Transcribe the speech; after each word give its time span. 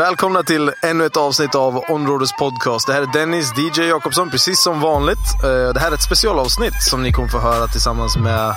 Välkomna 0.00 0.42
till 0.42 0.72
ännu 0.82 1.04
ett 1.06 1.16
avsnitt 1.16 1.54
av 1.54 1.84
Onroaders 1.88 2.32
podcast. 2.32 2.86
Det 2.86 2.92
här 2.92 3.02
är 3.02 3.06
Dennis 3.06 3.52
DJ 3.58 3.88
Jakobsson, 3.88 4.30
precis 4.30 4.62
som 4.62 4.80
vanligt. 4.80 5.44
Eh, 5.44 5.48
Det 5.74 5.80
här 5.80 5.90
är 5.90 5.94
ett 5.94 6.02
specialavsnitt 6.02 6.82
som 6.82 7.02
ni 7.02 7.12
kommer 7.12 7.28
få 7.28 7.38
höra 7.38 7.66
tillsammans 7.66 8.16
med 8.16 8.54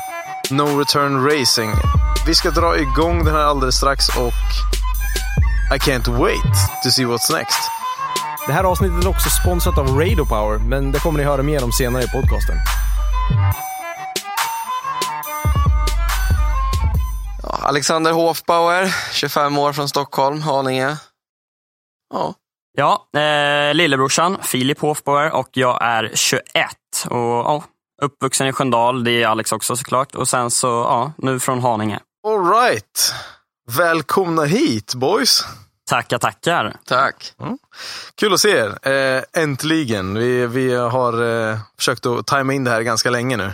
No 0.52 0.80
Return 0.80 1.26
Racing. 1.26 1.74
Vi 2.28 2.36
ska 2.36 2.50
dra 2.52 2.78
igång 2.78 3.26
den 3.26 3.36
här 3.36 3.44
alldeles 3.44 3.76
strax 3.76 4.10
och 4.10 4.34
I 5.76 5.78
can't 5.80 6.18
wait 6.20 6.54
to 6.84 6.90
see 6.92 7.06
what's 7.06 7.32
next. 7.38 7.70
Det 8.48 8.54
här 8.54 8.64
avsnittet 8.64 9.04
är 9.06 9.10
också 9.10 9.30
sponsrat 9.30 9.78
av 9.78 10.00
Radio 10.00 10.26
Power, 10.26 10.58
men 10.58 10.92
det 10.92 11.00
kommer 11.00 11.20
ni 11.20 11.26
höra 11.26 11.44
mer 11.44 11.64
om 11.64 11.72
senare 11.72 12.04
i 12.04 12.08
podcasten. 12.08 12.56
Alexander 17.44 18.12
Hofbauer, 18.12 18.96
25 19.12 19.58
år 19.58 19.74
från 19.74 19.90
Stockholm, 19.90 20.42
Haninge. 20.42 20.98
Ja, 22.14 22.34
Ja, 22.78 23.08
eh, 23.20 23.74
lillebrorsan 23.74 24.38
Filip 24.42 24.80
Hofbauer 24.80 25.32
och 25.32 25.50
jag 25.52 25.78
är 25.82 26.12
21. 26.14 26.44
Och, 27.10 27.18
ja, 27.18 27.64
uppvuxen 28.02 28.48
i 28.48 28.54
Sköndal, 28.54 29.04
det 29.04 29.24
är 29.24 29.28
Alex 29.28 29.52
också 29.52 29.76
såklart. 29.76 30.16
Och 30.16 30.28
sen 30.28 30.52
så, 30.52 30.68
ja, 30.68 31.12
nu 31.18 31.40
från 31.40 31.62
Haninge. 31.62 32.00
All 32.28 32.50
right. 32.50 33.14
Välkomna 33.72 34.44
hit 34.44 34.96
boys. 34.96 35.46
Tackar, 35.90 36.18
tackar. 36.18 36.78
tack. 36.86 37.34
Kul 38.16 38.34
att 38.34 38.40
se 38.40 38.50
er. 38.50 38.88
Eh, 38.88 39.24
äntligen. 39.34 40.14
Vi, 40.14 40.48
vi 40.48 40.76
har 40.76 41.24
eh, 41.24 41.60
försökt 41.78 42.06
att 42.06 42.28
tajma 42.28 42.54
in 42.54 42.64
det 42.64 42.72
här 42.72 42.82
ganska 42.82 43.10
länge 43.10 43.38
nu. 43.38 43.52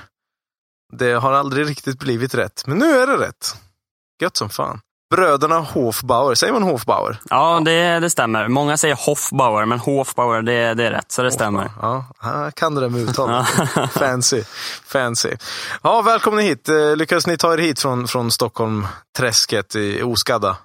Det 0.93 1.11
har 1.11 1.31
aldrig 1.31 1.69
riktigt 1.69 1.99
blivit 1.99 2.33
rätt, 2.33 2.63
men 2.67 2.77
nu 2.77 2.85
är 2.85 3.07
det 3.07 3.17
rätt. 3.17 3.55
Gött 4.21 4.37
som 4.37 4.49
fan. 4.49 4.81
Bröderna 5.15 5.59
Hofbauer, 5.59 6.35
säger 6.35 6.53
man 6.53 6.63
Hofbauer? 6.63 7.19
Ja, 7.29 7.61
det, 7.65 7.99
det 7.99 8.09
stämmer. 8.09 8.47
Många 8.47 8.77
säger 8.77 8.95
Hofbauer, 8.95 9.65
men 9.65 9.79
Hofbauer, 9.79 10.41
det, 10.41 10.73
det 10.73 10.85
är 10.85 10.91
rätt, 10.91 11.11
så 11.11 11.21
det 11.21 11.31
stämmer. 11.31 11.71
Ja, 11.81 12.05
jag 12.21 12.55
kan 12.55 12.75
det 12.75 12.81
där 12.81 12.89
med 12.89 13.01
uttal. 13.01 13.45
Fancy. 13.91 14.43
Fancy. 14.85 15.29
Ja, 15.81 16.01
välkomna 16.01 16.41
hit. 16.41 16.69
Eh, 16.69 16.95
Lyckades 16.95 17.27
ni 17.27 17.37
ta 17.37 17.53
er 17.53 17.57
hit 17.57 17.79
från, 17.79 18.07
från 18.07 18.31
Stockholm, 18.31 18.87
träsket 19.17 19.75
i 19.75 20.01
oskadda? 20.01 20.57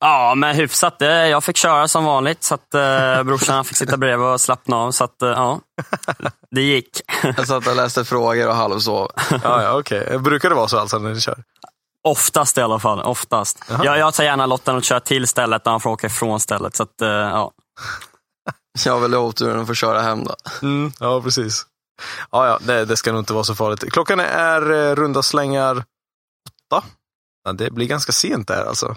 Ja, 0.00 0.34
men 0.36 0.56
hyfsat. 0.56 0.98
Det, 0.98 1.28
jag 1.28 1.44
fick 1.44 1.56
köra 1.56 1.88
som 1.88 2.04
vanligt, 2.04 2.44
så 2.44 2.54
att 2.54 2.74
eh, 2.74 3.22
brorsan 3.22 3.64
fick 3.64 3.76
sitta 3.76 3.96
bredvid 3.96 4.26
och 4.26 4.40
slappna 4.40 4.76
av. 4.76 4.90
Så 4.90 5.04
att, 5.04 5.22
eh, 5.22 5.28
ja, 5.28 5.60
det 6.50 6.62
gick. 6.62 6.88
Jag 7.22 7.46
satt 7.46 7.66
och 7.66 7.76
läste 7.76 8.04
frågor 8.04 8.48
och 8.48 8.54
halvsov. 8.54 9.10
Ja, 9.30 9.62
ja 9.62 9.78
okej. 9.78 10.18
Brukar 10.18 10.48
det 10.48 10.54
vara 10.54 10.68
så 10.68 10.78
alltså 10.78 10.98
när 10.98 11.14
ni 11.14 11.20
kör? 11.20 11.38
Oftast 12.08 12.58
i 12.58 12.60
alla 12.60 12.78
fall. 12.78 13.00
Oftast. 13.00 13.64
Jag, 13.68 13.98
jag 13.98 14.14
tar 14.14 14.24
gärna 14.24 14.46
Lotten 14.46 14.76
och 14.76 14.84
kör 14.84 15.00
till 15.00 15.26
stället 15.26 15.64
när 15.64 15.72
han 15.72 15.80
får 15.80 15.90
åka 15.90 16.06
ifrån 16.06 16.40
stället. 16.40 16.76
Så 16.76 16.82
att, 16.82 17.00
eh, 17.00 17.08
ja. 17.08 17.50
Jag 18.84 18.92
har 18.92 19.00
väl 19.00 19.14
oturen 19.14 19.60
att 19.60 19.66
få 19.66 19.74
köra 19.74 20.02
hem 20.02 20.24
då. 20.24 20.34
Mm, 20.62 20.92
ja, 21.00 21.22
precis. 21.22 21.66
Ja, 22.30 22.46
ja, 22.46 22.58
det, 22.62 22.84
det 22.84 22.96
ska 22.96 23.12
nog 23.12 23.20
inte 23.20 23.32
vara 23.32 23.44
så 23.44 23.54
farligt. 23.54 23.92
Klockan 23.92 24.20
är 24.20 24.72
eh, 24.72 24.94
runda 24.94 25.22
slängar 25.22 25.84
åtta. 26.72 26.86
Ja, 27.44 27.52
det 27.52 27.70
blir 27.70 27.86
ganska 27.86 28.12
sent 28.12 28.48
där 28.48 28.64
alltså. 28.64 28.96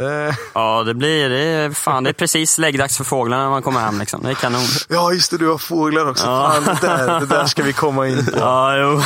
Det... 0.00 0.36
Ja, 0.54 0.82
det 0.82 0.94
blir 0.94 1.28
det 1.28 1.38
är, 1.38 1.70
fan, 1.70 2.04
det 2.04 2.10
är 2.10 2.14
precis 2.14 2.58
läggdags 2.58 2.96
för 2.96 3.04
fåglarna 3.04 3.42
när 3.42 3.50
man 3.50 3.62
kommer 3.62 3.80
hem. 3.80 3.98
Liksom. 3.98 4.22
Det 4.22 4.30
är 4.30 4.34
kanon. 4.34 4.60
Ja, 4.88 5.12
just 5.12 5.30
det, 5.30 5.38
du 5.38 5.48
har 5.48 5.58
fåglar 5.58 6.10
också. 6.10 6.26
Ja. 6.26 6.52
Fan, 6.54 6.64
det, 6.64 6.86
där, 6.86 7.20
det 7.20 7.26
där 7.26 7.46
ska 7.46 7.62
vi 7.62 7.72
komma 7.72 8.08
in 8.08 8.26
på. 8.26 8.32
Ja, 8.38 8.76
jo. 8.76 9.02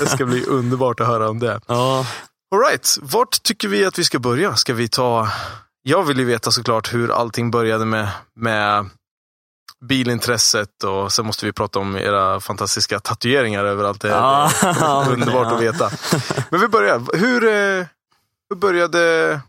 Det 0.00 0.06
ska 0.06 0.24
bli 0.24 0.44
underbart 0.44 1.00
att 1.00 1.06
höra 1.06 1.28
om 1.30 1.38
det. 1.38 1.60
Ja. 1.66 2.06
All 2.54 2.60
right, 2.60 2.98
vart 3.02 3.42
tycker 3.42 3.68
vi 3.68 3.84
att 3.84 3.98
vi 3.98 4.04
ska 4.04 4.18
börja? 4.18 4.56
Ska 4.56 4.74
vi 4.74 4.88
ta... 4.88 5.28
Jag 5.82 6.02
vill 6.02 6.18
ju 6.18 6.24
veta 6.24 6.50
såklart 6.50 6.94
hur 6.94 7.10
allting 7.10 7.50
började 7.50 7.84
med, 7.84 8.08
med 8.36 8.88
bilintresset 9.84 10.84
och 10.84 11.12
sen 11.12 11.26
måste 11.26 11.46
vi 11.46 11.52
prata 11.52 11.78
om 11.78 11.96
era 11.96 12.40
fantastiska 12.40 13.00
tatueringar 13.00 13.64
överallt. 13.64 14.00
Det, 14.00 14.08
Ja. 14.08 14.50
är 14.62 15.12
underbart 15.12 15.52
att 15.52 15.60
veta. 15.62 15.90
Men 16.50 16.60
vi 16.60 16.68
börjar. 16.68 17.16
Hur, 17.16 17.44
eh, 17.44 17.86
hur 18.50 18.56
började 18.56 19.40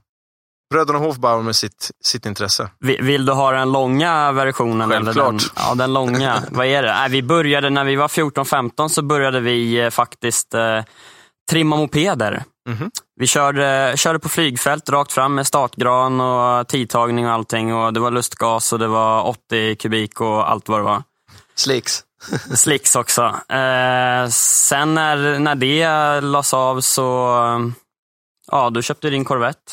bröderna 0.73 0.99
Hofbauer 0.99 1.41
med 1.43 1.55
sitt, 1.55 1.91
sitt 2.03 2.25
intresse? 2.25 2.69
Vi- 2.79 3.01
Vill 3.01 3.25
du 3.25 3.31
ha 3.33 3.51
den 3.51 3.71
långa 3.71 4.31
versionen? 4.31 4.91
Eller 4.91 5.05
Självklart. 5.05 5.29
den, 5.29 5.39
ja, 5.55 5.75
den 5.75 5.93
långa. 5.93 6.43
Vad 6.51 6.65
är 6.65 6.83
det? 6.83 6.93
Nej, 6.93 7.09
vi 7.09 7.23
började 7.23 7.69
när 7.69 7.83
vi 7.83 7.95
var 7.95 8.07
14-15 8.07 8.87
så 8.87 9.01
började 9.01 9.39
vi 9.39 9.79
eh, 9.79 9.89
faktiskt 9.89 10.53
eh, 10.53 10.83
trimma 11.49 11.75
mopeder. 11.75 12.43
Mhm. 12.67 12.91
Vi 13.15 13.27
körde, 13.27 13.93
körde 13.97 14.19
på 14.19 14.29
flygfält 14.29 14.89
rakt 14.89 15.11
fram 15.11 15.35
med 15.35 15.47
startgran 15.47 16.21
och 16.21 16.67
tidtagning 16.67 17.27
och 17.27 17.33
allting. 17.33 17.73
Och 17.73 17.93
det 17.93 17.99
var 17.99 18.11
lustgas 18.11 18.73
och 18.73 18.79
det 18.79 18.87
var 18.87 19.27
80 19.27 19.75
kubik 19.75 20.21
och 20.21 20.49
allt 20.49 20.69
vad 20.69 20.79
det 20.79 20.83
var. 20.83 21.03
Slicks. 21.55 22.03
Slicks 22.55 22.95
också. 22.95 23.21
Eh, 23.49 24.27
sen 24.29 24.93
när, 24.93 25.39
när 25.39 25.55
det 25.55 26.21
lades 26.21 26.53
av 26.53 26.81
så, 26.81 27.03
ja, 28.51 28.69
du 28.69 28.83
köpte 28.83 29.09
din 29.09 29.25
Corvette. 29.25 29.71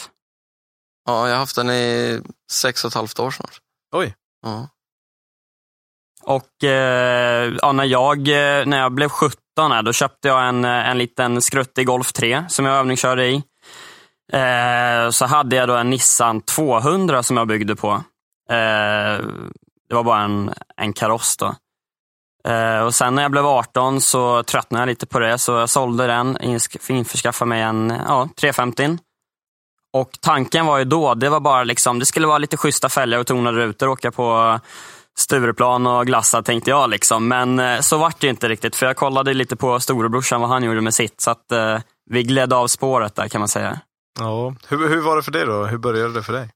Ja, 1.07 1.29
jag 1.29 1.35
har 1.35 1.41
haft 1.41 1.57
den 1.57 1.71
i 1.71 2.21
sex 2.53 2.85
och 2.85 2.89
ett 2.89 2.95
halvt 2.95 3.21
år 3.21 3.31
snart. 3.31 3.59
Oj. 3.93 4.15
Ja. 4.43 4.69
Och 6.23 6.65
eh, 6.65 7.53
ja, 7.63 7.73
när, 7.73 7.85
jag, 7.85 8.29
när 8.67 8.79
jag 8.79 8.93
blev 8.93 9.09
17, 9.09 9.41
här, 9.57 9.83
då 9.83 9.93
köpte 9.93 10.29
jag 10.29 10.49
en, 10.49 10.65
eh, 10.65 10.89
en 10.91 10.99
liten 10.99 11.43
skruttig 11.43 11.87
Golf 11.87 12.13
3 12.13 12.45
som 12.49 12.65
jag 12.65 12.77
övningskörde 12.77 13.27
i. 13.27 13.43
Eh, 14.33 15.11
så 15.11 15.27
hade 15.27 15.57
jag 15.57 15.69
då 15.69 15.77
en 15.77 15.91
Nissan 15.91 16.41
200 16.41 17.23
som 17.23 17.37
jag 17.37 17.47
byggde 17.47 17.77
på. 17.77 17.91
Eh, 18.51 19.25
det 19.89 19.95
var 19.95 20.03
bara 20.03 20.23
en, 20.23 20.55
en 20.77 20.93
kaross 20.93 21.37
då. 21.37 21.55
Eh, 22.51 22.81
och 22.81 22.95
sen 22.95 23.15
när 23.15 23.23
jag 23.23 23.31
blev 23.31 23.47
18 23.47 24.01
så 24.01 24.43
tröttnade 24.43 24.83
jag 24.83 24.89
lite 24.89 25.07
på 25.07 25.19
det, 25.19 25.39
så 25.39 25.53
jag 25.53 25.69
sålde 25.69 26.07
den, 26.07 26.39
införskaffade 26.89 27.49
mig 27.49 27.63
en 27.63 27.93
ja, 28.07 28.29
350. 28.41 28.99
Och 29.93 30.11
tanken 30.21 30.67
var 30.67 30.79
ju 30.79 30.85
då, 30.85 31.15
det 31.15 31.29
var 31.29 31.41
bara 31.41 31.65
liksom, 31.65 31.99
det 31.99 32.07
skulle 32.07 32.27
vara 32.27 32.39
lite 32.39 32.57
schyssta 32.57 32.89
fälgar 32.89 33.19
och 33.19 33.27
tonade 33.27 33.59
rutor, 33.59 33.89
åka 33.89 34.11
på 34.11 34.61
Stureplan 35.19 35.87
och 35.87 36.07
glassa 36.07 36.43
tänkte 36.43 36.71
jag. 36.71 36.91
Liksom. 36.91 37.29
Men 37.29 37.59
eh, 37.59 37.81
så 37.81 37.99
vart 37.99 38.21
det 38.21 38.27
inte 38.27 38.49
riktigt, 38.49 38.77
för 38.77 38.87
jag 38.87 38.97
kollade 38.97 39.35
lite 39.35 39.57
på 39.57 39.81
storebrorsan 39.81 40.41
vad 40.41 40.51
han 40.51 40.63
gjorde 40.63 40.81
med 40.81 40.95
sitt. 40.95 41.21
Så 41.21 41.31
att 41.31 41.53
eh, 41.53 41.79
vi 42.11 42.23
gled 42.23 42.53
av 42.53 42.67
spåret 42.67 43.15
där 43.15 43.29
kan 43.29 43.41
man 43.41 43.49
säga. 43.49 43.81
Ja. 44.19 44.55
Hur, 44.69 44.89
hur 44.89 45.01
var 45.01 45.17
det 45.17 45.23
för 45.23 45.33
dig 45.33 45.47
då? 45.47 45.65
Hur 45.65 45.79
började 45.79 46.15
det 46.15 46.23
för 46.23 46.33
dig? 46.33 46.51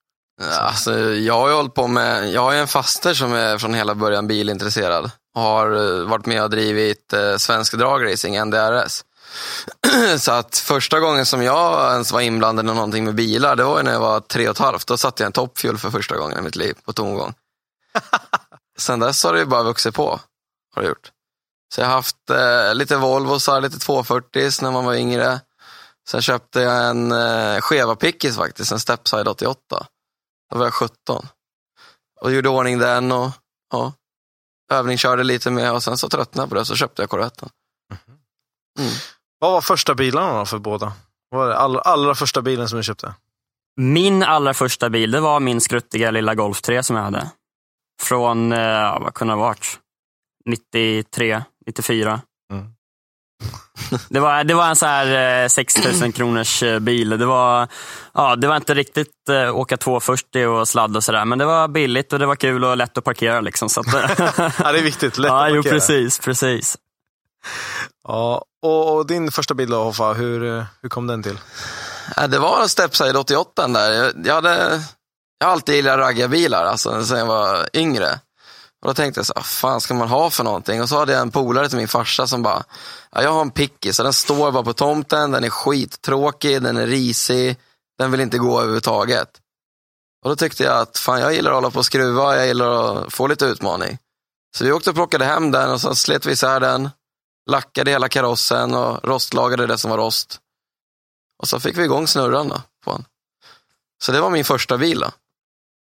Alltså, 0.60 0.98
jag 1.00 1.34
har 1.34 1.48
ju 1.48 1.54
hållit 1.54 1.74
på 1.74 1.86
med, 1.86 2.32
jag 2.32 2.40
har 2.40 2.52
ju 2.52 2.58
en 2.58 2.68
faster 2.68 3.14
som 3.14 3.32
är 3.32 3.58
från 3.58 3.74
hela 3.74 3.94
början 3.94 4.26
bilintresserad. 4.26 5.10
Har 5.34 5.72
eh, 5.72 6.08
varit 6.08 6.26
med 6.26 6.42
och 6.42 6.50
drivit 6.50 7.12
eh, 7.12 7.36
Svensk 7.36 7.74
Dragracing, 7.74 8.44
NDRS. 8.44 9.04
Så 10.18 10.32
att 10.32 10.56
första 10.58 11.00
gången 11.00 11.26
som 11.26 11.42
jag 11.42 11.92
ens 11.92 12.12
var 12.12 12.20
inblandad 12.20 12.64
i 12.64 12.68
någonting 12.68 13.04
med 13.04 13.14
bilar, 13.14 13.56
det 13.56 13.64
var 13.64 13.76
ju 13.78 13.82
när 13.82 13.92
jag 13.92 14.00
var 14.00 14.20
tre 14.20 14.48
och 14.48 14.54
ett 14.54 14.58
halvt. 14.58 14.86
Då 14.86 14.96
satte 14.96 15.22
jag 15.22 15.26
en 15.26 15.32
toppfuel 15.32 15.78
för 15.78 15.90
första 15.90 16.16
gången 16.16 16.38
i 16.38 16.42
mitt 16.42 16.56
liv 16.56 16.74
på 16.84 16.92
tomgång. 16.92 17.34
Sen 18.78 19.00
dess 19.00 19.24
har 19.24 19.32
det 19.32 19.38
ju 19.38 19.46
bara 19.46 19.62
vuxit 19.62 19.94
på. 19.94 20.20
Har 20.74 20.82
det 20.82 20.88
gjort. 20.88 21.10
Så 21.74 21.80
jag 21.80 21.86
har 21.86 21.94
haft 21.94 22.30
eh, 22.30 22.74
lite 22.74 22.96
Volvosar, 22.96 23.60
lite 23.60 23.78
240 23.78 24.50
när 24.62 24.70
man 24.70 24.84
var 24.84 24.94
yngre. 24.94 25.40
Sen 26.08 26.22
köpte 26.22 26.60
jag 26.60 26.88
en 26.90 27.12
eh, 27.12 27.60
Cheva 27.60 27.96
Pickis 27.96 28.36
faktiskt, 28.36 28.72
en 28.72 28.80
Stepside 28.80 29.28
88. 29.28 29.86
Då 30.50 30.58
var 30.58 30.66
jag 30.66 30.74
17. 30.74 31.26
Och 32.20 32.32
gjorde 32.32 32.48
ordning 32.48 32.78
den 32.78 33.12
och 33.12 33.30
ja, 33.72 33.92
övningskörde 34.72 35.24
lite 35.24 35.50
med 35.50 35.72
och 35.72 35.82
sen 35.82 35.98
så 35.98 36.08
tröttnade 36.08 36.42
jag 36.42 36.48
på 36.48 36.54
det 36.54 36.64
så 36.64 36.76
köpte 36.76 37.02
jag 37.02 37.10
Corvetten. 37.10 37.48
Mm. 38.78 38.92
Vad 39.38 39.52
var 39.52 39.60
första 39.60 39.94
bilarna 39.94 40.38
då 40.38 40.46
för 40.46 40.58
båda? 40.58 40.92
Vad 41.30 41.40
var 41.40 41.48
det 41.48 41.56
allra, 41.56 41.80
allra 41.80 42.14
första 42.14 42.42
bilen 42.42 42.68
som 42.68 42.76
du 42.76 42.82
köpte? 42.82 43.14
Min 43.76 44.22
allra 44.22 44.54
första 44.54 44.90
bil, 44.90 45.10
det 45.10 45.20
var 45.20 45.40
min 45.40 45.60
skruttiga 45.60 46.10
lilla 46.10 46.34
Golf 46.34 46.62
3 46.62 46.82
som 46.82 46.96
jag 46.96 47.02
hade. 47.02 47.30
Från, 48.02 48.52
eh, 48.52 49.00
vad 49.00 49.14
kunde 49.14 49.34
det 49.34 49.38
ha 49.38 49.44
varit? 49.46 49.78
93, 50.46 51.42
94. 51.66 52.20
Mm. 52.52 52.66
Det 54.08 54.20
var, 54.20 54.44
det 54.44 54.54
var 54.54 54.68
en 54.68 54.76
så 54.76 54.86
här 54.86 55.42
eh, 55.44 55.48
6000 55.48 56.12
kronors 56.12 56.62
eh, 56.62 56.78
bil. 56.78 57.08
Det 57.08 57.26
var, 57.26 57.68
ja, 58.14 58.36
det 58.36 58.48
var 58.48 58.56
inte 58.56 58.74
riktigt 58.74 59.28
eh, 59.30 59.56
åka 59.56 59.76
240 59.76 60.46
och 60.46 60.68
sladd 60.68 60.96
och 60.96 61.04
sådär, 61.04 61.24
men 61.24 61.38
det 61.38 61.44
var 61.44 61.68
billigt 61.68 62.12
och 62.12 62.18
det 62.18 62.26
var 62.26 62.36
kul 62.36 62.64
och 62.64 62.76
lätt 62.76 62.98
att 62.98 63.04
parkera. 63.04 63.40
Liksom, 63.40 63.68
så 63.68 63.80
att, 63.80 63.86
Ja, 64.58 64.72
det 64.72 64.78
är 64.78 64.82
viktigt. 64.82 65.18
Lätt 65.18 65.28
ja, 65.30 65.46
att 65.46 65.54
jo, 65.54 65.62
parkera. 65.62 65.72
precis, 65.72 66.18
precis. 66.18 66.76
Ja, 68.08 68.44
och, 68.62 68.96
och 68.96 69.06
din 69.06 69.30
första 69.30 69.54
bil 69.54 69.70
då, 69.70 69.82
Hoffa, 69.82 70.12
hur, 70.12 70.64
hur 70.82 70.88
kom 70.88 71.06
den 71.06 71.22
till? 71.22 71.38
Ja, 72.16 72.26
det 72.26 72.38
var 72.38 72.62
en 72.62 72.68
Stepside 72.68 73.16
88 73.16 73.68
där. 73.68 73.92
Jag, 73.92 74.12
jag, 74.24 74.34
hade, 74.34 74.80
jag 75.38 75.46
har 75.46 75.52
alltid 75.52 75.74
gillat 75.74 75.98
raggarbilar, 75.98 76.64
alltså 76.64 77.04
sen 77.04 77.18
jag 77.18 77.26
var 77.26 77.68
yngre. 77.74 78.20
Och 78.80 78.88
då 78.88 78.94
tänkte 78.94 79.18
jag 79.18 79.26
så 79.26 79.32
vad 79.36 79.42
ah, 79.42 79.44
fan 79.44 79.80
ska 79.80 79.94
man 79.94 80.08
ha 80.08 80.30
för 80.30 80.44
någonting? 80.44 80.82
Och 80.82 80.88
så 80.88 80.98
hade 80.98 81.12
jag 81.12 81.22
en 81.22 81.30
polare 81.30 81.68
till 81.68 81.78
min 81.78 81.88
farsa 81.88 82.26
som 82.26 82.42
bara, 82.42 82.64
ja, 83.10 83.22
jag 83.22 83.32
har 83.32 83.40
en 83.40 83.50
pickis, 83.50 83.96
så 83.96 84.02
den 84.02 84.12
står 84.12 84.52
bara 84.52 84.62
på 84.62 84.72
tomten, 84.72 85.30
den 85.30 85.44
är 85.44 85.50
skittråkig, 85.50 86.62
den 86.62 86.76
är 86.76 86.86
risig, 86.86 87.56
den 87.98 88.10
vill 88.10 88.20
inte 88.20 88.38
gå 88.38 88.58
överhuvudtaget. 88.58 89.28
Och 90.24 90.30
då 90.30 90.36
tyckte 90.36 90.64
jag 90.64 90.78
att 90.78 90.98
fan, 90.98 91.20
jag 91.20 91.34
gillar 91.34 91.50
att 91.50 91.56
hålla 91.56 91.70
på 91.70 91.78
och 91.78 91.86
skruva, 91.86 92.36
jag 92.36 92.46
gillar 92.46 92.96
att 93.06 93.12
få 93.12 93.26
lite 93.26 93.44
utmaning. 93.44 93.98
Så 94.56 94.64
vi 94.64 94.72
åkte 94.72 94.90
och 94.90 94.96
plockade 94.96 95.24
hem 95.24 95.50
den 95.50 95.70
och 95.70 95.80
så 95.80 95.94
slet 95.94 96.26
vi 96.26 96.32
isär 96.32 96.60
den, 96.60 96.90
lackade 97.50 97.90
hela 97.90 98.08
karossen 98.08 98.74
och 98.74 99.04
rostlagade 99.04 99.66
det 99.66 99.78
som 99.78 99.90
var 99.90 99.98
rost. 99.98 100.40
Och 101.42 101.48
så 101.48 101.60
fick 101.60 101.78
vi 101.78 101.84
igång 101.84 102.06
snurran 102.06 102.48
då, 102.48 102.62
på 102.84 102.92
den. 102.92 103.04
Så 104.02 104.12
det 104.12 104.20
var 104.20 104.30
min 104.30 104.44
första 104.44 104.78
bil 104.78 104.98
då. 105.00 105.10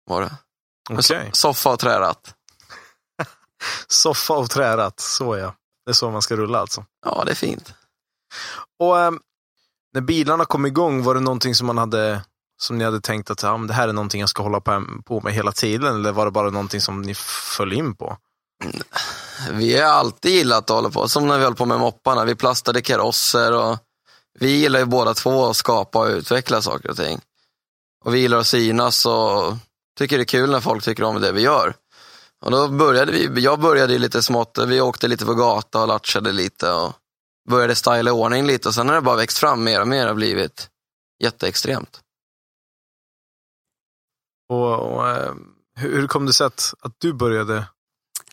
Var 0.06 0.22
det. 0.22 0.38
So- 0.90 1.30
Soffa 1.34 1.70
och 1.70 1.80
träratt. 1.80 2.34
Soffa 3.88 4.34
och 4.34 4.50
träratt, 4.50 5.00
så 5.00 5.38
ja. 5.38 5.56
Det 5.86 5.92
är 5.92 5.94
så 5.94 6.12
man 6.12 6.22
ska 6.22 6.36
rulla 6.36 6.60
alltså. 6.60 6.86
Ja, 7.06 7.24
det 7.26 7.32
är 7.32 7.36
fint. 7.36 7.74
Och 8.80 9.00
ehm, 9.00 9.20
när 9.94 10.02
bilarna 10.02 10.46
kom 10.46 10.66
igång, 10.66 11.04
var 11.04 11.16
det 11.16 11.20
någonting 11.22 11.56
som 11.56 11.68
man 11.68 11.78
hade 11.78 12.22
som 12.62 12.78
ni 12.78 12.84
hade 12.86 13.02
tänkt 13.02 13.32
att 13.32 13.44
ja, 13.44 13.58
men 13.58 13.68
det 13.68 13.74
här 13.74 13.88
är 13.88 13.94
någonting 13.94 14.20
jag 14.20 14.30
ska 14.30 14.44
hålla 14.44 14.62
på, 14.62 14.86
på 15.06 15.22
med 15.22 15.34
hela 15.34 15.52
tiden? 15.52 15.96
Eller 15.96 16.12
var 16.12 16.26
det 16.26 16.32
bara 16.32 16.50
någonting 16.50 16.82
som 16.82 17.02
ni 17.02 17.16
föll 17.58 17.74
in 17.74 17.96
på? 17.96 18.18
Vi 19.52 19.80
har 19.80 19.90
alltid 19.92 20.32
gillat 20.32 20.70
att 20.70 20.76
hålla 20.76 20.90
på, 20.90 21.10
som 21.10 21.28
när 21.28 21.38
vi 21.38 21.44
höll 21.44 21.56
på 21.56 21.66
med 21.66 21.80
mopparna. 21.80 22.26
Vi 22.26 22.36
plastade 22.36 22.82
karosser 22.82 23.52
och 23.54 23.78
vi 24.40 24.50
gillar 24.58 24.80
ju 24.80 24.86
båda 24.86 25.14
två 25.14 25.46
att 25.50 25.58
skapa 25.58 26.00
och 26.00 26.08
utveckla 26.08 26.62
saker 26.62 26.90
och 26.90 26.98
ting. 26.98 27.22
Och 28.06 28.14
vi 28.16 28.20
gillar 28.20 28.38
att 28.38 28.48
synas 28.48 29.06
och 29.06 29.54
tycker 29.98 30.18
det 30.18 30.24
är 30.24 30.26
kul 30.26 30.52
när 30.52 30.60
folk 30.60 30.84
tycker 30.84 31.04
om 31.04 31.22
det 31.22 31.32
vi 31.32 31.42
gör. 31.42 31.76
Och 32.42 32.52
då 32.52 32.68
började 32.68 33.12
vi, 33.12 33.42
jag 33.42 33.60
började 33.60 33.94
ju 33.94 34.00
lite 34.00 34.24
smått, 34.24 34.58
vi 34.68 34.82
åkte 34.82 35.08
lite 35.08 35.26
på 35.26 35.34
gata 35.34 35.82
och 35.82 35.88
latchade 35.88 36.32
lite 36.32 36.72
och 36.72 36.94
började 37.50 37.76
styla 37.76 38.10
i 38.10 38.14
ordning 38.14 38.46
lite 38.46 38.68
och 38.68 38.74
sen 38.74 38.88
har 38.88 38.96
det 38.96 39.02
bara 39.02 39.16
växt 39.16 39.38
fram 39.38 39.64
mer 39.64 39.82
och 39.82 39.88
mer 39.88 40.10
och 40.10 40.16
blivit 40.16 40.70
jätteextremt. 41.24 42.02
Och, 44.50 44.80
och 44.80 45.10
ehm, 45.10 45.56
hur, 45.76 46.08
kom 46.08 46.26
det 46.26 46.34
sig 46.34 46.48
att, 46.48 46.74
att 46.80 46.96
du 46.98 47.14
började? 47.14 47.58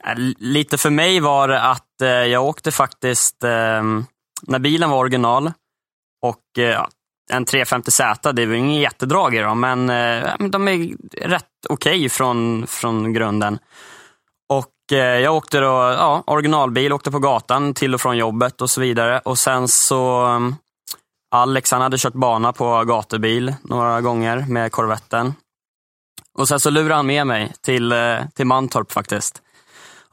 Äh, 0.05 0.15
Lite 0.39 0.79
för 0.79 0.91
mig 0.91 1.21
var 1.21 1.49
det 1.49 1.63
att 1.63 2.01
eh, 2.03 2.09
jag 2.09 2.45
åkte 2.45 2.73
faktiskt, 2.73 3.45
eh, 3.45 3.83
när 4.43 4.59
bilen 4.59 4.91
var 4.91 4.99
original 4.99 5.53
och 6.23 6.59
en 7.31 7.45
350Z, 7.45 8.33
det 8.33 8.47
var 8.47 8.55
ingen 8.55 8.81
jättedrag 8.81 9.35
i 9.35 9.39
dem, 9.39 9.65
eh, 9.65 9.71
men 10.39 10.51
de 10.51 10.69
är 10.69 10.97
rätt 11.29 11.45
okej 11.69 12.09
från, 12.09 12.67
från 12.67 13.13
grunden. 13.13 13.59
Och 14.49 14.93
eh, 14.93 14.99
jag 14.99 15.35
åkte 15.35 15.61
då, 15.61 15.67
ja, 15.67 16.23
originalbil, 16.27 16.93
åkte 16.93 17.11
på 17.11 17.19
gatan 17.19 17.75
till 17.75 17.95
och 17.95 18.01
från 18.01 18.17
jobbet 18.17 18.61
och 18.61 18.71
så 18.71 18.81
vidare. 18.81 19.21
Och 19.25 19.39
sen 19.39 19.69
så, 19.69 20.25
mm, 20.25 20.55
Alex 21.31 21.73
han 21.73 21.83
hade 21.83 21.99
kört 21.99 22.13
bana 22.13 22.53
på 22.53 22.85
gatubil 22.85 23.55
några 23.63 24.01
gånger 24.01 24.45
med 24.49 24.73
Corvetten. 24.73 25.35
Och 26.35 26.49
sen 26.49 26.61
så 26.61 26.71
lurade 26.71 26.95
han 26.95 27.07
med 27.07 27.27
mig 27.27 27.53
till, 27.61 27.93
eh, 27.93 28.19
till 28.35 28.47
Mantorp 28.47 28.93
faktiskt. 28.93 29.43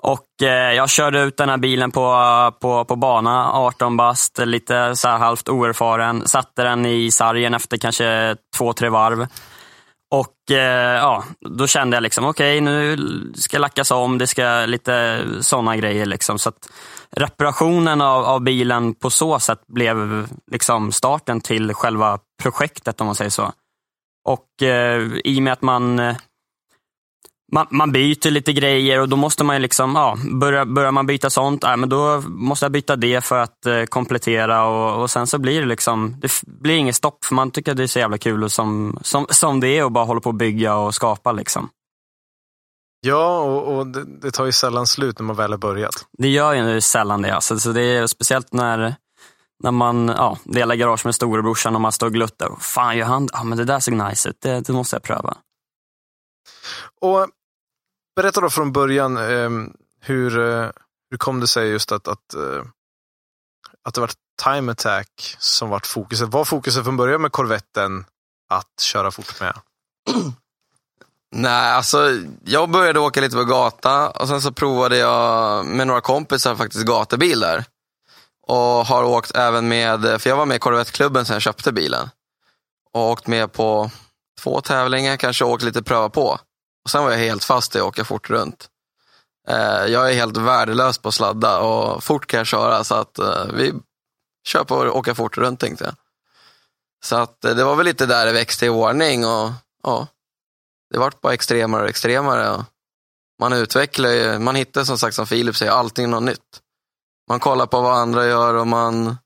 Och 0.02 0.44
eh, 0.44 0.74
jag 0.74 0.90
körde 0.90 1.22
ut 1.22 1.38
den 1.38 1.50
här 1.50 1.58
bilen 1.58 1.92
på, 1.92 2.12
på, 2.60 2.86
på 2.86 2.96
bana, 2.96 3.52
18 3.52 3.98
bast, 3.98 4.40
lite 4.40 4.96
så 4.96 5.08
här 5.08 5.18
halvt 5.18 5.50
oerfaren. 5.50 6.28
Satte 6.28 6.64
den 6.64 6.86
i 6.86 7.12
sargen 7.12 7.54
efter 7.54 7.78
kanske 7.78 8.36
två, 8.58 8.74
tre 8.74 8.90
varv. 8.90 9.28
Och 10.12 10.52
eh, 10.52 10.96
ja, 10.98 11.24
då 11.40 11.68
kände 11.68 11.96
jag 11.96 12.02
liksom, 12.02 12.26
okej 12.26 12.62
nu 12.62 12.98
ska 13.36 13.58
lackas 13.58 13.92
om, 13.92 14.18
det 14.18 14.28
ska 14.28 14.66
lite 14.66 15.26
sådana 15.42 15.78
grejer. 15.78 16.06
Liksom. 16.06 16.40
Så 16.40 16.50
att 16.50 16.70
reparationen 17.12 18.02
av, 18.02 18.26
av 18.26 18.42
bilen 18.42 18.94
på 18.94 19.10
så 19.10 19.40
sätt 19.40 19.68
blev 19.68 20.28
liksom 20.52 20.92
starten 20.92 21.42
till 21.42 21.74
själva 21.74 22.20
projektet 22.44 23.02
om 23.02 23.08
man 23.08 23.16
säger 23.16 23.32
så. 23.32 23.52
Och 24.28 24.64
eh, 24.64 25.02
i 25.24 25.40
och 25.40 25.44
med 25.44 25.54
att 25.54 25.62
man 25.62 26.00
eh, 26.00 26.16
man, 27.52 27.68
man 27.70 27.92
byter 27.92 28.32
lite 28.32 28.54
grejer 28.54 29.00
och 29.00 29.10
då 29.10 29.16
måste 29.16 29.44
man 29.44 29.56
ju 29.56 29.60
liksom, 29.60 29.96
ja, 29.96 30.18
börjar 30.40 30.66
börja 30.66 30.92
man 30.92 31.08
byta 31.08 31.30
sånt, 31.30 31.64
ja, 31.64 31.76
men 31.76 31.90
då 31.90 32.22
måste 32.28 32.66
jag 32.66 32.72
byta 32.72 32.96
det 32.96 33.26
för 33.26 33.38
att 33.40 33.66
eh, 33.66 33.84
komplettera 33.84 34.66
och, 34.66 35.02
och 35.02 35.12
sen 35.12 35.28
så 35.28 35.38
blir 35.38 35.62
det 35.62 35.68
liksom, 35.68 36.16
det 36.20 36.32
blir 36.48 36.76
inget 36.76 36.96
stopp 36.96 37.26
för 37.26 37.36
man 37.36 37.52
tycker 37.52 37.72
att 37.72 37.78
det 37.78 37.84
är 37.84 37.88
så 37.88 38.00
jävla 38.00 38.18
kul 38.18 38.44
och 38.44 38.52
som, 38.52 39.00
som, 39.02 39.26
som 39.30 39.60
det 39.60 39.78
är 39.78 39.84
och 39.84 39.92
bara 39.92 40.06
hålla 40.06 40.22
på 40.22 40.30
och 40.30 40.36
bygga 40.36 40.76
och 40.76 40.96
skapa 40.96 41.32
liksom. 41.32 41.70
Ja, 43.02 43.40
och, 43.40 43.78
och 43.78 43.88
det, 43.88 44.06
det 44.22 44.32
tar 44.32 44.46
ju 44.46 44.52
sällan 44.52 44.88
slut 44.88 45.20
när 45.20 45.26
man 45.26 45.36
väl 45.36 45.52
har 45.52 45.58
börjat. 45.58 46.06
Det 46.18 46.28
gör 46.28 46.54
ju 46.54 46.82
sällan 46.82 47.22
det. 47.22 47.36
Alltså, 47.36 47.60
så 47.60 47.72
det 47.72 47.82
är 47.82 48.08
speciellt 48.08 48.54
när, 48.54 48.96
när 49.64 49.72
man 49.72 50.08
ja, 50.08 50.38
delar 50.44 50.76
garage 50.76 51.06
med 51.06 51.16
storebrorsan 51.16 51.76
och 51.76 51.82
man 51.82 51.92
står 51.92 52.08
och 52.08 52.14
gluttar. 52.14 52.52
Fan, 52.60 52.98
gör 52.98 53.06
han 53.06 53.28
ja, 53.34 53.44
men 53.44 53.58
det 53.58 53.64
där 53.64 53.80
såg 53.80 53.94
nice 53.94 54.30
ut, 54.30 54.42
det, 54.42 54.62
det 54.62 54.74
måste 54.74 54.96
jag 54.96 55.04
pröva. 55.04 55.38
Och 57.02 57.28
berätta 58.18 58.42
då 58.42 58.50
från 58.50 58.72
början, 58.72 59.18
ehm, 59.18 59.66
eh, 59.66 59.72
hur, 60.02 60.32
hur 61.10 61.18
kom 61.18 61.40
det 61.40 61.48
sig 61.48 61.68
just 61.70 61.92
att, 61.92 62.08
att, 62.08 62.34
eh, 62.34 62.64
att 63.84 63.94
det 63.94 64.02
var 64.02 64.12
time 64.44 64.72
attack 64.72 65.36
som 65.40 65.70
var 65.70 65.80
fokuset? 65.84 66.30
Var 66.30 66.46
fokuset 66.46 66.84
från 66.84 66.98
början 66.98 67.22
med 67.22 67.32
korvetten 67.32 68.06
att 68.50 68.80
köra 68.82 69.12
fort 69.12 69.40
med? 69.40 69.54
Nej, 71.32 71.72
alltså 71.72 72.20
jag 72.44 72.70
började 72.70 73.00
åka 73.00 73.22
lite 73.22 73.36
på 73.36 73.44
gata 73.44 74.10
och 74.10 74.28
sen 74.28 74.42
så 74.42 74.52
provade 74.52 74.98
jag 74.98 75.66
med 75.66 75.88
några 75.88 76.02
kompisar 76.02 76.56
faktiskt 76.56 76.86
gatubilar. 76.86 77.66
Och 78.48 78.86
har 78.86 79.04
åkt 79.04 79.36
även 79.36 79.68
med, 79.68 80.22
för 80.22 80.30
jag 80.30 80.38
var 80.38 80.46
med 80.46 80.56
i 80.56 80.60
Corvette-klubben 80.60 81.26
sen 81.26 81.34
jag 81.34 81.42
köpte 81.42 81.72
bilen. 81.72 82.10
Och 82.94 83.12
åkt 83.12 83.28
med 83.28 83.54
på 83.54 83.92
två 84.42 84.62
tävlingar, 84.62 85.18
kanske 85.18 85.46
åkt 85.46 85.64
lite 85.64 85.84
pröva 85.84 86.10
på. 86.10 86.40
Och 86.88 86.92
sen 86.92 87.04
var 87.04 87.12
jag 87.12 87.18
helt 87.18 87.44
fast 87.44 87.76
i 87.76 87.80
att 87.80 87.86
åka 87.86 88.06
fort 88.06 88.30
runt. 88.30 88.70
Eh, 89.48 89.86
jag 89.86 90.12
är 90.12 90.14
helt 90.14 90.38
värdelös 90.38 90.98
på 90.98 91.08
att 91.10 91.16
sladda 91.16 91.60
och 91.60 92.04
fort 92.04 92.28
kan 92.28 92.38
jag 92.38 92.48
köra 92.48 92.84
så 92.84 92.96
att 92.96 93.20
eh, 93.20 93.46
vi 93.54 93.74
kör 94.48 94.64
på 94.64 94.82
att 94.82 94.92
åka 94.92 95.16
fort 95.16 95.38
runt 95.38 95.60
tänkte 95.60 95.84
jag. 95.84 95.94
Så 97.04 97.16
att 97.16 97.46
eh, 97.46 97.56
det 97.56 97.64
var 97.64 97.76
väl 97.76 97.86
lite 97.86 98.06
där 98.06 98.26
det 98.26 98.32
växte 98.32 98.66
i 98.66 98.70
ordning 98.70 99.26
och 99.26 99.52
ja, 99.84 100.08
det 100.90 101.00
vart 101.00 101.22
bara 101.22 101.34
extremare 101.34 101.84
och 101.84 101.90
extremare. 101.90 102.52
Och 102.52 102.64
man 103.40 103.54
utvecklar 103.54 104.10
ju, 104.10 104.40
man 104.40 104.56
hittar 104.56 104.84
som 104.84 104.98
sagt 104.98 105.16
som 105.16 105.28
Filip 105.28 105.56
säger, 105.56 105.72
allting 105.72 106.10
något 106.10 106.24
nytt. 106.24 106.62
Man 107.30 107.40
kollar 107.40 107.66
på 107.66 107.82
vad 107.82 107.98
andra 107.98 108.26
gör 108.26 108.54
och 108.54 108.68
man, 108.68 109.18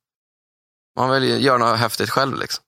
man 0.98 1.10
vill 1.10 1.24
ju 1.24 1.38
göra 1.38 1.58
något 1.58 1.80
häftigt 1.80 2.10
själv. 2.10 2.40
Liksom. 2.40 2.64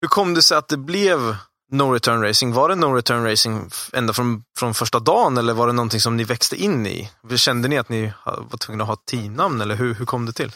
Hur 0.00 0.08
kom 0.08 0.34
det 0.34 0.42
sig 0.42 0.56
att 0.56 0.68
det 0.68 0.76
blev 0.76 1.36
No 1.72 1.82
Return 1.92 2.22
Racing? 2.22 2.54
Var 2.54 2.68
det 2.68 2.74
No 2.74 2.86
Return 2.86 3.24
Racing 3.24 3.70
ända 3.92 4.12
från, 4.12 4.44
från 4.58 4.74
första 4.74 5.00
dagen 5.00 5.38
eller 5.38 5.54
var 5.54 5.66
det 5.66 5.72
någonting 5.72 6.00
som 6.00 6.16
ni 6.16 6.24
växte 6.24 6.56
in 6.56 6.86
i? 6.86 7.10
Kände 7.36 7.68
ni 7.68 7.78
att 7.78 7.88
ni 7.88 8.12
var 8.24 8.58
tvungna 8.58 8.84
att 8.84 8.88
ha 8.88 8.94
ett 8.94 9.06
teamnamn 9.06 9.60
eller 9.60 9.74
hur, 9.74 9.94
hur 9.94 10.06
kom 10.06 10.26
det 10.26 10.32
till? 10.32 10.52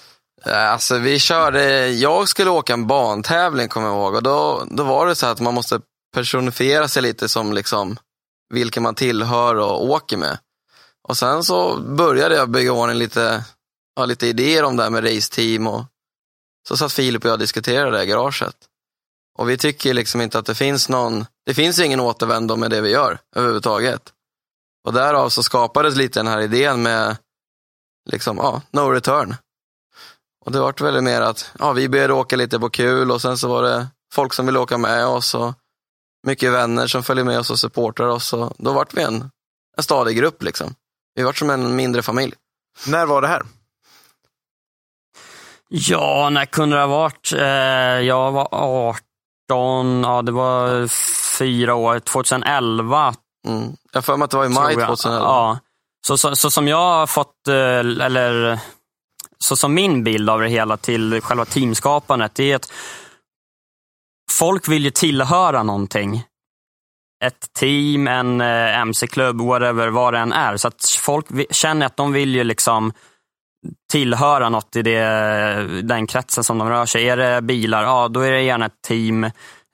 Eh, 0.46 0.72
alltså 0.72 0.98
vi 0.98 1.18
körde, 1.18 1.88
jag 1.88 2.28
skulle 2.28 2.50
åka 2.50 2.72
en 2.72 2.86
bantävling 2.86 3.68
kommer 3.68 3.86
jag 3.86 3.96
ihåg 3.96 4.14
och 4.14 4.22
då, 4.22 4.62
då 4.70 4.84
var 4.84 5.06
det 5.06 5.14
så 5.14 5.26
att 5.26 5.40
man 5.40 5.54
måste 5.54 5.80
personifiera 6.14 6.88
sig 6.88 7.02
lite 7.02 7.28
som 7.28 7.52
liksom 7.52 7.96
vilken 8.54 8.82
man 8.82 8.94
tillhör 8.94 9.54
och 9.54 9.84
åker 9.84 10.16
med. 10.16 10.38
Och 11.08 11.16
sen 11.16 11.44
så 11.44 11.80
började 11.80 12.34
jag 12.34 12.50
bygga 12.50 12.72
ordning 12.72 12.98
lite, 12.98 13.44
ja, 13.96 14.04
lite 14.04 14.26
idéer 14.26 14.64
om 14.64 14.76
det 14.76 14.82
här 14.82 14.90
med 14.90 15.04
raceteam 15.04 15.66
och 15.66 15.84
så 16.68 16.76
satt 16.76 16.92
Filip 16.92 17.24
och 17.24 17.28
jag 17.28 17.32
och 17.32 17.38
diskuterade 17.38 17.96
det 17.96 18.02
i 18.02 18.06
garaget. 18.06 18.54
Och 19.38 19.50
vi 19.50 19.56
tycker 19.56 19.94
liksom 19.94 20.20
inte 20.20 20.38
att 20.38 20.46
det 20.46 20.54
finns 20.54 20.88
någon, 20.88 21.26
det 21.46 21.54
finns 21.54 21.78
ingen 21.78 22.00
återvändo 22.00 22.56
med 22.56 22.70
det 22.70 22.80
vi 22.80 22.90
gör 22.90 23.18
överhuvudtaget. 23.36 24.12
Och 24.86 24.92
därav 24.92 25.28
så 25.28 25.42
skapades 25.42 25.96
lite 25.96 26.18
den 26.18 26.26
här 26.26 26.40
idén 26.40 26.82
med 26.82 27.16
liksom, 28.10 28.36
ja, 28.36 28.62
no 28.70 28.80
return. 28.80 29.36
Och 30.44 30.52
det 30.52 30.60
vart 30.60 30.80
väldigt 30.80 31.04
mer 31.04 31.20
att 31.20 31.52
ja, 31.58 31.72
vi 31.72 31.88
började 31.88 32.12
åka 32.12 32.36
lite 32.36 32.58
på 32.58 32.70
kul 32.70 33.10
och 33.10 33.22
sen 33.22 33.38
så 33.38 33.48
var 33.48 33.62
det 33.62 33.88
folk 34.12 34.32
som 34.32 34.46
ville 34.46 34.58
åka 34.58 34.78
med 34.78 35.06
oss 35.06 35.34
och 35.34 35.54
mycket 36.26 36.52
vänner 36.52 36.86
som 36.86 37.02
följer 37.02 37.24
med 37.24 37.38
oss 37.38 37.50
och 37.50 37.58
supportar 37.58 38.04
oss. 38.04 38.32
Och 38.32 38.52
då 38.58 38.72
vart 38.72 38.94
vi 38.94 39.02
en, 39.02 39.30
en 39.76 39.82
stadig 39.82 40.16
grupp 40.16 40.42
liksom. 40.42 40.74
Vi 41.14 41.22
vart 41.22 41.36
som 41.36 41.50
en 41.50 41.76
mindre 41.76 42.02
familj. 42.02 42.34
När 42.86 43.06
var 43.06 43.22
det 43.22 43.28
här? 43.28 43.42
Ja, 45.68 46.30
när 46.30 46.44
kunde 46.44 46.76
det 46.76 46.82
ha 46.82 46.86
varit? 46.86 47.32
Eh, 47.32 48.06
jag 48.06 48.32
var 48.32 48.48
18, 48.52 49.07
ja 50.02 50.22
det 50.22 50.32
var 50.32 50.88
fyra 51.38 51.74
år, 51.74 51.98
2011 51.98 53.14
Mm. 53.46 53.76
Jag 53.92 54.04
för 54.04 54.16
mig 54.16 54.24
att 54.24 54.30
det 54.30 54.36
var 54.36 54.46
i 54.46 54.48
maj 54.48 54.74
tror 54.74 54.88
jag. 54.88 54.98
2011. 54.98 55.26
Ja. 55.26 55.58
Så, 56.06 56.18
så, 56.18 56.36
så 56.36 56.50
som 56.50 56.68
jag 56.68 56.76
har 56.76 57.06
fått, 57.06 57.48
eh, 57.48 58.04
eller 58.06 58.58
så 59.38 59.56
som 59.56 59.74
min 59.74 60.04
bild 60.04 60.30
av 60.30 60.40
det 60.40 60.48
hela 60.48 60.76
till 60.76 61.20
själva 61.20 61.44
teamskapandet, 61.44 62.34
det 62.34 62.52
är 62.52 62.56
att 62.56 62.72
folk 64.32 64.68
vill 64.68 64.84
ju 64.84 64.90
tillhöra 64.90 65.62
någonting. 65.62 66.24
Ett 67.24 67.52
team, 67.52 68.08
en 68.08 68.40
eh, 68.40 68.80
mc-klubb, 68.80 69.40
whatever, 69.40 69.88
vad 69.88 70.14
det 70.14 70.18
än 70.18 70.32
är. 70.32 70.56
Så 70.56 70.68
att 70.68 70.84
folk 70.84 71.26
känner 71.50 71.86
att 71.86 71.96
de 71.96 72.12
vill 72.12 72.34
ju 72.34 72.44
liksom 72.44 72.92
tillhöra 73.92 74.48
något 74.48 74.76
i 74.76 74.82
det, 74.82 75.02
den 75.82 76.06
kretsen 76.06 76.44
som 76.44 76.58
de 76.58 76.68
rör 76.68 76.86
sig. 76.86 77.08
Är 77.08 77.16
det 77.16 77.42
bilar, 77.42 77.82
ja 77.82 78.08
då 78.08 78.20
är 78.20 78.32
det 78.32 78.42
gärna 78.42 78.66
ett 78.66 78.82
team, 78.86 79.24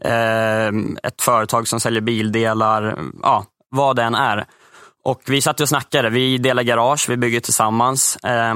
eh, 0.04 0.68
ett 1.02 1.22
företag 1.22 1.68
som 1.68 1.80
säljer 1.80 2.00
bildelar, 2.00 2.98
ja 3.22 3.44
vad 3.70 3.96
det 3.96 4.02
än 4.02 4.14
är. 4.14 4.44
Och 5.04 5.22
vi 5.26 5.40
satt 5.40 5.60
och 5.60 5.68
snackade, 5.68 6.10
vi 6.10 6.38
delar 6.38 6.62
garage, 6.62 7.08
vi 7.08 7.16
bygger 7.16 7.40
tillsammans. 7.40 8.16
Eh, 8.16 8.54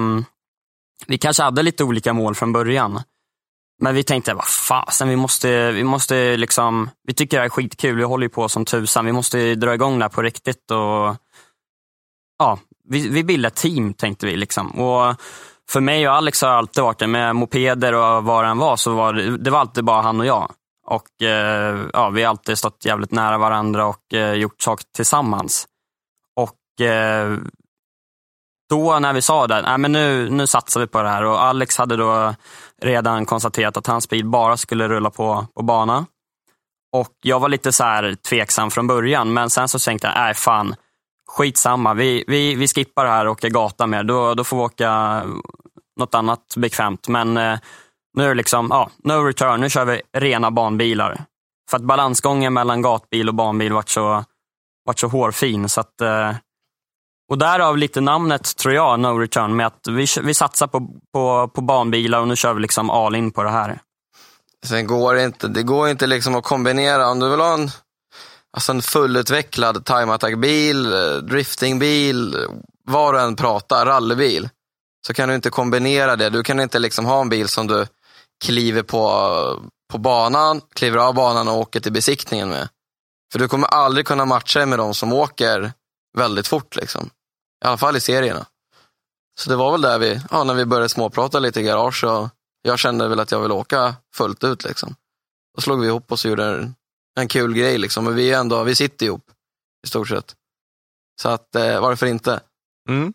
vi 1.06 1.18
kanske 1.18 1.42
hade 1.42 1.62
lite 1.62 1.85
olika 1.85 2.12
mål 2.12 2.35
från 2.35 2.52
början. 2.52 3.02
Men 3.82 3.94
vi 3.94 4.02
tänkte, 4.02 4.35
vad 4.35 4.44
fasen, 4.44 5.08
vi 5.08 5.16
måste, 5.16 5.73
vi 5.73 5.85
måste 5.85 6.37
liksom, 6.37 6.90
vi 7.06 7.14
tycker 7.14 7.37
det 7.37 7.40
här 7.40 7.44
är 7.44 7.50
skitkul, 7.50 7.97
vi 7.97 8.04
håller 8.04 8.25
ju 8.25 8.28
på 8.28 8.49
som 8.49 8.64
tusan, 8.64 9.06
vi 9.06 9.12
måste 9.12 9.54
dra 9.54 9.75
igång 9.75 9.99
det 9.99 10.04
här 10.04 10.08
på 10.08 10.23
riktigt 10.23 10.70
och 10.70 11.16
ja, 12.38 12.58
vi, 12.88 13.09
vi 13.09 13.25
bildar 13.25 13.47
ett 13.47 13.54
team 13.57 13.95
tänkte 13.95 14.26
vi. 14.26 14.37
Liksom. 14.37 14.80
Och 14.80 15.14
för 15.71 15.80
mig 15.80 16.09
och 16.09 16.14
Alex 16.14 16.42
har 16.42 16.49
alltid 16.49 16.85
varit 16.85 16.99
det, 16.99 17.07
med 17.07 17.37
mopeder 17.37 17.95
och 17.95 18.25
vad 18.25 18.45
det 18.45 18.49
än 18.49 18.59
var, 18.59 18.76
så 18.76 18.95
var 18.95 19.12
det, 19.12 19.37
det 19.37 19.50
var 19.50 19.59
alltid 19.59 19.85
bara 19.85 20.02
han 20.02 20.21
och 20.21 20.26
jag. 20.26 20.52
Och 20.87 21.23
eh, 21.23 21.78
ja, 21.92 22.09
Vi 22.09 22.23
har 22.23 22.30
alltid 22.30 22.59
stått 22.59 22.85
jävligt 22.85 23.12
nära 23.12 23.38
varandra 23.38 23.87
och 23.87 24.14
eh, 24.14 24.33
gjort 24.33 24.62
saker 24.62 24.85
tillsammans. 24.97 25.66
Och 26.37 26.87
eh, 26.87 27.37
då 28.71 28.99
när 28.99 29.12
vi 29.12 29.23
sa 29.23 29.47
det, 29.47 29.62
nej, 29.62 29.78
men 29.78 29.92
nu, 29.92 30.30
nu 30.30 30.47
satsar 30.47 30.80
vi 30.80 30.87
på 30.87 31.02
det 31.02 31.09
här 31.09 31.25
och 31.25 31.42
Alex 31.42 31.78
hade 31.78 31.97
då 31.97 32.35
redan 32.83 33.26
konstaterat 33.26 33.76
att 33.76 33.87
hans 33.87 34.09
bil 34.09 34.26
bara 34.26 34.57
skulle 34.57 34.88
rulla 34.88 35.11
på, 35.11 35.47
på 35.54 35.62
bana. 35.62 36.07
Och 36.92 37.12
jag 37.23 37.40
var 37.40 37.49
lite 37.49 37.73
så 37.73 37.85
här 37.85 38.14
tveksam 38.14 38.71
från 38.71 38.87
början, 38.87 39.33
men 39.33 39.50
sen 39.50 39.68
så 39.68 39.78
tänkte 39.78 40.07
jag, 40.07 40.14
nej 40.16 40.35
fan, 40.35 40.75
skitsamma, 41.28 41.94
vi, 41.94 42.25
vi, 42.26 42.54
vi 42.54 42.68
skippar 42.68 43.04
det 43.04 43.11
här 43.11 43.26
och 43.26 43.32
åker 43.32 43.50
gata 43.50 43.87
mer. 43.87 44.02
Då, 44.02 44.35
då 44.35 44.44
får 44.44 44.56
vi 44.56 44.62
åka 44.62 45.23
något 46.00 46.14
annat 46.14 46.54
bekvämt. 46.56 47.08
Men 47.08 47.37
eh, 47.37 47.58
nu 48.16 48.25
är 48.25 48.28
det 48.28 48.35
liksom, 48.35 48.66
ja, 48.70 48.90
no 49.04 49.12
return, 49.12 49.61
nu 49.61 49.70
kör 49.70 49.85
vi 49.85 50.02
rena 50.12 50.50
banbilar. 50.50 51.25
För 51.70 51.76
att 51.76 51.82
balansgången 51.82 52.52
mellan 52.52 52.82
gatbil 52.82 53.28
och 53.28 53.35
banbil 53.35 53.73
vart 53.73 53.88
så, 53.88 54.25
vart 54.85 54.99
så 54.99 55.08
hårfin. 55.08 55.68
Så 55.68 55.80
att, 55.80 56.00
eh, 56.00 56.35
och 57.30 57.38
därav 57.38 57.78
lite 57.78 58.00
namnet, 58.00 58.56
tror 58.56 58.75
jag, 58.75 59.00
no 59.00 59.18
return, 59.18 59.56
med 59.56 59.66
att 59.66 59.88
vi, 59.88 60.06
vi 60.23 60.35
satsar 60.35 60.66
på, 60.66 60.88
på, 61.12 61.49
på 61.49 61.61
banbilar 61.61 62.20
och 62.20 62.28
nu 62.28 62.37
kör 62.37 62.54
vi 62.54 62.61
liksom 62.61 62.90
all 62.90 63.14
in 63.14 63.30
på 63.30 63.42
det 63.42 63.50
här. 63.50 63.80
Sen 64.66 64.87
går 64.87 65.14
det 65.14 65.25
inte, 65.25 65.49
det 65.49 65.62
går 65.62 65.88
inte 65.88 66.06
liksom 66.06 66.35
att 66.35 66.44
kombinera. 66.44 67.08
Om 67.08 67.18
du 67.18 67.30
vill 67.30 67.40
ha 67.40 67.54
en, 67.54 67.70
alltså 68.57 68.73
en 68.73 68.83
fullutvecklad 68.83 69.85
time 69.85 70.12
attack-bil, 70.12 70.83
drifting 70.83 71.26
driftingbil, 71.26 72.37
vad 72.85 73.14
du 73.14 73.21
än 73.21 73.37
pratar, 73.37 73.87
rallybil, 73.87 74.49
så 75.07 75.14
kan 75.14 75.28
du 75.28 75.35
inte 75.35 75.50
kombinera 75.50 76.17
det. 76.17 76.31
Du 76.31 76.43
kan 76.43 76.61
inte 76.61 76.78
liksom 76.78 77.07
ha 77.07 77.21
en 77.21 77.28
bil 77.28 77.49
som 77.49 77.67
du 77.67 77.87
kliver 78.45 78.83
på, 78.83 79.62
på 79.93 79.99
banan, 79.99 80.61
kliver 80.75 80.99
av 80.99 81.14
banan 81.14 81.49
och 81.49 81.57
åker 81.57 81.81
till 81.81 81.93
besiktningen 81.93 82.49
med. 82.49 82.69
För 83.33 83.38
du 83.38 83.49
kommer 83.49 83.69
aldrig 83.69 84.07
kunna 84.07 84.25
matcha 84.25 84.59
dig 84.59 84.67
med 84.67 84.78
de 84.78 84.95
som 84.95 85.12
åker 85.12 85.73
väldigt 86.19 86.49
fort. 86.49 86.76
Liksom. 86.76 87.11
I 87.64 87.67
alla 87.67 87.76
fall 87.76 87.97
i 87.97 88.00
serierna. 88.00 88.47
Så 89.40 89.50
det 89.50 89.57
var 89.57 89.73
väl 89.73 89.81
där 89.81 89.99
vi, 89.99 90.21
ja, 90.31 90.45
när 90.45 90.55
vi 90.55 90.64
började 90.64 90.88
småprata 90.88 91.38
lite 91.38 91.61
i 91.61 91.62
garage 91.62 92.05
och 92.05 92.28
jag 92.62 92.78
kände 92.78 93.09
väl 93.09 93.21
att 93.21 93.33
jag 93.33 93.40
ville 93.40 93.55
åka 93.55 93.95
fullt 94.14 94.45
ut. 94.45 94.64
Liksom. 94.64 94.95
Då 95.55 95.61
slog 95.61 95.81
vi 95.81 95.87
ihop 95.87 96.12
oss 96.12 96.25
och 96.25 96.28
gjorde 96.28 96.45
en, 96.45 96.75
en 97.20 97.28
kul 97.28 97.54
grej. 97.54 97.78
Liksom. 97.78 98.04
Men 98.04 98.14
vi, 98.14 98.32
är 98.32 98.40
ändå, 98.40 98.62
vi 98.62 98.75
sitter 98.75 99.06
ihop 99.06 99.30
i 99.87 99.88
stort 99.88 100.08
sett. 100.08 100.37
Så 101.22 101.28
att, 101.28 101.54
eh, 101.54 101.80
varför 101.80 102.06
inte? 102.06 102.40
Mm. 102.88 103.12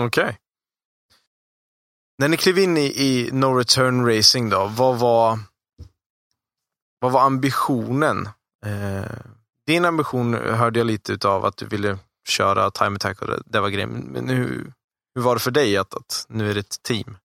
Okej. 0.00 0.38
När 2.18 2.28
ni 2.28 2.36
klev 2.36 2.58
in 2.58 2.76
i, 2.76 2.84
i 2.84 3.30
No 3.32 3.46
Return 3.46 4.06
Racing 4.06 4.50
då, 4.50 4.66
vad 4.66 4.98
var, 4.98 5.38
vad 7.00 7.12
var 7.12 7.22
ambitionen? 7.22 8.28
Eh, 8.66 9.10
din 9.66 9.84
ambition 9.84 10.34
hörde 10.34 10.80
jag 10.80 10.86
lite 10.86 11.12
utav 11.12 11.44
att 11.44 11.56
du 11.56 11.66
ville 11.66 11.98
köra 12.28 12.70
time 12.70 12.96
attack 12.96 13.22
och 13.22 13.28
det, 13.28 13.42
det 13.46 13.60
var 13.60 13.68
grejen. 13.68 13.90
Men 13.90 14.28
hur, 14.28 14.72
hur 15.14 15.22
var 15.22 15.34
det 15.34 15.40
för 15.40 15.50
dig 15.50 15.76
att, 15.76 15.94
att 15.94 16.26
nu 16.28 16.50
är 16.50 16.54
det 16.54 16.60
ett 16.60 16.82
team? 16.82 17.16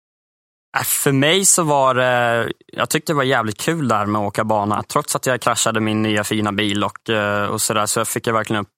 Äh, 0.77 0.83
för 0.83 1.11
mig 1.11 1.45
så 1.45 1.63
var 1.63 1.93
det, 1.93 2.51
jag 2.67 2.89
tyckte 2.89 3.11
det 3.11 3.17
var 3.17 3.23
jävligt 3.23 3.57
kul 3.57 3.87
där 3.87 4.05
med 4.05 4.21
att 4.21 4.27
åka 4.27 4.43
bana. 4.43 4.83
Trots 4.83 5.15
att 5.15 5.25
jag 5.25 5.41
kraschade 5.41 5.79
min 5.79 6.01
nya 6.01 6.23
fina 6.23 6.51
bil 6.51 6.83
och, 6.83 7.09
eh, 7.09 7.45
och 7.45 7.61
sådär, 7.61 7.85
så 7.85 8.05
fick 8.05 8.27
jag 8.27 8.33
verkligen 8.33 8.61
upp 8.61 8.69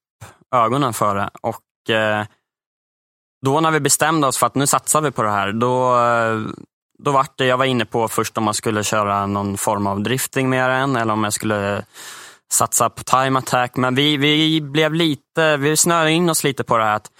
ögonen 0.55 0.93
för 0.93 1.15
det. 1.15 1.29
Och 1.41 1.89
eh, 1.95 2.25
då 3.45 3.59
när 3.59 3.71
vi 3.71 3.79
bestämde 3.79 4.27
oss 4.27 4.37
för 4.37 4.47
att 4.47 4.55
nu 4.55 4.67
satsar 4.67 5.01
vi 5.01 5.11
på 5.11 5.23
det 5.23 5.31
här, 5.31 5.51
då, 5.51 5.99
eh, 5.99 6.39
då 7.03 7.11
var 7.11 7.27
det, 7.35 7.45
jag 7.45 7.57
var 7.57 7.65
inne 7.65 7.85
på 7.85 8.07
först 8.07 8.37
om 8.37 8.43
man 8.43 8.53
skulle 8.53 8.83
köra 8.83 9.25
någon 9.25 9.57
form 9.57 9.87
av 9.87 10.01
drifting 10.03 10.49
med 10.49 10.69
den 10.69 10.95
eller 10.95 11.13
om 11.13 11.23
jag 11.23 11.33
skulle 11.33 11.85
satsa 12.51 12.89
på 12.89 13.03
time 13.03 13.39
attack. 13.39 13.75
Men 13.75 13.95
vi, 13.95 14.17
vi 14.17 14.61
blev 14.61 14.93
lite, 14.93 15.57
vi 15.57 15.77
snöade 15.77 16.11
in 16.11 16.29
oss 16.29 16.43
lite 16.43 16.63
på 16.63 16.77
det 16.77 16.83
här 16.83 16.95
att 16.95 17.11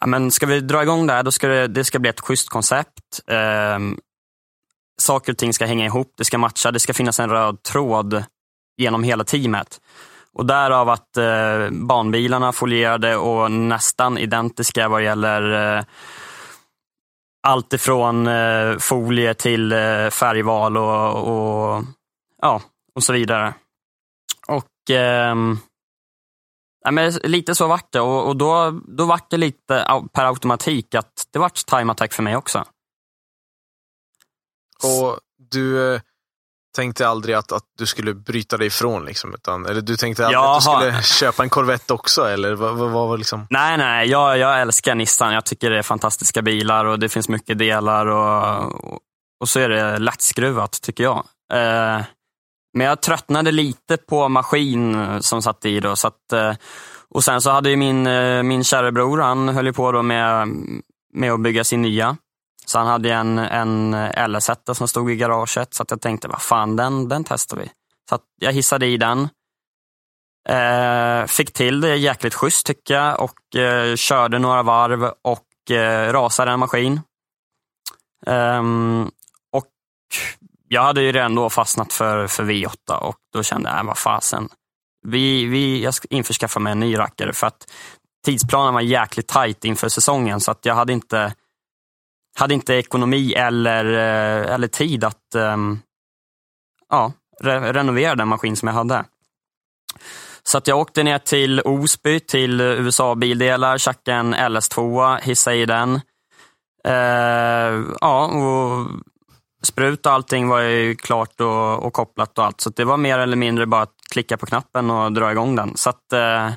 ja, 0.00 0.06
men 0.06 0.30
ska 0.30 0.46
vi 0.46 0.60
dra 0.60 0.82
igång 0.82 1.06
det 1.06 1.12
här, 1.12 1.22
då 1.22 1.30
ska 1.30 1.48
det, 1.48 1.66
det 1.66 1.84
ska 1.84 1.98
bli 1.98 2.10
ett 2.10 2.20
schysst 2.20 2.48
koncept. 2.48 3.20
Ehm, 3.26 3.98
saker 4.98 5.32
och 5.32 5.38
ting 5.38 5.52
ska 5.52 5.66
hänga 5.66 5.84
ihop, 5.84 6.12
det 6.16 6.24
ska 6.24 6.38
matcha, 6.38 6.70
det 6.70 6.80
ska 6.80 6.94
finnas 6.94 7.20
en 7.20 7.30
röd 7.30 7.62
tråd 7.62 8.24
genom 8.76 9.02
hela 9.02 9.24
teamet. 9.24 9.80
Och 10.32 10.46
därav 10.46 10.88
att 10.88 11.16
eh, 11.16 11.70
banbilarna 11.70 12.52
folierade 12.52 13.16
och 13.16 13.50
nästan 13.50 14.18
identiska 14.18 14.88
vad 14.88 15.04
gäller 15.04 15.76
eh, 15.78 15.84
allt 17.42 17.72
ifrån 17.72 18.26
eh, 18.26 18.78
folie 18.78 19.34
till 19.34 19.72
eh, 19.72 20.08
färgval 20.10 20.76
och, 20.76 21.14
och, 21.14 21.84
ja, 22.42 22.62
och 22.94 23.02
så 23.02 23.12
vidare. 23.12 23.54
Och 24.48 24.90
eh, 24.90 25.34
ja, 26.84 26.90
men 26.90 27.12
Lite 27.12 27.54
så 27.54 27.66
vart 27.66 27.92
det 27.92 28.00
och, 28.00 28.28
och 28.28 28.36
då, 28.36 28.80
då 28.86 29.04
vart 29.04 29.30
det 29.30 29.36
lite 29.36 30.02
per 30.12 30.24
automatik 30.24 30.94
att 30.94 31.28
det 31.32 31.38
vart 31.38 31.66
time 31.66 31.92
attack 31.92 32.12
för 32.12 32.22
mig 32.22 32.36
också. 32.36 32.64
Och 34.84 35.18
du 35.50 35.94
eh, 35.94 36.00
tänkte 36.76 37.08
aldrig 37.08 37.34
att, 37.34 37.52
att 37.52 37.64
du 37.78 37.86
skulle 37.86 38.14
bryta 38.14 38.56
dig 38.56 38.66
ifrån, 38.66 39.04
liksom, 39.04 39.34
utan, 39.34 39.66
eller 39.66 39.80
du 39.80 39.96
tänkte 39.96 40.26
aldrig 40.26 40.40
att 40.40 40.56
du 40.56 40.60
skulle 40.60 41.02
köpa 41.02 41.42
en 41.42 41.50
Corvette 41.50 41.92
också, 41.92 42.24
eller 42.24 42.54
vad, 42.54 42.76
vad, 42.76 42.90
vad 42.90 43.18
liksom? 43.18 43.46
Nej, 43.50 43.78
nej, 43.78 44.08
jag, 44.08 44.38
jag 44.38 44.60
älskar 44.60 44.94
Nissan. 44.94 45.34
Jag 45.34 45.44
tycker 45.44 45.70
det 45.70 45.78
är 45.78 45.82
fantastiska 45.82 46.42
bilar 46.42 46.84
och 46.84 46.98
det 46.98 47.08
finns 47.08 47.28
mycket 47.28 47.58
delar 47.58 48.06
och, 48.06 48.72
och, 48.84 48.98
och 49.40 49.48
så 49.48 49.60
är 49.60 49.68
det 49.68 49.98
lättskruvat 49.98 50.82
tycker 50.82 51.04
jag. 51.04 51.24
Eh, 51.52 52.02
men 52.74 52.86
jag 52.86 53.00
tröttnade 53.00 53.52
lite 53.52 53.96
på 53.96 54.28
maskin 54.28 55.22
som 55.22 55.42
satt 55.42 55.64
i 55.64 55.80
då. 55.80 55.96
Så 55.96 56.08
att, 56.08 56.32
eh, 56.32 56.52
och 57.10 57.24
sen 57.24 57.40
så 57.40 57.50
hade 57.50 57.70
ju 57.70 57.76
min, 57.76 58.06
eh, 58.06 58.42
min 58.42 58.64
kära 58.64 58.92
bror, 58.92 59.18
han 59.18 59.48
höll 59.48 59.72
på 59.72 59.92
då 59.92 60.02
med, 60.02 60.48
med 61.14 61.32
att 61.32 61.40
bygga 61.40 61.64
sin 61.64 61.82
nya. 61.82 62.16
Så 62.68 62.78
han 62.78 62.86
hade 62.86 63.12
en, 63.12 63.38
en 63.38 63.94
ls 64.34 64.50
som 64.72 64.88
stod 64.88 65.10
i 65.10 65.16
garaget, 65.16 65.74
så 65.74 65.82
att 65.82 65.90
jag 65.90 66.00
tänkte, 66.00 66.28
vad 66.28 66.42
fan, 66.42 66.76
den, 66.76 67.08
den 67.08 67.24
testar 67.24 67.56
vi. 67.56 67.70
Så 68.08 68.14
att 68.14 68.22
jag 68.40 68.52
hissade 68.52 68.86
i 68.86 68.96
den. 68.96 69.28
Eh, 70.48 71.26
fick 71.26 71.52
till 71.52 71.80
det 71.80 71.96
jäkligt 71.96 72.34
schysst 72.34 72.66
tycker 72.66 72.94
jag 72.94 73.20
och 73.20 73.56
eh, 73.56 73.96
körde 73.96 74.38
några 74.38 74.62
varv 74.62 75.12
och 75.22 75.70
eh, 75.70 76.12
rasade 76.12 76.50
en 76.50 76.58
maskin. 76.58 77.00
Ehm, 78.26 79.10
och 79.52 79.66
jag 80.68 80.82
hade 80.82 81.02
ju 81.02 81.12
redan 81.12 81.34
då 81.34 81.50
fastnat 81.50 81.92
för, 81.92 82.26
för 82.26 82.44
V8 82.44 82.94
och 82.94 83.18
då 83.32 83.42
kände 83.42 83.70
jag, 83.70 83.78
äh, 83.78 83.84
vad 83.84 83.98
fasen. 83.98 84.48
Vi, 85.06 85.44
vi, 85.44 85.82
jag 85.82 85.94
ska 85.94 86.08
införskaffa 86.10 86.60
mig 86.60 86.70
en 86.72 86.80
ny 86.80 86.98
rackare 86.98 87.32
för 87.32 87.46
att 87.46 87.72
tidsplanen 88.24 88.74
var 88.74 88.80
jäkligt 88.80 89.28
tajt 89.28 89.64
inför 89.64 89.88
säsongen 89.88 90.40
så 90.40 90.50
att 90.50 90.66
jag 90.66 90.74
hade 90.74 90.92
inte, 90.92 91.34
hade 92.38 92.54
inte 92.54 92.74
ekonomi 92.74 93.32
eller, 93.32 93.84
eh, 93.84 94.54
eller 94.54 94.68
tid 94.68 95.04
att 95.04 95.34
um, 95.34 95.80
ja, 96.88 97.12
re 97.40 97.72
renovera 97.72 98.14
den 98.14 98.28
maskin 98.28 98.56
som 98.56 98.68
jag 98.68 98.74
hade. 98.74 99.04
Så 100.42 100.58
att 100.58 100.66
jag 100.66 100.78
åkte 100.78 101.02
ner 101.02 101.18
till 101.18 101.60
Osby, 101.60 102.20
till 102.20 102.60
USA 102.60 103.14
Bildelar, 103.14 103.78
tjackade 103.78 104.16
en 104.16 104.34
LS2, 104.34 105.18
hissade 105.20 105.56
i 105.56 105.66
den. 105.66 106.00
Uh, 106.88 107.86
ja, 108.00 108.26
och 108.26 108.86
sprut 109.62 110.06
och 110.06 110.12
allting 110.12 110.48
var 110.48 110.60
ju 110.60 110.94
klart 110.94 111.40
och, 111.40 111.84
och 111.86 111.92
kopplat 111.92 112.38
och 112.38 112.44
allt. 112.44 112.60
Så 112.60 112.70
det 112.70 112.84
var 112.84 112.96
mer 112.96 113.18
eller 113.18 113.36
mindre 113.36 113.66
bara 113.66 113.82
att 113.82 113.94
klicka 114.10 114.36
på 114.36 114.46
knappen 114.46 114.90
och 114.90 115.12
dra 115.12 115.32
igång 115.32 115.56
den. 115.56 115.76
Så 115.76 115.90
att, 115.90 116.12
uh, 116.12 116.52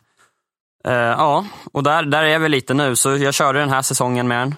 uh, 0.88 0.94
ja, 0.94 1.46
och 1.74 1.84
där, 1.84 2.04
där 2.04 2.24
är 2.24 2.40
vi 2.40 2.50
lite 2.50 2.74
nu. 2.74 2.96
Så 2.96 3.18
jag 3.18 3.34
körde 3.34 3.60
den 3.60 3.70
här 3.70 3.82
säsongen 3.82 4.28
med 4.28 4.40
den. 4.40 4.56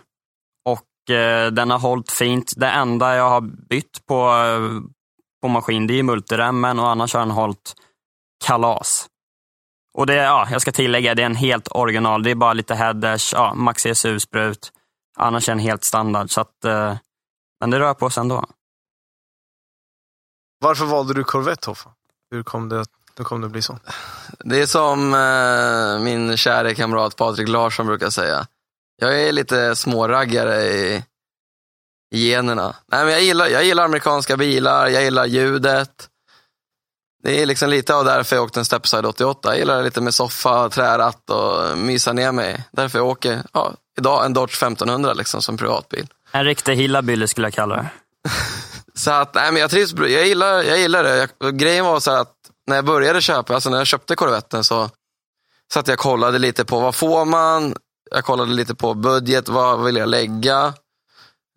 Och 1.09 1.53
den 1.53 1.69
har 1.69 1.79
hållit 1.79 2.11
fint. 2.11 2.53
Det 2.57 2.67
enda 2.67 3.15
jag 3.15 3.29
har 3.29 3.41
bytt 3.41 4.05
på, 4.05 4.33
på 5.41 5.47
maskin, 5.47 5.87
det 5.87 5.99
är 5.99 6.03
multiremmen 6.03 6.79
och 6.79 6.89
annars 6.89 7.13
har 7.13 7.19
den 7.19 7.31
hållit 7.31 7.73
kalas. 8.45 9.07
Och 9.93 10.05
det, 10.05 10.15
ja, 10.15 10.47
jag 10.51 10.61
ska 10.61 10.71
tillägga, 10.71 11.15
det 11.15 11.21
är 11.21 11.25
en 11.25 11.35
helt 11.35 11.67
original. 11.71 12.23
Det 12.23 12.31
är 12.31 12.35
bara 12.35 12.53
lite 12.53 12.75
headers, 12.75 13.33
ja, 13.33 13.53
Max 13.53 13.85
ESU-sprut. 13.85 14.71
Annars 15.17 15.49
är 15.49 15.51
den 15.51 15.59
helt 15.59 15.83
standard. 15.83 16.31
Så 16.31 16.41
att, 16.41 16.65
eh, 16.65 16.95
men 17.59 17.69
det 17.69 17.79
rör 17.79 17.93
på 17.93 18.09
sig 18.09 18.21
ändå. 18.21 18.45
Varför 20.59 20.85
valde 20.85 21.13
du 21.13 21.23
Corvette, 21.23 21.69
Hoffa? 21.69 21.89
Hur 22.31 22.43
kom 22.43 22.69
det, 22.69 22.85
hur 23.17 23.23
kom 23.23 23.41
det 23.41 23.49
bli 23.49 23.61
så? 23.61 23.79
Det 24.39 24.61
är 24.61 24.65
som 24.65 25.13
eh, 25.13 26.03
min 26.03 26.37
kära 26.37 26.73
kamrat 26.73 27.15
Patrik 27.15 27.47
Larsson 27.49 27.87
brukar 27.87 28.09
säga. 28.09 28.47
Jag 29.03 29.21
är 29.21 29.31
lite 29.31 29.75
småraggare 29.75 30.63
i, 30.63 31.03
i 32.15 32.29
generna. 32.29 32.75
Nej, 32.91 33.03
men 33.03 33.13
jag, 33.13 33.21
gillar, 33.21 33.47
jag 33.47 33.63
gillar 33.63 33.85
amerikanska 33.85 34.37
bilar, 34.37 34.87
jag 34.87 35.03
gillar 35.03 35.25
ljudet. 35.25 36.09
Det 37.23 37.41
är 37.41 37.45
liksom 37.45 37.69
lite 37.69 37.95
av 37.95 38.05
därför 38.05 38.35
jag 38.35 38.45
åkte 38.45 38.59
en 38.59 38.65
Stepside 38.65 39.05
88. 39.05 39.49
Jag 39.49 39.57
gillar 39.57 39.77
det 39.77 39.83
lite 39.83 40.01
med 40.01 40.13
soffa, 40.13 40.69
träratt 40.69 41.29
och 41.29 41.77
mysa 41.77 42.13
ner 42.13 42.31
mig. 42.31 42.63
Därför 42.71 42.99
jag 42.99 43.07
åker 43.07 43.43
ja, 43.53 43.73
idag 43.97 44.25
en 44.25 44.33
Dodge 44.33 44.63
1500 44.63 45.13
liksom, 45.13 45.41
som 45.41 45.57
privatbil. 45.57 46.07
En 46.31 46.45
riktig 46.45 46.75
hillabille 46.75 47.27
skulle 47.27 47.47
jag 47.47 47.53
kalla 47.53 47.75
det. 47.75 47.89
så 48.93 49.11
att, 49.11 49.35
nej, 49.35 49.51
men 49.51 49.61
jag 49.61 49.71
trivs, 49.71 49.93
jag 49.93 50.27
gillar, 50.27 50.63
jag 50.63 50.79
gillar 50.79 51.03
det. 51.03 51.27
Jag, 51.37 51.57
grejen 51.57 51.85
var 51.85 51.99
så 51.99 52.11
att 52.11 52.33
när 52.67 52.75
jag 52.75 52.85
började 52.85 53.21
köpa, 53.21 53.53
alltså 53.53 53.69
när 53.69 53.77
jag 53.77 53.87
köpte 53.87 54.15
Corvetten 54.15 54.63
så 54.63 54.89
satt 55.73 55.87
jag 55.87 55.95
och 55.95 55.99
kollade 55.99 56.39
lite 56.39 56.65
på 56.65 56.79
vad 56.79 56.95
får 56.95 57.25
man? 57.25 57.75
Jag 58.11 58.25
kollade 58.25 58.51
lite 58.53 58.75
på 58.75 58.93
budget, 58.93 59.49
vad 59.49 59.83
vill 59.83 59.95
jag 59.95 60.09
lägga? 60.09 60.73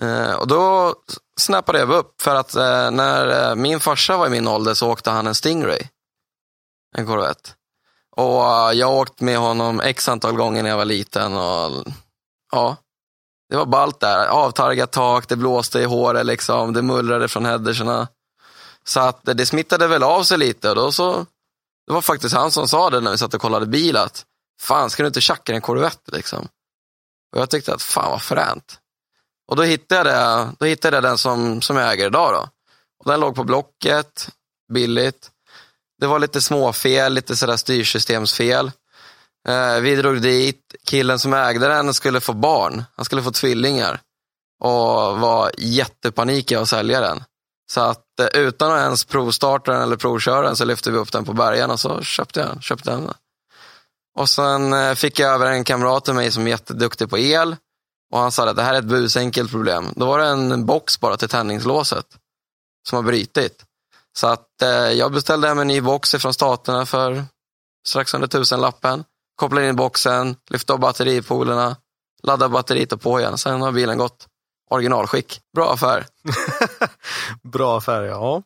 Eh, 0.03 0.33
och 0.33 0.49
då 0.49 0.95
snappade 1.41 1.79
jag 1.79 1.91
upp 1.91 2.23
för 2.23 2.35
att 2.35 2.55
eh, 2.55 2.91
när 2.91 3.51
eh, 3.51 3.55
min 3.55 3.81
farsa 3.81 4.17
var 4.17 4.27
i 4.27 4.31
min 4.31 4.49
ålder 4.49 4.75
så 4.75 4.91
åkte 4.91 5.11
han 5.11 5.27
en 5.27 5.35
Stingray. 5.35 5.83
En 6.97 7.07
Corvette. 7.07 7.51
Och 8.17 8.41
uh, 8.41 8.73
jag 8.73 8.95
åkt 8.95 9.21
med 9.21 9.39
honom 9.39 9.81
x 9.81 10.09
antal 10.09 10.33
gånger 10.37 10.63
när 10.63 10.71
jag 10.71 10.77
var 10.77 10.85
liten. 10.85 11.37
Och, 11.37 11.85
ja, 12.53 12.77
det 13.51 13.57
var 13.57 13.67
ballt 13.67 14.01
där. 14.01 14.27
Avtargat 14.27 14.93
tak, 14.93 15.29
det 15.29 15.37
blåste 15.37 15.81
i 15.81 15.85
håret, 15.85 16.27
liksom, 16.27 16.73
det 16.73 16.83
mullrade 16.83 17.29
från 17.29 17.45
hederserna. 17.45 18.09
Så 18.85 19.01
att 19.01 19.29
eh, 19.29 19.35
det 19.35 19.47
smittade 19.47 19.87
väl 19.87 20.03
av 20.03 20.23
sig 20.23 20.39
lite. 20.39 20.71
Och 20.71 20.77
då 20.77 20.93
så, 20.93 21.27
det 21.87 21.93
var 21.93 22.03
faktiskt 22.03 22.35
han 22.35 22.51
som 22.51 22.69
sa 22.69 22.91
det 22.91 23.01
när 23.01 23.11
vi 23.11 23.19
satt 23.19 23.35
och 23.35 23.41
kollade 23.41 23.67
bil 23.67 23.97
att 23.97 24.25
fan, 24.61 24.91
ska 24.91 25.03
du 25.03 25.07
inte 25.07 25.21
tjacka 25.21 25.55
en 25.55 25.61
Corvette? 25.61 26.17
Liksom. 26.17 26.49
Och 27.33 27.41
jag 27.41 27.51
tyckte 27.51 27.75
att 27.75 27.83
fan 27.83 28.11
vad 28.11 28.23
fränt. 28.23 28.79
Och 29.49 29.57
då 29.57 29.63
hittade 29.63 30.13
jag, 30.13 30.49
då 30.59 30.67
hittade 30.67 30.97
jag 30.97 31.05
den 31.05 31.19
som, 31.19 31.63
som 31.63 31.77
jag 31.77 31.93
äger 31.93 32.07
idag. 32.07 32.33
Då. 32.33 32.49
Och 32.99 33.11
den 33.11 33.21
låg 33.21 33.35
på 33.35 33.45
Blocket, 33.45 34.29
billigt. 34.73 35.31
Det 36.01 36.07
var 36.07 36.19
lite 36.19 36.43
småfel, 36.43 37.13
lite 37.13 37.37
sådär 37.37 37.57
styrsystemsfel. 37.57 38.73
Eh, 39.49 39.81
vi 39.81 39.97
drog 39.97 40.23
dit, 40.23 40.75
killen 40.87 41.19
som 41.19 41.35
ägde 41.35 41.69
den 41.69 41.95
skulle 41.95 42.21
få 42.21 42.33
barn. 42.33 42.85
Han 42.97 43.05
skulle 43.05 43.23
få 43.23 43.31
tvillingar. 43.31 44.01
Och 44.61 45.19
var 45.19 45.51
jättepanik 45.59 46.53
att 46.53 46.69
sälja 46.69 47.01
den. 47.01 47.25
Så 47.71 47.81
att 47.81 48.21
eh, 48.21 48.41
utan 48.41 48.73
att 48.73 48.81
ens 48.81 49.05
provstarta 49.05 49.73
den 49.73 49.83
eller 49.83 49.97
provköra 49.97 50.47
den 50.47 50.57
så 50.57 50.65
lyfte 50.65 50.91
vi 50.91 50.99
upp 50.99 51.13
den 51.13 51.25
på 51.25 51.33
bergen 51.33 51.71
och 51.71 51.81
så 51.81 52.03
köpte 52.03 52.41
jag 52.41 52.49
den. 52.49 52.61
Köpte 52.61 52.91
den. 52.91 53.13
Och 54.17 54.29
sen 54.29 54.73
eh, 54.73 54.95
fick 54.95 55.19
jag 55.19 55.35
över 55.35 55.47
en 55.47 55.65
kamrat 55.65 56.05
till 56.05 56.15
mig 56.15 56.31
som 56.31 56.47
är 56.47 56.51
jätteduktig 56.51 57.11
på 57.11 57.19
el. 57.19 57.57
Och 58.13 58.19
han 58.19 58.33
sa 58.33 58.51
att 58.51 58.57
det 58.57 58.63
här 58.63 58.75
är 58.75 58.79
ett 58.79 58.85
busenkelt 58.85 59.51
problem. 59.51 59.93
Då 59.97 60.07
var 60.07 60.19
det 60.19 60.27
en 60.27 60.67
box 60.67 61.01
bara 61.01 61.17
till 61.17 61.29
tändningslåset 61.29 62.07
som 62.89 62.97
har 62.97 63.03
brutit. 63.03 63.65
Så 64.19 64.27
att 64.27 64.63
eh, 64.63 64.69
jag 64.69 65.13
beställde 65.13 65.49
hem 65.49 65.59
en 65.59 65.67
ny 65.67 65.81
box 65.81 66.11
från 66.11 66.35
staterna 66.35 66.87
för 66.87 67.25
strax 67.87 68.15
under 68.15 68.29
tusenlappen. 68.29 69.05
Kopplade 69.37 69.69
in 69.69 69.77
boxen, 69.77 70.37
lyfte 70.51 70.73
av 70.73 70.79
batteripolerna, 70.79 71.77
laddade 72.23 72.53
batteriet 72.53 72.93
och 72.93 73.01
på 73.01 73.21
igen. 73.21 73.39
Sen 73.39 73.63
har 73.63 73.73
bilen 73.73 73.99
gått 73.99 74.27
originalskick. 74.71 75.41
Bra 75.55 75.73
affär. 75.73 76.07
Bra 77.53 77.79
affär, 77.79 78.03
ja. 78.03 78.43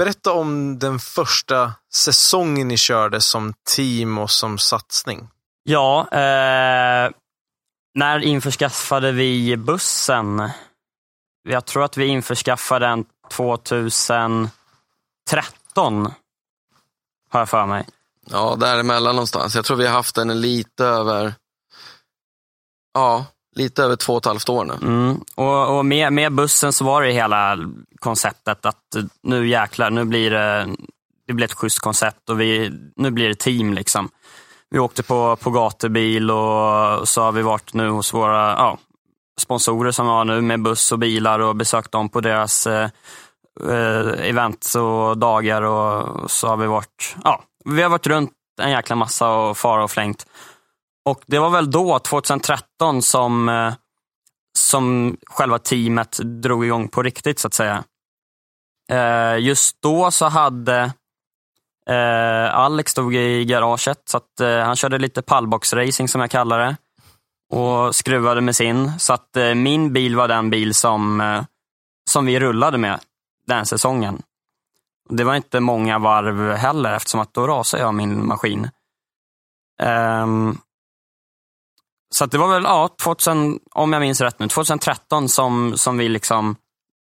Berätta 0.00 0.32
om 0.32 0.78
den 0.78 0.98
första 0.98 1.72
säsongen 1.92 2.68
ni 2.68 2.76
körde 2.76 3.20
som 3.20 3.54
team 3.76 4.18
och 4.18 4.30
som 4.30 4.58
satsning. 4.58 5.28
Ja, 5.62 6.08
eh, 6.12 7.10
när 7.94 8.18
införskaffade 8.18 9.12
vi 9.12 9.56
bussen? 9.56 10.50
Jag 11.48 11.64
tror 11.64 11.84
att 11.84 11.96
vi 11.96 12.06
införskaffade 12.06 12.86
den 12.86 13.04
2013, 13.30 14.50
har 17.30 17.40
jag 17.40 17.48
för 17.48 17.66
mig. 17.66 17.86
Ja, 18.26 18.56
däremellan 18.56 19.14
någonstans. 19.14 19.54
Jag 19.54 19.64
tror 19.64 19.76
vi 19.76 19.86
har 19.86 19.94
haft 19.94 20.14
den 20.14 20.40
lite 20.40 20.84
över, 20.84 21.34
ja, 22.94 23.26
lite 23.56 23.82
över 23.82 23.96
två 23.96 24.12
och 24.12 24.18
ett 24.18 24.26
halvt 24.26 24.48
år 24.48 24.64
nu. 24.64 24.74
Mm. 24.82 25.20
Och, 25.34 25.78
och 25.78 25.86
med, 25.86 26.12
med, 26.12 26.32
bussen 26.32 26.72
så 26.72 26.84
var 26.84 27.02
det 27.02 27.12
hela 27.12 27.58
konceptet 27.98 28.66
att 28.66 28.96
nu 29.22 29.48
jäklar, 29.48 29.90
nu 29.90 30.04
blir 30.04 30.30
det, 30.30 30.68
det 31.26 31.32
blir 31.32 31.46
ett 31.46 31.54
schysst 31.54 31.78
koncept 31.78 32.30
och 32.30 32.40
vi, 32.40 32.72
nu 32.96 33.10
blir 33.10 33.28
det 33.28 33.34
team. 33.34 33.74
liksom. 33.74 34.08
Vi 34.70 34.78
åkte 34.78 35.02
på, 35.02 35.36
på 35.36 35.50
gatubil 35.50 36.30
och 36.30 37.08
så 37.08 37.22
har 37.22 37.32
vi 37.32 37.42
varit 37.42 37.74
nu 37.74 37.88
hos 37.88 38.14
våra 38.14 38.50
ja, 38.50 38.78
sponsorer 39.40 39.90
som 39.90 40.06
var 40.06 40.14
har 40.14 40.24
nu 40.24 40.40
med 40.40 40.62
buss 40.62 40.92
och 40.92 40.98
bilar 40.98 41.38
och 41.38 41.56
besökt 41.56 41.92
dem 41.92 42.08
på 42.08 42.20
deras 42.20 42.66
eh, 42.66 42.88
eh 43.70 44.28
event 44.28 44.74
och 44.74 45.18
dagar 45.18 45.62
och 45.62 46.30
så 46.30 46.48
har 46.48 46.56
vi 46.56 46.66
varit, 46.66 47.16
ja, 47.24 47.42
vi 47.64 47.82
har 47.82 47.90
varit 47.90 48.06
runt 48.06 48.30
en 48.62 48.70
jäkla 48.70 48.96
massa 48.96 49.30
och 49.30 49.58
far 49.58 49.78
och 49.78 49.90
flängt. 49.90 50.26
Och 51.04 51.22
det 51.26 51.38
var 51.38 51.50
väl 51.50 51.70
då, 51.70 51.98
2013, 51.98 53.02
som, 53.02 53.48
eh, 53.48 53.74
som 54.58 55.16
själva 55.26 55.58
teamet 55.58 56.18
drog 56.18 56.64
igång 56.64 56.88
på 56.88 57.02
riktigt 57.02 57.38
så 57.38 57.46
att 57.46 57.54
säga. 57.54 57.84
Eh, 58.92 59.38
just 59.38 59.82
då 59.82 60.10
så 60.10 60.26
hade 60.26 60.92
eh, 61.86 62.54
Alex 62.54 62.92
stod 62.92 63.14
i 63.14 63.44
garaget, 63.44 64.02
så 64.04 64.16
att, 64.16 64.64
han 64.64 64.76
körde 64.76 64.98
lite 64.98 65.22
pallboxracing 65.22 66.08
som 66.08 66.20
jag 66.20 66.30
kallar 66.30 66.58
det. 66.58 66.76
Och 67.52 67.94
skruvade 67.94 68.40
med 68.40 68.56
sin. 68.56 68.98
Så 68.98 69.12
att 69.12 69.36
min 69.56 69.92
bil 69.92 70.16
var 70.16 70.28
den 70.28 70.50
bil 70.50 70.74
som, 70.74 71.22
som 72.10 72.26
vi 72.26 72.40
rullade 72.40 72.78
med 72.78 73.00
den 73.46 73.66
säsongen. 73.66 74.22
Det 75.08 75.24
var 75.24 75.34
inte 75.34 75.60
många 75.60 75.98
varv 75.98 76.52
heller 76.52 76.96
eftersom 76.96 77.20
att 77.20 77.34
då 77.34 77.46
rasade 77.46 77.82
jag 77.82 77.94
min 77.94 78.26
maskin. 78.26 78.70
Um, 79.82 80.58
så 82.14 82.26
det 82.26 82.38
var 82.38 82.48
väl, 82.48 82.62
ja, 82.62 82.96
2000, 83.02 83.58
om 83.70 83.92
jag 83.92 84.00
minns 84.00 84.20
rätt 84.20 84.38
nu, 84.38 84.48
2013 84.48 85.28
som, 85.28 85.78
som 85.78 85.98
vi 85.98 86.08
liksom 86.08 86.56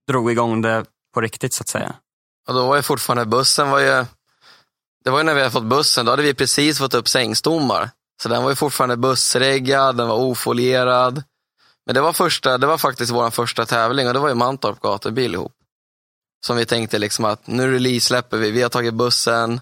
drog 0.07 0.31
igång 0.31 0.61
det 0.61 0.85
på 1.13 1.21
riktigt 1.21 1.53
så 1.53 1.61
att 1.61 1.67
säga. 1.67 1.95
Och 2.47 2.53
då 2.53 2.67
var 2.67 2.75
ju 2.75 2.81
fortfarande 2.81 3.25
bussen 3.25 3.69
var 3.69 3.79
ju 3.79 4.05
det 5.03 5.11
var 5.11 5.17
ju 5.17 5.23
när 5.23 5.33
vi 5.33 5.39
hade 5.39 5.51
fått 5.51 5.63
bussen, 5.63 6.05
då 6.05 6.11
hade 6.11 6.23
vi 6.23 6.33
precis 6.33 6.77
fått 6.77 6.93
upp 6.93 7.07
sängstommar. 7.07 7.89
Så 8.21 8.29
den 8.29 8.43
var 8.43 8.49
ju 8.49 8.55
fortfarande 8.55 8.97
bussreggad, 8.97 9.97
den 9.97 10.07
var 10.07 10.15
ofolierad. 10.15 11.23
Men 11.85 11.95
det 11.95 12.01
var, 12.01 12.13
första, 12.13 12.57
det 12.57 12.67
var 12.67 12.77
faktiskt 12.77 13.11
vår 13.11 13.29
första 13.29 13.65
tävling 13.65 14.07
och 14.07 14.13
det 14.13 14.19
var 14.19 14.29
ju 14.29 14.35
Mantorp 14.35 14.79
gatubil 14.79 15.33
ihop. 15.33 15.53
Som 16.45 16.57
vi 16.57 16.65
tänkte 16.65 16.99
liksom 16.99 17.25
att 17.25 17.47
nu 17.47 17.73
release-släpper 17.73 18.37
vi, 18.37 18.51
vi 18.51 18.61
har 18.61 18.69
tagit 18.69 18.93
bussen, 18.93 19.61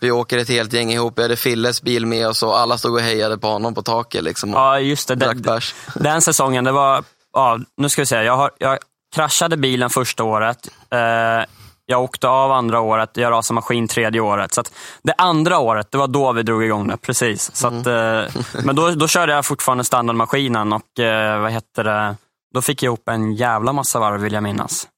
vi 0.00 0.10
åker 0.10 0.38
ett 0.38 0.48
helt 0.48 0.72
gäng 0.72 0.92
ihop, 0.92 1.18
vi 1.18 1.22
hade 1.22 1.36
Filles 1.36 1.82
bil 1.82 2.06
med 2.06 2.28
oss 2.28 2.42
och 2.42 2.58
alla 2.58 2.78
stod 2.78 2.94
och 2.94 3.00
hejade 3.00 3.38
på 3.38 3.48
honom 3.48 3.74
på 3.74 3.82
taket. 3.82 4.24
Liksom, 4.24 4.50
Ja, 4.50 4.80
just 4.80 5.08
det. 5.08 5.14
Den, 5.14 5.42
den 5.94 6.22
säsongen, 6.22 6.64
det 6.64 6.72
var, 6.72 7.04
ja, 7.32 7.58
nu 7.76 7.88
ska 7.88 8.02
vi 8.02 8.06
se, 8.06 8.16
jag, 8.22 8.36
har, 8.36 8.50
jag 8.58 8.78
kraschade 9.14 9.56
bilen 9.56 9.90
första 9.90 10.24
året. 10.24 10.68
Eh, 10.90 11.44
jag 11.90 12.02
åkte 12.02 12.28
av 12.28 12.52
andra 12.52 12.80
året, 12.80 13.10
jag 13.14 13.30
rasade 13.30 13.54
maskin 13.54 13.88
tredje 13.88 14.20
året. 14.20 14.54
Så 14.54 14.62
det 15.02 15.14
andra 15.18 15.58
året, 15.58 15.90
det 15.90 15.98
var 15.98 16.08
då 16.08 16.32
vi 16.32 16.42
drog 16.42 16.64
igång 16.64 16.88
det. 16.88 16.96
Precis. 16.96 17.56
Så 17.56 17.66
att, 17.66 17.86
eh, 17.86 18.42
men 18.64 18.76
då, 18.76 18.90
då 18.90 19.08
körde 19.08 19.32
jag 19.32 19.46
fortfarande 19.46 19.84
standardmaskinen 19.84 20.72
och 20.72 20.98
eh, 21.00 21.40
vad 21.40 21.52
heter 21.52 21.84
det, 21.84 22.16
då 22.54 22.62
fick 22.62 22.82
jag 22.82 22.88
ihop 22.88 23.08
en 23.08 23.34
jävla 23.34 23.72
massa 23.72 23.98
varv 23.98 24.20
vill 24.20 24.32
jag 24.32 24.42
minnas. 24.42 24.88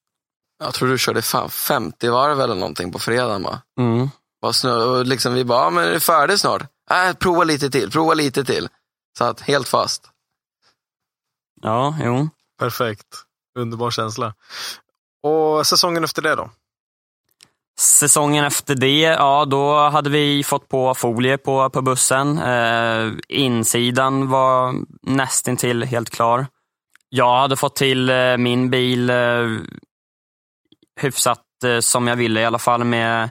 Jag 0.65 0.75
tror 0.75 0.89
du 0.89 0.99
körde 0.99 1.23
fan 1.23 1.51
50 1.51 2.09
varv 2.09 2.41
eller 2.41 2.55
någonting 2.55 2.93
på 2.93 2.99
fredagen 2.99 3.43
va? 3.43 3.61
Mm. 3.79 4.11
Var 4.41 4.53
snö, 4.53 4.75
och 4.75 5.07
liksom 5.07 5.35
vi 5.35 5.45
bara, 5.45 5.65
ja, 5.65 5.71
men 5.71 5.85
är 5.85 5.91
det 5.91 6.01
färdigt 6.01 6.41
snart? 6.41 6.63
Äh, 6.91 7.13
prova 7.13 7.45
lite 7.45 7.71
till, 7.71 7.91
prova 7.91 8.15
lite 8.15 8.45
till. 8.45 8.69
Så 9.19 9.25
att 9.25 9.41
helt 9.41 9.69
fast. 9.69 10.11
Ja, 11.63 11.97
jo. 12.05 12.29
Perfekt. 12.59 13.07
Underbar 13.59 13.91
känsla. 13.91 14.35
Och 15.23 15.67
säsongen 15.67 16.05
efter 16.05 16.23
det 16.23 16.35
då? 16.35 16.51
Säsongen 17.81 18.45
efter 18.45 18.75
det, 18.75 19.01
ja 19.01 19.45
då 19.45 19.89
hade 19.89 20.11
vi 20.11 20.45
fått 20.45 20.69
på 20.69 20.95
folie 20.95 21.39
på, 21.39 21.71
på 21.71 21.83
bussen. 21.83 22.39
Eh, 22.39 23.13
insidan 23.29 24.29
var 24.29 24.75
nästintill 25.03 25.83
helt 25.83 26.11
klar. 26.11 26.47
Jag 27.09 27.41
hade 27.41 27.57
fått 27.57 27.77
till 27.77 28.11
eh, 28.11 28.37
min 28.37 28.71
bil 28.71 29.11
eh, 29.11 29.47
hyfsat 31.01 31.43
eh, 31.65 31.81
som 31.81 32.07
jag 32.07 32.17
ville 32.17 32.41
i 32.41 32.45
alla 32.45 32.59
fall 32.59 32.85
med, 32.85 33.31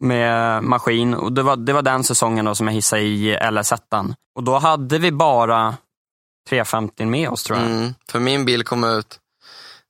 med 0.00 0.64
maskin. 0.64 1.14
Och 1.14 1.32
det, 1.32 1.42
var, 1.42 1.56
det 1.56 1.72
var 1.72 1.82
den 1.82 2.04
säsongen 2.04 2.44
då 2.44 2.54
som 2.54 2.66
jag 2.66 2.74
hissade 2.74 3.02
i 3.02 3.36
LS1. 3.36 4.14
Och 4.34 4.44
då 4.44 4.58
hade 4.58 4.98
vi 4.98 5.12
bara 5.12 5.76
350 6.48 7.06
med 7.06 7.28
oss 7.28 7.42
tror 7.42 7.58
jag. 7.58 7.70
Mm, 7.70 7.94
för 8.10 8.20
min 8.20 8.44
bil 8.44 8.64
kom 8.64 8.84
ut 8.84 9.18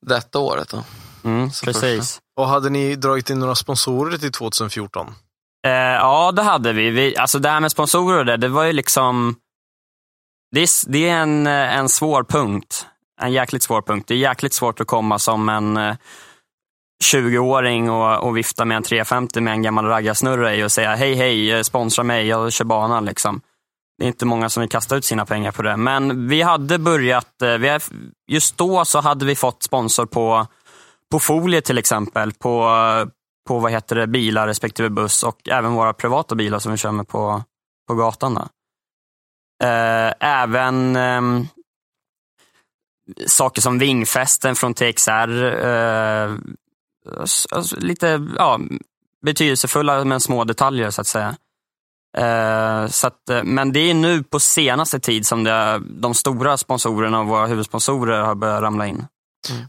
detta 0.06 0.38
året. 0.38 0.68
Då. 0.68 0.84
Mm, 1.24 1.50
precis. 1.64 2.20
Och 2.36 2.48
hade 2.48 2.70
ni 2.70 2.96
dragit 2.96 3.30
in 3.30 3.38
några 3.38 3.54
sponsorer 3.54 4.18
till 4.18 4.32
2014? 4.32 5.14
Eh, 5.66 5.72
ja, 5.72 6.32
det 6.32 6.42
hade 6.42 6.72
vi. 6.72 6.90
vi. 6.90 7.16
Alltså 7.16 7.38
det 7.38 7.48
här 7.48 7.60
med 7.60 7.70
sponsorer, 7.70 8.24
det, 8.24 8.36
det 8.36 8.48
var 8.48 8.64
ju 8.64 8.72
liksom... 8.72 9.36
Det 10.50 10.60
är, 10.60 10.90
det 10.90 11.08
är 11.08 11.16
en, 11.16 11.46
en 11.46 11.88
svår 11.88 12.24
punkt. 12.24 12.86
En 13.20 13.32
jäkligt 13.32 13.62
svår 13.62 13.82
punkt. 13.82 14.08
Det 14.08 14.14
är 14.14 14.18
jäkligt 14.18 14.52
svårt 14.52 14.80
att 14.80 14.86
komma 14.86 15.18
som 15.18 15.48
en 15.48 15.76
eh, 15.76 15.96
20-åring 17.04 17.90
och, 17.90 18.28
och 18.28 18.36
vifta 18.36 18.64
med 18.64 18.76
en 18.76 18.82
350 18.82 19.40
med 19.40 19.52
en 19.52 19.62
gammal 19.62 19.84
raggarsnurra 19.84 20.54
i 20.54 20.64
och 20.64 20.72
säga 20.72 20.94
hej 20.94 21.14
hej, 21.14 21.52
eh, 21.52 21.62
sponsra 21.62 22.04
mig, 22.04 22.26
jag 22.26 22.52
kör 22.52 22.64
banan. 22.64 23.04
Liksom. 23.04 23.40
Det 23.98 24.04
är 24.04 24.08
inte 24.08 24.26
många 24.26 24.48
som 24.48 24.60
vill 24.60 24.70
kasta 24.70 24.96
ut 24.96 25.04
sina 25.04 25.26
pengar 25.26 25.52
på 25.52 25.62
det. 25.62 25.76
Men 25.76 26.28
vi 26.28 26.42
hade 26.42 26.78
börjat, 26.78 27.42
eh, 27.42 27.54
vi 27.54 27.68
har, 27.68 27.82
just 28.30 28.58
då 28.58 28.84
så 28.84 29.00
hade 29.00 29.26
vi 29.26 29.36
fått 29.36 29.62
sponsor 29.62 30.06
på, 30.06 30.46
på 31.10 31.18
folie 31.18 31.60
till 31.60 31.78
exempel, 31.78 32.32
på, 32.32 32.70
på 33.48 33.58
vad 33.58 33.72
heter 33.72 33.96
det, 33.96 34.06
bilar 34.06 34.46
respektive 34.46 34.90
buss 34.90 35.22
och 35.22 35.48
även 35.48 35.72
våra 35.72 35.92
privata 35.92 36.34
bilar 36.34 36.58
som 36.58 36.72
vi 36.72 36.78
kör 36.78 36.92
med 36.92 37.08
på, 37.08 37.42
på 37.88 37.94
gatan. 37.94 38.34
Då. 38.34 38.48
Eh, 39.66 40.12
även 40.20 40.96
ehm, 40.96 41.46
saker 43.26 43.62
som 43.62 43.78
vingfästen 43.78 44.54
från 44.54 44.74
TXR. 44.74 45.64
Eh, 45.66 46.36
Alltså, 47.16 47.76
lite 47.76 48.26
ja, 48.36 48.60
betydelsefulla 49.26 50.04
men 50.04 50.20
små 50.20 50.44
detaljer 50.44 50.90
så 50.90 51.00
att 51.00 51.06
säga. 51.06 51.36
Eh, 52.18 52.88
så 52.88 53.06
att, 53.06 53.28
eh, 53.30 53.44
men 53.44 53.72
det 53.72 53.80
är 53.80 53.94
nu 53.94 54.22
på 54.22 54.40
senaste 54.40 55.00
tid 55.00 55.26
som 55.26 55.44
det, 55.44 55.80
de 55.84 56.14
stora 56.14 56.56
sponsorerna 56.56 57.20
och 57.20 57.26
våra 57.26 57.46
huvudsponsorer 57.46 58.20
har 58.20 58.34
börjat 58.34 58.62
ramla 58.62 58.86
in. 58.86 59.06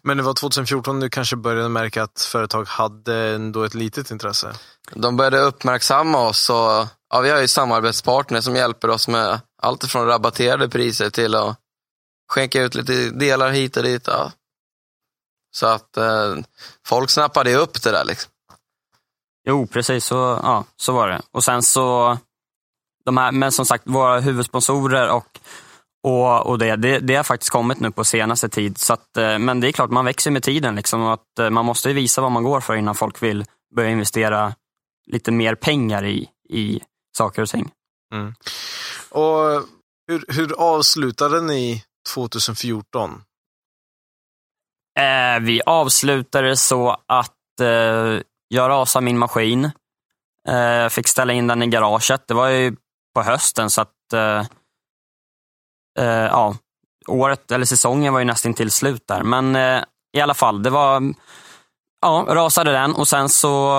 Men 0.04 0.17
det 0.17 0.23
var 0.23 0.34
2014 0.34 0.99
du 0.99 1.10
kanske 1.10 1.36
började 1.36 1.69
märka 1.69 2.04
att 2.04 2.21
företag 2.21 2.67
hade 2.67 3.15
ändå 3.15 3.63
ett 3.63 3.73
litet 3.73 4.12
intresse? 4.12 4.54
De 4.93 5.17
började 5.17 5.39
uppmärksamma 5.39 6.28
oss 6.28 6.49
och 6.49 6.88
ja, 7.10 7.19
vi 7.23 7.30
har 7.30 7.41
ju 7.41 7.47
samarbetspartner 7.47 8.41
som 8.41 8.56
hjälper 8.56 8.89
oss 8.89 9.08
med 9.08 9.39
allt 9.62 9.84
från 9.86 10.08
rabatterade 10.08 10.69
priser 10.69 11.10
till 11.10 11.36
att 11.36 11.58
skänka 12.32 12.62
ut 12.62 12.75
lite 12.75 13.10
delar 13.10 13.52
hit 13.52 13.78
och 13.78 13.84
dit. 13.84 14.08
Ja. 14.08 14.32
Så 15.51 15.67
att 15.67 15.97
eh, 15.97 16.35
folk 16.88 17.09
snappade 17.09 17.55
upp 17.55 17.83
det 17.83 17.91
där. 17.91 18.05
Liksom. 18.05 18.31
Jo, 19.47 19.67
precis 19.67 20.05
så, 20.05 20.15
ja, 20.43 20.65
så 20.75 20.93
var 20.93 21.07
det. 21.07 21.21
Och 21.31 21.43
sen 21.43 21.63
så, 21.63 22.17
de 23.05 23.17
här, 23.17 23.31
men 23.31 23.51
som 23.51 23.65
sagt, 23.65 23.83
våra 23.88 24.19
huvudsponsorer 24.19 25.09
och, 25.09 25.39
och, 26.03 26.47
och 26.47 26.57
det, 26.57 26.75
det, 26.75 26.99
det 26.99 27.15
har 27.15 27.23
faktiskt 27.23 27.51
kommit 27.51 27.79
nu 27.79 27.91
på 27.91 28.03
senaste 28.03 28.49
tid. 28.49 28.77
Så 28.77 28.93
att, 28.93 29.17
eh, 29.17 29.39
men 29.39 29.59
det 29.59 29.67
är 29.67 29.71
klart, 29.71 29.89
man 29.89 30.05
växer 30.05 30.31
med 30.31 30.43
tiden. 30.43 30.75
Liksom, 30.75 31.01
och 31.01 31.13
att 31.13 31.39
eh, 31.39 31.49
man 31.49 31.65
måste 31.65 31.88
ju 31.88 31.95
visa 31.95 32.21
vad 32.21 32.31
man 32.31 32.43
går 32.43 32.62
för 32.62 32.75
innan 32.75 32.95
folk 32.95 33.23
vill 33.23 33.45
börja 33.75 33.89
investera 33.89 34.53
lite 35.07 35.31
mer 35.31 35.55
pengar 35.55 36.05
i, 36.05 36.29
i 36.49 36.81
saker 37.17 37.41
och 37.41 37.49
ting. 37.49 37.71
Och 39.09 39.63
hur, 40.07 40.25
hur 40.27 40.53
avslutade 40.59 41.41
ni 41.41 41.83
2014? 42.13 43.21
Eh, 44.99 45.39
vi 45.39 45.62
avslutade 45.65 46.57
så 46.57 46.97
att 47.07 47.59
eh, 47.62 48.21
jag 48.47 48.69
rasade 48.69 49.05
min 49.05 49.17
maskin. 49.17 49.71
Eh, 50.47 50.89
fick 50.89 51.07
ställa 51.07 51.33
in 51.33 51.47
den 51.47 51.63
i 51.63 51.67
garaget. 51.67 52.27
Det 52.27 52.33
var 52.33 52.47
ju 52.47 52.75
på 53.15 53.21
hösten 53.21 53.69
så 53.69 53.81
att 53.81 54.13
eh, 54.13 54.39
eh, 55.99 56.25
ja, 56.25 56.55
året, 57.07 57.51
eller 57.51 57.65
säsongen 57.65 58.13
var 58.13 58.19
ju 58.19 58.25
nästan 58.25 58.53
till 58.53 58.71
slut 58.71 59.07
där. 59.07 59.23
Men 59.23 59.55
eh, 59.55 59.83
i 60.17 60.21
alla 60.21 60.33
fall, 60.33 60.63
det 60.63 60.69
var 60.69 61.13
Ja, 62.01 62.25
rasade 62.29 62.71
den 62.71 62.95
och 62.95 63.07
sen 63.07 63.29
så 63.29 63.69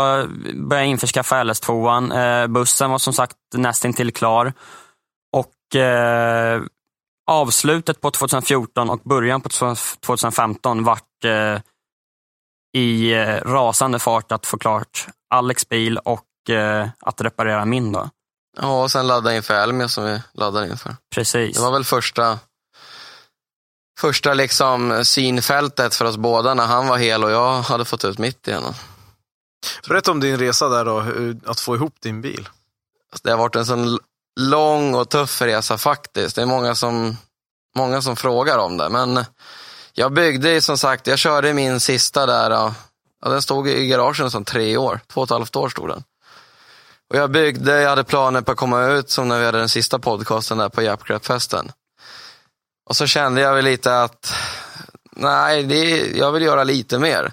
började 0.54 0.84
jag 0.84 0.86
införskaffa 0.86 1.44
LS2. 1.44 2.14
Eh, 2.18 2.46
bussen 2.46 2.90
var 2.90 2.98
som 2.98 3.12
sagt 3.12 3.36
nästintill 3.54 4.12
klar. 4.12 4.52
Och 5.36 5.80
eh, 5.80 6.62
avslutet 7.26 8.00
på 8.00 8.10
2014 8.10 8.90
och 8.90 9.00
början 9.04 9.40
på 9.40 9.48
2015 9.48 10.84
vart 10.84 11.24
eh, 11.24 11.60
i 12.76 13.12
eh, 13.12 13.36
rasande 13.44 13.98
fart 13.98 14.32
att 14.32 14.46
få 14.46 14.58
klart 14.58 15.06
Alex 15.34 15.68
bil 15.68 15.98
och 15.98 16.50
eh, 16.50 16.88
att 17.00 17.20
reparera 17.20 17.64
min. 17.64 17.92
Då. 17.92 18.10
Ja, 18.56 18.82
och 18.82 18.90
sen 18.90 19.06
ladda 19.06 19.36
inför 19.36 19.54
Elmia 19.54 19.88
som 19.88 20.04
vi 20.04 20.22
laddade 20.32 20.68
inför. 20.68 20.96
Precis. 21.14 21.56
Det 21.56 21.62
var 21.62 21.72
väl 21.72 21.84
första, 21.84 22.38
första 24.00 24.34
liksom 24.34 25.04
synfältet 25.04 25.94
för 25.94 26.04
oss 26.04 26.16
båda 26.16 26.54
när 26.54 26.66
han 26.66 26.88
var 26.88 26.98
hel 26.98 27.24
och 27.24 27.30
jag 27.30 27.62
hade 27.62 27.84
fått 27.84 28.04
ut 28.04 28.18
mitt 28.18 28.48
igen. 28.48 28.62
Berätta 29.88 30.10
om 30.10 30.20
din 30.20 30.38
resa 30.38 30.68
där 30.68 30.84
då, 30.84 31.04
att 31.50 31.60
få 31.60 31.74
ihop 31.74 31.94
din 32.00 32.20
bil. 32.20 32.48
Det 33.22 33.30
har 33.30 33.38
varit 33.38 33.56
en 33.56 33.66
sån 33.66 33.98
lång 34.40 34.94
och 34.94 35.08
tuff 35.08 35.42
resa 35.42 35.78
faktiskt. 35.78 36.36
Det 36.36 36.42
är 36.42 36.46
många 36.46 36.74
som, 36.74 37.16
många 37.76 38.02
som 38.02 38.16
frågar 38.16 38.58
om 38.58 38.76
det. 38.76 38.88
Men 38.88 39.24
jag 39.92 40.12
byggde 40.12 40.50
ju, 40.50 40.60
som 40.60 40.78
sagt, 40.78 41.06
jag 41.06 41.18
körde 41.18 41.54
min 41.54 41.80
sista 41.80 42.26
där. 42.26 42.50
Ja, 42.50 42.74
den 43.30 43.42
stod 43.42 43.68
i 43.68 43.86
garagen 43.86 44.30
som 44.30 44.44
tre 44.44 44.76
år. 44.76 45.00
Två 45.06 45.20
och 45.20 45.24
ett 45.24 45.30
halvt 45.30 45.56
år 45.56 45.68
stod 45.68 45.88
den. 45.88 46.04
Och 47.10 47.16
jag 47.16 47.30
byggde, 47.30 47.80
jag 47.80 47.90
hade 47.90 48.04
planer 48.04 48.40
på 48.40 48.52
att 48.52 48.58
komma 48.58 48.86
ut 48.86 49.10
som 49.10 49.28
när 49.28 49.38
vi 49.38 49.46
hade 49.46 49.58
den 49.58 49.68
sista 49.68 49.98
podcasten 49.98 50.58
där 50.58 50.68
på 50.68 50.82
Japcrap-festen. 50.82 51.72
Och 52.88 52.96
så 52.96 53.06
kände 53.06 53.40
jag 53.40 53.54
väl 53.54 53.64
lite 53.64 54.02
att, 54.02 54.34
nej, 55.12 55.62
det, 55.62 56.06
jag 56.16 56.32
vill 56.32 56.42
göra 56.42 56.64
lite 56.64 56.98
mer. 56.98 57.32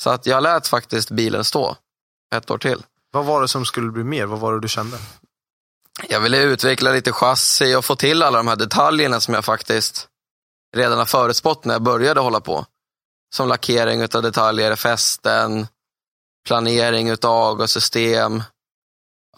Så 0.00 0.10
att 0.10 0.26
jag 0.26 0.42
lät 0.42 0.68
faktiskt 0.68 1.10
bilen 1.10 1.44
stå 1.44 1.76
ett 2.34 2.50
år 2.50 2.58
till. 2.58 2.82
Vad 3.12 3.24
var 3.24 3.40
det 3.40 3.48
som 3.48 3.64
skulle 3.64 3.90
bli 3.90 4.04
mer? 4.04 4.26
Vad 4.26 4.38
var 4.38 4.52
det 4.52 4.60
du 4.60 4.68
kände? 4.68 4.98
Jag 6.08 6.20
ville 6.20 6.42
utveckla 6.42 6.92
lite 6.92 7.12
chassi 7.12 7.74
och 7.74 7.84
få 7.84 7.96
till 7.96 8.22
alla 8.22 8.36
de 8.36 8.48
här 8.48 8.56
detaljerna 8.56 9.20
som 9.20 9.34
jag 9.34 9.44
faktiskt 9.44 10.08
redan 10.76 10.98
har 10.98 11.04
förutspått 11.04 11.64
när 11.64 11.74
jag 11.74 11.82
började 11.82 12.20
hålla 12.20 12.40
på. 12.40 12.66
Som 13.34 13.48
lackering 13.48 14.02
av 14.02 14.22
detaljer, 14.22 14.76
fästen, 14.76 15.66
planering 16.46 17.08
utav 17.08 17.30
avgassystem. 17.30 18.42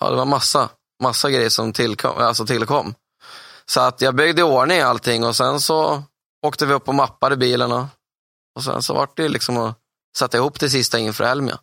Ja, 0.00 0.10
det 0.10 0.16
var 0.16 0.24
massa, 0.24 0.68
massa 1.02 1.30
grejer 1.30 1.48
som 1.48 1.72
tillkom, 1.72 2.18
alltså 2.18 2.46
tillkom. 2.46 2.94
Så 3.66 3.80
att 3.80 4.00
jag 4.00 4.14
byggde 4.14 4.40
i 4.40 4.44
ordning 4.44 4.80
allting 4.80 5.24
och 5.24 5.36
sen 5.36 5.60
så 5.60 6.02
åkte 6.46 6.66
vi 6.66 6.74
upp 6.74 6.88
och 6.88 6.94
mappade 6.94 7.36
bilen 7.36 7.72
och, 7.72 7.86
och 8.56 8.64
sen 8.64 8.82
så 8.82 8.94
vart 8.94 9.16
det 9.16 9.28
liksom 9.28 9.56
att 9.56 9.78
sätta 10.16 10.36
ihop 10.36 10.60
det 10.60 10.70
sista 10.70 10.98
inför 10.98 11.24
Elmia. 11.24 11.58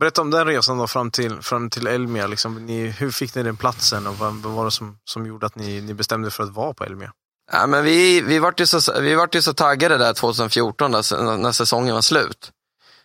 Berätta 0.00 0.22
om 0.22 0.30
den 0.30 0.46
resan 0.46 0.78
då 0.78 0.86
fram 0.86 1.10
till, 1.10 1.42
fram 1.42 1.70
till 1.70 1.86
Elmia. 1.86 2.26
Liksom, 2.26 2.66
ni, 2.66 2.86
hur 2.86 3.10
fick 3.10 3.34
ni 3.34 3.42
den 3.42 3.56
platsen 3.56 4.06
och 4.06 4.18
vad, 4.18 4.34
vad 4.34 4.52
var 4.52 4.64
det 4.64 4.70
som, 4.70 4.98
som 5.04 5.26
gjorde 5.26 5.46
att 5.46 5.56
ni, 5.56 5.80
ni 5.80 5.94
bestämde 5.94 6.28
er 6.28 6.30
för 6.30 6.42
att 6.42 6.54
vara 6.54 6.74
på 6.74 6.84
Elmia? 6.84 7.12
Ja, 7.52 7.66
men 7.66 7.84
vi, 7.84 8.20
vi, 8.20 8.38
vart 8.38 8.60
ju 8.60 8.66
så, 8.66 9.00
vi 9.00 9.14
vart 9.14 9.34
ju 9.34 9.42
så 9.42 9.54
taggade 9.54 9.98
där 9.98 10.12
2014 10.12 10.90
när, 10.90 11.36
när 11.36 11.52
säsongen 11.52 11.94
var 11.94 12.02
slut. 12.02 12.52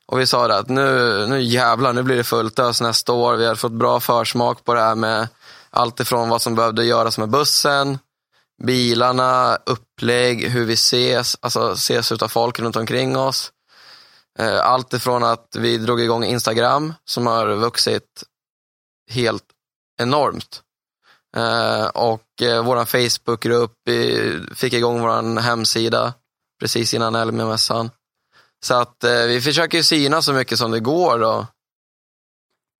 Och 0.05 0.19
vi 0.19 0.27
sa 0.27 0.47
det 0.47 0.57
att 0.57 0.69
nu, 0.69 1.25
nu 1.27 1.41
jävlar, 1.41 1.93
nu 1.93 2.03
blir 2.03 2.17
det 2.17 2.23
fullt 2.23 2.59
ös 2.59 2.81
nästa 2.81 3.13
år. 3.13 3.35
Vi 3.35 3.45
har 3.45 3.55
fått 3.55 3.71
bra 3.71 3.99
försmak 3.99 4.65
på 4.65 4.73
det 4.73 4.81
här 4.81 4.95
med 4.95 5.27
allt 5.69 5.99
ifrån 5.99 6.29
vad 6.29 6.41
som 6.41 6.55
behövde 6.55 6.85
göras 6.85 7.17
med 7.17 7.29
bussen, 7.29 7.99
bilarna, 8.63 9.57
upplägg, 9.65 10.49
hur 10.49 10.65
vi 10.65 10.73
ses, 10.73 11.37
alltså 11.41 11.71
ses 11.71 12.11
utav 12.11 12.27
folk 12.27 12.59
runt 12.59 12.75
omkring 12.75 13.17
oss. 13.17 13.51
Eh, 14.39 14.65
allt 14.65 14.93
ifrån 14.93 15.23
att 15.23 15.55
vi 15.59 15.77
drog 15.77 16.01
igång 16.01 16.23
Instagram 16.23 16.93
som 17.05 17.27
har 17.27 17.47
vuxit 17.47 18.23
helt 19.09 19.43
enormt. 20.01 20.61
Eh, 21.37 21.85
och 21.85 22.41
eh, 22.41 22.65
vår 22.65 22.85
Facebookgrupp 22.85 23.77
fick 24.55 24.73
igång 24.73 25.01
vår 25.01 25.39
hemsida 25.39 26.13
precis 26.59 26.93
innan 26.93 27.15
Elmia-mässan. 27.15 27.89
Så 28.63 28.73
att 28.73 28.97
vi 29.03 29.41
försöker 29.41 29.81
syna 29.81 30.21
så 30.21 30.33
mycket 30.33 30.57
som 30.57 30.71
det 30.71 30.79
går. 30.79 31.19
Då. 31.19 31.47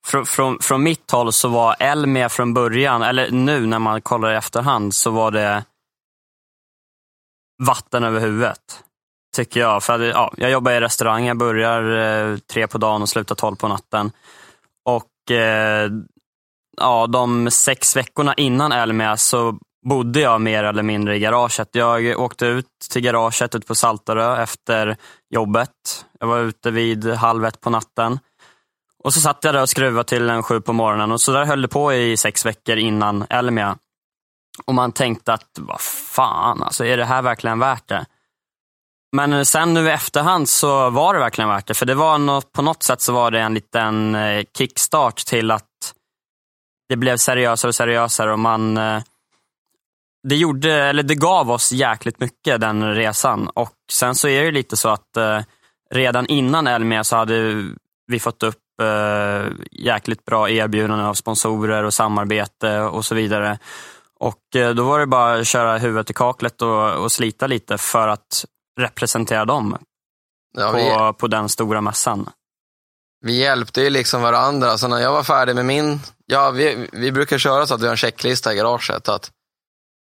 Från, 0.07 0.25
från, 0.25 0.59
från 0.59 0.83
mitt 0.83 1.11
håll 1.11 1.33
så 1.33 1.47
var 1.47 1.75
Elmia 1.79 2.29
från 2.29 2.53
början, 2.53 3.01
eller 3.01 3.31
nu 3.31 3.65
när 3.65 3.79
man 3.79 4.01
kollar 4.01 4.33
i 4.33 4.35
efterhand, 4.35 4.95
så 4.95 5.11
var 5.11 5.31
det 5.31 5.63
vatten 7.63 8.03
över 8.03 8.19
huvudet. 8.19 8.83
Tycker 9.35 9.59
jag. 9.59 9.83
För 9.83 9.99
ja, 9.99 10.33
jag 10.37 10.51
jobbar 10.51 10.71
i 10.71 10.79
restaurang, 10.79 11.25
jag 11.25 11.37
börjar 11.37 11.97
eh, 12.31 12.37
tre 12.37 12.67
på 12.67 12.77
dagen 12.77 13.01
och 13.01 13.09
slutar 13.09 13.35
tolv 13.35 13.55
på 13.55 13.67
natten. 13.67 14.11
Och 14.85 15.31
eh, 15.31 15.91
ja, 16.77 17.07
de 17.07 17.51
sex 17.51 17.95
veckorna 17.95 18.33
innan 18.33 18.71
Elmia 18.71 19.17
så 19.17 19.57
bodde 19.85 20.19
jag 20.19 20.41
mer 20.41 20.63
eller 20.63 20.83
mindre 20.83 21.15
i 21.15 21.19
garaget. 21.19 21.69
Jag 21.71 22.19
åkte 22.19 22.45
ut 22.45 22.67
till 22.91 23.01
garaget 23.01 23.55
ute 23.55 23.67
på 23.67 23.75
Saltarö 23.75 24.43
efter 24.43 24.97
jobbet. 25.29 26.05
Jag 26.19 26.27
var 26.27 26.39
ute 26.39 26.71
vid 26.71 27.05
halv 27.05 27.45
ett 27.45 27.61
på 27.61 27.69
natten. 27.69 28.19
Och 29.03 29.13
så 29.13 29.21
satt 29.21 29.43
jag 29.43 29.53
där 29.53 29.61
och 29.61 29.69
skruvade 29.69 30.09
till 30.09 30.29
en 30.29 30.43
sju 30.43 30.61
på 30.61 30.73
morgonen 30.73 31.11
och 31.11 31.21
så 31.21 31.31
där 31.31 31.45
höll 31.45 31.61
det 31.61 31.67
på 31.67 31.93
i 31.93 32.17
sex 32.17 32.45
veckor 32.45 32.77
innan 32.77 33.25
Elmia. 33.29 33.77
Och 34.65 34.75
man 34.75 34.91
tänkte 34.91 35.33
att, 35.33 35.49
vad 35.59 35.81
fan, 35.81 36.63
alltså, 36.63 36.85
är 36.85 36.97
det 36.97 37.05
här 37.05 37.21
verkligen 37.21 37.59
värt 37.59 37.87
det? 37.87 38.05
Men 39.11 39.45
sen 39.45 39.73
nu 39.73 39.87
i 39.87 39.91
efterhand 39.91 40.49
så 40.49 40.89
var 40.89 41.13
det 41.13 41.19
verkligen 41.19 41.49
värt 41.49 41.67
det. 41.67 41.73
För 41.73 41.85
det 41.85 41.95
var 41.95 42.17
något, 42.17 42.51
på 42.51 42.61
något 42.61 42.83
sätt 42.83 43.01
så 43.01 43.13
var 43.13 43.31
det 43.31 43.39
en 43.39 43.53
liten 43.53 44.15
eh, 44.15 44.43
kickstart 44.57 45.15
till 45.15 45.51
att 45.51 45.93
det 46.89 46.95
blev 46.95 47.17
seriösare 47.17 47.69
och 47.69 47.75
seriösare 47.75 48.31
och 48.31 48.39
man 48.39 48.77
eh, 48.77 49.01
det, 50.27 50.35
gjorde, 50.35 50.73
eller 50.73 51.03
det 51.03 51.15
gav 51.15 51.51
oss 51.51 51.71
jäkligt 51.71 52.19
mycket 52.19 52.61
den 52.61 52.95
resan. 52.95 53.47
Och 53.47 53.75
Sen 53.91 54.15
så 54.15 54.27
är 54.27 54.43
det 54.43 54.51
lite 54.51 54.77
så 54.77 54.89
att 54.89 55.17
eh, 55.17 55.39
redan 55.93 56.27
innan 56.27 56.67
Elmia 56.67 57.03
så 57.03 57.15
hade 57.15 57.65
vi 58.07 58.19
fått 58.19 58.43
upp 58.43 58.57
jäkligt 59.71 60.25
bra 60.25 60.49
erbjudanden 60.49 61.05
av 61.05 61.13
sponsorer 61.13 61.83
och 61.83 61.93
samarbete 61.93 62.79
och 62.79 63.05
så 63.05 63.15
vidare. 63.15 63.59
Och 64.19 64.41
då 64.75 64.83
var 64.83 64.99
det 64.99 65.05
bara 65.05 65.39
att 65.39 65.47
köra 65.47 65.77
huvudet 65.77 66.09
i 66.09 66.13
kaklet 66.13 66.61
och, 66.61 67.03
och 67.03 67.11
slita 67.11 67.47
lite 67.47 67.77
för 67.77 68.07
att 68.07 68.45
representera 68.79 69.45
dem 69.45 69.77
ja, 70.57 70.71
på, 70.71 70.77
vi, 70.77 71.19
på 71.19 71.27
den 71.27 71.49
stora 71.49 71.81
mässan. 71.81 72.29
Vi 73.21 73.33
hjälpte 73.39 73.81
ju 73.81 73.89
liksom 73.89 74.21
varandra. 74.21 74.71
Alltså 74.71 74.87
när 74.87 74.99
jag 74.99 75.11
var 75.11 75.23
färdig 75.23 75.55
med 75.55 75.65
min, 75.65 75.99
ja, 76.25 76.51
vi, 76.51 76.89
vi 76.91 77.11
brukar 77.11 77.37
köra 77.37 77.67
så 77.67 77.73
att 77.73 77.81
vi 77.81 77.85
har 77.85 77.91
en 77.91 77.97
checklista 77.97 78.53
i 78.53 78.55
garaget. 78.55 79.09
Att 79.09 79.31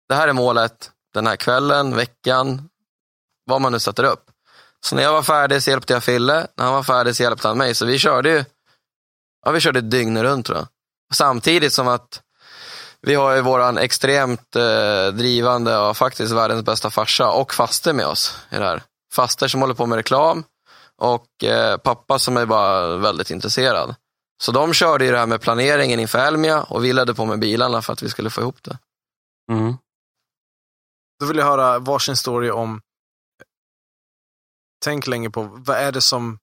det 0.08 0.14
här 0.14 0.28
är 0.28 0.32
målet 0.32 0.90
den 1.14 1.26
här 1.26 1.36
kvällen, 1.36 1.96
veckan, 1.96 2.68
vad 3.46 3.60
man 3.60 3.72
nu 3.72 3.78
sätter 3.78 4.04
upp. 4.04 4.30
Så 4.80 4.96
när 4.96 5.02
jag 5.02 5.12
var 5.12 5.22
färdig 5.22 5.62
så 5.62 5.70
hjälpte 5.70 5.92
jag 5.92 6.04
Fille, 6.04 6.46
när 6.56 6.64
han 6.64 6.74
var 6.74 6.82
färdig 6.82 7.16
så 7.16 7.22
hjälpte 7.22 7.48
han 7.48 7.58
mig. 7.58 7.74
Så 7.74 7.86
vi 7.86 7.98
körde 7.98 8.30
ju, 8.30 8.44
ja 9.44 9.50
vi 9.50 9.60
körde 9.60 9.80
dygnet 9.80 10.22
runt 10.22 10.46
tror 10.46 10.58
jag. 10.58 10.66
Samtidigt 11.12 11.72
som 11.72 11.88
att 11.88 12.22
vi 13.06 13.14
har 13.14 13.34
ju 13.34 13.42
våran 13.42 13.78
extremt 13.78 14.56
eh, 14.56 15.06
drivande 15.06 15.78
och 15.78 15.96
faktiskt 15.96 16.32
världens 16.32 16.64
bästa 16.64 16.90
farsa 16.90 17.30
och 17.30 17.54
faster 17.54 17.92
med 17.92 18.06
oss 18.06 18.38
i 18.50 18.56
det 18.56 18.64
här. 18.64 18.82
Faster 19.12 19.48
som 19.48 19.60
håller 19.60 19.74
på 19.74 19.86
med 19.86 19.96
reklam 19.96 20.44
och 20.98 21.44
eh, 21.44 21.76
pappa 21.76 22.18
som 22.18 22.36
är 22.36 22.46
bara 22.46 22.96
väldigt 22.96 23.30
intresserad. 23.30 23.94
Så 24.42 24.52
de 24.52 24.72
körde 24.72 25.04
ju 25.04 25.10
det 25.10 25.18
här 25.18 25.26
med 25.26 25.40
planeringen 25.40 26.00
inför 26.00 26.18
Elmia 26.18 26.62
och 26.62 26.84
vi 26.84 26.92
ledde 26.92 27.14
på 27.14 27.24
med 27.24 27.38
bilarna 27.38 27.82
för 27.82 27.92
att 27.92 28.02
vi 28.02 28.08
skulle 28.08 28.30
få 28.30 28.40
ihop 28.40 28.62
det. 28.62 28.78
Mm. 29.52 29.76
Då 31.20 31.26
vill 31.26 31.36
jag 31.36 31.44
höra 31.44 31.78
varsin 31.78 32.16
story 32.16 32.50
om, 32.50 32.80
tänk 34.84 35.06
länge 35.06 35.30
på, 35.30 35.42
vad 35.42 35.76
är 35.76 35.92
det 35.92 36.00
som, 36.00 36.38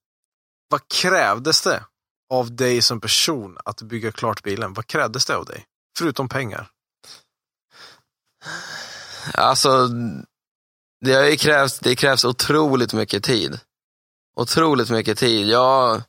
vad 0.68 0.88
krävdes 0.88 1.62
det 1.62 1.84
av 2.32 2.56
dig 2.56 2.82
som 2.82 3.00
person 3.00 3.58
att 3.64 3.82
bygga 3.82 4.12
klart 4.12 4.42
bilen? 4.42 4.72
Vad 4.72 4.86
krävdes 4.86 5.26
det 5.26 5.36
av 5.36 5.44
dig? 5.44 5.66
Förutom 6.00 6.28
pengar. 6.28 6.70
Alltså, 9.34 9.88
det, 11.04 11.12
har 11.12 11.36
krävs, 11.36 11.78
det 11.78 11.96
krävs 11.96 12.24
otroligt 12.24 12.92
mycket 12.92 13.24
tid. 13.24 13.60
Otroligt 14.36 14.90
mycket 14.90 15.18
tid. 15.18 15.48
Jag, 15.48 16.02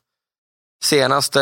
senaste 0.84 1.40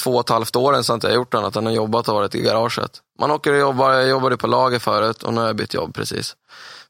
två 0.00 0.14
och 0.14 0.20
ett 0.20 0.28
halvt 0.28 0.56
åren 0.56 0.84
så 0.84 0.92
har 0.92 0.96
inte 0.96 1.06
jag 1.06 1.14
gjort 1.14 1.34
annat 1.34 1.56
än 1.56 1.66
att 1.66 1.74
jobbat 1.74 2.08
och 2.08 2.14
varit 2.14 2.34
i 2.34 2.42
garaget. 2.42 3.02
Man 3.20 3.30
åker 3.30 3.52
och 3.52 3.58
jobbar, 3.58 3.92
jag 3.92 4.08
jobbade 4.08 4.36
på 4.36 4.46
lager 4.46 4.78
förut 4.78 5.22
och 5.22 5.34
nu 5.34 5.40
har 5.40 5.46
jag 5.46 5.56
bytt 5.56 5.74
jobb 5.74 5.94
precis. 5.94 6.36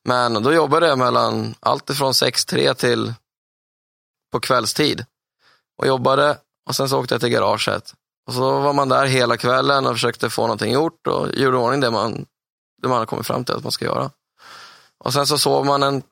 Men 0.04 0.42
då 0.42 0.52
jobbade 0.52 0.87
jag 0.87 0.98
mellan 0.98 1.54
allt 1.61 1.90
ifrån 1.90 2.12
6-3 2.12 2.74
till 2.74 3.14
på 4.33 4.40
kvällstid. 4.40 5.04
Och 5.78 5.87
jobbade 5.87 6.38
och 6.68 6.76
sen 6.76 6.88
så 6.88 6.98
åkte 7.00 7.14
jag 7.14 7.20
till 7.20 7.31
garaget. 7.31 7.94
Och 8.28 8.34
så 8.34 8.60
var 8.60 8.72
man 8.72 8.88
där 8.88 9.06
hela 9.06 9.36
kvällen 9.36 9.86
och 9.86 9.92
försökte 9.92 10.30
få 10.30 10.42
någonting 10.42 10.72
gjort 10.72 11.06
och 11.06 11.34
gjorde 11.34 11.56
ordning 11.56 11.80
det 11.80 11.90
man, 11.90 12.26
det 12.82 12.88
man 12.88 12.92
hade 12.92 13.06
kommit 13.06 13.26
fram 13.26 13.44
till 13.44 13.54
att 13.54 13.62
man 13.62 13.72
ska 13.72 13.84
göra. 13.84 14.10
Och 15.04 15.12
sen 15.12 15.26
så 15.26 15.38
sov 15.38 15.66
man 15.66 15.82
en 15.82 16.02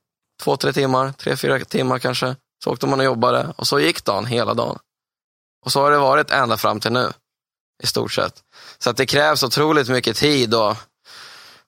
två, 0.43 0.57
tre 0.57 0.73
timmar, 0.73 1.13
tre, 1.13 1.37
fyra 1.37 1.65
timmar 1.65 1.99
kanske. 1.99 2.37
Så 2.65 2.71
åkte 2.71 2.87
man 2.87 2.99
och 2.99 3.05
jobbade 3.05 3.53
och 3.57 3.67
så 3.67 3.81
gick 3.81 4.05
dagen 4.05 4.27
hela 4.27 4.55
dagen. 4.55 4.79
Och 5.65 5.73
så 5.73 5.81
har 5.81 5.91
det 5.91 5.99
varit 5.99 6.31
ända 6.31 6.57
fram 6.57 6.81
till 6.81 6.93
nu, 6.93 7.13
i 7.83 7.87
stort 7.87 8.13
sett. 8.13 8.43
Så 8.79 8.91
att 8.91 8.97
det 8.97 9.07
krävs 9.07 9.43
otroligt 9.43 9.89
mycket 9.89 10.17
tid 10.17 10.55
och 10.55 10.77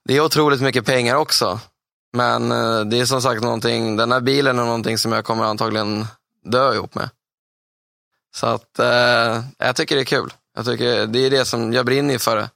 det 0.05 0.17
är 0.17 0.21
otroligt 0.21 0.61
mycket 0.61 0.87
pengar 0.87 1.15
också. 1.15 1.61
Men 2.17 2.53
eh, 2.53 2.81
det 2.81 3.01
är 3.01 3.05
som 3.05 3.23
sagt 3.23 3.43
någonting, 3.43 3.97
den 3.97 4.13
här 4.13 4.21
bilen 4.21 4.59
är 4.59 4.65
någonting 4.65 4.99
som 4.99 5.13
jag 5.13 5.25
kommer 5.25 5.45
antagligen 5.45 6.07
dö 6.45 6.75
ihop 6.75 6.95
med. 6.95 7.11
Så 8.35 8.47
att 8.47 8.79
eh, 8.79 9.43
jag 9.59 9.77
tycker 9.77 9.97
det 9.97 10.03
är 10.03 10.05
kul. 10.05 10.33
Jag 10.57 10.65
tycker 10.65 11.07
det 11.07 11.19
är 11.19 11.31
det 11.31 11.45
som 11.45 11.73
jag 11.73 11.87
brinner 11.87 12.19
för. 12.19 12.37
Det. 12.37 12.51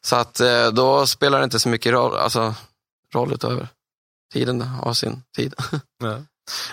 Så 0.00 0.16
att 0.16 0.40
eh, 0.40 0.68
då 0.68 1.06
spelar 1.06 1.38
det 1.38 1.44
inte 1.44 1.60
så 1.60 1.68
mycket 1.68 1.92
roll, 1.92 2.16
alltså, 2.16 2.54
roll 3.14 3.32
utöver 3.32 3.68
tiden 4.32 4.60
har 4.60 4.92
sin 4.92 5.22
tid. 5.36 5.54
Ja. 6.02 6.22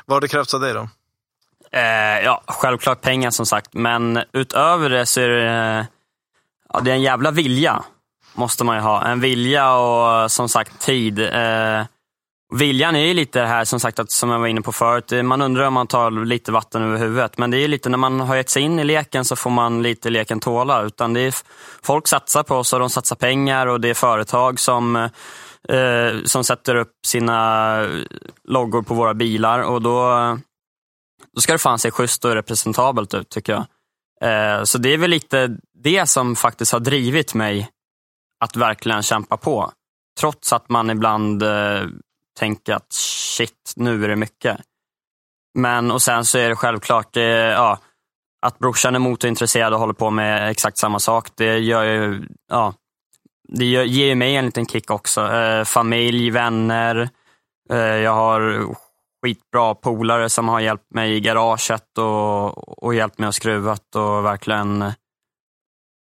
Vad 0.05 0.15
har 0.15 0.21
det 0.21 0.27
krävts 0.27 0.53
av 0.53 0.59
dig 0.59 0.73
då? 0.73 0.89
Eh, 1.71 2.19
ja, 2.23 2.43
självklart 2.47 3.01
pengar 3.01 3.31
som 3.31 3.45
sagt, 3.45 3.73
men 3.73 4.23
utöver 4.33 4.89
det 4.89 5.05
så 5.05 5.21
är 5.21 5.29
det, 5.29 5.87
ja, 6.73 6.79
det 6.79 6.91
är 6.91 6.95
en 6.95 7.01
jävla 7.01 7.31
vilja. 7.31 7.83
Måste 8.33 8.63
man 8.63 8.75
ju 8.75 8.81
ha. 8.81 9.05
En 9.05 9.19
vilja 9.19 9.73
och 9.73 10.31
som 10.31 10.49
sagt 10.49 10.81
tid. 10.81 11.19
Eh, 11.19 11.83
Viljan 12.53 12.95
är 12.95 13.05
ju 13.05 13.13
lite 13.13 13.41
här 13.41 13.65
som 13.65 13.79
sagt, 13.79 13.99
att, 13.99 14.11
som 14.11 14.29
jag 14.29 14.39
var 14.39 14.47
inne 14.47 14.61
på 14.61 14.71
förut, 14.71 15.11
eh, 15.11 15.23
man 15.23 15.41
undrar 15.41 15.67
om 15.67 15.73
man 15.73 15.87
tar 15.87 16.25
lite 16.25 16.51
vatten 16.51 16.83
över 16.83 16.97
huvudet. 16.97 17.37
Men 17.37 17.51
det 17.51 17.57
är 17.57 17.67
lite 17.67 17.89
när 17.89 17.97
man 17.97 18.19
har 18.19 18.35
gett 18.35 18.49
sig 18.49 18.63
in 18.63 18.79
i 18.79 18.83
leken 18.83 19.25
så 19.25 19.35
får 19.35 19.49
man 19.49 19.83
lite 19.83 20.09
leken 20.09 20.39
tåla. 20.39 20.83
Utan 20.83 21.13
det 21.13 21.19
är, 21.19 21.35
folk 21.83 22.07
satsar 22.07 22.43
på 22.43 22.55
oss 22.55 22.73
och 22.73 22.79
de 22.79 22.89
satsar 22.89 23.15
pengar 23.15 23.67
och 23.67 23.81
det 23.81 23.89
är 23.89 23.93
företag 23.93 24.59
som, 24.59 24.95
eh, 24.95 25.77
eh, 25.77 26.23
som 26.25 26.43
sätter 26.43 26.75
upp 26.75 26.93
sina 27.07 27.87
loggor 28.47 28.81
på 28.81 28.93
våra 28.93 29.13
bilar. 29.13 29.59
Och 29.59 29.81
då, 29.81 30.09
då 31.35 31.41
ska 31.41 31.53
det 31.53 31.59
fan 31.59 31.79
se 31.79 31.91
schysst 31.91 32.25
och 32.25 32.31
representabelt 32.33 33.13
ut 33.13 33.29
tycker 33.29 33.53
jag. 33.53 33.65
Eh, 34.21 34.63
så 34.63 34.77
det 34.77 34.93
är 34.93 34.97
väl 34.97 35.09
lite 35.09 35.57
det 35.83 36.05
som 36.09 36.35
faktiskt 36.35 36.71
har 36.71 36.79
drivit 36.79 37.33
mig 37.33 37.69
att 38.39 38.55
verkligen 38.55 39.03
kämpa 39.03 39.37
på. 39.37 39.71
Trots 40.19 40.53
att 40.53 40.69
man 40.69 40.89
ibland 40.89 41.43
eh, 41.43 41.83
tänka 42.39 42.75
att 42.75 42.93
shit, 42.93 43.73
nu 43.75 44.03
är 44.03 44.07
det 44.07 44.15
mycket. 44.15 44.57
Men 45.57 45.91
och 45.91 46.01
sen 46.01 46.25
så 46.25 46.37
är 46.37 46.49
det 46.49 46.55
självklart 46.55 47.13
det, 47.13 47.29
ja, 47.51 47.79
att 48.41 48.59
brorsan 48.59 48.95
är 48.95 48.99
motorintresserad 48.99 49.73
och 49.73 49.79
håller 49.79 49.93
på 49.93 50.09
med 50.09 50.51
exakt 50.51 50.77
samma 50.77 50.99
sak. 50.99 51.29
Det 51.35 51.57
gör 51.57 51.83
ju, 51.83 52.27
ja, 52.49 52.73
det 53.47 53.65
gör, 53.65 53.83
ger 53.83 54.15
mig 54.15 54.35
en 54.35 54.45
liten 54.45 54.65
kick 54.65 54.91
också. 54.91 55.33
Eh, 55.33 55.63
familj, 55.63 56.29
vänner. 56.29 57.09
Eh, 57.69 57.77
jag 57.77 58.13
har 58.13 58.67
skitbra 59.25 59.75
polare 59.75 60.29
som 60.29 60.47
har 60.47 60.59
hjälpt 60.59 60.93
mig 60.93 61.15
i 61.15 61.19
garaget 61.19 61.97
och, 61.97 62.83
och 62.83 62.95
hjälpt 62.95 63.19
mig 63.19 63.29
att 63.29 63.35
skruvat 63.35 63.95
och 63.95 64.25
verkligen, 64.25 64.91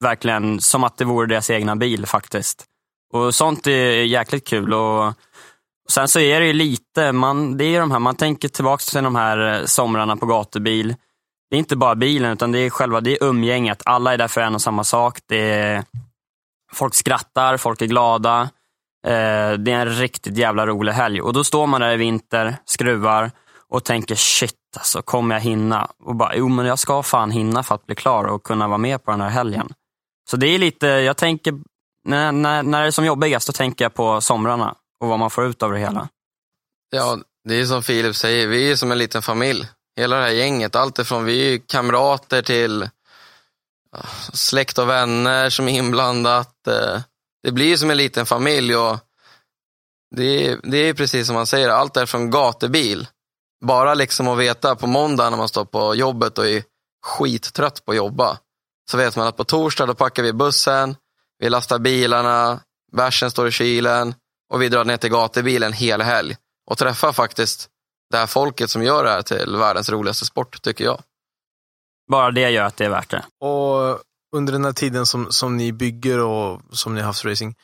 verkligen 0.03 0.62
som 0.62 0.84
att 0.84 0.97
det 0.97 1.05
vore 1.05 1.27
deras 1.27 1.49
egna 1.49 1.75
bil 1.75 2.05
faktiskt. 2.05 2.65
Och 3.13 3.36
Sånt 3.36 3.67
är 3.67 4.03
jäkligt 4.03 4.47
kul. 4.47 4.73
och 4.73 5.13
Sen 5.91 6.08
så 6.08 6.19
är 6.19 6.39
det 6.39 6.45
ju 6.45 6.54
lite, 6.54 7.12
man, 7.12 7.58
det 7.58 7.63
är 7.63 7.69
ju 7.69 7.80
de 7.80 7.91
här, 7.91 7.99
man 7.99 8.15
tänker 8.15 8.47
tillbaka 8.47 8.82
till 8.82 9.04
de 9.04 9.15
här 9.15 9.54
eh, 9.54 9.65
somrarna 9.65 10.17
på 10.17 10.25
gatubil. 10.25 10.95
Det 11.49 11.56
är 11.56 11.60
inte 11.60 11.75
bara 11.75 11.95
bilen, 11.95 12.32
utan 12.32 12.52
det 12.52 12.60
är 12.60 12.69
själva 12.69 13.02
det 13.02 13.12
är 13.12 13.23
umgänget. 13.23 13.82
Alla 13.86 14.13
är 14.13 14.17
där 14.17 14.28
för 14.28 14.41
en 14.41 14.56
och 14.56 14.62
samma 14.62 14.84
sak. 14.84 15.19
Det 15.28 15.52
är, 15.52 15.84
folk 16.73 16.95
skrattar, 16.95 17.58
folk 17.58 17.82
är 17.82 17.86
glada. 17.86 18.41
Eh, 19.08 19.52
det 19.52 19.71
är 19.71 19.86
en 19.86 19.89
riktigt 19.89 20.38
jävla 20.38 20.67
rolig 20.67 20.93
helg. 20.93 21.21
Och 21.21 21.34
då 21.34 21.43
står 21.43 21.67
man 21.67 21.82
där 21.82 21.93
i 21.93 21.97
vinter, 21.97 22.58
skruvar 22.65 23.32
och 23.69 23.84
tänker 23.84 24.15
shit, 24.15 24.56
alltså 24.78 25.02
kommer 25.02 25.36
jag 25.36 25.41
hinna? 25.41 25.91
Och 26.04 26.15
bara, 26.15 26.36
jo 26.36 26.47
men 26.49 26.65
jag 26.65 26.80
ska 26.80 27.04
fan 27.04 27.32
hinna 27.32 27.63
för 27.63 27.75
att 27.75 27.86
bli 27.86 27.95
klar 27.95 28.23
och 28.23 28.43
kunna 28.43 28.67
vara 28.67 28.78
med 28.78 29.04
på 29.04 29.12
den 29.12 29.21
här 29.21 29.30
helgen. 29.30 29.69
Så 30.30 30.38
det 30.38 30.47
är 30.47 30.60
lite, 30.60 30.88
jag 30.88 31.17
tänker, 31.17 31.54
när, 32.06 32.32
när, 32.32 32.63
när 32.63 32.82
det 32.82 32.88
är 32.88 32.91
som 32.91 33.06
jobbigast, 33.06 33.47
då 33.47 33.54
tänker 33.54 33.86
jag 33.86 33.93
på 33.93 34.21
somrarna 34.21 34.75
och 34.99 35.07
vad 35.07 35.19
man 35.19 35.29
får 35.29 35.45
ut 35.45 35.63
av 35.63 35.71
det 35.71 35.79
hela. 35.79 36.09
Ja, 36.89 37.17
det 37.43 37.55
är 37.55 37.65
som 37.65 37.83
Filip 37.83 38.15
säger, 38.15 38.47
vi 38.47 38.71
är 38.71 38.75
som 38.75 38.91
en 38.91 38.97
liten 38.97 39.21
familj. 39.21 39.67
Hela 39.97 40.15
det 40.15 40.23
här 40.23 40.31
gänget, 40.31 40.75
allt 40.75 40.99
ifrån 40.99 41.25
vi 41.25 41.53
är 41.53 41.57
kamrater 41.67 42.41
till 42.41 42.89
släkt 44.33 44.77
och 44.77 44.89
vänner 44.89 45.49
som 45.49 45.67
är 45.67 45.71
inblandat. 45.71 46.67
Eh, 46.67 47.01
det 47.43 47.51
blir 47.51 47.77
som 47.77 47.89
en 47.89 47.97
liten 47.97 48.25
familj 48.25 48.75
och 48.75 48.97
det 50.15 50.47
är, 50.47 50.59
det 50.63 50.77
är 50.77 50.93
precis 50.93 51.27
som 51.27 51.35
man 51.35 51.47
säger, 51.47 51.69
allt 51.69 51.97
är 51.97 52.05
från 52.05 52.31
gatubil. 52.31 53.07
Bara 53.65 53.93
liksom 53.93 54.27
att 54.27 54.38
veta 54.38 54.75
på 54.75 54.88
måndag 54.88 55.29
när 55.29 55.38
man 55.38 55.49
står 55.49 55.65
på 55.65 55.95
jobbet 55.95 56.38
och 56.38 56.47
är 56.47 56.63
skittrött 57.05 57.85
på 57.85 57.91
att 57.91 57.97
jobba. 57.97 58.38
Så 58.91 58.97
vet 58.97 59.15
man 59.15 59.27
att 59.27 59.38
på 59.38 59.43
torsdag 59.43 59.85
då 59.85 59.93
packar 59.93 60.23
vi 60.23 60.33
bussen, 60.33 60.95
vi 61.39 61.49
lastar 61.49 61.79
bilarna, 61.79 62.59
bärsen 62.91 63.31
står 63.31 63.47
i 63.47 63.51
kylen 63.51 64.15
och 64.49 64.62
vi 64.62 64.69
drar 64.69 64.85
ner 64.85 64.97
till 64.97 65.09
gatubilen 65.12 65.73
hela 65.73 66.03
helg. 66.03 66.35
Och 66.71 66.77
träffar 66.77 67.13
faktiskt 67.13 67.69
det 68.12 68.17
här 68.17 68.27
folket 68.27 68.69
som 68.69 68.83
gör 68.83 69.03
det 69.03 69.09
här 69.09 69.21
till 69.21 69.55
världens 69.55 69.89
roligaste 69.89 70.25
sport, 70.25 70.62
tycker 70.62 70.83
jag. 70.85 71.01
Bara 72.12 72.31
det 72.31 72.49
gör 72.49 72.63
att 72.63 72.77
det 72.77 72.85
är 72.85 72.89
värt 72.89 73.09
det. 73.12 73.23
Och 73.45 73.99
under 74.35 74.53
den 74.53 74.65
här 74.65 74.73
tiden 74.73 75.05
som, 75.05 75.31
som 75.31 75.57
ni 75.57 75.71
bygger 75.71 76.19
och 76.19 76.62
som 76.71 76.93
ni 76.95 77.01
har 77.01 77.07
haft 77.07 77.25
racing, 77.25 77.55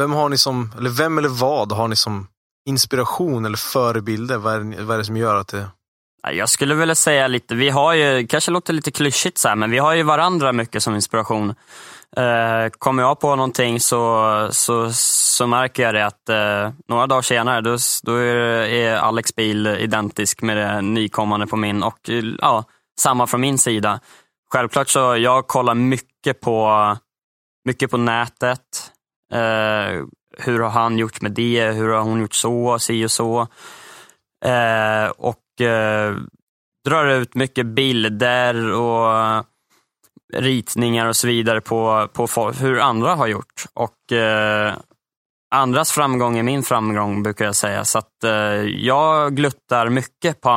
vem 0.00 0.12
har 0.12 0.28
ni 0.28 0.38
som, 0.38 0.72
eller 0.78 0.90
vem 0.90 1.18
eller 1.18 1.28
vad 1.28 1.72
har 1.72 1.88
ni 1.88 1.96
som 1.96 2.28
inspiration 2.68 3.44
eller 3.44 3.56
förebilder? 3.56 4.38
Vad 4.38 4.54
är, 4.54 4.60
det- 4.60 4.82
vad 4.84 4.94
är 4.94 4.98
det 4.98 5.04
som 5.04 5.16
gör 5.16 5.36
att 5.36 5.48
det... 5.48 5.68
Ja, 6.22 6.32
Jag 6.32 6.48
skulle 6.48 6.74
vilja 6.74 6.94
säga 6.94 7.26
lite, 7.28 7.54
vi 7.54 7.70
har 7.70 7.92
ju, 7.94 8.26
kanske 8.26 8.50
låter 8.50 8.72
lite 8.72 8.90
klyschigt 8.90 9.38
så 9.38 9.48
här, 9.48 9.56
men 9.56 9.70
vi 9.70 9.78
har 9.78 9.94
ju 9.94 10.02
varandra 10.02 10.52
mycket 10.52 10.82
som 10.82 10.94
inspiration. 10.94 11.54
Eh, 12.16 12.68
kommer 12.78 13.02
jag 13.02 13.20
på 13.20 13.36
någonting 13.36 13.80
så, 13.80 14.48
så, 14.50 14.92
så 14.92 15.46
märker 15.46 15.82
jag 15.82 15.94
det 15.94 16.06
att 16.06 16.28
eh, 16.28 16.72
några 16.88 17.06
dagar 17.06 17.22
senare 17.22 17.60
då, 17.60 17.76
då 18.02 18.14
är, 18.14 18.34
är 18.66 18.96
Alex 18.96 19.34
bil 19.34 19.66
identisk 19.66 20.42
med 20.42 20.56
det 20.56 20.82
nykommande 20.82 21.46
på 21.46 21.56
min 21.56 21.82
och 21.82 21.98
ja, 22.38 22.64
samma 23.00 23.26
från 23.26 23.40
min 23.40 23.58
sida. 23.58 24.00
Självklart 24.52 24.88
så 24.88 25.16
jag 25.16 25.46
kollar 25.46 25.74
mycket 25.74 26.40
på, 26.40 26.96
mycket 27.64 27.90
på 27.90 27.96
nätet. 27.96 28.92
Eh, 29.32 30.04
hur 30.38 30.60
har 30.60 30.70
han 30.70 30.98
gjort 30.98 31.20
med 31.20 31.32
det? 31.32 31.70
Hur 31.70 31.88
har 31.88 32.00
hon 32.00 32.20
gjort 32.20 32.34
så? 32.34 32.78
Si 32.78 33.04
och 33.04 33.10
så. 33.10 33.40
Eh, 34.44 35.10
och 35.18 35.60
eh, 35.60 36.16
drar 36.84 37.06
ut 37.06 37.34
mycket 37.34 37.66
bilder 37.66 38.72
och 38.72 39.44
ritningar 40.34 41.06
och 41.06 41.16
så 41.16 41.26
vidare 41.26 41.60
på, 41.60 42.08
på 42.12 42.50
hur 42.50 42.78
andra 42.78 43.14
har 43.14 43.26
gjort. 43.26 43.64
Och 43.74 44.12
eh, 44.12 44.74
andras 45.54 45.92
framgång 45.92 46.38
är 46.38 46.42
min 46.42 46.62
framgång 46.62 47.22
brukar 47.22 47.44
jag 47.44 47.56
säga. 47.56 47.84
Så 47.84 47.98
att 47.98 48.24
eh, 48.24 48.30
jag 48.62 49.36
gluttar 49.36 49.88
mycket 49.88 50.40
på, 50.40 50.50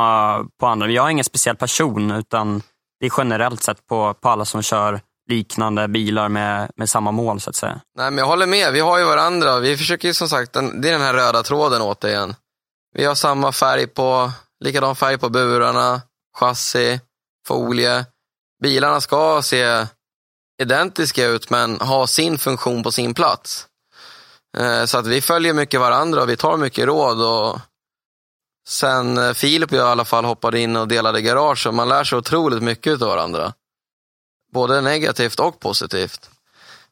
på 0.60 0.66
andra. 0.66 0.90
Jag 0.90 1.06
är 1.06 1.10
ingen 1.10 1.24
speciell 1.24 1.56
person 1.56 2.10
utan 2.10 2.62
det 3.00 3.06
är 3.06 3.12
generellt 3.18 3.62
sett 3.62 3.86
på, 3.86 4.14
på 4.14 4.28
alla 4.28 4.44
som 4.44 4.62
kör 4.62 5.00
liknande 5.30 5.88
bilar 5.88 6.28
med, 6.28 6.70
med 6.76 6.90
samma 6.90 7.10
mål 7.10 7.40
så 7.40 7.50
att 7.50 7.56
säga. 7.56 7.80
Nej, 7.98 8.10
men 8.10 8.18
jag 8.18 8.26
håller 8.26 8.46
med. 8.46 8.72
Vi 8.72 8.80
har 8.80 8.98
ju 8.98 9.04
varandra. 9.04 9.58
Vi 9.58 9.76
försöker 9.76 10.08
ju 10.08 10.14
som 10.14 10.28
sagt, 10.28 10.52
den, 10.52 10.80
det 10.80 10.88
är 10.88 10.92
den 10.92 11.00
här 11.00 11.14
röda 11.14 11.42
tråden 11.42 11.82
återigen. 11.82 12.34
Vi 12.94 13.04
har 13.04 13.14
samma 13.14 13.52
färg 13.52 13.86
på, 13.86 14.30
likadan 14.64 14.96
färg 14.96 15.18
på 15.18 15.28
burarna, 15.28 16.00
chassi, 16.38 17.00
folie. 17.48 18.04
Bilarna 18.62 19.00
ska 19.00 19.42
se 19.42 19.86
identiska 20.62 21.26
ut 21.26 21.50
men 21.50 21.80
ha 21.80 22.06
sin 22.06 22.38
funktion 22.38 22.82
på 22.82 22.92
sin 22.92 23.14
plats. 23.14 23.66
Eh, 24.58 24.84
så 24.84 24.98
att 24.98 25.06
vi 25.06 25.20
följer 25.20 25.54
mycket 25.54 25.80
varandra 25.80 26.22
och 26.22 26.28
vi 26.28 26.36
tar 26.36 26.56
mycket 26.56 26.86
råd. 26.86 27.22
Och 27.22 27.60
sen 28.68 29.18
eh, 29.18 29.32
Filip 29.32 29.72
och 29.72 29.78
jag 29.78 29.86
i 29.86 29.90
alla 29.90 30.04
fall 30.04 30.24
hoppade 30.24 30.60
in 30.60 30.76
och 30.76 30.88
delade 30.88 31.20
garage 31.20 31.66
och 31.66 31.74
man 31.74 31.88
lär 31.88 32.04
sig 32.04 32.18
otroligt 32.18 32.62
mycket 32.62 33.02
av 33.02 33.08
varandra. 33.08 33.52
Både 34.52 34.80
negativt 34.80 35.40
och 35.40 35.60
positivt. 35.60 36.30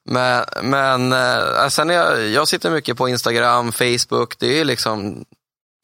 Men, 0.04 0.44
men 0.62 1.12
eh, 1.12 1.68
sen 1.68 1.88
jag, 1.88 2.28
jag 2.28 2.48
sitter 2.48 2.70
mycket 2.70 2.96
på 2.96 3.08
Instagram, 3.08 3.72
Facebook, 3.72 4.38
det 4.38 4.60
är 4.60 4.64
liksom 4.64 5.24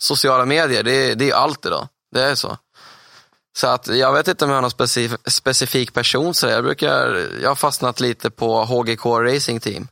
sociala 0.03 0.45
medier, 0.45 0.83
det 0.83 0.93
är, 0.93 1.15
det 1.15 1.31
är 1.31 1.35
allt 1.35 1.67
idag. 1.67 1.89
Det 2.15 2.23
är 2.23 2.35
så. 2.35 2.59
Så 3.57 3.67
att 3.67 3.87
jag 3.87 4.13
vet 4.13 4.29
inte 4.29 4.45
om 4.45 4.51
jag 4.51 4.57
har 4.57 4.63
någon 4.63 4.71
specif 4.71 5.13
specifik 5.27 5.95
person 5.95 6.35
så 6.35 6.47
jag 6.47 6.65
brukar, 6.65 7.29
jag 7.43 7.51
har 7.51 7.55
fastnat 7.55 8.01
lite 8.01 8.31
på 8.31 8.65
HGK 8.65 9.07
Racing 9.07 9.61
Team. 9.61 9.89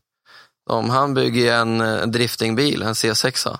De, 0.66 0.90
han 0.90 1.14
bygger 1.14 1.56
en, 1.56 1.80
en 1.80 2.12
driftingbil, 2.12 2.82
en 2.82 2.92
C6. 2.92 3.58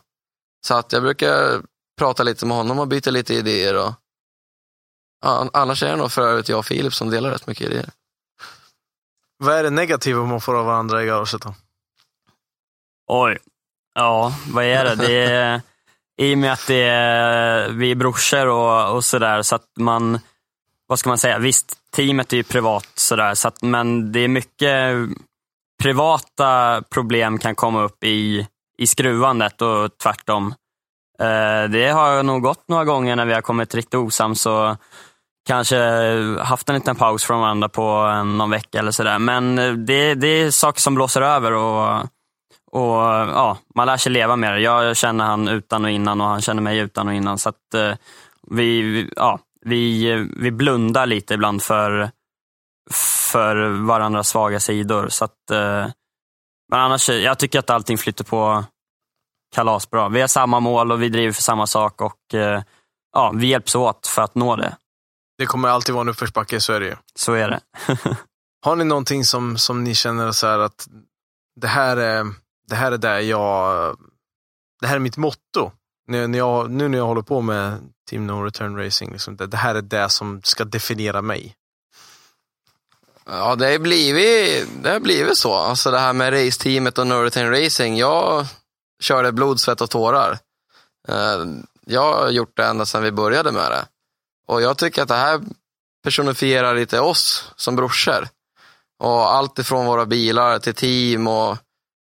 Så 0.67 0.75
att 0.75 0.93
jag 0.93 1.03
brukar 1.03 1.63
prata 1.99 2.23
lite 2.23 2.47
med 2.47 2.57
honom 2.57 2.79
och 2.79 2.89
byta 2.89 3.11
lite 3.11 3.35
idéer. 3.35 3.75
Och, 3.75 3.93
ja, 5.23 5.51
annars 5.53 5.83
är 5.83 5.91
det 5.91 5.97
nog 5.97 6.13
för 6.13 6.23
övrigt 6.23 6.49
jag 6.49 6.59
och 6.59 6.67
Filip 6.67 6.95
som 6.95 7.11
delar 7.11 7.31
rätt 7.31 7.47
mycket 7.47 7.67
idéer. 7.67 7.91
Vad 9.39 9.55
är 9.55 9.63
det 9.63 9.71
negativa 9.71 10.25
man 10.25 10.41
får 10.41 10.55
av 10.55 10.67
varandra 10.67 11.03
i 11.03 11.07
garaget 11.07 11.43
då? 11.43 11.55
Oj. 13.07 13.39
Ja, 13.95 14.35
vad 14.53 14.65
är 14.65 14.85
det? 14.85 14.95
det 14.95 15.25
är, 15.25 15.61
i 16.17 16.35
och 16.35 16.39
med 16.39 16.53
att 16.53 16.67
det 16.67 16.83
är, 16.83 17.69
vi 17.69 17.91
är 17.91 17.95
brorsor 17.95 18.47
och, 18.47 18.97
och 18.97 19.05
sådär, 19.05 19.43
så 19.43 19.55
att 19.55 19.69
man, 19.79 20.19
vad 20.87 20.99
ska 20.99 21.09
man 21.09 21.19
säga, 21.19 21.39
visst, 21.39 21.77
teamet 21.97 22.33
är 22.33 22.37
ju 22.37 22.43
privat 22.43 22.89
sådär, 22.95 23.35
så 23.35 23.49
att, 23.49 23.63
men 23.63 24.13
det 24.13 24.21
är 24.21 24.29
mycket 24.29 25.09
privata 25.83 26.83
problem 26.91 27.39
kan 27.39 27.55
komma 27.55 27.83
upp 27.83 28.05
i, 28.05 28.47
i 28.79 28.87
skruvandet 28.87 29.63
och 29.63 29.99
tvärtom. 30.03 30.55
Eh, 31.21 31.71
det 31.71 31.89
har 31.93 32.23
nog 32.23 32.43
gått 32.43 32.69
några 32.69 32.85
gånger 32.85 33.17
när 33.17 33.27
vi 33.27 33.35
har 33.35 33.41
kommit 33.41 33.75
riktigt 33.75 33.95
osams 33.95 34.47
och 34.47 34.77
kanske 35.47 35.79
haft 36.41 36.69
en 36.69 36.75
liten 36.75 36.97
paus 36.97 37.25
från 37.25 37.41
varandra 37.41 37.69
på 37.69 37.83
en, 37.91 38.39
någon 38.39 38.51
vecka 38.51 38.79
eller 38.79 38.91
sådär. 38.91 39.19
Men 39.19 39.59
eh, 39.59 39.73
det, 39.73 40.15
det 40.15 40.29
är 40.29 40.51
saker 40.51 40.81
som 40.81 40.95
blåser 40.95 41.23
över 41.23 41.53
och 41.53 42.07
och 42.75 43.01
ja, 43.29 43.59
Man 43.75 43.87
lär 43.87 43.97
sig 43.97 44.13
leva 44.13 44.37
med 44.37 44.53
det. 44.53 44.61
Jag 44.61 44.97
känner 44.97 45.25
han 45.25 45.49
utan 45.49 45.85
och 45.85 45.91
innan 45.91 46.21
och 46.21 46.27
han 46.27 46.41
känner 46.41 46.63
mig 46.63 46.79
utan 46.79 47.09
och 47.09 47.15
innan. 47.15 47.39
Så 47.39 47.49
att 47.49 47.75
eh, 47.75 47.95
vi, 48.51 49.09
ja, 49.17 49.39
vi, 49.65 50.15
vi 50.37 50.51
blundar 50.51 51.07
lite 51.07 51.35
ibland 51.35 51.63
för, 51.63 52.11
för 53.31 53.69
varandras 53.87 54.29
svaga 54.29 54.61
sidor. 54.61 55.09
Så 55.09 55.25
att, 55.25 55.51
eh, 55.51 55.87
men 56.71 56.81
annars, 56.81 57.09
jag 57.09 57.39
tycker 57.39 57.59
att 57.59 57.71
allting 57.71 57.99
flyter 57.99 58.25
på 58.25 58.65
kalasbra. 59.55 60.09
Vi 60.09 60.21
har 60.21 60.29
samma 60.29 60.61
mål 60.61 60.93
och 60.93 61.03
vi 61.03 61.09
driver 61.09 61.33
för 61.33 61.43
samma 61.43 61.67
sak 61.67 62.01
och 62.01 62.35
eh, 62.35 62.63
ja, 63.13 63.33
vi 63.35 63.47
hjälps 63.47 63.75
åt 63.75 64.07
för 64.07 64.23
att 64.23 64.35
nå 64.35 64.57
det. 64.57 64.77
Det 65.39 65.47
kommer 65.47 65.69
alltid 65.69 65.95
vara 65.95 66.03
en 66.03 66.09
uppförsbacke, 66.09 66.61
så 66.61 66.73
är 66.73 66.81
det 66.81 66.87
ju. 66.87 66.97
Så 67.15 67.33
är 67.33 67.49
det. 67.49 67.61
Har 68.65 68.77
ni 68.77 68.85
någonting 68.85 69.25
som, 69.25 69.59
som 69.59 69.85
ni 69.85 69.95
känner 69.95 70.33
så 70.33 70.47
här 70.47 70.59
att 70.59 70.89
det 71.61 71.67
här 71.67 71.97
är, 71.97 72.44
det 72.75 72.79
här 72.79 72.93
är 72.93 72.99
där 72.99 73.19
jag, 73.19 73.97
det 74.81 74.87
här 74.87 74.95
är 74.95 75.01
mitt 75.01 75.17
motto. 75.17 75.73
Nu 76.07 76.27
när 76.27 76.39
jag, 76.39 76.71
nu 76.71 76.89
när 76.89 76.99
jag 76.99 77.07
håller 77.07 77.23
på 77.23 77.41
med 77.41 77.79
Team 78.11 78.27
No 78.27 78.43
Return 78.43 78.77
Racing, 78.77 79.13
liksom, 79.13 79.37
det, 79.37 79.47
det 79.47 79.57
här 79.57 79.75
är 79.75 79.83
det 79.83 80.09
som 80.09 80.43
ska 80.45 80.65
definiera 80.65 81.23
mig. 81.23 81.55
Ja, 83.27 83.57
det 83.57 83.73
har 83.73 83.79
blivit, 83.79 84.69
det 84.83 84.91
har 84.91 85.01
blivit 85.01 85.39
så. 85.39 85.55
Alltså 85.55 85.91
det 85.91 85.99
här 85.99 86.13
med 86.13 86.33
raceteamet 86.33 86.99
och 86.99 87.07
Northern 87.07 87.51
Racing. 87.51 87.99
Jag 87.99 88.47
körde 89.01 89.33
blod, 89.33 89.61
svett 89.61 89.81
och 89.81 89.91
tårar. 89.91 90.39
Eh, 91.09 91.45
jag 91.87 92.15
har 92.15 92.31
gjort 92.31 92.57
det 92.57 92.65
ända 92.65 92.87
sedan 92.87 93.03
vi 93.03 93.13
började 93.13 93.53
med 93.53 93.71
det. 93.71 93.85
Och 94.47 94.63
jag 94.63 94.79
tycker 94.79 95.03
att 95.03 95.09
det 95.09 95.15
här 95.15 95.41
personifierar 96.05 96.75
lite 96.75 97.01
oss 97.01 97.53
som 97.57 97.77
brorsor. 97.77 98.29
Och 98.99 99.35
allt 99.35 99.59
ifrån 99.59 99.87
våra 99.87 100.07
bilar 100.07 100.59
till 100.59 100.75
team 100.75 101.27
och 101.27 101.59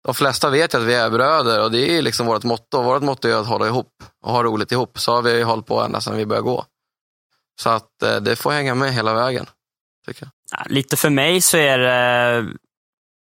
de 0.07 0.14
flesta 0.14 0.50
vet 0.50 0.74
ju 0.74 0.78
att 0.78 0.84
vi 0.84 0.94
är 0.94 1.11
bröder 1.11 1.62
och 1.62 1.70
det 1.70 1.98
är 1.98 2.02
liksom 2.02 2.26
vårt 2.26 2.44
motto. 2.44 2.82
Vårt 2.82 3.02
motto 3.02 3.28
är 3.28 3.34
att 3.34 3.46
hålla 3.46 3.66
ihop 3.66 3.92
och 4.22 4.32
ha 4.32 4.42
roligt 4.42 4.72
ihop. 4.72 4.98
Så 4.98 5.14
har 5.14 5.22
vi 5.22 5.42
hållit 5.42 5.66
på 5.66 5.80
ända 5.80 6.00
sedan 6.00 6.16
vi 6.16 6.26
började 6.26 6.44
gå. 6.44 6.64
Så 7.61 7.70
att 7.70 8.02
eh, 8.02 8.16
det 8.16 8.36
får 8.36 8.50
hänga 8.50 8.74
med 8.74 8.92
hela 8.92 9.14
vägen, 9.14 9.46
tycker 10.07 10.28
jag. 10.50 10.70
Lite 10.70 10.96
för 10.96 11.11
mig 11.11 11.40
så 11.40 11.57
är 11.57 11.78
det 11.78 12.46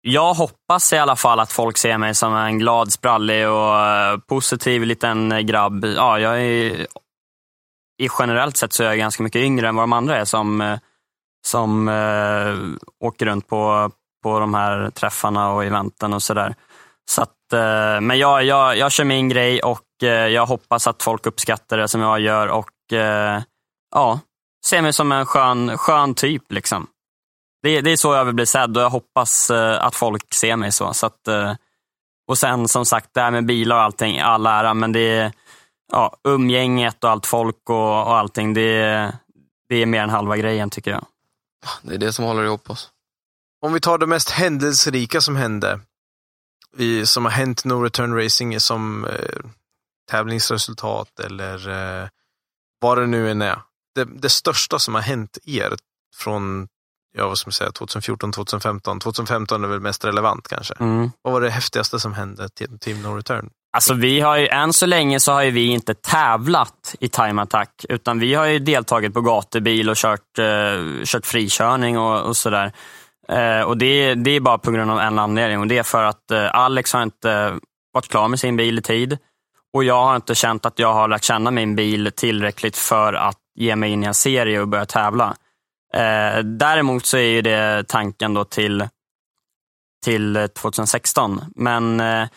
jag 0.00 0.34
hoppas 0.34 0.92
i 0.92 0.98
alla 0.98 1.16
fall 1.16 1.40
att 1.40 1.52
folk 1.52 1.78
ser 1.78 1.98
mig 1.98 2.14
som 2.14 2.34
en 2.34 2.58
glad, 2.58 2.92
sprallig 2.92 3.48
och 3.48 3.78
eh, 3.78 4.18
positiv 4.18 4.82
liten 4.82 5.46
grabb. 5.46 5.84
Ja, 5.84 6.18
jag 6.18 6.40
är, 6.40 6.86
i 7.98 8.08
generellt 8.18 8.56
sett 8.56 8.72
så 8.72 8.82
är 8.82 8.88
jag 8.88 8.98
ganska 8.98 9.22
mycket 9.22 9.42
yngre 9.42 9.68
än 9.68 9.76
vad 9.76 9.82
de 9.82 9.92
andra 9.92 10.16
är 10.16 10.24
som, 10.24 10.60
eh, 10.60 10.78
som 11.46 11.88
åker 13.00 13.26
runt 13.26 13.48
på, 13.48 13.90
på 14.22 14.38
de 14.38 14.54
här 14.54 14.90
träffarna 14.90 15.52
och 15.52 15.64
eventen 15.64 16.12
och 16.12 16.22
sådär. 16.22 16.54
Så 17.10 17.22
att, 17.22 17.52
eh, 17.52 18.00
men 18.00 18.18
jag, 18.18 18.44
jag, 18.44 18.76
jag 18.76 18.92
kör 18.92 19.04
min 19.04 19.28
grej 19.28 19.60
och 19.62 20.02
eh, 20.02 20.08
jag 20.08 20.46
hoppas 20.46 20.86
att 20.86 21.02
folk 21.02 21.26
uppskattar 21.26 21.78
det 21.78 21.88
som 21.88 22.00
jag 22.00 22.20
gör 22.20 22.46
och 22.46 22.92
eh, 22.92 23.42
ja, 23.94 24.20
ser 24.66 24.82
mig 24.82 24.92
som 24.92 25.12
en 25.12 25.26
skön, 25.26 25.78
skön 25.78 26.14
typ. 26.14 26.52
liksom 26.52 26.86
det, 27.62 27.80
det 27.80 27.90
är 27.90 27.96
så 27.96 28.14
jag 28.14 28.24
vill 28.24 28.34
bli 28.34 28.46
sedd 28.46 28.76
och 28.76 28.82
jag 28.82 28.90
hoppas 28.90 29.50
att 29.50 29.94
folk 29.94 30.34
ser 30.34 30.56
mig 30.56 30.72
så. 30.72 30.94
så 30.94 31.06
att, 31.06 31.28
och 32.28 32.38
sen 32.38 32.68
som 32.68 32.86
sagt, 32.86 33.10
det 33.12 33.20
här 33.20 33.30
med 33.30 33.46
bilar 33.46 33.76
och 33.76 33.82
allting, 33.82 34.20
all 34.20 34.46
ära, 34.46 34.74
men 34.74 34.92
det 34.92 35.00
är 35.00 35.32
ja, 35.92 36.16
umgänget 36.24 37.04
och 37.04 37.10
allt 37.10 37.26
folk 37.26 37.70
och, 37.70 38.06
och 38.06 38.16
allting, 38.16 38.54
det, 38.54 39.12
det 39.68 39.76
är 39.76 39.86
mer 39.86 40.02
än 40.02 40.10
halva 40.10 40.36
grejen 40.36 40.70
tycker 40.70 40.90
jag. 40.90 41.04
Det 41.82 41.94
är 41.94 41.98
det 41.98 42.12
som 42.12 42.24
håller 42.24 42.44
ihop 42.44 42.70
oss. 42.70 42.90
Om 43.66 43.72
vi 43.72 43.80
tar 43.80 43.98
det 43.98 44.06
mest 44.06 44.30
händelserika 44.30 45.20
som 45.20 45.36
hände, 45.36 45.80
i, 46.76 47.06
som 47.06 47.24
har 47.24 47.32
hänt 47.32 47.64
No 47.64 47.82
Return 47.82 48.14
Racing 48.14 48.60
som 48.60 49.04
eh, 49.04 49.38
tävlingsresultat 50.10 51.20
eller 51.20 51.68
eh, 51.68 52.08
vad 52.80 52.98
det 52.98 53.06
nu 53.06 53.30
än 53.30 53.42
är. 53.42 53.62
Det, 53.94 54.04
det 54.04 54.30
största 54.30 54.78
som 54.78 54.94
har 54.94 55.02
hänt 55.02 55.38
er 55.44 55.76
från 56.16 56.68
ja, 57.16 57.28
vad 57.28 57.38
ska 57.38 57.48
man 57.48 57.52
säga, 57.52 57.72
2014, 57.72 58.32
2015. 58.32 59.00
2015 59.00 59.64
är 59.64 59.68
väl 59.68 59.80
mest 59.80 60.04
relevant 60.04 60.48
kanske. 60.48 60.74
Mm. 60.80 61.10
Vad 61.22 61.32
var 61.32 61.40
det 61.40 61.50
häftigaste 61.50 62.00
som 62.00 62.14
hände 62.14 62.48
till 62.48 62.78
Team 62.78 63.02
No 63.02 63.16
Return? 63.16 63.50
Alltså 63.72 63.94
vi 63.94 64.20
har 64.20 64.36
ju, 64.36 64.48
än 64.48 64.72
så 64.72 64.86
länge 64.86 65.20
så 65.20 65.32
har 65.32 65.44
vi 65.44 65.66
inte 65.66 65.94
tävlat 65.94 66.94
i 67.00 67.08
time 67.08 67.42
attack, 67.42 67.84
utan 67.88 68.18
vi 68.18 68.34
har 68.34 68.46
ju 68.46 68.58
deltagit 68.58 69.14
på 69.14 69.20
gatubil 69.20 69.90
och 69.90 69.96
kört, 69.96 70.38
eh, 70.38 71.04
kört 71.04 71.26
frikörning 71.26 71.98
och, 71.98 72.20
och 72.20 72.36
sådär. 72.36 72.72
Eh, 73.30 73.62
och 73.62 73.76
det, 73.78 74.14
det 74.14 74.30
är 74.30 74.40
bara 74.40 74.58
på 74.58 74.70
grund 74.70 74.90
av 74.90 75.00
en 75.00 75.18
anledning 75.18 75.60
och 75.60 75.66
det 75.66 75.78
är 75.78 75.82
för 75.82 76.04
att 76.04 76.30
eh, 76.30 76.54
Alex 76.54 76.92
har 76.92 77.02
inte 77.02 77.32
eh, 77.32 77.54
varit 77.92 78.08
klar 78.08 78.28
med 78.28 78.40
sin 78.40 78.56
bil 78.56 78.78
i 78.78 78.82
tid 78.82 79.18
och 79.72 79.84
jag 79.84 80.04
har 80.04 80.16
inte 80.16 80.34
känt 80.34 80.66
att 80.66 80.78
jag 80.78 80.94
har 80.94 81.08
lärt 81.08 81.24
känna 81.24 81.50
min 81.50 81.76
bil 81.76 82.12
tillräckligt 82.16 82.76
för 82.76 83.12
att 83.12 83.38
ge 83.54 83.76
mig 83.76 83.90
in 83.90 84.04
i 84.04 84.06
en 84.06 84.14
serie 84.14 84.60
och 84.60 84.68
börja 84.68 84.86
tävla. 84.86 85.36
Eh, 85.94 86.38
däremot 86.38 87.06
så 87.06 87.16
är 87.16 87.28
ju 87.28 87.42
det 87.42 87.88
tanken 87.88 88.34
då 88.34 88.44
till, 88.44 88.88
till 90.04 90.36
eh, 90.36 90.46
2016. 90.46 91.40
Men 91.56 92.00
eh, 92.00 92.28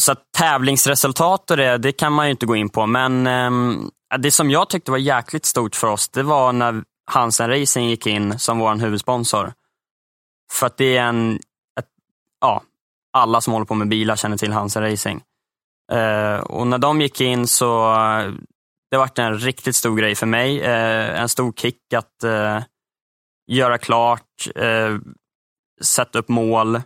så 0.00 0.14
tävlingsresultat 0.38 1.50
och 1.50 1.56
det, 1.56 1.78
det 1.78 1.92
kan 1.92 2.12
man 2.12 2.26
ju 2.26 2.30
inte 2.30 2.46
gå 2.46 2.56
in 2.56 2.68
på. 2.68 2.86
Men 2.86 3.26
eh, 3.26 3.50
det 4.18 4.30
som 4.30 4.50
jag 4.50 4.68
tyckte 4.68 4.90
var 4.90 4.98
jäkligt 4.98 5.44
stort 5.44 5.76
för 5.76 5.86
oss, 5.86 6.08
det 6.08 6.22
var 6.22 6.52
när 6.52 6.82
Hansen 7.10 7.50
Racing 7.50 7.90
gick 7.90 8.06
in 8.06 8.38
som 8.38 8.58
vår 8.58 8.74
huvudsponsor. 8.74 9.52
För 10.52 10.66
att 10.66 10.76
det 10.76 10.96
är 10.96 11.02
en, 11.02 11.34
ett, 11.78 11.88
ja, 12.40 12.62
alla 13.12 13.40
som 13.40 13.52
håller 13.52 13.66
på 13.66 13.74
med 13.74 13.88
bilar 13.88 14.16
känner 14.16 14.36
till 14.36 14.52
Hansen 14.52 14.82
Racing. 14.82 15.22
Eh, 15.92 16.38
och 16.38 16.66
när 16.66 16.78
de 16.78 17.00
gick 17.00 17.20
in 17.20 17.46
så 17.46 17.94
eh, 17.94 18.32
det 18.90 18.96
varit 18.96 19.18
en 19.18 19.38
riktigt 19.38 19.76
stor 19.76 19.96
grej 19.96 20.14
för 20.14 20.26
mig. 20.26 20.60
Eh, 20.60 21.20
en 21.20 21.28
stor 21.28 21.52
kick 21.52 21.92
att 21.92 22.24
eh, 22.24 22.60
göra 23.46 23.78
klart, 23.78 24.48
eh, 24.54 24.96
sätta 25.82 26.18
upp 26.18 26.28
mål. 26.28 26.80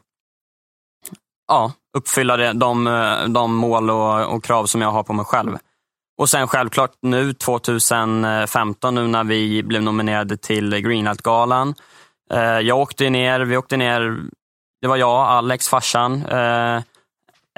Ja, 1.48 1.72
uppfylla 1.96 2.36
det, 2.36 2.52
de, 2.52 2.86
eh, 2.86 3.24
de 3.24 3.54
mål 3.54 3.90
och, 3.90 4.34
och, 4.34 4.44
krav 4.44 4.66
som 4.66 4.80
jag 4.80 4.90
har 4.90 5.02
på 5.02 5.12
mig 5.12 5.24
själv. 5.24 5.58
Och 6.18 6.30
sen 6.30 6.48
självklart 6.48 6.92
nu 7.02 7.32
2015, 7.32 8.94
nu 8.94 9.06
när 9.06 9.24
vi 9.24 9.62
blev 9.62 9.82
nominerade 9.82 10.36
till 10.36 10.74
Greenlight-galan. 10.74 11.74
Eh, 12.32 12.60
jag 12.60 12.78
åkte 12.78 13.10
ner, 13.10 13.40
vi 13.40 13.56
åkte 13.56 13.76
ner, 13.76 14.16
det 14.80 14.88
var 14.88 14.96
jag, 14.96 15.10
Alex, 15.10 15.68
farsan, 15.68 16.26
eh, 16.26 16.76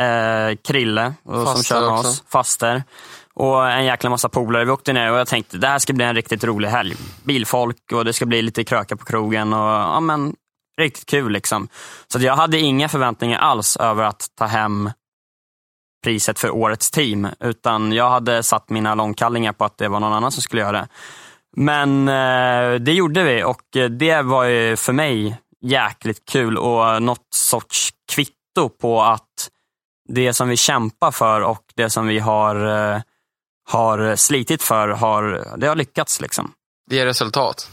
eh 0.06 0.56
Krille 0.64 1.14
som 1.24 1.62
kör 1.62 1.80
med 1.80 1.90
oss, 1.90 2.24
faster 2.28 2.82
och 3.34 3.70
en 3.70 3.84
jäkla 3.84 4.10
massa 4.10 4.28
polare. 4.28 4.64
Vi 4.64 4.70
åkte 4.70 4.92
ner 4.92 5.12
och 5.12 5.18
jag 5.18 5.28
tänkte 5.28 5.58
det 5.58 5.66
här 5.66 5.78
ska 5.78 5.92
bli 5.92 6.04
en 6.04 6.14
riktigt 6.14 6.44
rolig 6.44 6.68
helg. 6.68 6.94
Bilfolk 7.24 7.92
och 7.92 8.04
det 8.04 8.12
ska 8.12 8.26
bli 8.26 8.42
lite 8.42 8.64
kröka 8.64 8.96
på 8.96 9.04
krogen 9.04 9.52
och 9.52 9.70
ja, 9.70 10.00
men, 10.00 10.34
riktigt 10.80 11.06
kul. 11.06 11.32
liksom. 11.32 11.68
Så 12.12 12.18
jag 12.18 12.36
hade 12.36 12.58
inga 12.58 12.88
förväntningar 12.88 13.38
alls 13.38 13.76
över 13.76 14.04
att 14.04 14.26
ta 14.38 14.46
hem 14.46 14.90
priset 16.04 16.38
för 16.38 16.50
årets 16.50 16.90
team, 16.90 17.28
utan 17.40 17.92
jag 17.92 18.10
hade 18.10 18.42
satt 18.42 18.70
mina 18.70 18.94
långkallingar 18.94 19.52
på 19.52 19.64
att 19.64 19.78
det 19.78 19.88
var 19.88 20.00
någon 20.00 20.12
annan 20.12 20.32
som 20.32 20.42
skulle 20.42 20.62
göra 20.62 20.72
det. 20.72 20.88
Men 21.56 22.08
eh, 22.08 22.80
det 22.80 22.92
gjorde 22.92 23.24
vi 23.24 23.44
och 23.44 23.62
det 23.90 24.22
var 24.22 24.44
ju 24.44 24.76
för 24.76 24.92
mig 24.92 25.38
jäkligt 25.60 26.24
kul 26.24 26.58
och 26.58 27.02
något 27.02 27.26
sorts 27.34 27.90
kvitto 28.12 28.68
på 28.80 29.02
att 29.02 29.50
det 30.08 30.34
som 30.34 30.48
vi 30.48 30.56
kämpar 30.56 31.10
för 31.10 31.40
och 31.40 31.64
det 31.74 31.90
som 31.90 32.06
vi 32.06 32.18
har 32.18 32.56
eh, 32.94 33.00
har 33.68 34.16
slitit 34.16 34.62
för, 34.62 34.88
har, 34.88 35.48
det 35.56 35.66
har 35.66 35.76
lyckats. 35.76 36.20
Liksom. 36.20 36.52
Det 36.90 36.96
ger 36.96 37.06
resultat. 37.06 37.70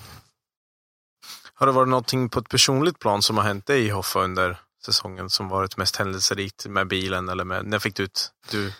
Har 1.54 1.68
det 1.68 1.74
varit 1.74 1.90
någonting 1.90 2.30
på 2.30 2.40
ett 2.40 2.50
personligt 2.50 3.00
plan 3.00 3.22
som 3.22 3.38
har 3.38 3.44
hänt 3.44 3.66
dig 3.66 3.86
i 3.86 3.90
Hoffa 3.90 4.20
under 4.20 4.60
säsongen 4.86 5.30
som 5.30 5.50
varit 5.50 5.78
mest 5.78 5.96
händelserikt 5.96 6.66
med 6.66 6.88
bilen? 6.88 7.30
Eller 7.30 7.44
med, 7.44 7.66
när 7.66 7.80
fick 7.80 7.96
du 7.96 8.04
ut 8.04 8.32
du... 8.52 8.74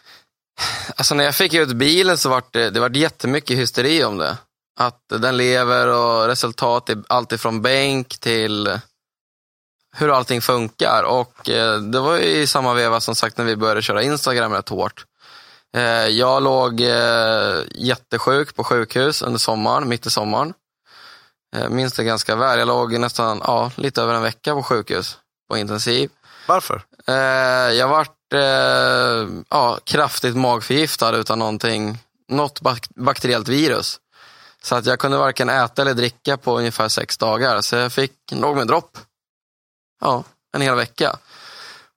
Alltså 0.96 1.16
när 1.16 1.24
jag 1.24 1.36
fick 1.36 1.54
ut 1.54 1.74
bilen 1.74 2.18
så 2.18 2.30
var 2.30 2.44
det, 2.52 2.70
det 2.70 2.80
var 2.80 2.90
jättemycket 2.90 3.58
hysteri 3.58 4.04
om 4.04 4.18
det. 4.18 4.38
Att 4.80 5.04
den 5.08 5.38
lever 5.38 5.88
och 5.88 6.28
resultat 6.28 6.90
är 6.90 7.04
allt 7.08 7.32
ifrån 7.32 7.62
bänk 7.62 8.20
till 8.20 8.80
hur 9.96 10.10
allting 10.10 10.42
funkar. 10.42 11.04
Och 11.04 11.50
eh, 11.50 11.80
det 11.80 12.00
var 12.00 12.18
ju 12.18 12.24
i 12.24 12.48
samma 12.48 12.74
veva 12.74 13.00
som 13.00 13.16
sagt 13.16 13.38
när 13.38 13.46
vi 13.46 13.56
började 13.56 13.82
köra 13.82 14.04
Instagram 14.04 14.54
rätt 14.54 14.70
hårt. 14.70 15.06
Eh, 15.78 16.08
jag 16.08 16.44
låg 16.44 16.82
eh, 16.82 17.62
jättesjuk 17.76 18.56
på 18.56 18.64
sjukhus 18.64 19.22
under 19.22 19.40
sommaren, 19.40 19.90
mitt 19.90 20.06
i 20.06 20.12
sommaren. 20.12 20.54
Minns 21.70 21.94
det 21.94 22.04
ganska 22.04 22.36
väl. 22.36 22.60
Jag 22.60 22.68
låg 22.68 23.00
nästan 23.00 23.42
ja, 23.44 23.72
lite 23.76 24.02
över 24.02 24.14
en 24.14 24.22
vecka 24.22 24.54
på 24.54 24.64
sjukhus 24.64 25.18
på 25.50 25.58
intensiv. 25.58 26.10
Varför? 26.48 26.82
Jag 27.74 27.88
vart 27.88 28.34
ja, 29.50 29.80
kraftigt 29.84 30.36
magförgiftad 30.36 31.18
utan 31.18 31.40
någonting, 31.40 31.98
något 32.28 32.62
bakteriellt 32.96 33.48
virus. 33.48 34.00
Så 34.64 34.76
att 34.76 34.86
jag 34.86 35.00
kunde 35.00 35.18
varken 35.18 35.50
äta 35.50 35.82
eller 35.82 35.94
dricka 35.94 36.38
på 36.38 36.58
ungefär 36.58 36.88
sex 36.88 37.18
dagar. 37.18 37.62
Så 37.62 37.76
jag 37.76 37.92
fick, 37.92 38.14
låg 38.32 38.56
med 38.56 38.68
dropp. 38.68 38.98
Ja, 40.02 40.24
en 40.54 40.62
hel 40.62 40.76
vecka. 40.76 41.16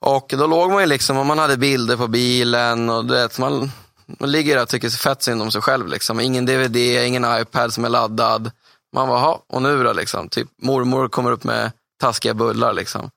Och 0.01 0.35
då 0.37 0.47
låg 0.47 0.71
man 0.71 0.81
ju 0.81 0.87
liksom 0.87 1.19
och 1.19 1.27
man 1.27 1.39
hade 1.39 1.57
bilder 1.57 1.97
på 1.97 2.09
bilen 2.09 2.91
och 2.91 3.05
du 3.05 3.15
vet, 3.15 3.39
man, 3.39 3.71
man 4.07 4.31
ligger 4.31 4.57
där 4.57 4.63
och 4.63 4.69
tycker 4.69 4.91
fett 4.91 5.23
synd 5.23 5.43
om 5.43 5.53
sig 5.53 5.63
själv. 5.63 5.89
Liksom. 5.89 6.21
Ingen 6.21 6.47
DVD, 6.47 6.77
ingen 6.77 7.41
iPad 7.41 7.73
som 7.73 7.85
är 7.85 7.89
laddad. 7.89 8.51
Man 8.95 9.09
var 9.09 9.41
och 9.49 9.63
nu 9.63 9.85
då 9.85 9.93
liksom? 9.93 10.29
Typ 10.29 10.49
mormor 10.63 11.09
kommer 11.09 11.31
upp 11.31 11.45
med 11.45 11.73
taskiga 12.01 12.35
bullar 12.35 12.73
liksom. 12.73 13.11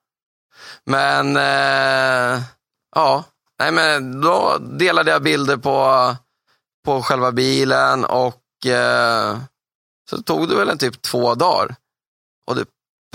Men, 0.86 1.38
eh, 1.38 2.44
ja, 2.96 3.24
nej 3.60 3.72
men 3.72 4.22
då 4.22 4.58
delade 4.60 5.12
jag 5.12 5.24
bilder 5.24 5.58
på, 5.58 6.16
på 6.86 7.02
själva 7.02 7.32
bilen 7.32 8.06
och 8.06 8.45
eh, 8.66 9.38
så 10.10 10.22
tog 10.22 10.50
det 10.50 10.56
väl 10.56 10.70
en 10.70 10.78
typ 10.78 11.02
två 11.02 11.36
dagar. 11.36 11.76
Och 12.48 12.56
det 12.56 12.66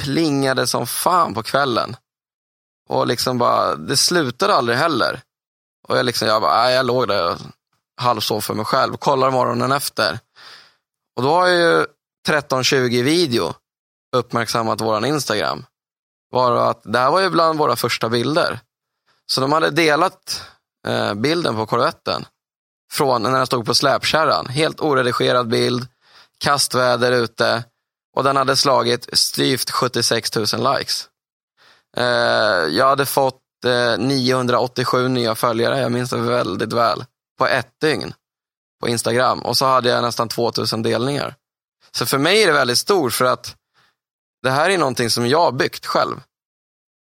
plingade 0.03 0.67
som 0.67 0.87
fan 0.87 1.35
på 1.35 1.43
kvällen. 1.43 1.97
Och 2.89 3.07
liksom 3.07 3.39
bara, 3.39 3.77
det 3.77 3.97
slutade 3.97 4.55
aldrig 4.55 4.79
heller. 4.79 5.23
Och 5.89 5.99
jag, 5.99 6.07
liksom, 6.07 6.29
jag, 6.29 6.43
bara, 6.43 6.71
jag 6.71 6.87
låg 6.87 7.09
där 7.09 7.33
och 7.33 7.39
halvsov 7.97 8.41
för 8.41 8.55
mig 8.55 8.65
själv. 8.65 8.97
Kollar 8.97 9.31
morgonen 9.31 9.73
efter. 9.73 10.19
Och 11.17 11.23
då 11.23 11.31
har 11.31 11.49
jag 11.49 11.59
ju 11.59 11.83
1320 11.83 13.03
video 13.03 13.55
uppmärksammat 14.17 14.81
våran 14.81 15.05
Instagram. 15.05 15.65
Var 16.31 16.71
att 16.71 16.83
det 16.85 16.99
här 16.99 17.11
var 17.11 17.21
ju 17.21 17.31
bland 17.31 17.59
våra 17.59 17.77
första 17.77 18.09
bilder. 18.09 18.61
Så 19.27 19.41
de 19.41 19.53
hade 19.53 19.71
delat 19.71 20.43
eh, 20.87 21.15
bilden 21.15 21.57
på 21.57 21.67
korvetten 21.67 22.25
från 22.93 23.23
när 23.23 23.31
den 23.31 23.47
stod 23.47 23.67
på 23.67 23.75
släpkärran. 23.75 24.47
Helt 24.47 24.81
oredigerad 24.81 25.49
bild, 25.49 25.87
kastväder 26.39 27.13
ute 27.13 27.65
och 28.17 28.25
den 28.25 28.37
hade 28.37 28.57
slagit 28.57 29.09
styvt 29.13 29.71
76 29.71 30.37
000 30.37 30.45
likes. 30.77 31.09
Eh, 31.97 32.05
jag 32.71 32.89
hade 32.89 33.07
fått 33.07 33.43
eh, 33.67 33.99
987 33.99 35.09
nya 35.09 35.35
följare, 35.35 35.81
jag 35.81 35.93
minns 35.93 36.11
det 36.11 36.17
väldigt 36.17 36.73
väl, 36.73 37.05
på 37.39 37.47
ett 37.47 37.81
dygn 37.81 38.13
på 38.81 38.89
Instagram. 38.89 39.41
Och 39.41 39.57
så 39.57 39.67
hade 39.67 39.89
jag 39.89 40.03
nästan 40.03 40.29
2000 40.29 40.83
delningar. 40.83 41.35
Så 41.93 42.07
för 42.07 42.19
mig 42.19 42.43
är 42.43 42.47
det 42.47 42.53
väldigt 42.53 42.79
stort 42.79 43.13
för 43.13 43.25
att 43.25 43.57
det 44.43 44.51
här 44.51 44.71
är 44.71 44.79
någonting 44.79 45.11
som 45.11 45.27
jag 45.27 45.41
har 45.41 45.53
byggt 45.53 45.87
själv. 45.87 46.21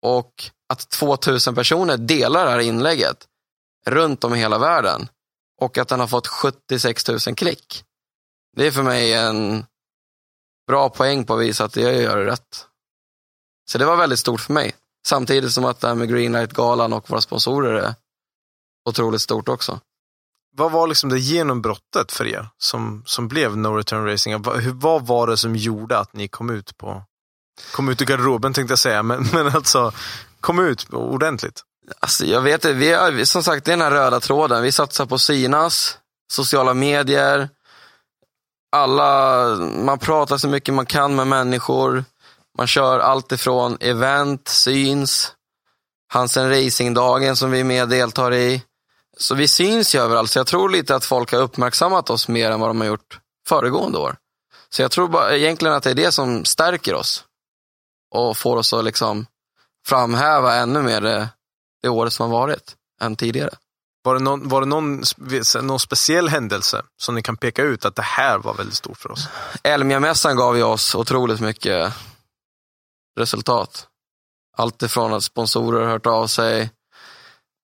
och 0.01 0.31
att 0.69 0.89
2000 0.89 1.55
personer 1.55 1.97
delar 1.97 2.45
det 2.45 2.51
här 2.51 2.59
inlägget 2.59 3.17
runt 3.85 4.23
om 4.23 4.35
i 4.35 4.37
hela 4.37 4.57
världen 4.57 5.07
och 5.61 5.77
att 5.77 5.87
den 5.87 5.99
har 5.99 6.07
fått 6.07 6.27
76 6.27 7.07
000 7.07 7.19
klick. 7.19 7.83
Det 8.55 8.67
är 8.67 8.71
för 8.71 8.83
mig 8.83 9.13
en 9.13 9.65
bra 10.67 10.89
poäng 10.89 11.25
på 11.25 11.33
att 11.33 11.41
visa 11.41 11.65
att 11.65 11.75
jag 11.75 11.95
gör 11.95 12.17
det 12.17 12.25
rätt. 12.25 12.67
Så 13.69 13.77
det 13.77 13.85
var 13.85 13.95
väldigt 13.95 14.19
stort 14.19 14.41
för 14.41 14.53
mig. 14.53 14.75
Samtidigt 15.07 15.51
som 15.51 15.65
att 15.65 15.79
det 15.79 15.87
här 15.87 15.95
med 15.95 16.09
Greenlight-galan 16.09 16.93
och 16.93 17.09
våra 17.09 17.21
sponsorer 17.21 17.73
är 17.73 17.95
otroligt 18.89 19.21
stort 19.21 19.49
också. 19.49 19.79
Vad 20.57 20.71
var 20.71 20.87
liksom 20.87 21.09
det 21.09 21.19
genombrottet 21.19 22.11
för 22.11 22.27
er 22.27 22.49
som, 22.57 23.03
som 23.05 23.27
blev 23.27 23.57
No 23.57 23.67
Return 23.67 24.05
Racing? 24.05 24.41
Vad, 24.41 24.61
hur, 24.61 24.71
vad 24.73 25.07
var 25.07 25.27
det 25.27 25.37
som 25.37 25.55
gjorde 25.55 25.97
att 25.97 26.13
ni 26.13 26.27
kom 26.27 26.49
ut 26.49 26.77
på 26.77 27.03
kom 27.71 27.89
ut 27.89 28.01
ur 28.01 28.05
garderoben 28.05 28.53
tänkte 28.53 28.71
jag 28.71 28.79
säga, 28.79 29.03
men, 29.03 29.23
men 29.33 29.47
alltså 29.47 29.91
kom 30.39 30.59
ut 30.59 30.93
ordentligt? 30.93 31.63
Alltså, 31.99 32.25
jag 32.25 32.41
vet 32.41 32.65
vi 32.65 32.91
är, 32.91 33.25
som 33.25 33.43
sagt, 33.43 33.65
det 33.65 33.71
är 33.71 33.77
den 33.77 33.85
här 33.85 33.91
röda 33.91 34.19
tråden. 34.19 34.63
Vi 34.63 34.71
satsar 34.71 35.05
på 35.05 35.17
synas, 35.17 35.97
sociala 36.31 36.73
medier, 36.73 37.49
alla, 38.75 39.45
man 39.59 39.99
pratar 39.99 40.37
så 40.37 40.47
mycket 40.47 40.73
man 40.73 40.85
kan 40.85 41.15
med 41.15 41.27
människor. 41.27 42.05
Man 42.57 42.67
kör 42.67 42.99
allt 42.99 43.31
ifrån 43.31 43.77
event, 43.79 44.47
syns, 44.47 45.31
Hansen 46.13 46.49
Racing-dagen 46.49 47.35
som 47.35 47.51
vi 47.51 47.59
är 47.59 47.63
med 47.63 47.89
deltar 47.89 48.33
i. 48.33 48.63
Så 49.17 49.35
vi 49.35 49.47
syns 49.47 49.95
ju 49.95 49.99
överallt, 49.99 50.31
så 50.31 50.39
jag 50.39 50.47
tror 50.47 50.69
lite 50.69 50.95
att 50.95 51.05
folk 51.05 51.31
har 51.31 51.39
uppmärksammat 51.39 52.09
oss 52.09 52.27
mer 52.27 52.51
än 52.51 52.59
vad 52.59 52.69
de 52.69 52.81
har 52.81 52.87
gjort 52.87 53.19
föregående 53.47 53.97
år. 53.97 54.15
Så 54.69 54.81
jag 54.81 54.91
tror 54.91 55.07
bara, 55.07 55.35
egentligen 55.35 55.75
att 55.75 55.83
det 55.83 55.89
är 55.89 55.95
det 55.95 56.11
som 56.11 56.45
stärker 56.45 56.95
oss 56.95 57.23
och 58.11 58.37
får 58.37 58.57
oss 58.57 58.73
att 58.73 58.85
liksom 58.85 59.25
framhäva 59.87 60.55
ännu 60.55 60.81
mer 60.81 61.01
det, 61.01 61.29
det 61.85 61.89
året 61.89 62.13
som 62.13 62.31
har 62.31 62.39
varit 62.39 62.75
än 63.01 63.15
tidigare. 63.15 63.55
Var 64.03 64.15
det, 64.15 64.21
någon, 64.21 64.47
var 64.47 64.61
det 64.61 64.67
någon, 64.67 65.03
någon 65.61 65.79
speciell 65.79 66.29
händelse 66.29 66.83
som 66.97 67.15
ni 67.15 67.21
kan 67.21 67.37
peka 67.37 67.63
ut 67.63 67.85
att 67.85 67.95
det 67.95 68.01
här 68.01 68.37
var 68.37 68.53
väldigt 68.53 68.75
stort 68.75 68.97
för 68.97 69.11
oss? 69.11 69.27
Elmia-mässan 69.63 70.35
gav 70.35 70.57
ju 70.57 70.63
oss 70.63 70.95
otroligt 70.95 71.39
mycket 71.39 71.93
resultat. 73.19 73.87
Allt 74.57 74.83
ifrån 74.83 75.13
att 75.13 75.23
sponsorer 75.23 75.81
har 75.81 75.91
hört 75.91 76.05
av 76.05 76.27
sig, 76.27 76.69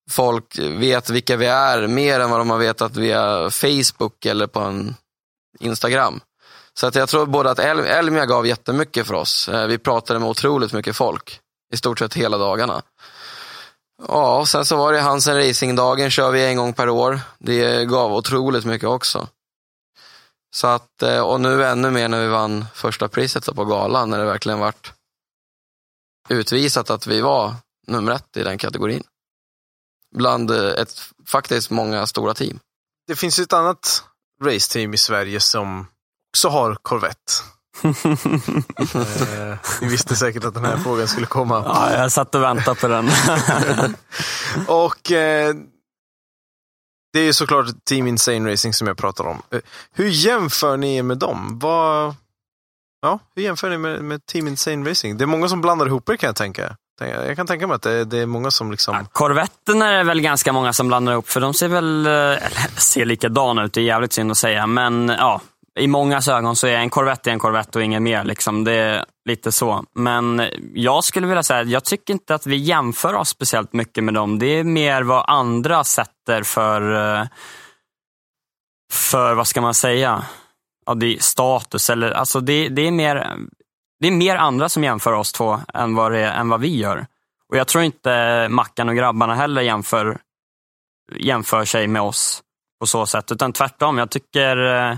folk 0.09 0.59
vet 0.59 1.09
vilka 1.09 1.37
vi 1.37 1.45
är 1.45 1.87
mer 1.87 2.19
än 2.19 2.29
vad 2.29 2.39
de 2.39 2.49
har 2.49 2.57
vetat 2.57 2.95
via 2.95 3.49
Facebook 3.49 4.25
eller 4.25 4.47
på 4.47 4.59
en 4.59 4.95
Instagram. 5.59 6.21
Så 6.73 6.87
att 6.87 6.95
jag 6.95 7.09
tror 7.09 7.25
både 7.25 7.51
att 7.51 7.59
Elmia 7.59 8.25
gav 8.25 8.47
jättemycket 8.47 9.07
för 9.07 9.13
oss. 9.13 9.49
Eh, 9.49 9.67
vi 9.67 9.77
pratade 9.77 10.19
med 10.19 10.29
otroligt 10.29 10.73
mycket 10.73 10.95
folk 10.95 11.39
i 11.73 11.77
stort 11.77 11.99
sett 11.99 12.13
hela 12.13 12.37
dagarna. 12.37 12.81
Ja, 14.07 14.39
och 14.39 14.47
sen 14.47 14.65
så 14.65 14.77
var 14.77 14.93
det 14.93 14.99
Hansen 14.99 15.37
Racing-dagen 15.37 16.09
kör 16.09 16.31
vi 16.31 16.45
en 16.45 16.57
gång 16.57 16.73
per 16.73 16.89
år. 16.89 17.19
Det 17.39 17.85
gav 17.85 18.13
otroligt 18.13 18.65
mycket 18.65 18.89
också. 18.89 19.27
Så 20.55 20.67
att, 20.67 21.01
eh, 21.01 21.19
och 21.19 21.41
nu 21.41 21.65
ännu 21.65 21.91
mer 21.91 22.07
när 22.07 22.21
vi 22.21 22.27
vann 22.27 22.65
första 22.73 23.07
priset 23.07 23.55
på 23.55 23.65
galan, 23.65 24.09
när 24.09 24.19
det 24.19 24.25
verkligen 24.25 24.59
vart 24.59 24.93
utvisat 26.29 26.89
att 26.89 27.07
vi 27.07 27.21
var 27.21 27.55
nummer 27.87 28.11
ett 28.11 28.37
i 28.37 28.43
den 28.43 28.57
kategorin. 28.57 29.03
Bland 30.15 30.51
eh, 30.51 30.69
ett, 30.69 31.01
faktiskt 31.25 31.69
många 31.69 32.07
stora 32.07 32.33
team. 32.33 32.59
Det 33.07 33.15
finns 33.15 33.39
ett 33.39 33.53
annat 33.53 34.03
raceteam 34.43 34.93
i 34.93 34.97
Sverige 34.97 35.39
som 35.39 35.87
också 36.33 36.49
har 36.49 36.75
Corvette 36.75 37.31
eh, 37.83 39.57
ni 39.81 39.87
visste 39.87 40.15
säkert 40.15 40.43
att 40.43 40.53
den 40.53 40.65
här 40.65 40.77
frågan 40.77 41.07
skulle 41.07 41.25
komma. 41.25 41.63
Ja, 41.65 41.93
jag 41.97 42.11
satt 42.11 42.35
och 42.35 42.43
väntade 42.43 42.79
på 42.79 42.87
den. 42.87 43.09
och 44.67 45.11
eh, 45.11 45.55
det 47.13 47.19
är 47.19 47.23
ju 47.23 47.33
såklart 47.33 47.65
Team 47.85 48.07
Insane 48.07 48.51
Racing 48.51 48.73
som 48.73 48.87
jag 48.87 48.97
pratar 48.97 49.23
om. 49.23 49.41
Eh, 49.51 49.59
hur 49.93 50.07
jämför 50.07 50.77
ni 50.77 50.95
er 50.95 51.03
med 51.03 51.17
dem? 51.17 51.59
Vad, 51.59 52.15
ja, 53.01 53.19
hur 53.35 53.43
jämför 53.43 53.69
ni 53.69 53.77
med, 53.77 54.03
med 54.03 54.25
Team 54.25 54.47
Insane 54.47 54.89
Racing? 54.89 55.17
Det 55.17 55.23
är 55.23 55.27
många 55.27 55.47
som 55.47 55.61
blandar 55.61 55.85
ihop 55.85 56.09
er 56.09 56.15
kan 56.15 56.27
jag 56.27 56.35
tänka. 56.35 56.75
Jag 56.99 57.35
kan 57.35 57.47
tänka 57.47 57.67
mig 57.67 57.75
att 57.75 57.81
det, 57.81 58.17
är 58.17 58.25
många 58.25 58.51
som 58.51 58.71
liksom... 58.71 58.95
Ja, 58.95 59.05
Corvetten 59.11 59.81
är 59.81 59.97
det 59.97 60.03
väl 60.03 60.21
ganska 60.21 60.53
många 60.53 60.73
som 60.73 60.87
blandar 60.87 61.13
ihop, 61.13 61.29
för 61.29 61.41
de 61.41 61.53
ser 61.53 61.67
väl 61.67 62.05
eh, 62.05 62.11
eller, 62.13 62.79
ser 62.79 63.05
likadana 63.05 63.63
ut. 63.63 63.73
Det 63.73 63.81
är 63.81 63.83
jävligt 63.83 64.13
synd 64.13 64.31
att 64.31 64.37
säga, 64.37 64.67
men 64.67 65.09
ja, 65.09 65.41
i 65.79 65.87
många 65.87 66.21
ögon 66.29 66.55
så 66.55 66.67
är 66.67 66.77
en 66.77 66.89
Corvette 66.89 67.31
en 67.31 67.39
Corvette 67.39 67.79
och 67.79 67.83
inget 67.83 68.01
mer. 68.01 68.23
Liksom. 68.23 68.63
Det 68.63 68.73
är 68.73 69.05
lite 69.25 69.51
så. 69.51 69.85
Men 69.93 70.49
jag 70.73 71.03
skulle 71.03 71.27
vilja 71.27 71.43
säga, 71.43 71.63
jag 71.63 71.83
tycker 71.83 72.13
inte 72.13 72.35
att 72.35 72.47
vi 72.47 72.55
jämför 72.55 73.13
oss 73.13 73.29
speciellt 73.29 73.73
mycket 73.73 74.03
med 74.03 74.13
dem. 74.13 74.39
Det 74.39 74.45
är 74.45 74.63
mer 74.63 75.01
vad 75.01 75.25
andra 75.27 75.83
sätter 75.83 76.43
för, 76.43 76.81
eh, 77.21 77.27
för 78.93 79.33
vad 79.33 79.47
ska 79.47 79.61
man 79.61 79.73
säga, 79.73 80.23
ja, 80.85 80.93
det 80.93 81.15
är 81.15 81.19
status. 81.19 81.89
Eller, 81.89 82.11
alltså 82.11 82.39
det, 82.39 82.69
det, 82.69 82.81
är 82.81 82.91
mer, 82.91 83.37
det 83.99 84.07
är 84.07 84.11
mer 84.11 84.35
andra 84.35 84.69
som 84.69 84.83
jämför 84.83 85.13
oss 85.13 85.31
två 85.31 85.59
än 85.73 85.95
vad, 85.95 86.11
det, 86.11 86.29
än 86.29 86.49
vad 86.49 86.61
vi 86.61 86.77
gör. 86.77 87.05
Och 87.49 87.57
Jag 87.57 87.67
tror 87.67 87.83
inte 87.83 88.47
Mackan 88.49 88.89
och 88.89 88.95
grabbarna 88.95 89.35
heller 89.35 89.61
jämför, 89.61 90.19
jämför 91.15 91.65
sig 91.65 91.87
med 91.87 92.01
oss 92.01 92.43
på 92.79 92.87
så 92.87 93.05
sätt, 93.05 93.31
utan 93.31 93.53
tvärtom. 93.53 93.97
Jag 93.97 94.09
tycker 94.09 94.57
eh, 94.57 94.97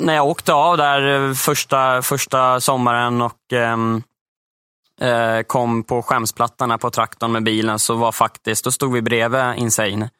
när 0.00 0.14
jag 0.14 0.26
åkte 0.26 0.52
av 0.52 0.76
där 0.76 1.28
eh, 1.28 1.34
första, 1.34 2.02
första 2.02 2.60
sommaren 2.60 3.22
och 3.22 3.52
ehm, 3.52 4.02
eh, 5.00 5.42
kom 5.42 5.82
på 5.82 6.02
skämsplattan 6.02 6.78
på 6.78 6.90
traktorn 6.90 7.32
med 7.32 7.42
bilen 7.42 7.78
så 7.78 7.94
var 7.94 8.12
faktiskt, 8.12 8.64
då 8.64 8.70
stod 8.70 8.92
vi 8.92 9.02
bredvid 9.02 9.54
Insane. 9.56 10.10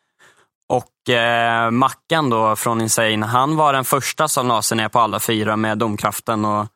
Och 0.69 1.15
eh, 1.15 1.71
Mackan 1.71 2.31
då 2.31 2.57
från 2.57 2.81
Insane, 2.81 3.27
han 3.27 3.57
var 3.57 3.73
den 3.73 3.85
första 3.85 4.29
som 4.29 4.49
la 4.49 4.63
sig 4.63 4.77
ner 4.77 4.89
på 4.89 5.01
alla 5.01 5.21
fyra 5.21 5.57
med 5.57 5.79
domkraften 5.79 6.45
och, 6.45 6.67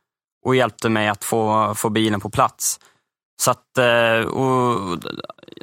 och 0.44 0.56
hjälpte 0.56 0.88
mig 0.88 1.08
att 1.08 1.24
få, 1.24 1.74
få 1.74 1.90
bilen 1.90 2.20
på 2.20 2.30
plats. 2.30 2.80
Så 3.42 3.50
att, 3.50 3.78
eh, 3.78 4.28
och, 4.28 4.98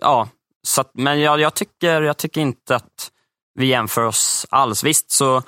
ja, 0.01 0.27
så 0.67 0.81
att, 0.81 0.91
men 0.93 1.21
jag, 1.21 1.39
jag, 1.39 1.53
tycker, 1.53 2.01
jag 2.01 2.17
tycker 2.17 2.41
inte 2.41 2.75
att 2.75 3.11
vi 3.55 3.65
jämför 3.65 4.01
oss 4.01 4.45
alls. 4.49 4.83
Visst 4.83 5.11
så 5.11 5.43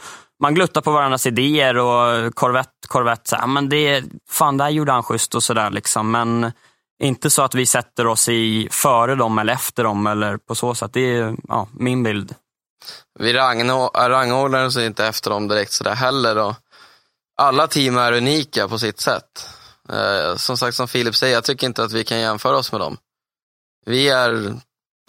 man 0.45 0.55
gluttar 0.55 0.81
på 0.81 0.91
varandras 0.91 1.25
idéer 1.25 1.77
och 1.77 2.35
Corvette, 2.35 2.87
Corvette, 2.87 3.29
så 3.29 3.35
här, 3.35 3.47
men 3.47 3.69
det, 3.69 4.03
fan 4.29 4.57
där 4.57 4.69
gjorde 4.69 4.91
han 4.91 5.03
schysst 5.03 5.35
och 5.35 5.43
sådär. 5.43 5.69
Liksom. 5.69 6.11
Men 6.11 6.51
inte 7.03 7.29
så 7.29 7.41
att 7.41 7.55
vi 7.55 7.65
sätter 7.65 8.07
oss 8.07 8.29
i 8.29 8.67
före 8.71 9.15
dem 9.15 9.39
eller 9.39 9.53
efter 9.53 9.83
dem 9.83 10.07
eller 10.07 10.37
på 10.37 10.55
så 10.55 10.75
sätt. 10.75 10.93
Det 10.93 11.17
är 11.17 11.35
ja, 11.47 11.67
min 11.73 12.03
bild. 12.03 12.35
Vi 13.19 13.33
rangordnar 13.33 14.65
oss 14.65 14.77
inte 14.77 15.05
efter 15.05 15.29
dem 15.29 15.47
direkt 15.47 15.71
sådär 15.71 15.95
heller. 15.95 16.37
Och 16.37 16.55
alla 17.41 17.67
team 17.67 17.97
är 17.97 18.11
unika 18.11 18.67
på 18.67 18.79
sitt 18.79 18.99
sätt. 18.99 19.49
Eh, 19.89 20.35
som 20.35 20.57
sagt, 20.57 20.77
som 20.77 20.87
Filip 20.87 21.15
säger, 21.15 21.33
jag 21.33 21.43
tycker 21.43 21.67
inte 21.67 21.83
att 21.83 21.93
vi 21.93 22.03
kan 22.03 22.19
jämföra 22.19 22.57
oss 22.57 22.71
med 22.71 22.81
dem. 22.81 22.97
Vi 23.85 24.09
är 24.09 24.53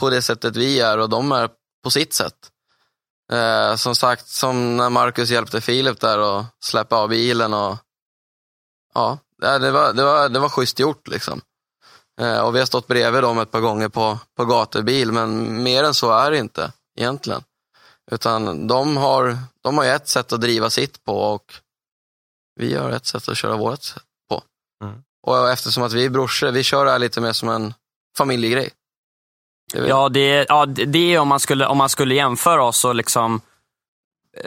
på 0.01 0.11
det 0.11 0.23
sättet 0.23 0.57
vi 0.57 0.81
är 0.81 0.99
och 0.99 1.09
de 1.09 1.33
är 1.33 1.51
på 1.85 1.91
sitt 1.91 2.15
sätt. 2.15 2.37
Eh, 3.33 3.77
som 3.77 3.95
sagt, 3.95 4.29
som 4.29 4.77
när 4.77 4.91
Marcus 4.91 5.31
hjälpte 5.31 5.61
Filip 5.61 6.01
där 6.01 6.19
och 6.19 6.45
släppa 6.61 6.97
av 6.97 7.09
bilen 7.09 7.55
och 7.55 7.77
ja, 8.95 9.19
det 9.39 9.71
var, 9.71 9.93
det 9.93 10.05
var, 10.05 10.29
det 10.29 10.39
var 10.39 10.49
schysst 10.49 10.79
gjort 10.79 11.09
liksom. 11.09 11.41
Eh, 12.21 12.39
och 12.39 12.55
vi 12.55 12.59
har 12.59 12.67
stått 12.67 12.87
bredvid 12.87 13.23
dem 13.23 13.39
ett 13.39 13.51
par 13.51 13.61
gånger 13.61 13.89
på, 13.89 14.19
på 14.37 14.45
gatubil, 14.45 15.13
men 15.13 15.63
mer 15.63 15.85
än 15.85 15.95
så 15.95 16.13
är 16.13 16.31
det 16.31 16.39
inte 16.39 16.73
egentligen. 16.99 17.43
Utan 18.11 18.67
de 18.67 18.97
har, 18.97 19.39
de 19.63 19.79
har 19.79 19.85
ju 19.85 19.91
ett 19.91 20.09
sätt 20.09 20.33
att 20.33 20.41
driva 20.41 20.71
sitt 20.71 21.05
på 21.05 21.19
och 21.19 21.55
vi 22.61 22.75
har 22.75 22.91
ett 22.91 23.07
sätt 23.07 23.29
att 23.29 23.37
köra 23.37 23.57
vårt 23.57 23.95
på. 24.29 24.43
Mm. 24.85 25.03
Och 25.23 25.51
eftersom 25.51 25.83
att 25.83 25.93
vi 25.93 26.05
är 26.05 26.11
brorsor, 26.11 26.51
vi 26.51 26.63
kör 26.63 26.85
det 26.85 26.91
här 26.91 26.99
lite 26.99 27.21
mer 27.21 27.33
som 27.33 27.49
en 27.49 27.75
familjegrej. 28.19 28.71
Ja, 29.89 30.09
det, 30.09 30.47
ja, 30.49 30.67
det 30.67 31.15
är 31.15 31.19
om 31.19 31.29
man 31.29 31.41
skulle, 31.41 31.67
om 31.67 31.79
man 31.79 31.89
skulle 31.89 32.15
jämföra 32.15 32.65
oss 32.65 32.85
och 32.85 32.95
liksom, 32.95 33.41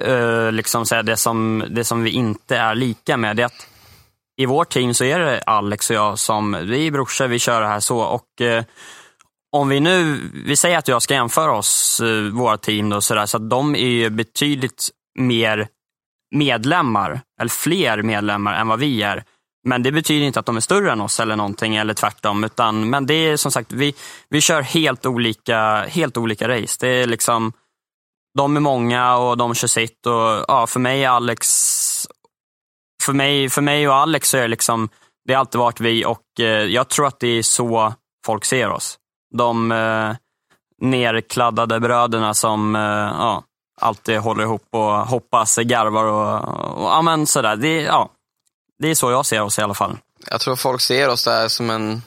uh, 0.07 0.51
liksom 0.51 0.85
säga 0.85 1.03
det 1.03 1.17
som, 1.17 1.63
det 1.69 1.83
som 1.83 2.03
vi 2.03 2.09
inte 2.09 2.57
är 2.57 2.75
lika 2.75 3.17
med. 3.17 3.37
Det 3.37 3.43
att 3.43 3.67
I 4.37 4.45
vårt 4.45 4.69
team 4.69 4.93
så 4.93 5.03
är 5.03 5.19
det 5.19 5.41
Alex 5.41 5.89
och 5.89 5.95
jag 5.95 6.19
som, 6.19 6.57
vi 6.61 6.87
är 6.87 6.91
brorsor, 6.91 7.27
vi 7.27 7.39
kör 7.39 7.61
det 7.61 7.67
här 7.67 7.79
så. 7.79 7.99
Och 7.99 8.41
uh, 8.41 8.63
om 9.51 9.69
vi 9.69 9.79
nu, 9.79 10.29
vi 10.45 10.55
säger 10.55 10.77
att 10.77 10.87
jag 10.87 11.01
ska 11.01 11.13
jämföra 11.13 11.51
oss, 11.51 12.01
uh, 12.03 12.31
våra 12.31 12.57
team, 12.57 12.89
då, 12.89 13.01
så, 13.01 13.15
där, 13.15 13.25
så 13.25 13.37
att 13.37 13.49
de 13.49 13.75
är 13.75 14.09
betydligt 14.09 14.89
mer 15.19 15.67
medlemmar, 16.35 17.21
eller 17.41 17.49
fler 17.49 18.01
medlemmar 18.01 18.53
än 18.53 18.67
vad 18.67 18.79
vi 18.79 19.01
är. 19.01 19.23
Men 19.63 19.83
det 19.83 19.91
betyder 19.91 20.25
inte 20.25 20.39
att 20.39 20.45
de 20.45 20.57
är 20.57 20.61
större 20.61 20.91
än 20.91 21.01
oss 21.01 21.19
eller 21.19 21.35
någonting, 21.35 21.75
eller 21.75 21.93
tvärtom. 21.93 22.43
Utan, 22.43 22.89
men 22.89 23.05
det 23.05 23.13
är 23.13 23.37
som 23.37 23.51
sagt, 23.51 23.71
vi, 23.71 23.95
vi 24.29 24.41
kör 24.41 24.61
helt 24.61 25.05
olika, 25.05 25.85
helt 25.89 26.17
olika 26.17 26.47
race. 26.47 26.77
Det 26.79 26.87
är 26.87 27.07
liksom, 27.07 27.53
de 28.37 28.55
är 28.55 28.61
många 28.61 29.17
och 29.17 29.37
de 29.37 29.53
kör 29.55 29.67
sitt. 29.67 30.05
Och, 30.05 30.45
ja, 30.47 30.67
för 30.67 30.79
mig 30.79 31.05
Alex, 31.05 31.47
för 33.03 33.13
mig, 33.13 33.49
för 33.49 33.61
mig 33.61 33.89
och 33.89 33.95
Alex 33.95 34.29
så 34.29 34.37
är 34.37 34.41
det 34.41 34.47
liksom, 34.47 34.89
Det 35.27 35.33
har 35.33 35.39
alltid 35.39 35.59
varit 35.59 35.79
vi 35.79 36.05
och 36.05 36.39
eh, 36.39 36.45
jag 36.45 36.89
tror 36.89 37.07
att 37.07 37.19
det 37.19 37.27
är 37.27 37.41
så 37.43 37.93
folk 38.25 38.45
ser 38.45 38.69
oss. 38.69 38.97
De 39.35 39.71
eh, 39.71 40.15
nerkladdade 40.81 41.79
bröderna 41.79 42.33
som 42.33 42.75
eh, 42.75 42.81
ja, 42.81 43.43
alltid 43.81 44.19
håller 44.19 44.43
ihop 44.43 44.67
och 44.71 44.81
hoppas, 44.81 45.57
garvar 45.57 46.05
och, 46.05 46.83
och 46.83 46.89
ja, 46.89 47.01
men 47.01 47.27
sådär. 47.27 47.55
Det, 47.55 47.81
ja, 47.81 48.09
det 48.79 48.89
är 48.89 48.95
så 48.95 49.11
jag 49.11 49.25
ser 49.25 49.41
oss 49.41 49.59
i 49.59 49.61
alla 49.61 49.73
fall. 49.73 49.97
Jag 50.29 50.41
tror 50.41 50.55
folk 50.55 50.81
ser 50.81 51.09
oss 51.09 51.23
där 51.23 51.47
som 51.47 51.69
en, 51.69 52.01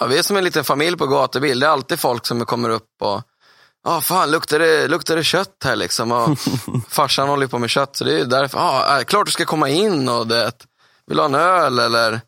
ja, 0.00 0.06
vi 0.06 0.18
är 0.18 0.22
som 0.22 0.36
en 0.36 0.44
liten 0.44 0.64
familj 0.64 0.96
på 0.96 1.06
gatubil. 1.06 1.60
Det 1.60 1.66
är 1.66 1.70
alltid 1.70 2.00
folk 2.00 2.26
som 2.26 2.44
kommer 2.44 2.68
upp 2.68 2.90
och, 3.00 3.22
ja 3.84 4.00
fan 4.00 4.30
luktar 4.30 4.58
det, 4.58 4.88
luktar 4.88 5.16
det 5.16 5.24
kött 5.24 5.56
här 5.64 5.76
liksom? 5.76 6.12
Och 6.12 6.38
farsan 6.88 7.28
håller 7.28 7.46
på 7.46 7.58
med 7.58 7.70
kött, 7.70 7.96
så 7.96 8.04
det 8.04 8.20
är 8.20 8.24
därför, 8.24 8.58
ja 8.58 9.02
klart 9.06 9.26
du 9.26 9.32
ska 9.32 9.44
komma 9.44 9.68
in 9.68 10.08
och 10.08 10.26
det, 10.26 10.52
vill 11.06 11.16
du 11.16 11.22
ha 11.22 11.28
en 11.28 11.34
öl 11.34 11.78
eller? 11.78 12.20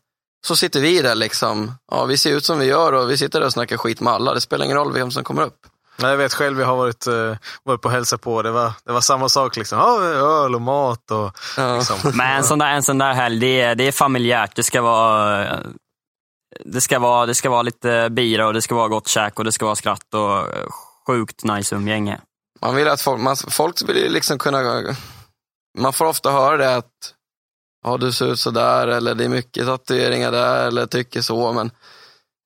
Så 0.47 0.55
sitter 0.55 0.79
vi 0.79 1.01
där 1.01 1.15
liksom, 1.15 1.71
ja 1.91 2.05
vi 2.05 2.17
ser 2.17 2.35
ut 2.35 2.45
som 2.45 2.59
vi 2.59 2.65
gör 2.65 2.93
och 2.93 3.11
vi 3.11 3.17
sitter 3.17 3.39
där 3.39 3.45
och 3.45 3.53
snackar 3.53 3.77
skit 3.77 4.01
med 4.01 4.13
alla. 4.13 4.33
Det 4.33 4.41
spelar 4.41 4.65
ingen 4.65 4.77
roll 4.77 4.93
vem 4.93 5.11
som 5.11 5.23
kommer 5.23 5.41
upp. 5.41 5.67
Nej, 5.97 6.09
jag 6.09 6.17
vet 6.17 6.33
själv, 6.33 6.59
jag 6.59 6.67
har 6.67 6.75
varit, 6.75 7.07
uh, 7.07 7.35
varit 7.63 7.81
på 7.81 7.89
hälsa 7.89 8.17
på. 8.17 8.41
Det 8.41 8.51
var, 8.51 8.71
det 8.85 8.91
var 8.91 9.01
samma 9.01 9.29
sak. 9.29 9.55
Liksom. 9.55 9.79
Ja, 9.79 10.03
öl 10.03 10.55
och 10.55 10.61
mat. 10.61 11.11
Och, 11.11 11.37
ja. 11.57 11.75
liksom. 11.75 11.97
Men 12.17 12.37
en 12.37 12.43
sån 12.43 12.59
där, 12.59 12.67
en 12.67 12.83
sån 12.83 12.97
där 12.97 13.13
helg, 13.13 13.39
det 13.39 13.61
är, 13.61 13.75
det 13.75 13.83
är 13.83 13.91
familjärt. 13.91 14.55
Det 14.55 14.63
ska 14.63 14.81
vara 14.81 15.47
det 16.65 16.81
ska, 16.81 16.99
vara, 16.99 17.25
det 17.25 17.35
ska 17.35 17.49
vara 17.49 17.61
lite 17.61 18.09
bira 18.09 18.47
och 18.47 18.53
det 18.53 18.61
ska 18.61 18.75
vara 18.75 18.87
gott 18.87 19.07
käk 19.07 19.39
och 19.39 19.45
det 19.45 19.51
ska 19.51 19.65
vara 19.65 19.75
skratt 19.75 20.13
och 20.13 20.47
sjukt 21.07 21.43
nice 21.43 21.75
umgänge. 21.75 22.21
Man 22.61 22.75
vill 22.75 22.87
att 22.87 23.01
folk, 23.01 23.21
man, 23.21 23.35
folk 23.35 23.89
vill 23.89 24.13
liksom 24.13 24.37
kunna, 24.37 24.83
man 25.77 25.93
får 25.93 26.05
ofta 26.05 26.31
höra 26.31 26.57
det 26.57 26.75
att 26.75 27.13
ja, 27.83 27.97
du 27.97 28.11
ser 28.11 28.25
ut 28.25 28.39
sådär 28.39 28.87
eller 28.87 29.15
det 29.15 29.23
är 29.23 29.29
mycket 29.29 29.65
tatueringar 29.65 30.31
där 30.31 30.67
eller 30.67 30.85
tycker 30.85 31.21
så. 31.21 31.53
Men 31.53 31.71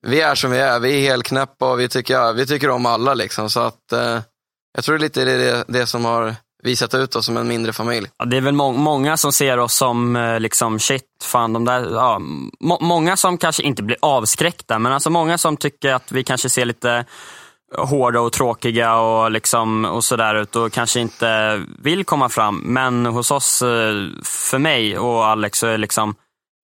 vi 0.08 0.22
är 0.22 0.36
som 0.36 0.52
vi 0.52 0.58
är, 0.58 0.80
vi 0.80 0.98
är 0.98 1.10
helt 1.10 1.26
knäppa 1.26 1.72
och 1.72 1.80
vi 1.80 1.90
tycker, 1.90 2.34
vi 2.34 2.48
tycker 2.48 2.70
om 2.70 2.86
alla 2.86 3.14
liksom. 3.14 3.50
Så 3.50 3.60
att 3.60 3.92
eh, 3.92 4.20
jag 4.74 4.84
tror 4.84 4.98
det 4.98 5.02
är 5.02 5.04
lite 5.04 5.26
det, 5.26 5.64
det 5.68 5.88
som 5.88 6.06
har 6.06 6.36
visat 6.64 6.94
ut 6.94 7.16
oss 7.16 7.26
som 7.26 7.38
en 7.38 7.48
mindre 7.48 7.74
familj. 7.74 8.08
Ja, 8.18 8.26
det 8.26 8.38
är 8.38 8.42
väl 8.42 8.54
må 8.54 8.72
många 8.72 9.18
som 9.18 9.32
ser 9.32 9.58
oss 9.58 9.74
som 9.74 10.16
eh, 10.16 10.40
liksom 10.40 10.80
shit, 10.80 11.04
fan 11.24 11.54
de 11.54 11.66
där, 11.66 11.92
ja, 11.94 12.20
må 12.60 12.78
många 12.82 13.18
som 13.18 13.38
kanske 13.38 13.64
inte 13.64 13.84
blir 13.84 13.98
avskräckta, 14.02 14.80
men 14.80 14.94
alltså 14.94 15.10
många 15.10 15.38
som 15.38 15.58
tycker 15.58 15.94
att 15.94 16.12
vi 16.12 16.24
kanske 16.24 16.50
ser 16.50 16.66
lite 16.66 17.06
hårda 17.78 18.20
och 18.22 18.34
tråkiga 18.34 18.96
och, 18.96 19.32
liksom, 19.32 19.86
och 19.86 20.04
sådär 20.04 20.36
ut 20.36 20.56
och 20.56 20.72
kanske 20.72 21.00
inte 21.00 21.62
vill 21.80 22.06
komma 22.06 22.30
fram. 22.30 22.58
Men 22.66 23.06
hos 23.06 23.32
oss, 23.32 23.62
eh, 23.62 23.94
för 24.24 24.58
mig 24.58 24.98
och 24.98 25.26
Alex, 25.26 25.60
så 25.60 25.68
är 25.68 25.78
liksom 25.78 26.16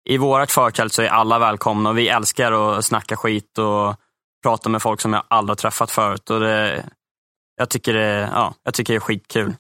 i 0.10 0.18
vårt 0.18 0.52
förtält 0.52 0.94
så 0.94 1.02
är 1.02 1.08
alla 1.08 1.40
välkomna 1.40 1.90
och 1.90 1.98
vi 1.98 2.10
älskar 2.10 2.52
att 2.52 2.86
snacka 2.86 3.18
skit 3.18 3.58
och 3.58 3.96
prata 4.44 4.70
med 4.70 4.82
folk 4.82 5.02
som 5.02 5.14
jag 5.14 5.24
aldrig 5.28 5.52
har 5.52 5.56
träffat 5.56 5.92
förut. 5.92 6.30
Och 6.30 6.40
det, 6.40 6.86
jag, 7.56 7.70
tycker 7.70 7.94
det, 7.94 8.30
ja, 8.34 8.54
jag 8.64 8.74
tycker 8.74 8.94
det 8.94 8.98
är 8.98 9.00
skitkul. 9.00 9.56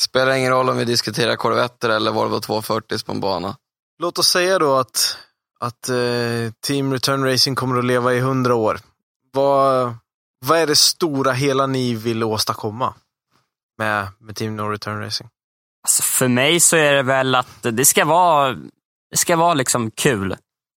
Spelar 0.00 0.32
ingen 0.32 0.52
roll 0.52 0.68
om 0.68 0.76
vi 0.76 0.84
diskuterar 0.84 1.36
korvetter 1.36 1.88
eller 1.88 2.12
Volvo 2.12 2.40
240 2.40 2.98
på 3.06 3.12
en 3.12 3.20
bana. 3.20 3.56
Låt 4.02 4.18
oss 4.18 4.28
säga 4.28 4.58
då 4.58 4.76
att, 4.76 5.18
att 5.60 5.88
eh, 5.88 6.52
Team 6.66 6.92
Return 6.92 7.24
Racing 7.24 7.56
kommer 7.56 7.78
att 7.78 7.84
leva 7.84 8.14
i 8.14 8.20
hundra 8.20 8.54
år. 8.54 8.80
Vad, 9.32 9.94
vad 10.46 10.58
är 10.58 10.66
det 10.66 10.76
stora 10.76 11.32
hela 11.32 11.66
ni 11.66 11.94
vill 11.94 12.24
åstadkomma 12.24 12.94
med, 13.78 14.08
med 14.18 14.36
Team 14.36 14.56
No 14.56 14.62
Return 14.62 15.00
Racing? 15.00 15.30
Alltså 15.86 16.02
för 16.02 16.28
mig 16.28 16.60
så 16.60 16.76
är 16.76 16.92
det 16.92 17.02
väl 17.02 17.34
att 17.34 17.62
det 17.62 17.84
ska 17.84 18.04
vara 18.04 18.56
det 19.10 19.16
ska 19.16 19.36
vara 19.36 19.54
liksom 19.54 19.90
kul. 19.90 20.36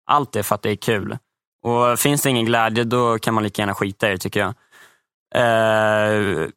Allt 0.10 0.36
är 0.36 0.44
för 0.44 0.56
att 0.56 0.62
det 0.62 0.70
är 0.70 0.76
kul. 0.76 1.18
Och 1.64 2.00
finns 2.00 2.22
det 2.22 2.30
ingen 2.30 2.46
glädje, 2.46 2.84
då 2.84 3.20
kan 3.20 3.34
man 3.34 3.44
lika 3.44 3.62
gärna 3.62 3.76
skita 3.76 4.08
i 4.08 4.12
det 4.12 4.18
tycker 4.18 4.40
jag. 4.40 4.54
Uh, 5.36 6.48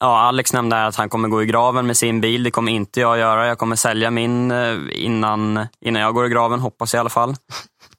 ja, 0.00 0.20
Alex 0.20 0.52
nämnde 0.52 0.86
att 0.86 0.96
han 0.96 1.08
kommer 1.08 1.28
gå 1.28 1.42
i 1.42 1.46
graven 1.46 1.86
med 1.86 1.96
sin 1.96 2.20
bil. 2.20 2.42
Det 2.42 2.50
kommer 2.50 2.72
inte 2.72 3.00
jag 3.00 3.18
göra. 3.18 3.46
Jag 3.46 3.58
kommer 3.58 3.76
sälja 3.76 4.10
min 4.10 4.50
eh, 4.50 4.78
innan, 4.92 5.66
innan 5.80 6.02
jag 6.02 6.14
går 6.14 6.26
i 6.26 6.28
graven, 6.28 6.60
hoppas 6.60 6.94
jag 6.94 6.98
i 6.98 7.00
alla 7.00 7.10
fall. 7.10 7.36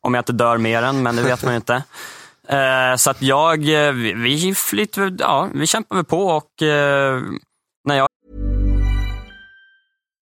Om 0.02 0.14
jag 0.14 0.22
inte 0.22 0.34
dör 0.34 0.58
mer 0.58 0.84
än, 0.84 1.04
men 1.04 1.16
det 1.16 1.22
vet 1.22 1.44
man 1.44 1.54
ju 1.54 1.56
inte. 1.56 1.84
Uh, 2.54 2.96
så 2.98 3.10
att 3.10 3.22
jag, 3.22 3.58
vi, 3.94 4.14
vi, 4.14 4.56
flytt, 4.56 4.98
ja, 5.20 5.50
vi 5.54 5.68
kämpar 5.68 5.96
väl 5.96 6.06
på 6.06 6.28
och 6.28 6.52
när 7.86 7.98
jag 7.98 8.08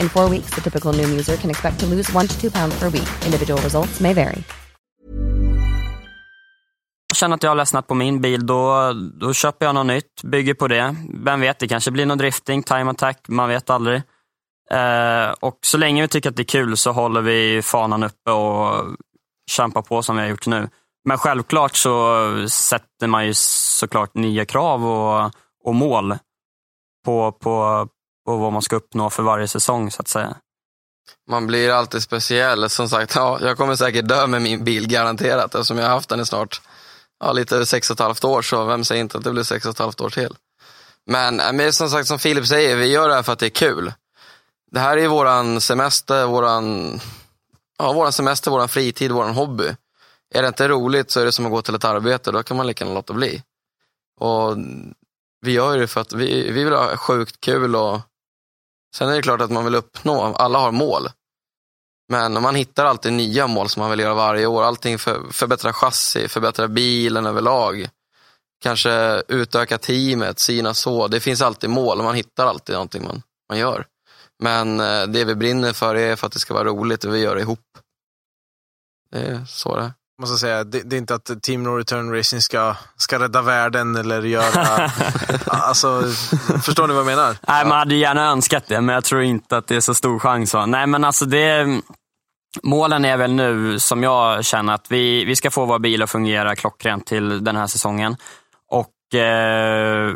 In 0.00 0.08
four 0.08 0.30
weeks, 0.30 0.50
the 0.54 0.60
typical 0.60 0.92
new 0.92 1.18
user 1.18 1.36
can 1.36 1.50
expect 1.50 1.80
to 1.80 1.86
lose 1.86 2.16
one 2.16 2.28
to 2.28 2.40
two 2.40 2.50
pounds 2.50 2.78
per 2.78 2.90
week. 2.90 3.08
Individual 3.24 3.60
results 3.62 4.00
may 4.00 4.14
vary. 4.14 4.44
känner 7.18 7.36
att 7.36 7.42
jag 7.42 7.50
har 7.50 7.56
ledsnat 7.56 7.86
på 7.86 7.94
min 7.94 8.20
bil, 8.20 8.46
då, 8.46 8.92
då 8.92 9.32
köper 9.32 9.66
jag 9.66 9.74
något 9.74 9.86
nytt, 9.86 10.22
bygger 10.22 10.54
på 10.54 10.68
det. 10.68 10.96
Vem 11.14 11.40
vet, 11.40 11.58
det 11.58 11.68
kanske 11.68 11.90
blir 11.90 12.06
någon 12.06 12.18
drifting, 12.18 12.62
time 12.62 12.90
attack, 12.90 13.28
man 13.28 13.48
vet 13.48 13.70
aldrig. 13.70 14.02
Eh, 14.70 15.30
och 15.40 15.58
så 15.62 15.78
länge 15.78 16.02
vi 16.02 16.08
tycker 16.08 16.30
att 16.30 16.36
det 16.36 16.42
är 16.42 16.44
kul 16.44 16.76
så 16.76 16.92
håller 16.92 17.20
vi 17.20 17.62
fanan 17.62 18.02
uppe 18.02 18.30
och 18.30 18.84
kämpar 19.50 19.82
på 19.82 20.02
som 20.02 20.16
vi 20.16 20.22
har 20.22 20.28
gjort 20.28 20.46
nu. 20.46 20.68
Men 21.04 21.18
självklart 21.18 21.76
så 21.76 22.24
sätter 22.48 23.06
man 23.06 23.26
ju 23.26 23.32
såklart 23.34 24.14
nya 24.14 24.44
krav 24.44 24.86
och, 24.86 25.32
och 25.64 25.74
mål 25.74 26.18
på, 27.04 27.32
på, 27.32 27.88
och 28.28 28.38
vad 28.38 28.52
man 28.52 28.62
ska 28.62 28.76
uppnå 28.76 29.10
för 29.10 29.22
varje 29.22 29.48
säsong 29.48 29.90
så 29.90 30.02
att 30.02 30.08
säga. 30.08 30.36
Man 31.30 31.46
blir 31.46 31.70
alltid 31.70 32.02
speciell. 32.02 32.70
Som 32.70 32.88
sagt, 32.88 33.14
ja, 33.14 33.38
jag 33.42 33.56
kommer 33.56 33.76
säkert 33.76 34.08
dö 34.08 34.26
med 34.26 34.42
min 34.42 34.64
bil 34.64 34.88
garanterat 34.88 35.54
eftersom 35.54 35.78
jag 35.78 35.84
har 35.84 35.94
haft 35.94 36.08
den 36.08 36.20
i 36.20 36.26
snart 36.26 36.60
ja, 37.20 37.32
lite 37.32 37.54
över 37.54 37.64
sex 37.64 37.90
och 37.90 37.94
ett 37.94 38.00
halvt 38.00 38.24
år, 38.24 38.42
så 38.42 38.64
vem 38.64 38.84
säger 38.84 39.00
inte 39.00 39.18
att 39.18 39.24
det 39.24 39.30
blir 39.30 39.42
sex 39.42 39.66
och 39.66 39.70
ett 39.70 39.78
halvt 39.78 40.00
år 40.00 40.10
till. 40.10 40.36
Men, 41.06 41.40
eh, 41.40 41.52
men 41.52 41.72
som 41.72 41.90
sagt, 41.90 42.08
som 42.08 42.18
Filip 42.18 42.46
säger, 42.46 42.76
vi 42.76 42.86
gör 42.86 43.08
det 43.08 43.14
här 43.14 43.22
för 43.22 43.32
att 43.32 43.38
det 43.38 43.46
är 43.46 43.50
kul. 43.50 43.92
Det 44.70 44.80
här 44.80 44.96
är 44.96 45.08
våran 45.08 45.60
semester, 45.60 46.26
våran, 46.26 47.00
ja, 47.78 47.92
våran 47.92 48.12
semester, 48.12 48.50
våran 48.50 48.68
fritid, 48.68 49.12
våran 49.12 49.34
hobby. 49.34 49.74
är 50.34 50.42
det 50.42 50.48
inte 50.48 50.68
roligt 50.68 51.10
så 51.10 51.20
är 51.20 51.24
det 51.24 51.32
som 51.32 51.46
att 51.46 51.52
gå 51.52 51.62
till 51.62 51.74
ett 51.74 51.84
arbete, 51.84 52.32
då 52.32 52.42
kan 52.42 52.56
man 52.56 52.66
lika 52.66 52.84
gärna 52.84 52.94
låta 52.94 53.12
bli. 53.12 53.42
Och 54.20 54.56
vi 55.40 55.52
gör 55.52 55.78
det 55.78 55.86
för 55.86 56.00
att 56.00 56.12
vi, 56.12 56.50
vi 56.50 56.64
vill 56.64 56.72
ha 56.72 56.96
sjukt 56.96 57.40
kul 57.40 57.76
och 57.76 58.00
sen 58.94 59.08
är 59.08 59.16
det 59.16 59.22
klart 59.22 59.40
att 59.40 59.50
man 59.50 59.64
vill 59.64 59.74
uppnå, 59.74 60.22
alla 60.22 60.58
har 60.58 60.72
mål. 60.72 61.08
Men 62.08 62.42
man 62.42 62.54
hittar 62.54 62.84
alltid 62.84 63.12
nya 63.12 63.46
mål 63.46 63.68
som 63.68 63.80
man 63.80 63.90
vill 63.90 64.00
göra 64.00 64.14
varje 64.14 64.46
år. 64.46 64.62
Allting 64.62 64.98
för 64.98 65.32
förbättra 65.32 65.72
chassi, 65.72 66.28
förbättra 66.28 66.68
bilen 66.68 67.26
överlag. 67.26 67.88
Kanske 68.62 69.22
utöka 69.28 69.78
teamet, 69.78 70.38
sina 70.38 70.74
så. 70.74 71.08
Det 71.08 71.20
finns 71.20 71.42
alltid 71.42 71.70
mål 71.70 71.98
och 71.98 72.04
man 72.04 72.14
hittar 72.14 72.46
alltid 72.46 72.74
någonting 72.74 73.04
man, 73.04 73.22
man 73.48 73.58
gör. 73.58 73.86
Men 74.38 74.80
eh, 74.80 75.02
det 75.02 75.24
vi 75.24 75.34
brinner 75.34 75.72
för 75.72 75.94
är 75.94 76.16
för 76.16 76.26
att 76.26 76.32
det 76.32 76.38
ska 76.38 76.54
vara 76.54 76.64
roligt 76.64 77.04
och 77.04 77.14
vi 77.14 77.18
gör 77.18 77.34
det 77.34 77.40
ihop. 77.40 77.78
Det 79.10 79.18
är 79.18 79.44
så 79.48 79.76
det 79.76 79.82
är. 79.82 79.92
Måste 80.20 80.36
säga, 80.36 80.64
det, 80.64 80.82
det 80.82 80.96
är 80.96 80.98
inte 80.98 81.14
att 81.14 81.42
Team 81.42 81.62
No 81.62 81.68
Return 81.68 82.12
Racing 82.14 82.42
ska, 82.42 82.76
ska 82.96 83.18
rädda 83.18 83.42
världen 83.42 83.96
eller 83.96 84.22
göra... 84.22 84.90
alltså, 85.46 86.02
förstår 86.62 86.86
ni 86.86 86.94
vad 86.94 87.00
jag 87.00 87.06
menar? 87.06 87.36
Nej, 87.48 87.64
man 87.64 87.78
hade 87.78 87.94
gärna 87.94 88.30
önskat 88.30 88.64
det, 88.66 88.80
men 88.80 88.94
jag 88.94 89.04
tror 89.04 89.22
inte 89.22 89.56
att 89.56 89.66
det 89.66 89.76
är 89.76 89.80
så 89.80 89.94
stor 89.94 90.18
chans. 90.18 90.54
Va? 90.54 90.66
Nej, 90.66 90.86
men 90.86 91.04
alltså 91.04 91.24
det... 91.24 91.80
Målen 92.62 93.04
är 93.04 93.16
väl 93.16 93.32
nu, 93.32 93.78
som 93.78 94.02
jag 94.02 94.44
känner, 94.44 94.74
att 94.74 94.90
vi, 94.90 95.24
vi 95.24 95.36
ska 95.36 95.50
få 95.50 95.64
vår 95.64 95.78
bil 95.78 96.02
att 96.02 96.10
fungera 96.10 96.56
klockrent 96.56 97.06
till 97.06 97.44
den 97.44 97.56
här 97.56 97.66
säsongen. 97.66 98.16
Och 98.70 99.18
eh, 99.18 100.14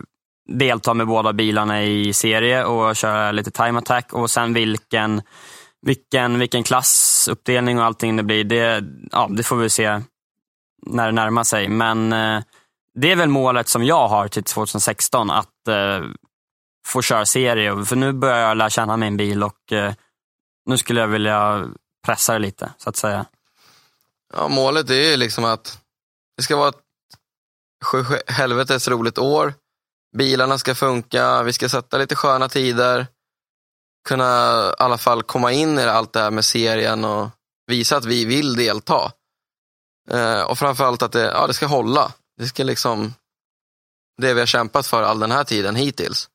delta 0.48 0.94
med 0.94 1.06
båda 1.06 1.32
bilarna 1.32 1.84
i 1.84 2.12
serie 2.12 2.64
och 2.64 2.96
köra 2.96 3.32
lite 3.32 3.50
time 3.50 3.78
attack. 3.78 4.12
Och 4.12 4.30
sen 4.30 4.54
vilken 4.54 5.22
vilken, 5.86 6.38
vilken 6.38 6.62
platsuppdelning 7.22 7.78
och 7.78 7.84
allting 7.84 8.16
det 8.16 8.22
blir, 8.22 8.44
det, 8.44 8.84
ja, 9.12 9.28
det 9.30 9.42
får 9.42 9.56
vi 9.56 9.70
se 9.70 10.00
när 10.86 11.06
det 11.06 11.12
närmar 11.12 11.44
sig. 11.44 11.68
Men 11.68 12.12
eh, 12.12 12.42
det 12.94 13.12
är 13.12 13.16
väl 13.16 13.28
målet 13.28 13.68
som 13.68 13.84
jag 13.84 14.08
har 14.08 14.28
till 14.28 14.44
2016, 14.44 15.30
att 15.30 15.68
eh, 15.68 16.00
få 16.86 17.02
köra 17.02 17.26
serie. 17.26 17.84
För 17.84 17.96
nu 17.96 18.12
börjar 18.12 18.38
jag 18.38 18.56
lära 18.56 18.70
känna 18.70 18.96
min 18.96 19.16
bil 19.16 19.42
och 19.42 19.72
eh, 19.72 19.94
nu 20.66 20.78
skulle 20.78 21.00
jag 21.00 21.08
vilja 21.08 21.68
pressa 22.06 22.32
det 22.32 22.38
lite, 22.38 22.72
så 22.78 22.90
att 22.90 22.96
säga. 22.96 23.26
Ja, 24.34 24.48
målet 24.48 24.90
är 24.90 25.10
ju 25.10 25.16
liksom 25.16 25.44
att 25.44 25.78
det 26.36 26.42
ska 26.42 26.56
vara 26.56 26.68
ett 26.68 26.82
sju 27.84 28.04
helvetes 28.26 28.88
roligt 28.88 29.18
år. 29.18 29.54
Bilarna 30.16 30.58
ska 30.58 30.74
funka, 30.74 31.42
vi 31.42 31.52
ska 31.52 31.68
sätta 31.68 31.98
lite 31.98 32.14
sköna 32.14 32.48
tider 32.48 33.06
kunna 34.08 34.24
i 34.68 34.82
alla 34.82 34.98
fall 34.98 35.22
komma 35.22 35.52
in 35.52 35.78
i 35.78 35.82
allt 35.82 36.12
det 36.12 36.20
här 36.20 36.30
med 36.30 36.44
serien 36.44 37.04
och 37.04 37.28
visa 37.66 37.96
att 37.96 38.04
vi 38.04 38.24
vill 38.24 38.54
delta. 38.54 39.12
Eh, 40.10 40.42
och 40.42 40.58
framförallt 40.58 41.02
att 41.02 41.12
det, 41.12 41.24
ja, 41.24 41.46
det 41.46 41.54
ska 41.54 41.66
hålla. 41.66 42.12
Det 42.38 42.46
ska 42.46 42.64
liksom, 42.64 43.14
det 44.20 44.34
vi 44.34 44.40
har 44.40 44.46
kämpat 44.46 44.86
för 44.86 45.02
all 45.02 45.18
den 45.18 45.30
här 45.30 45.44
tiden 45.44 45.76
hittills. 45.76 46.28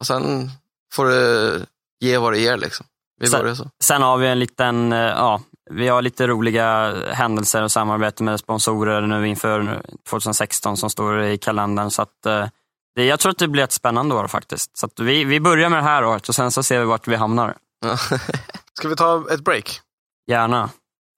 Och 0.00 0.06
sen 0.06 0.50
får 0.94 1.06
det 1.06 1.66
ge 2.00 2.18
vad 2.18 2.32
det 2.32 2.38
ger 2.38 2.56
liksom. 2.56 2.86
Vi 3.20 3.26
sen, 3.26 3.56
så. 3.56 3.70
sen 3.84 4.02
har 4.02 4.18
vi 4.18 4.26
en 4.26 4.38
liten, 4.38 4.92
eh, 4.92 4.98
ja, 4.98 5.40
vi 5.70 5.88
har 5.88 6.02
lite 6.02 6.26
roliga 6.26 6.94
händelser 7.12 7.62
och 7.62 7.72
samarbete 7.72 8.22
med 8.22 8.40
sponsorer 8.40 9.00
nu 9.00 9.28
inför 9.28 9.82
2016 10.08 10.76
som 10.76 10.90
står 10.90 11.22
i 11.22 11.38
kalendern. 11.38 11.90
Så 11.90 12.02
att, 12.02 12.26
eh, 12.26 12.46
det, 12.94 13.04
jag 13.04 13.20
tror 13.20 13.30
att 13.32 13.38
det 13.38 13.48
blir 13.48 13.62
ett 13.62 13.72
spännande 13.72 14.14
år 14.14 14.26
faktiskt. 14.26 14.76
Så 14.76 14.88
vi, 14.96 15.24
vi 15.24 15.40
börjar 15.40 15.68
med 15.68 15.78
det 15.78 15.82
här 15.82 16.04
året 16.04 16.28
och 16.28 16.34
sen 16.34 16.50
så 16.50 16.62
ser 16.62 16.78
vi 16.78 16.84
vart 16.84 17.08
vi 17.08 17.16
hamnar. 17.16 17.56
Ska 18.74 18.88
vi 18.88 18.96
ta 18.96 19.24
ett 19.30 19.40
break? 19.40 19.80
Gärna. 20.30 20.70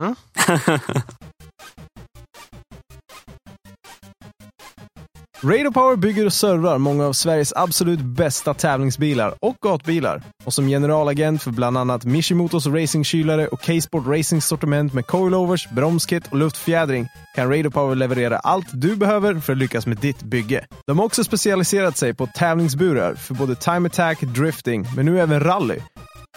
Mm? 0.02 0.16
Radio 5.44 5.72
Power 5.72 5.96
bygger 5.96 6.26
och 6.26 6.32
servar 6.32 6.78
många 6.78 7.06
av 7.06 7.12
Sveriges 7.12 7.52
absolut 7.56 8.00
bästa 8.00 8.54
tävlingsbilar 8.54 9.34
och 9.40 9.56
gatbilar. 9.60 10.22
Och 10.44 10.54
som 10.54 10.66
generalagent 10.66 11.42
för 11.42 11.50
bland 11.50 11.78
annat 11.78 12.04
Mishimotos 12.04 12.66
racingkylare 12.66 13.46
och 13.46 13.66
K-Sport 13.66 14.06
Racing 14.06 14.42
sortiment 14.42 14.92
med 14.94 15.06
coilovers, 15.06 15.68
bromskit 15.68 16.26
och 16.26 16.36
luftfjädring 16.36 17.08
kan 17.34 17.50
Radio 17.50 17.70
Power 17.70 17.94
leverera 17.94 18.38
allt 18.38 18.66
du 18.72 18.96
behöver 18.96 19.34
för 19.34 19.52
att 19.52 19.58
lyckas 19.58 19.86
med 19.86 19.96
ditt 19.96 20.22
bygge. 20.22 20.66
De 20.86 20.98
har 20.98 21.06
också 21.06 21.24
specialiserat 21.24 21.96
sig 21.96 22.14
på 22.14 22.26
tävlingsburar 22.26 23.14
för 23.14 23.34
både 23.34 23.54
time 23.54 23.86
attack, 23.86 24.20
drifting, 24.20 24.86
men 24.96 25.06
nu 25.06 25.20
även 25.20 25.40
rally. 25.40 25.78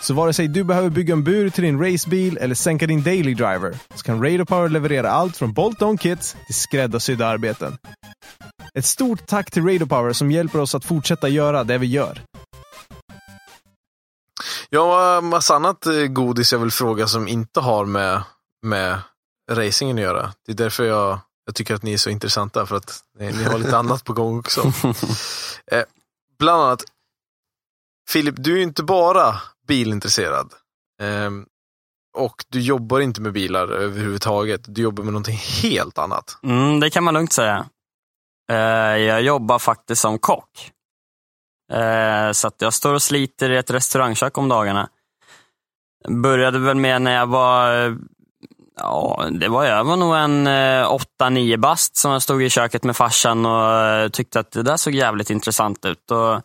Så 0.01 0.13
vare 0.13 0.33
sig 0.33 0.47
du 0.47 0.63
behöver 0.63 0.89
bygga 0.89 1.13
en 1.13 1.23
bur 1.23 1.49
till 1.49 1.63
din 1.63 1.83
racebil 1.83 2.37
eller 2.37 2.55
sänka 2.55 2.87
din 2.87 3.03
daily 3.03 3.33
driver 3.33 3.73
så 3.95 4.03
kan 4.03 4.23
Radio 4.23 4.45
Power 4.45 4.69
leverera 4.69 5.09
allt 5.09 5.37
från 5.37 5.53
bolt-on 5.53 5.97
kits 5.97 6.35
till 6.45 6.55
skräddarsydda 6.55 7.27
arbeten. 7.27 7.77
Ett 8.77 8.85
stort 8.85 9.25
tack 9.27 9.51
till 9.51 9.63
Radio 9.63 9.85
Power 9.85 10.13
som 10.13 10.31
hjälper 10.31 10.59
oss 10.59 10.75
att 10.75 10.85
fortsätta 10.85 11.29
göra 11.29 11.63
det 11.63 11.77
vi 11.77 11.87
gör. 11.87 12.21
Jag 14.69 14.85
har 14.85 15.21
massa 15.21 15.55
annat 15.55 15.85
eh, 15.85 15.93
godis 15.93 16.51
jag 16.51 16.59
vill 16.59 16.71
fråga 16.71 17.07
som 17.07 17.27
inte 17.27 17.59
har 17.59 17.85
med, 17.85 18.23
med 18.61 18.99
racingen 19.51 19.97
att 19.97 20.03
göra. 20.03 20.33
Det 20.45 20.51
är 20.51 20.55
därför 20.55 20.83
jag, 20.83 21.19
jag 21.45 21.55
tycker 21.55 21.75
att 21.75 21.83
ni 21.83 21.93
är 21.93 21.97
så 21.97 22.09
intressanta, 22.09 22.65
för 22.65 22.75
att 22.75 23.03
ni, 23.19 23.31
ni 23.31 23.43
har 23.43 23.57
lite 23.57 23.77
annat 23.77 24.03
på 24.03 24.13
gång 24.13 24.39
också. 24.39 24.73
Eh, 25.71 25.83
bland 26.39 26.61
annat, 26.61 26.83
Filip, 28.09 28.35
du 28.37 28.57
är 28.59 28.63
inte 28.63 28.83
bara 28.83 29.41
bilintresserad. 29.67 30.53
Eh, 31.01 31.31
och 32.17 32.45
du 32.49 32.59
jobbar 32.59 32.99
inte 32.99 33.21
med 33.21 33.33
bilar 33.33 33.67
överhuvudtaget. 33.67 34.61
Du 34.65 34.81
jobbar 34.81 35.03
med 35.03 35.13
någonting 35.13 35.39
helt 35.63 35.97
annat. 35.97 36.37
Mm, 36.43 36.79
det 36.79 36.89
kan 36.89 37.03
man 37.03 37.13
lugnt 37.13 37.33
säga. 37.33 37.65
Eh, 38.51 38.97
jag 38.97 39.21
jobbar 39.21 39.59
faktiskt 39.59 40.01
som 40.01 40.19
kock. 40.19 40.71
Eh, 41.73 42.31
så 42.31 42.47
att 42.47 42.61
jag 42.61 42.73
står 42.73 42.93
och 42.93 43.01
sliter 43.01 43.49
i 43.49 43.57
ett 43.57 43.71
restaurangkök 43.71 44.37
om 44.37 44.49
dagarna. 44.49 44.89
Började 46.07 46.59
väl 46.59 46.75
med 46.75 47.01
när 47.01 47.15
jag 47.15 47.27
var, 47.27 47.97
ja, 48.79 49.25
det 49.31 49.47
var 49.47 49.65
jag 49.65 49.83
var 49.83 49.95
nog 49.95 50.15
en 50.15 50.47
eh, 50.47 50.97
8-9 51.21 51.57
bast 51.57 51.97
som 51.97 52.11
jag 52.11 52.21
stod 52.21 52.43
i 52.43 52.49
köket 52.49 52.83
med 52.83 52.95
farsan 52.95 53.45
och 53.45 54.13
tyckte 54.13 54.39
att 54.39 54.51
det 54.51 54.63
där 54.63 54.77
såg 54.77 54.93
jävligt 54.93 55.29
intressant 55.29 55.85
ut. 55.85 56.11
Och 56.11 56.41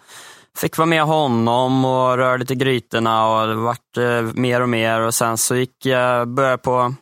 fick 0.56 0.78
vara 0.78 0.86
med 0.86 1.02
honom 1.02 1.84
och 1.84 2.16
röra 2.16 2.36
lite 2.36 2.54
grytorna 2.54 3.28
och 3.28 3.48
det 3.48 3.54
vart 3.54 3.96
mer 4.34 4.60
och 4.60 4.68
mer 4.68 5.00
och 5.00 5.14
sen 5.14 5.38
så 5.38 5.56
gick 5.56 5.86
jag, 5.86 6.28
började 6.28 6.58
på 6.58 6.94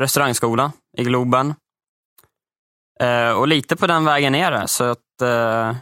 restaurangskola 0.00 0.72
i 0.98 1.04
Globen. 1.04 1.54
Eh, 3.02 3.32
och 3.32 3.48
lite 3.48 3.76
på 3.76 3.86
den 3.86 4.04
vägen 4.04 4.34
är 4.34 4.50
det. 4.50 4.68
Så 4.68 4.84
att, 4.84 5.22
eh, 5.22 5.76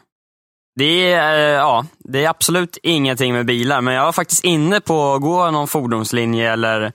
det, 0.76 1.12
är, 1.12 1.34
eh, 1.34 1.54
ja, 1.54 1.84
det 1.98 2.24
är 2.24 2.28
absolut 2.28 2.78
ingenting 2.82 3.32
med 3.32 3.46
bilar, 3.46 3.80
men 3.80 3.94
jag 3.94 4.04
var 4.04 4.12
faktiskt 4.12 4.44
inne 4.44 4.80
på 4.80 5.14
att 5.14 5.22
gå 5.22 5.50
någon 5.50 5.68
fordonslinje 5.68 6.52
eller 6.52 6.92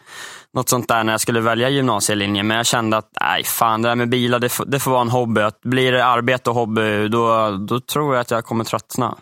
något 0.53 0.69
sånt 0.69 0.88
där 0.88 1.03
när 1.03 1.13
jag 1.13 1.21
skulle 1.21 1.41
välja 1.41 1.69
gymnasielinje. 1.69 2.43
Men 2.43 2.57
jag 2.57 2.65
kände 2.65 2.97
att, 2.97 3.09
nej 3.21 3.43
fan, 3.43 3.82
det 3.82 3.89
där 3.89 3.95
med 3.95 4.09
bilar, 4.09 4.39
det, 4.39 4.49
får, 4.49 4.65
det 4.65 4.80
får 4.80 4.91
vara 4.91 5.01
en 5.01 5.09
hobby. 5.09 5.41
Att 5.41 5.61
blir 5.61 5.91
det 5.91 6.05
arbete 6.05 6.49
och 6.49 6.55
hobby, 6.55 7.07
då, 7.07 7.51
då 7.51 7.80
tror 7.80 8.15
jag 8.15 8.21
att 8.21 8.32
jag 8.32 8.45
kommer 8.45 8.63
tröttna. 8.63 9.15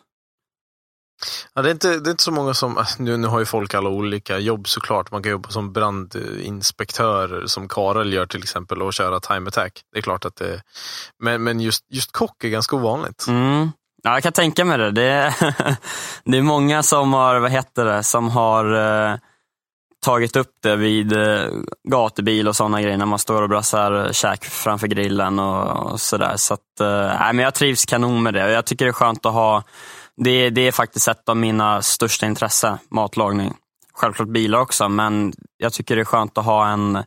Ja, 1.54 1.62
det, 1.62 1.70
är 1.70 1.72
inte, 1.72 2.00
det 2.00 2.10
är 2.10 2.12
inte 2.12 2.24
så 2.24 2.32
många 2.32 2.54
som, 2.54 2.78
alltså, 2.78 3.04
nu, 3.04 3.18
nu 3.18 3.28
har 3.28 3.40
ju 3.40 3.46
folk 3.46 3.74
alla 3.74 3.90
olika 3.90 4.38
jobb 4.38 4.68
såklart. 4.68 5.12
Man 5.12 5.24
kan 5.24 5.32
jobba 5.32 5.50
som 5.50 5.74
brandinspektör 5.74 7.44
som 7.46 7.68
Karel 7.68 8.14
gör 8.14 8.26
till 8.26 8.44
exempel 8.44 8.82
och 8.82 8.94
köra 8.94 9.20
time 9.20 9.48
attack. 9.48 9.82
Det 9.94 9.98
är 9.98 10.02
klart 10.02 10.26
att 10.26 10.36
det 10.36 10.62
Men, 11.20 11.44
men 11.44 11.60
just, 11.60 11.86
just 11.90 12.12
kock 12.12 12.44
är 12.44 12.50
ganska 12.50 12.76
ovanligt. 12.76 13.26
Mm. 13.28 13.72
Ja, 14.04 14.14
jag 14.14 14.24
kan 14.24 14.34
tänka 14.34 14.66
mig 14.66 14.78
det. 14.78 14.92
Det 14.92 15.04
är, 15.04 15.34
det 16.32 16.38
är 16.38 16.42
många 16.42 16.84
som 16.84 17.14
har, 17.14 17.40
vad 17.40 17.52
heter 17.52 17.86
det, 17.86 18.04
som 18.04 18.30
har 18.30 18.74
eh, 19.12 19.18
tagit 20.04 20.36
upp 20.36 20.52
det 20.64 20.76
vid 20.76 21.14
eh, 21.14 21.46
gatubil 21.90 22.48
och 22.48 22.56
sådana 22.56 22.82
grejer 22.82 22.98
när 22.98 23.06
man 23.06 23.20
står 23.20 23.42
och 23.42 23.50
brassar 23.50 24.06
eh, 24.06 24.12
käk 24.12 24.46
framför 24.46 24.88
grillen 24.88 25.40
och, 25.40 25.92
och 25.92 26.02
sådär. 26.02 26.34
Så 26.36 26.54
att, 26.54 26.80
eh, 26.80 27.34
men 27.34 27.40
jag 27.40 27.54
trivs 27.54 27.86
kanon 27.86 28.24
med 28.24 28.34
det. 28.34 28.52
Jag 28.52 28.66
tycker 28.66 28.86
det 28.86 28.90
är 28.90 28.94
skönt 28.94 29.26
att 29.26 29.34
ha 29.34 29.64
det, 30.18 30.50
det 30.50 30.62
är 30.68 30.72
faktiskt 30.72 31.08
ett 31.08 31.30
av 31.30 31.38
mina 31.38 31.82
största 31.82 32.26
intressen, 32.26 32.78
matlagning. 32.90 33.54
Självklart 33.94 34.30
bilar 34.30 34.60
också, 34.60 34.90
men 34.90 35.34
jag 35.58 35.74
tycker 35.74 35.96
det 35.96 36.02
är 36.02 36.06
skönt 36.06 36.38
att 36.38 36.46
ha 36.46 36.68
en, 36.68 37.04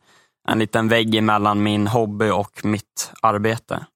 en 0.49 0.59
liten 0.59 0.89
vägg 0.89 1.23
mellan 1.23 1.63
min 1.63 1.87
hobby 1.87 2.31
och 2.31 2.65
mitt 2.65 3.13
arbete. 3.23 3.87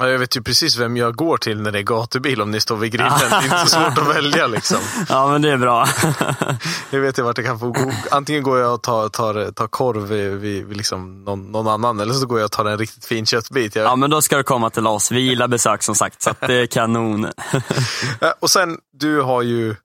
Ja, 0.00 0.08
jag 0.08 0.18
vet 0.18 0.36
ju 0.36 0.42
precis 0.42 0.76
vem 0.76 0.96
jag 0.96 1.14
går 1.14 1.36
till 1.36 1.60
när 1.60 1.72
det 1.72 1.78
är 1.78 1.82
gatubil 1.82 2.42
om 2.42 2.50
ni 2.50 2.60
står 2.60 2.76
vid 2.76 2.92
grillen. 2.92 3.12
Det 3.30 3.36
är 3.36 3.44
inte 3.44 3.58
så 3.58 3.66
svårt 3.66 3.98
att 3.98 4.16
välja 4.16 4.46
liksom. 4.46 4.78
Ja, 5.08 5.28
men 5.28 5.42
det 5.42 5.50
är 5.50 5.56
bra. 5.56 5.86
jag 6.90 7.00
vet 7.00 7.18
ju 7.18 7.22
vart 7.22 7.38
jag 7.38 7.46
kan 7.46 7.58
få 7.58 7.70
gå. 7.70 7.92
Antingen 8.10 8.42
går 8.42 8.58
jag 8.58 8.74
och 8.74 8.82
tar, 8.82 9.08
tar, 9.08 9.52
tar 9.52 9.66
korv 9.66 10.08
vid, 10.08 10.32
vid 10.32 10.76
liksom 10.76 11.24
någon, 11.24 11.52
någon, 11.52 11.68
annan 11.68 12.00
eller 12.00 12.14
så 12.14 12.26
går 12.26 12.38
jag 12.38 12.44
och 12.44 12.52
tar 12.52 12.64
en 12.64 12.78
riktigt 12.78 13.04
fin 13.04 13.26
köttbit. 13.26 13.76
Jag... 13.76 13.84
Ja, 13.84 13.96
men 13.96 14.10
då 14.10 14.22
ska 14.22 14.36
du 14.36 14.42
komma 14.42 14.70
till 14.70 14.86
oss. 14.86 15.10
Vi 15.12 15.20
gillar 15.20 15.48
besök 15.48 15.82
som 15.82 15.94
sagt, 15.94 16.22
så 16.22 16.34
det 16.40 16.54
är 16.54 16.66
kanon. 16.66 17.26
och 18.40 18.50
sen, 18.50 18.78
du 18.92 19.20
har 19.20 19.42
ju 19.42 19.76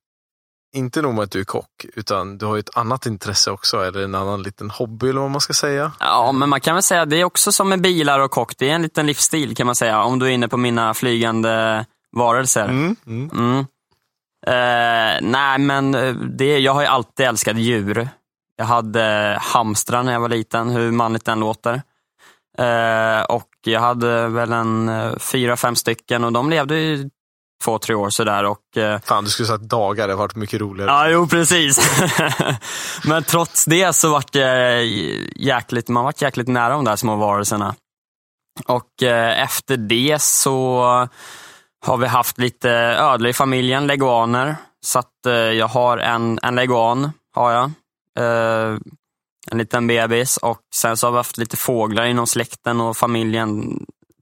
inte 0.76 1.02
nog 1.02 1.14
med 1.14 1.24
att 1.24 1.32
du 1.32 1.40
är 1.40 1.44
kock, 1.44 1.86
utan 1.96 2.38
du 2.38 2.46
har 2.46 2.56
ju 2.56 2.60
ett 2.60 2.78
annat 2.78 3.06
intresse 3.06 3.52
också, 3.52 3.78
eller 3.78 4.04
en 4.04 4.16
annan 4.16 4.44
liten 4.44 4.70
hobby 4.70 5.10
eller 5.10 5.22
vad 5.22 5.32
man 5.32 5.42
ska 5.42 5.54
säga. 5.54 5.92
Ja, 6.00 6.32
men 6.32 6.50
man 6.50 6.62
kan 6.62 6.76
väl 6.76 6.84
säga 6.84 7.02
att 7.02 7.10
det 7.10 7.18
är 7.22 7.24
också 7.24 7.52
som 7.52 7.70
med 7.70 7.82
bilar 7.82 8.20
och 8.20 8.32
kock. 8.32 8.58
Det 8.58 8.70
är 8.70 8.76
en 8.76 8.82
liten 8.82 9.06
livsstil 9.06 9.56
kan 9.56 9.66
man 9.66 9.76
säga, 9.76 10.04
om 10.04 10.20
du 10.20 10.26
är 10.26 10.30
inne 10.30 10.48
på 10.48 10.58
mina 10.58 10.94
flygande 10.94 11.86
varelser. 12.12 12.66
Mm, 12.66 12.96
mm. 13.08 13.30
Mm. 13.30 13.66
Eh, 14.48 15.22
nej, 15.22 15.60
men 15.60 15.96
eh, 15.96 16.14
det, 16.14 16.60
jag 16.60 16.74
har 16.74 16.82
ju 16.82 16.88
alltid 16.88 17.26
älskat 17.26 17.58
djur. 17.58 18.10
Jag 18.58 18.66
hade 18.66 19.38
hamstrar 19.42 20.04
när 20.04 20.14
jag 20.14 20.20
var 20.20 20.30
liten, 20.30 20.70
hur 20.70 20.92
manligt 20.92 21.26
den 21.26 21.40
låter. 21.40 21.82
Eh, 22.58 23.22
och 23.22 23.50
jag 23.66 23.80
hade 23.80 24.28
väl 24.28 24.54
en 24.54 24.90
eh, 24.90 25.18
fyra, 25.18 25.58
fem 25.58 25.76
stycken 25.76 26.24
och 26.24 26.34
de 26.34 26.50
levde 26.50 26.76
två, 27.64 27.80
tre 27.80 27.96
år 27.96 28.10
sådär. 28.10 28.44
Och, 28.44 28.78
eh, 28.78 29.00
Fan, 29.00 29.24
du 29.24 29.30
skulle 29.30 29.48
sagt 29.48 29.64
dagar, 29.64 29.96
det 30.08 30.14
hade 30.14 30.16
varit 30.16 30.36
mycket 30.36 30.62
roligare. 30.62 30.92
Ja, 30.92 31.10
jo 31.10 31.28
precis. 31.28 32.02
Men 33.06 33.24
trots 33.24 33.66
det 33.66 33.96
så 33.96 34.12
vart 34.12 34.32
det 34.32 34.84
jäkligt, 35.36 35.90
man 35.90 36.04
vart 36.04 36.22
jäkligt 36.22 36.48
nära 36.48 36.74
de 36.74 36.86
där 36.86 36.96
små 36.96 37.16
varelserna. 37.16 37.76
Och 38.66 39.04
eh, 39.04 39.44
efter 39.44 39.78
det 39.78 40.22
så 40.22 40.82
har 41.86 41.98
vi 41.98 42.08
haft 42.08 42.38
lite 42.38 42.70
ödlor 42.72 43.30
i 43.30 43.34
familjen, 43.34 43.88
leguaner. 43.88 44.56
Så 44.86 45.00
att 45.00 45.26
eh, 45.28 45.34
jag 45.34 45.68
har 45.68 45.98
en, 45.98 46.40
en 46.44 46.56
leguan, 46.56 47.12
har 47.36 47.52
jag. 47.52 47.72
Eh, 48.20 48.78
en 49.52 49.58
liten 49.58 49.88
bebis 49.88 50.38
och 50.38 50.62
sen 50.76 50.98
så 50.98 51.08
har 51.08 51.12
vi 51.12 51.18
haft 51.18 51.38
lite 51.38 51.58
fåglar 51.58 52.06
inom 52.06 52.28
släkten 52.28 52.82
och 52.82 52.98
familjen 52.98 53.80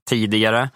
tidigare. 0.08 0.70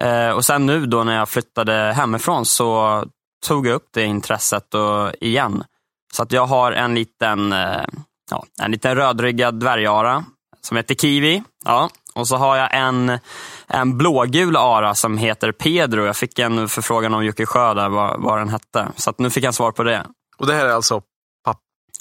Eh, 0.00 0.30
och 0.30 0.44
sen 0.44 0.66
nu 0.66 0.86
då 0.86 1.04
när 1.04 1.16
jag 1.16 1.28
flyttade 1.28 1.92
hemifrån 1.96 2.46
så 2.46 3.04
tog 3.46 3.66
jag 3.66 3.74
upp 3.74 3.88
det 3.94 4.04
intresset 4.04 4.74
och, 4.74 5.12
igen. 5.20 5.64
Så 6.12 6.22
att 6.22 6.32
jag 6.32 6.46
har 6.46 6.72
en 6.72 6.94
liten, 6.94 7.52
eh, 7.52 7.84
ja, 8.30 8.44
en 8.62 8.70
liten 8.70 8.96
rödryggad 8.96 9.60
dvärgara 9.60 10.24
som 10.60 10.76
heter 10.76 10.94
Kiwi. 10.94 11.42
Ja. 11.64 11.90
Och 12.14 12.28
så 12.28 12.36
har 12.36 12.56
jag 12.56 12.74
en, 12.74 13.18
en 13.66 13.98
blågul 13.98 14.56
ara 14.56 14.94
som 14.94 15.18
heter 15.18 15.52
Pedro. 15.52 16.04
Jag 16.04 16.16
fick 16.16 16.38
en 16.38 16.68
förfrågan 16.68 17.14
om 17.14 17.24
Jocke 17.24 17.46
Sjö 17.46 17.74
där, 17.74 17.88
vad, 17.88 18.22
vad 18.22 18.38
den 18.38 18.48
hette. 18.48 18.88
Så 18.96 19.10
att 19.10 19.18
nu 19.18 19.30
fick 19.30 19.44
jag 19.44 19.54
svar 19.54 19.72
på 19.72 19.82
det. 19.82 20.06
Och 20.36 20.46
det 20.46 20.54
här 20.54 20.66
är 20.66 20.70
alltså. 20.70 21.02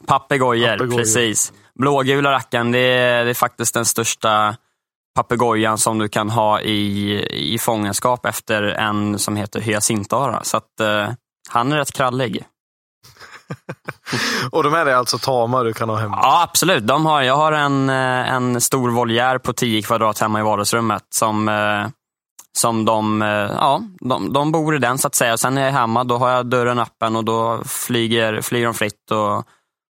Papegojor, 0.06 0.68
Papegojor. 0.68 0.98
precis. 0.98 1.54
Blågula 1.76 2.32
rackaren, 2.32 2.72
det 2.72 2.80
är, 2.80 3.24
det 3.24 3.30
är 3.30 3.34
faktiskt 3.34 3.74
den 3.74 3.86
största 3.86 4.56
papegojan 5.16 5.78
som 5.78 5.98
du 5.98 6.10
kan 6.10 6.30
ha 6.30 6.62
i, 6.62 7.20
i 7.54 7.60
fångenskap 7.60 8.26
efter 8.26 8.64
en 8.64 9.20
som 9.20 9.36
heter 9.36 9.62
hyacintara. 9.62 10.44
Så 10.44 10.58
att, 10.58 10.80
eh, 10.80 11.10
han 11.50 11.72
är 11.72 11.78
rätt 11.78 11.94
krallig. 11.94 12.46
Och 14.52 14.64
de 14.64 14.74
här 14.74 14.86
är 14.86 14.96
alltså 14.96 15.18
tama 15.18 15.64
du 15.64 15.74
kan 15.74 15.90
ha 15.90 15.98
hemma? 15.98 16.20
Ja, 16.22 16.44
absolut. 16.44 16.88
De 16.88 17.06
har, 17.06 17.22
jag 17.22 17.36
har 17.36 17.52
en, 17.52 17.90
eh, 17.90 18.34
en 18.34 18.62
stor 18.62 18.90
voljär 18.90 19.38
på 19.38 19.54
10 19.54 19.82
kvadrat 19.82 20.20
hemma 20.20 20.40
i 20.40 20.44
vardagsrummet 20.44 21.04
som, 21.10 21.50
eh, 21.50 21.88
som 22.58 22.86
de, 22.86 23.22
eh, 23.22 23.28
ja, 23.28 23.82
de, 24.00 24.34
de 24.34 24.52
bor 24.52 24.76
i 24.76 24.80
den 24.80 24.98
så 24.98 25.08
att 25.08 25.16
säga. 25.16 25.38
Sen 25.38 25.54
när 25.54 25.62
jag 25.62 25.70
är 25.70 25.74
hemma 25.74 26.04
då 26.04 26.18
har 26.18 26.30
jag 26.30 26.46
dörren 26.46 26.80
öppen 26.80 27.16
och 27.16 27.26
då 27.26 27.64
flyger, 27.66 28.42
flyger 28.42 28.66
de 28.66 28.74
fritt 28.74 29.12
och, 29.12 29.38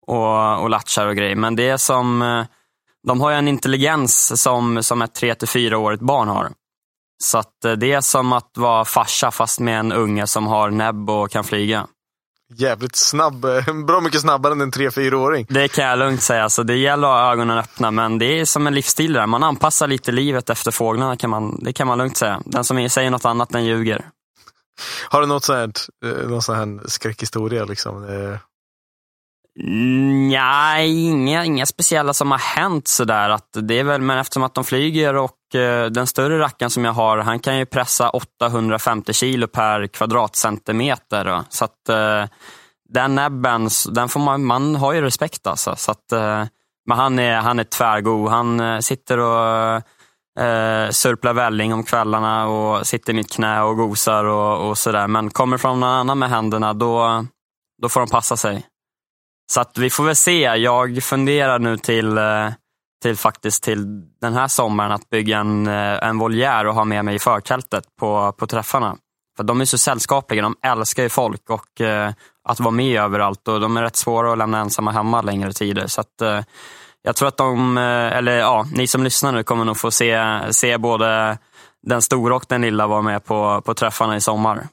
och, 0.07 0.63
och 0.63 0.71
latchar 0.71 1.07
och 1.07 1.17
grejer. 1.17 1.37
Men 1.37 1.57
det 1.57 1.69
är 1.69 1.77
som, 1.77 2.45
de 3.07 3.21
har 3.21 3.31
ju 3.31 3.37
en 3.37 3.49
intelligens 3.49 4.43
som, 4.43 4.83
som 4.83 5.03
ett 5.03 5.15
3 5.15 5.35
till 5.35 5.49
4 5.49 5.79
årigt 5.79 6.03
barn 6.03 6.29
har. 6.29 6.51
Så 7.25 7.39
att 7.39 7.65
eh, 7.65 7.73
det 7.73 7.93
är 7.93 8.01
som 8.01 8.33
att 8.33 8.51
vara 8.57 8.85
farsa 8.85 9.31
fast 9.31 9.61
med 9.61 9.81
en 9.81 9.93
unge 9.93 10.27
som 10.27 10.47
har 10.47 10.71
näbb 10.71 11.11
och 11.11 11.31
kan 11.31 11.45
flyga. 11.45 11.87
Jävligt 12.55 12.97
snabb, 12.97 13.45
eh, 13.45 13.75
bra 13.87 14.01
mycket 14.01 14.21
snabbare 14.21 14.53
än 14.53 14.61
en 14.61 14.73
3-4-åring. 14.73 15.47
Det 15.49 15.69
kan 15.69 15.85
jag 15.85 15.99
lugnt 15.99 16.23
säga. 16.23 16.49
Så 16.49 16.63
det 16.63 16.77
gäller 16.77 17.09
att 17.09 17.21
ha 17.25 17.33
ögonen 17.33 17.59
öppna, 17.59 17.91
men 17.91 18.19
det 18.19 18.41
är 18.41 18.45
som 18.45 18.67
en 18.67 18.75
livsstil 18.75 19.13
där. 19.13 19.27
Man 19.27 19.43
anpassar 19.43 19.87
lite 19.87 20.13
livet 20.13 20.51
efter 20.51 20.71
fåglarna, 20.71 21.17
kan 21.17 21.31
man, 21.31 21.59
det 21.63 21.73
kan 21.73 21.87
man 21.87 21.99
lugnt 21.99 22.17
säga. 22.17 22.43
Den 22.45 22.65
som 22.65 22.89
säger 22.91 23.11
något 23.11 23.25
annat, 23.25 23.49
den 23.49 23.65
ljuger. 23.65 24.09
Har 25.09 25.21
du 25.21 25.27
något 25.27 25.45
sånt 25.45 25.59
här, 26.03 26.13
eh, 26.13 26.29
någon 26.29 26.43
sån 26.43 26.57
här 26.57 26.89
skräckhistoria? 26.89 27.65
Liksom? 27.65 28.05
Nej, 29.61 31.07
inga, 31.07 31.45
inga 31.45 31.67
speciella 31.67 32.15
som 32.15 32.31
har 32.31 32.39
hänt 32.39 32.89
sådär. 32.89 33.31
Att 33.31 33.49
det 33.53 33.79
är 33.79 33.85
väl, 33.85 34.01
men 34.01 34.19
eftersom 34.19 34.43
att 34.43 34.55
de 34.55 34.65
flyger 34.65 35.17
och 35.17 35.55
eh, 35.55 35.87
den 35.87 36.07
större 36.07 36.39
rackaren 36.39 36.71
som 36.71 36.85
jag 36.85 36.93
har, 36.93 37.19
han 37.19 37.39
kan 37.39 37.59
ju 37.59 37.67
pressa 37.67 38.11
850 38.11 39.13
kilo 39.13 39.47
per 39.47 39.87
kvadratcentimeter. 39.87 41.43
Så 41.49 41.65
att 41.65 41.89
eh, 41.89 42.25
den 42.89 43.15
näbben, 43.15 43.69
den 43.91 44.09
får 44.09 44.21
man, 44.21 44.45
man 44.45 44.75
har 44.75 44.93
ju 44.93 45.01
respekt 45.01 45.47
alltså. 45.47 45.77
Så 45.77 45.91
att, 45.91 46.13
eh, 46.13 46.45
men 46.87 46.99
han 46.99 47.19
är, 47.19 47.37
han 47.37 47.59
är 47.59 47.65
tvärgod. 47.65 48.31
Han 48.31 48.61
eh, 48.61 48.79
sitter 48.79 49.19
och 49.19 49.83
eh, 50.45 50.91
surplar 50.91 51.33
välling 51.33 51.75
om 51.75 51.85
kvällarna 51.85 52.49
och 52.49 52.87
sitter 52.87 53.13
i 53.13 53.17
mitt 53.17 53.33
knä 53.33 53.63
och 53.63 53.77
gosar 53.77 54.25
och, 54.25 54.69
och 54.69 54.79
sådär. 54.79 55.07
Men 55.07 55.31
kommer 55.31 55.59
från 55.59 55.81
någon 55.81 55.89
annan 55.89 56.19
med 56.19 56.31
händerna, 56.31 56.75
då, 56.75 57.25
då 57.83 57.89
får 57.89 58.01
de 58.01 58.09
passa 58.09 58.37
sig. 58.37 58.67
Så 59.53 59.61
att 59.61 59.79
vi 59.79 59.91
får 59.91 60.05
väl 60.05 60.17
se. 60.17 60.41
Jag 60.41 61.03
funderar 61.03 61.59
nu 61.59 61.77
till, 61.77 62.19
eh, 62.19 62.49
till 63.03 63.17
faktiskt 63.17 63.63
till 63.63 63.87
den 64.21 64.35
här 64.35 64.49
sommaren 64.49 64.93
att 64.93 65.11
bygga 65.11 65.39
en, 65.39 65.67
eh, 65.67 66.09
en 66.09 66.19
voljär 66.19 66.67
och 66.67 66.75
ha 66.75 66.85
med 66.85 67.05
mig 67.05 67.15
i 67.15 67.19
förtältet 67.19 67.85
på, 68.01 68.33
på 68.33 68.47
träffarna. 68.47 68.97
För 69.37 69.45
de 69.45 69.61
är 69.61 69.65
så 69.65 69.79
sällskapliga, 69.79 70.43
de 70.43 70.57
älskar 70.63 71.03
ju 71.03 71.09
folk 71.09 71.51
och 71.51 71.81
eh, 71.81 72.13
att 72.49 72.61
vara 72.61 72.71
med 72.71 73.01
överallt 73.01 73.49
och 73.49 73.61
de 73.61 73.77
är 73.77 73.83
rätt 73.83 73.97
svåra 73.97 74.33
att 74.33 74.39
lämna 74.39 74.61
ensamma 74.61 74.91
hemma 74.91 75.23
längre 75.23 75.53
tider. 75.53 75.87
Så 75.87 76.01
att, 76.01 76.21
eh, 76.21 76.41
jag 77.03 77.17
tror 77.17 77.29
att 77.29 77.37
de, 77.37 77.79
eh, 77.79 78.17
eller 78.17 78.39
ja, 78.39 78.67
ni 78.73 78.87
som 78.87 79.05
lyssnar 79.05 79.33
nu 79.33 79.43
kommer 79.43 79.65
nog 79.65 79.77
få 79.77 79.91
se, 79.91 80.41
se 80.51 80.79
både 80.79 81.39
den 81.83 82.03
stora 82.03 82.37
och 82.37 82.45
den 82.49 82.63
lilla 82.63 82.87
vara 82.87 83.03
med 83.03 83.25
på, 83.25 83.63
på 83.65 83.75
träffarna 83.75 84.17
i 84.17 84.21
sommar 84.21 84.69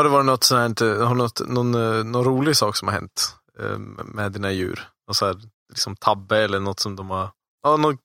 har 0.00 0.04
det 0.04 0.10
varit 0.10 0.26
något 0.26 0.44
sånt 0.44 0.80
här, 0.80 1.04
har 1.04 1.14
något, 1.14 1.48
någon, 1.48 1.74
eh, 1.74 2.04
någon 2.04 2.24
rolig 2.24 2.56
sak 2.56 2.76
som 2.76 2.88
har 2.88 2.94
hänt 2.94 3.34
eh, 3.60 3.78
med 4.04 4.32
dina 4.32 4.52
djur? 4.52 4.88
Någon 5.08 5.14
så 5.14 5.26
här, 5.26 5.36
liksom 5.68 5.96
tabbe 5.96 6.38
eller 6.38 6.60
något 6.60 6.80
som 6.80 6.96
de 6.96 7.10
har, 7.10 7.30
ja, 7.62 7.76
något 7.76 8.00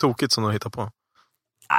tokigt 0.00 0.32
som 0.32 0.42
de 0.42 0.46
har 0.46 0.52
hittat 0.52 0.72
på? 0.72 0.90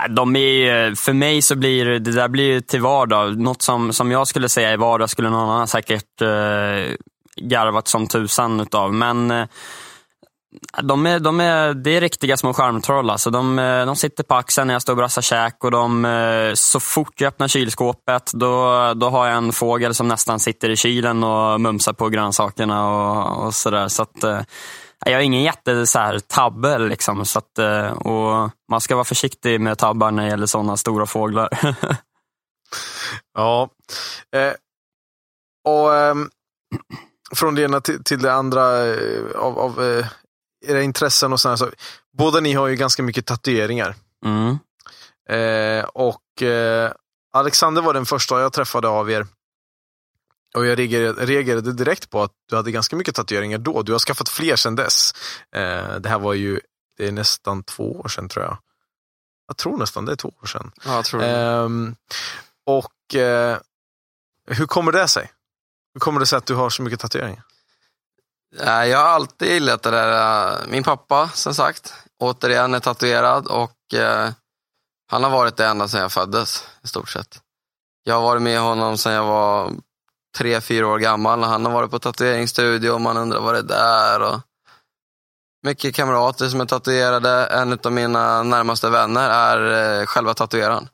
De 0.09 0.35
är, 0.35 0.95
för 0.95 1.13
mig 1.13 1.41
så 1.41 1.55
blir 1.55 1.85
det 1.85 2.11
där 2.11 2.27
blir 2.27 2.61
till 2.61 2.81
vardag. 2.81 3.37
Något 3.39 3.61
som, 3.61 3.93
som 3.93 4.11
jag 4.11 4.27
skulle 4.27 4.49
säga 4.49 4.69
är 4.69 4.77
vardag 4.77 5.09
skulle 5.09 5.29
någon 5.29 5.49
annan 5.49 5.67
säkert 5.67 6.21
eh, 6.21 6.95
garvat 7.41 7.87
som 7.87 8.07
tusan 8.07 8.59
utav. 8.59 8.93
Men 8.93 9.31
eh, 9.31 9.47
de 10.81 11.05
är, 11.05 11.19
de 11.19 11.39
är, 11.39 11.73
det 11.73 11.89
är 11.91 12.01
riktiga 12.01 12.37
små 12.37 12.53
charmtroll. 12.53 13.09
Alltså. 13.09 13.29
De, 13.29 13.59
eh, 13.59 13.85
de 13.85 13.95
sitter 13.95 14.23
på 14.23 14.35
axeln 14.35 14.67
när 14.67 14.73
jag 14.73 14.81
står 14.81 14.93
och 14.93 14.97
brassar 14.97 15.21
käk 15.21 15.63
och 15.63 15.71
de, 15.71 16.05
eh, 16.05 16.53
så 16.53 16.79
fort 16.79 17.21
jag 17.21 17.27
öppnar 17.27 17.47
kylskåpet 17.47 18.31
då, 18.33 18.93
då 18.93 19.09
har 19.09 19.27
jag 19.27 19.37
en 19.37 19.51
fågel 19.51 19.93
som 19.93 20.07
nästan 20.07 20.39
sitter 20.39 20.69
i 20.69 20.75
kylen 20.75 21.23
och 21.23 21.61
mumsar 21.61 21.93
på 21.93 22.09
grönsakerna 22.09 22.89
och, 22.89 23.45
och 23.45 23.55
sådär. 23.55 23.87
Så 23.87 24.03
att, 24.03 24.23
eh, 24.23 24.41
jag 25.05 25.13
är 25.13 25.19
ingen 25.19 25.43
jätte 25.43 25.87
så 25.87 25.99
här, 25.99 26.19
tabbe, 26.19 26.77
liksom, 26.77 27.25
så 27.25 27.39
att, 27.39 27.59
och 27.97 28.49
man 28.71 28.81
ska 28.81 28.95
vara 28.95 29.05
försiktig 29.05 29.61
med 29.61 29.77
tabbar 29.77 30.11
när 30.11 30.23
det 30.23 30.29
gäller 30.29 30.45
sådana 30.45 30.77
stora 30.77 31.05
fåglar. 31.05 31.49
Ja. 33.33 33.69
Eh, 34.35 34.53
och 35.67 35.95
ehm, 35.95 36.29
från 37.35 37.55
det 37.55 37.63
ena 37.63 37.81
till, 37.81 38.03
till 38.03 38.21
det 38.21 38.33
andra 38.33 38.85
eh, 38.87 39.31
av, 39.35 39.59
av 39.59 39.83
eh, 39.83 40.05
era 40.61 40.81
intressen 40.81 41.33
och 41.33 41.39
sådär. 41.39 41.55
Så, 41.55 41.71
båda 42.17 42.39
ni 42.39 42.53
har 42.53 42.67
ju 42.67 42.75
ganska 42.75 43.03
mycket 43.03 43.25
tatueringar. 43.25 43.95
mm. 44.25 44.57
Eh, 45.29 45.83
och 45.83 46.41
eh, 46.41 46.91
Alexander 47.33 47.81
var 47.81 47.93
den 47.93 48.05
första 48.05 48.41
jag 48.41 48.53
träffade 48.53 48.87
av 48.87 49.11
er. 49.11 49.27
Och 50.55 50.65
jag 50.65 50.79
reagerade, 50.79 51.73
direkt 51.73 52.09
på 52.09 52.23
att 52.23 52.31
du 52.49 52.55
hade 52.55 52.71
ganska 52.71 52.95
mycket 52.95 53.15
tatueringar 53.15 53.57
då. 53.57 53.81
Du 53.81 53.91
har 53.91 53.99
skaffat 53.99 54.29
fler 54.29 54.55
sedan 54.55 54.75
dess. 54.75 55.13
Eh, 55.55 55.95
det 55.95 56.09
här 56.09 56.19
var 56.19 56.33
ju 56.33 56.59
det 56.97 57.07
är 57.07 57.11
nästan 57.11 57.63
två 57.63 57.99
år 57.99 58.07
sedan 58.07 58.29
tror 58.29 58.45
jag. 58.45 58.57
Jag 59.47 59.57
tror 59.57 59.77
nästan 59.77 60.05
det 60.05 60.11
är 60.11 60.15
två 60.15 60.33
år 60.41 60.47
sedan. 60.47 60.71
Ja, 60.85 60.95
jag 60.95 61.05
tror 61.05 61.19
det. 61.19 61.27
Ehm, 61.27 61.95
och 62.65 63.15
eh, 63.15 63.57
hur 64.47 64.65
kommer 64.65 64.91
det 64.91 65.07
sig? 65.07 65.31
Hur 65.93 65.99
kommer 65.99 66.19
det 66.19 66.25
sig 66.25 66.37
att 66.37 66.45
du 66.45 66.55
har 66.55 66.69
så 66.69 66.81
mycket 66.83 66.99
tatueringar? 66.99 67.43
Eh, 68.59 68.85
jag 68.85 68.97
har 68.97 69.05
alltid 69.05 69.47
gillat 69.47 69.83
det 69.83 69.91
där. 69.91 70.51
Eh, 70.51 70.67
min 70.67 70.83
pappa, 70.83 71.29
som 71.33 71.53
sagt, 71.53 71.93
återigen 72.19 72.73
är 72.73 72.79
tatuerad 72.79 73.47
och 73.47 73.93
eh, 73.93 74.29
han 75.11 75.23
har 75.23 75.31
varit 75.31 75.57
det 75.57 75.65
ända 75.65 75.87
sedan 75.87 76.01
jag 76.01 76.11
föddes, 76.11 76.67
i 76.83 76.87
stort 76.87 77.09
sett. 77.09 77.41
Jag 78.03 78.15
har 78.15 78.21
varit 78.21 78.41
med 78.41 78.59
honom 78.59 78.97
sedan 78.97 79.13
jag 79.13 79.25
var 79.25 79.71
tre, 80.37 80.61
fyra 80.61 80.87
år 80.87 80.99
gammal 80.99 81.39
när 81.39 81.47
han 81.47 81.65
har 81.65 81.73
varit 81.73 81.91
på 81.91 81.99
tatueringsstudio 81.99 82.89
och 82.89 83.01
man 83.01 83.17
undrar 83.17 83.39
vad 83.39 83.53
det 83.53 83.59
är 83.59 83.63
där. 83.63 84.21
Och 84.21 84.39
mycket 85.63 85.95
kamrater 85.95 86.49
som 86.49 86.61
är 86.61 86.65
tatuerade. 86.65 87.45
En 87.45 87.79
av 87.83 87.91
mina 87.91 88.43
närmaste 88.43 88.89
vänner 88.89 89.29
är 89.29 89.99
eh, 89.99 90.05
själva 90.05 90.33
tatueraren. 90.33 90.89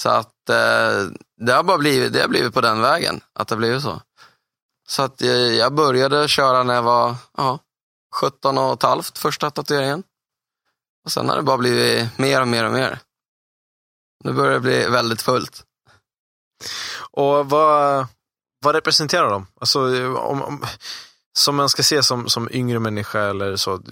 Så 0.00 0.08
att 0.08 0.48
eh, 0.48 1.10
det 1.36 1.52
har 1.52 1.62
bara 1.62 1.78
blivit, 1.78 2.12
det 2.12 2.20
har 2.20 2.28
blivit 2.28 2.54
på 2.54 2.60
den 2.60 2.80
vägen, 2.80 3.20
att 3.34 3.48
det 3.48 3.54
har 3.54 3.58
blivit 3.58 3.82
så. 3.82 4.00
Så 4.90 5.02
att 5.02 5.20
jag, 5.20 5.54
jag 5.54 5.74
började 5.74 6.28
köra 6.28 6.62
när 6.62 6.74
jag 6.74 6.82
var 6.82 7.14
ja, 7.36 7.58
17 8.14 8.58
och 8.58 8.72
ett 8.72 8.82
halvt, 8.82 9.18
första 9.18 9.50
tatueringen. 9.50 10.02
Och 11.04 11.12
sen 11.12 11.28
har 11.28 11.36
det 11.36 11.42
bara 11.42 11.58
blivit 11.58 12.18
mer 12.18 12.40
och 12.40 12.48
mer 12.48 12.64
och 12.64 12.72
mer. 12.72 12.98
Nu 14.24 14.32
börjar 14.32 14.52
det 14.52 14.60
bli 14.60 14.86
väldigt 14.88 15.22
fullt. 15.22 15.64
Och 17.10 17.50
vad, 17.50 18.06
vad 18.64 18.74
representerar 18.74 19.30
de? 19.30 19.46
Alltså, 19.60 19.80
om, 20.16 20.42
om, 20.42 20.64
som 21.38 21.56
man 21.56 21.68
ska 21.68 21.82
se 21.82 22.02
som, 22.02 22.28
som 22.28 22.48
yngre 22.52 22.78
människa 22.78 23.20
eller 23.20 23.56
så. 23.56 23.82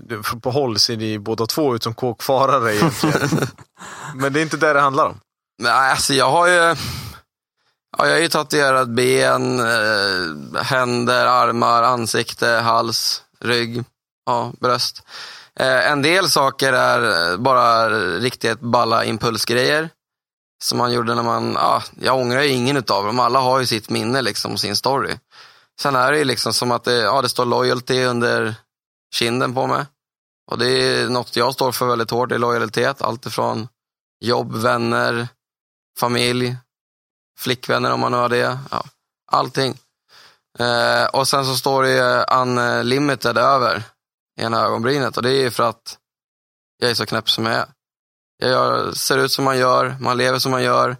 På 0.42 0.50
håll 0.50 0.78
ser 0.78 0.96
ni 0.96 1.18
båda 1.18 1.46
två 1.46 1.74
ut 1.74 1.82
som 1.82 1.94
kåkfarare 1.94 2.76
egentligen. 2.76 3.46
Men 4.14 4.32
det 4.32 4.40
är 4.40 4.42
inte 4.42 4.56
det 4.56 4.72
det 4.72 4.80
handlar 4.80 5.06
om. 5.06 5.20
Nej, 5.62 5.90
alltså 5.90 6.14
jag 6.14 6.30
har 6.30 6.48
ju, 6.48 6.76
ja, 7.96 8.06
jag 8.06 8.14
har 8.14 8.20
ju 8.20 8.28
tatuerat 8.28 8.88
ben, 8.88 9.60
eh, 9.60 10.62
händer, 10.62 11.26
armar, 11.26 11.82
ansikte, 11.82 12.48
hals, 12.48 13.22
rygg, 13.40 13.84
ja, 14.26 14.52
bröst. 14.60 15.02
Eh, 15.60 15.90
en 15.90 16.02
del 16.02 16.30
saker 16.30 16.72
är 16.72 17.36
bara 17.36 17.88
riktigt 18.18 18.60
balla 18.60 19.04
impulsgrejer. 19.04 19.90
Som 20.62 20.78
man 20.78 20.92
gjorde 20.92 21.14
när 21.14 21.22
man, 21.22 21.52
ja, 21.52 21.82
jag 22.00 22.18
ångrar 22.18 22.42
ju 22.42 22.48
ingen 22.48 22.76
utav 22.76 23.04
dem. 23.04 23.20
Alla 23.20 23.40
har 23.40 23.60
ju 23.60 23.66
sitt 23.66 23.90
minne 23.90 24.22
liksom 24.22 24.52
och 24.52 24.60
sin 24.60 24.76
story. 24.76 25.18
Sen 25.80 25.96
är 25.96 26.12
det 26.12 26.18
ju 26.18 26.24
liksom 26.24 26.54
som 26.54 26.70
att 26.70 26.84
det, 26.84 26.94
ja, 26.94 27.22
det 27.22 27.28
står 27.28 27.44
loyalty 27.44 28.04
under 28.04 28.54
kinden 29.14 29.54
på 29.54 29.66
mig. 29.66 29.86
Och 30.50 30.58
det 30.58 30.66
är 30.68 31.08
något 31.08 31.36
jag 31.36 31.54
står 31.54 31.72
för 31.72 31.86
väldigt 31.86 32.10
hårt, 32.10 32.28
det 32.28 32.34
är 32.34 32.38
lojalitet. 32.38 33.02
Allt 33.02 33.26
ifrån 33.26 33.68
jobb, 34.24 34.56
vänner, 34.56 35.28
familj, 35.98 36.56
flickvänner 37.38 37.92
om 37.92 38.00
man 38.00 38.12
nu 38.12 38.18
har 38.18 38.28
det. 38.28 38.58
Ja, 38.70 38.84
allting. 39.32 39.78
Eh, 40.58 41.04
och 41.04 41.28
sen 41.28 41.44
så 41.44 41.56
står 41.56 41.82
det 41.82 41.90
ju 41.90 41.98
eh, 41.98 42.24
unlimited 42.40 43.38
över 43.38 43.82
ena 44.40 44.60
ögonbrynet 44.60 45.16
och 45.16 45.22
det 45.22 45.30
är 45.30 45.40
ju 45.40 45.50
för 45.50 45.62
att 45.62 45.98
jag 46.78 46.90
är 46.90 46.94
så 46.94 47.06
knäpp 47.06 47.30
som 47.30 47.46
jag 47.46 47.54
är. 47.54 47.66
Jag 48.38 48.50
gör, 48.50 48.92
ser 48.92 49.18
ut 49.18 49.32
som 49.32 49.44
man 49.44 49.58
gör, 49.58 49.96
man 50.00 50.16
lever 50.16 50.38
som 50.38 50.50
man 50.50 50.62
gör. 50.62 50.96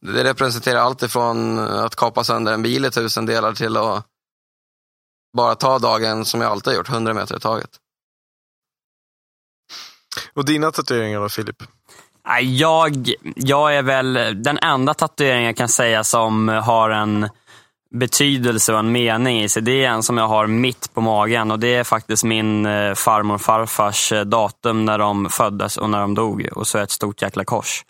Det 0.00 0.24
representerar 0.24 0.80
allt 0.80 1.02
ifrån 1.02 1.58
att 1.58 1.96
kapa 1.96 2.24
sönder 2.24 2.52
en 2.52 2.62
bil 2.62 2.84
i 2.84 2.90
tusen 2.90 3.26
delar 3.26 3.52
till 3.52 3.76
att 3.76 4.06
bara 5.36 5.54
ta 5.54 5.78
dagen 5.78 6.24
som 6.24 6.40
jag 6.40 6.50
alltid 6.50 6.72
har 6.72 6.78
gjort, 6.78 6.88
100 6.88 7.14
meter 7.14 7.36
i 7.36 7.40
taget. 7.40 7.70
Och 10.34 10.44
dina 10.44 10.72
tatueringar 10.72 11.20
då, 11.20 11.28
Filip? 11.28 11.62
Jag, 12.38 13.10
jag 13.36 13.76
är 13.76 13.82
väl 13.82 14.42
den 14.42 14.58
enda 14.58 14.94
tatueringen 14.94 15.46
jag 15.46 15.56
kan 15.56 15.68
säga 15.68 16.04
som 16.04 16.48
har 16.48 16.90
en 16.90 17.28
betydelse 17.94 18.72
och 18.72 18.78
en 18.78 18.92
mening 18.92 19.42
i 19.42 19.48
sig. 19.48 19.62
Det 19.62 19.84
är 19.84 19.90
en 19.90 20.02
som 20.02 20.18
jag 20.18 20.28
har 20.28 20.46
mitt 20.46 20.94
på 20.94 21.00
magen 21.00 21.50
och 21.50 21.58
det 21.58 21.74
är 21.74 21.84
faktiskt 21.84 22.24
min 22.24 22.66
eh, 22.66 22.94
farmor 22.94 23.34
och 23.34 23.40
farfars 23.40 24.12
eh, 24.12 24.24
datum 24.24 24.84
när 24.84 24.98
de 24.98 25.30
föddes 25.30 25.76
och 25.76 25.90
när 25.90 26.00
de 26.00 26.14
dog. 26.14 26.48
Och 26.52 26.66
så 26.66 26.78
är 26.78 26.82
ett 26.82 26.90
stort 26.90 27.22
jäkla 27.22 27.44
kors. 27.44 27.84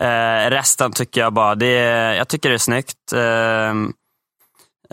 Eh, 0.00 0.50
resten 0.50 0.92
tycker 0.92 1.20
jag 1.20 1.32
bara, 1.32 1.54
det 1.54 1.66
är, 1.66 2.14
jag 2.14 2.28
tycker 2.28 2.48
det 2.48 2.54
är 2.54 2.58
snyggt. 2.58 3.12
Eh, 3.12 3.70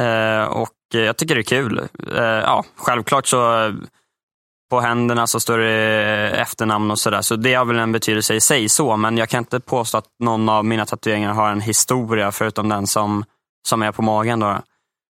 eh, 0.08 0.44
och 0.44 0.70
jag 0.94 1.18
tycker 1.18 1.36
det 1.36 1.42
är 1.42 1.44
kul. 1.44 1.88
Eh, 2.16 2.24
ja, 2.24 2.64
självklart 2.76 3.28
så 3.28 3.74
på 4.74 4.82
händerna 4.82 5.28
så 5.28 5.40
står 5.40 5.58
det 5.58 6.32
eh, 6.34 6.42
efternamn 6.42 6.92
och 6.92 7.00
sådär. 7.00 7.22
Så 7.22 7.36
det 7.36 7.54
har 7.54 7.66
väl 7.66 7.80
en 7.80 7.92
betydelse 7.92 8.34
i 8.34 8.42
sig 8.42 8.70
så, 8.70 8.98
men 8.98 9.18
jag 9.18 9.30
kan 9.30 9.38
inte 9.38 9.60
påstå 9.60 9.98
att 9.98 10.06
någon 10.20 10.50
av 10.50 10.66
mina 10.66 10.86
tatueringar 10.86 11.34
har 11.34 11.52
en 11.52 11.62
historia 11.62 12.32
förutom 12.32 12.70
den 12.70 12.88
som 12.88 13.26
som 13.68 13.82
är 13.82 13.92
på 13.92 14.02
magen. 14.02 14.40
Då. 14.40 14.62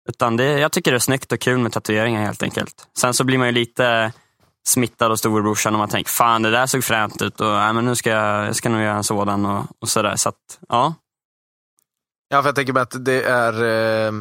Utan 0.09 0.37
det, 0.37 0.59
jag 0.59 0.71
tycker 0.71 0.91
det 0.91 0.97
är 0.97 0.99
snyggt 0.99 1.31
och 1.31 1.39
kul 1.39 1.57
med 1.57 1.71
tatueringar 1.71 2.21
helt 2.21 2.43
enkelt. 2.43 2.87
Sen 2.99 3.13
så 3.13 3.23
blir 3.23 3.37
man 3.37 3.47
ju 3.47 3.53
lite 3.53 4.11
smittad 4.67 5.11
av 5.11 5.15
storebrorsan 5.15 5.73
och 5.73 5.79
man 5.79 5.89
tänker, 5.89 6.11
fan 6.11 6.41
det 6.41 6.51
där 6.51 6.65
såg 6.65 6.83
fränt 6.83 7.21
ut 7.21 7.41
och 7.41 7.61
äh, 7.61 7.73
men 7.73 7.85
nu 7.85 7.95
ska 7.95 8.09
jag, 8.09 8.47
jag 8.47 8.55
ska 8.55 8.69
nog 8.69 8.81
göra 8.81 8.97
en 8.97 9.03
sådan 9.03 9.45
och, 9.45 9.65
och 9.81 9.89
sådär. 9.89 10.15
Så 10.15 10.29
att, 10.29 10.59
ja. 10.69 10.93
Ja, 12.29 12.41
för 12.41 12.47
jag 12.47 12.55
tänker 12.55 12.73
mig 12.73 12.81
att 12.81 13.05
det 13.05 13.23
är, 13.23 13.53
eh, 13.53 14.13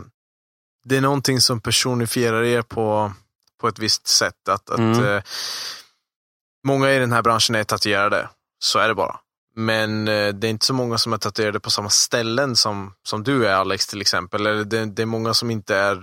det 0.85 0.97
är 0.97 1.01
någonting 1.01 1.41
som 1.41 1.61
personifierar 1.61 2.43
er 2.43 2.63
på, 2.63 3.13
på 3.65 3.69
ett 3.69 3.79
visst 3.79 4.07
sätt. 4.07 4.49
Att, 4.49 4.71
att 4.71 4.79
Mm. 4.79 5.05
eh, 5.05 5.23
många 6.67 6.91
i 6.93 6.99
den 6.99 7.13
här 7.13 7.23
branschen 7.23 7.55
är 7.55 7.65
tatuerade, 7.65 8.29
så 8.59 8.79
är 8.79 8.89
det 8.89 8.95
bara. 8.95 9.17
Men 9.57 10.09
eh, 10.09 10.29
det 10.29 10.47
är 10.47 10.51
inte 10.51 10.67
så 10.67 10.75
många 10.75 10.99
som 10.99 11.13
är 11.13 11.17
tatuerade 11.19 11.61
på 11.61 11.71
samma 11.71 11.89
ställen 11.91 12.57
som, 12.57 12.93
som 13.09 13.25
du 13.25 13.47
är 13.47 13.55
Alex 13.55 13.87
till 13.87 14.01
exempel. 14.01 14.47
Eller 14.47 14.65
det, 14.65 14.85
det 14.85 15.03
är 15.03 15.07
många 15.07 15.35
som 15.35 15.51
inte 15.51 15.77
är 15.77 16.03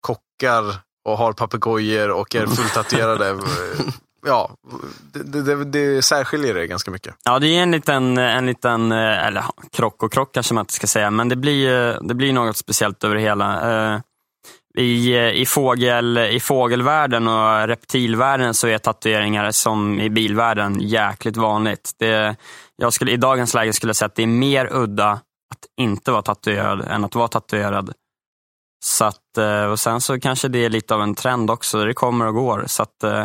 kockar 0.00 0.64
och 1.04 1.18
har 1.18 1.32
papegojor 1.32 2.10
och 2.10 2.34
är 2.34 2.46
fulltatuerade. 2.56 3.38
ja, 4.26 4.50
det, 5.12 5.42
det, 5.42 5.64
det 5.64 6.02
särskiljer 6.02 6.54
det 6.54 6.66
ganska 6.66 6.90
mycket. 6.90 7.14
Ja, 7.24 7.38
det 7.38 7.46
är 7.46 7.62
en 7.62 7.70
liten, 7.70 8.18
en 8.18 8.46
liten 8.46 8.92
eh, 8.92 9.26
eller 9.26 9.44
krock 9.72 10.02
och 10.02 10.12
krock 10.12 10.34
kanske 10.34 10.54
man 10.54 10.62
inte 10.62 10.72
ska 10.74 10.86
säga, 10.86 11.10
men 11.10 11.28
det 11.28 11.36
blir, 11.36 11.88
eh, 11.90 12.02
det 12.02 12.14
blir 12.14 12.32
något 12.32 12.56
speciellt 12.56 13.04
över 13.04 13.14
det 13.14 13.20
hela. 13.20 14.02
I, 14.74 15.14
eh, 15.14 15.30
i, 15.30 15.46
fågel, 15.46 16.18
I 16.18 16.40
fågelvärlden 16.40 17.28
och 17.28 17.68
reptilvärlden 17.68 18.54
så 18.54 18.66
är 18.68 18.78
tatueringar 18.78 19.50
som 19.50 20.00
i 20.00 20.10
bilvärlden 20.10 20.80
jäkligt 20.80 21.36
vanligt. 21.36 21.90
Det, 21.98 22.36
jag 22.76 22.92
skulle, 22.92 23.12
I 23.12 23.16
dagens 23.16 23.54
läge 23.54 23.72
skulle 23.72 23.88
jag 23.90 23.96
säga 23.96 24.06
att 24.06 24.14
det 24.14 24.22
är 24.22 24.26
mer 24.26 24.68
udda 24.72 25.10
att 25.10 25.66
inte 25.80 26.10
vara 26.10 26.22
tatuerad 26.22 26.80
än 26.88 27.04
att 27.04 27.14
vara 27.14 27.28
tatuerad. 27.28 27.92
Så 28.84 29.04
att, 29.04 29.38
eh, 29.38 29.64
och 29.64 29.80
sen 29.80 30.00
så 30.00 30.20
kanske 30.20 30.48
det 30.48 30.64
är 30.64 30.70
lite 30.70 30.94
av 30.94 31.02
en 31.02 31.14
trend 31.14 31.50
också, 31.50 31.84
det 31.84 31.94
kommer 31.94 32.26
och 32.26 32.34
går. 32.34 32.64
Så 32.66 32.82
att, 32.82 33.02
eh, 33.04 33.24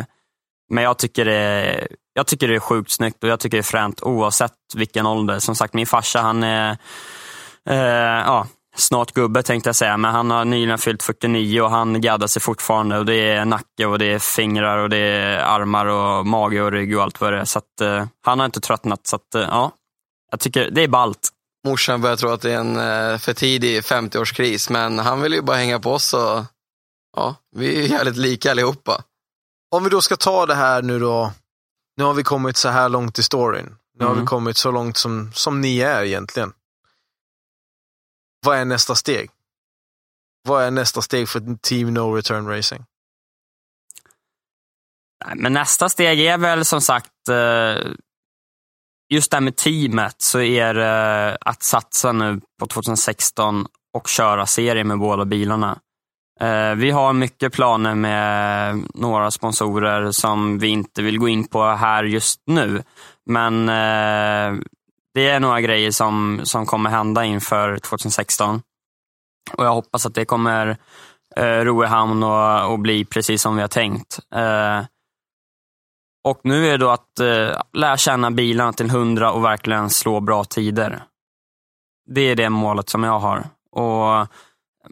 men 0.70 0.84
jag 0.84 0.98
tycker, 0.98 1.24
det, 1.24 1.34
är- 1.34 1.88
jag 2.14 2.26
tycker 2.26 2.48
det 2.48 2.54
är 2.54 2.60
sjukt 2.60 2.90
snyggt 2.90 3.24
och 3.24 3.30
jag 3.30 3.40
tycker 3.40 3.56
det 3.56 3.60
är 3.60 3.62
fränt 3.62 4.02
oavsett 4.02 4.52
vilken 4.74 5.06
ålder. 5.06 5.38
Som 5.38 5.54
sagt, 5.54 5.74
min 5.74 5.86
farsa 5.86 6.20
han 6.20 6.42
är 6.42 6.70
eh, 7.70 7.76
ja, 8.26 8.46
snart 8.78 9.12
gubbe 9.12 9.42
tänkte 9.42 9.68
jag 9.68 9.76
säga, 9.76 9.96
men 9.96 10.10
han 10.14 10.30
har 10.30 10.44
nyligen 10.44 10.78
fyllt 10.78 11.02
49 11.02 11.60
och 11.60 11.70
han 11.70 12.00
gaddar 12.00 12.26
sig 12.26 12.42
fortfarande. 12.42 12.98
Och 12.98 13.06
Det 13.06 13.14
är 13.30 13.44
nacke 13.44 13.86
och 13.86 13.98
det 13.98 14.04
är 14.12 14.18
fingrar 14.18 14.78
och 14.78 14.90
det 14.90 14.98
är 14.98 15.38
armar 15.38 15.86
och 15.86 16.26
mage 16.26 16.62
och 16.62 16.72
rygg 16.72 16.96
och 16.96 17.02
allt 17.02 17.20
vad 17.20 17.32
det 17.32 17.38
är. 17.40 17.44
Så 17.44 17.58
att, 17.58 17.80
eh, 17.80 18.06
han 18.24 18.38
har 18.38 18.46
inte 18.46 18.60
tröttnat. 18.60 19.06
Så 19.06 19.16
att, 19.16 19.34
eh, 19.34 19.40
ja, 19.42 19.72
jag 20.30 20.40
tycker 20.40 20.70
det 20.70 20.82
är 20.82 20.88
ballt. 20.88 21.28
Morsan 21.66 22.00
börjar 22.00 22.16
tro 22.16 22.28
att 22.30 22.40
det 22.40 22.52
är 22.52 22.58
en 22.58 22.76
eh, 22.76 23.18
för 23.18 23.32
tidig 23.34 23.80
50-årskris, 23.82 24.72
men 24.72 24.98
han 24.98 25.20
vill 25.22 25.32
ju 25.32 25.42
bara 25.42 25.56
hänga 25.56 25.80
på 25.80 25.92
oss 25.92 26.14
och 26.14 26.44
ja, 27.16 27.34
vi 27.56 27.76
är 27.76 27.82
ju 27.82 27.88
jävligt 27.88 28.16
lika 28.16 28.50
allihopa. 28.50 29.02
Om 29.74 29.84
vi 29.84 29.90
då 29.90 30.00
ska 30.00 30.16
ta 30.16 30.46
det 30.46 30.54
här 30.54 30.82
nu 30.82 30.98
då. 30.98 31.32
Nu 31.96 32.04
har 32.04 32.14
vi 32.14 32.22
kommit 32.22 32.56
så 32.56 32.68
här 32.68 32.88
långt 32.88 33.18
i 33.18 33.22
storyn. 33.22 33.74
Nu 33.98 34.04
har 34.04 34.12
Mm. 34.12 34.24
vi 34.24 34.26
kommit 34.26 34.56
så 34.56 34.70
långt 34.70 34.96
som, 34.96 35.30
som 35.34 35.60
ni 35.60 35.80
är 35.80 36.04
egentligen. 36.04 36.52
Vad 38.46 38.58
är 38.58 38.64
nästa 38.64 38.94
steg? 38.94 39.30
Vad 40.48 40.64
är 40.64 40.70
nästa 40.70 41.02
steg 41.02 41.28
för 41.28 41.56
Team 41.62 41.94
No 41.94 42.14
Return 42.14 42.48
Racing? 42.48 42.84
Men 45.34 45.52
nästa 45.52 45.88
steg 45.88 46.20
är 46.20 46.38
väl 46.38 46.64
som 46.64 46.80
sagt, 46.80 47.28
eh, 47.30 47.92
just 49.10 49.30
det 49.30 49.36
här 49.36 49.40
med 49.40 49.56
teamet, 49.56 50.14
så 50.18 50.40
är 50.40 50.74
det 50.74 51.38
att 51.40 51.62
satsa 51.62 52.12
nu 52.12 52.40
på 52.60 52.66
2016 52.66 53.66
och 53.94 54.08
köra 54.08 54.46
serie 54.46 54.84
med 54.84 54.98
båda 54.98 55.24
bilarna. 55.24 55.78
Eh, 56.40 56.74
vi 56.74 56.90
har 56.90 57.12
mycket 57.12 57.52
planer 57.52 57.94
med 57.94 58.82
några 58.94 59.30
sponsorer 59.30 60.10
som 60.10 60.58
vi 60.58 60.68
inte 60.68 61.02
vill 61.02 61.18
gå 61.18 61.28
in 61.28 61.48
på 61.48 61.64
här 61.64 62.04
just 62.04 62.42
nu. 62.46 62.82
Men 63.26 63.68
eh, 63.68 64.60
det 65.18 65.28
är 65.28 65.40
några 65.40 65.60
grejer 65.60 65.90
som, 65.90 66.40
som 66.44 66.66
kommer 66.66 66.90
hända 66.90 67.24
inför 67.24 67.78
2016. 67.78 68.62
Och 69.52 69.64
jag 69.64 69.74
hoppas 69.74 70.06
att 70.06 70.14
det 70.14 70.24
kommer 70.24 70.76
eh, 71.36 71.44
ro 71.44 71.84
i 71.84 71.86
hamn 71.86 72.22
och, 72.22 72.72
och 72.72 72.78
bli 72.78 73.04
precis 73.04 73.42
som 73.42 73.56
vi 73.56 73.60
har 73.60 73.68
tänkt. 73.68 74.18
Eh, 74.34 74.84
och 76.24 76.40
nu 76.44 76.66
är 76.66 76.70
det 76.70 76.76
då 76.76 76.90
att 76.90 77.20
eh, 77.20 77.60
lära 77.72 77.96
känna 77.96 78.30
bilarna 78.30 78.72
till 78.72 78.86
100 78.86 79.32
och 79.32 79.44
verkligen 79.44 79.90
slå 79.90 80.20
bra 80.20 80.44
tider. 80.44 81.02
Det 82.10 82.20
är 82.20 82.36
det 82.36 82.50
målet 82.50 82.88
som 82.88 83.04
jag 83.04 83.18
har. 83.18 83.44
Och 83.72 84.26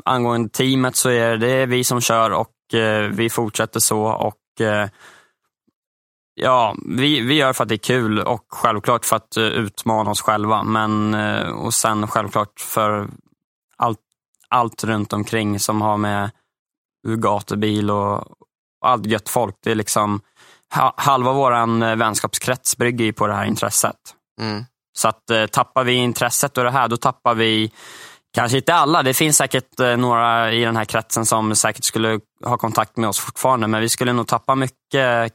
angående 0.05 0.49
teamet 0.49 0.97
så 0.97 1.11
är 1.11 1.37
det, 1.37 1.51
är 1.51 1.67
vi 1.67 1.85
som 1.85 2.01
kör 2.01 2.31
och 2.31 2.75
eh, 2.75 3.11
vi 3.11 3.31
fortsätter 3.31 3.81
så. 3.81 4.03
och 4.03 4.61
eh, 4.61 4.89
Ja, 6.39 6.77
vi, 6.87 7.21
vi 7.21 7.35
gör 7.35 7.53
för 7.53 7.63
att 7.63 7.69
det 7.69 7.75
är 7.75 7.79
kul 7.79 8.19
och 8.19 8.47
självklart 8.49 9.05
för 9.05 9.17
att 9.17 9.37
eh, 9.37 9.45
utmana 9.45 10.11
oss 10.11 10.21
själva. 10.21 10.63
Men, 10.63 11.15
eh, 11.15 11.49
och 11.49 11.75
sen 11.75 12.09
självklart 12.09 12.61
för 12.61 13.09
allt, 13.77 13.99
allt 14.49 14.85
runt 14.85 15.13
omkring 15.13 15.61
som 15.61 15.83
har 15.83 15.97
med 15.97 16.31
gatubil 17.17 17.91
och, 17.91 18.17
och 18.17 18.89
allt 18.89 19.07
gött 19.07 19.29
folk. 19.29 19.57
Det 19.63 19.71
är 19.71 19.75
liksom 19.75 20.21
ha- 20.75 20.95
halva 20.97 21.33
våran 21.33 21.83
eh, 21.83 21.97
vänskapskrets 21.97 22.77
bygger 22.77 23.05
ju 23.05 23.13
på 23.13 23.27
det 23.27 23.35
här 23.35 23.45
intresset. 23.45 23.97
Mm. 24.41 24.65
Så 24.99 25.09
att 25.09 25.53
tappar 25.53 25.85
vi 25.85 25.93
intresset 25.93 26.59
och 26.59 26.65
det 26.65 26.71
här, 26.71 26.89
då 26.89 26.97
tappar 26.97 27.35
vi 27.35 27.73
Kanske 28.35 28.57
inte 28.57 28.75
alla. 28.75 29.03
Det 29.03 29.15
finns 29.15 29.37
säkert 29.37 29.79
några 29.79 30.53
i 30.53 30.65
den 30.65 30.77
här 30.77 30.85
kretsen 30.85 31.27
som 31.27 31.57
säkert 31.57 31.85
skulle 31.85 32.21
ha 32.45 32.59
kontakt 32.59 32.97
med 32.97 33.09
oss 33.09 33.19
fortfarande, 33.19 33.67
men 33.67 33.81
vi 33.81 33.89
skulle 33.89 34.13
nog 34.13 34.27
tappa 34.27 34.55
mycket 34.55 35.33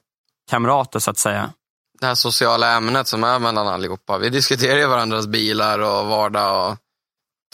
kamrater 0.52 1.00
så 1.00 1.12
att 1.12 1.18
säga. 1.18 1.54
Det 2.00 2.06
här 2.06 2.16
sociala 2.16 2.72
ämnet 2.72 3.08
som 3.08 3.24
är 3.24 3.40
mellan 3.40 3.68
allihopa. 3.68 4.18
Vi 4.18 4.30
diskuterar 4.30 4.78
ju 4.78 4.88
varandras 4.88 5.28
bilar 5.28 5.80
och 5.80 6.08
vardag 6.08 6.72
och 6.72 6.78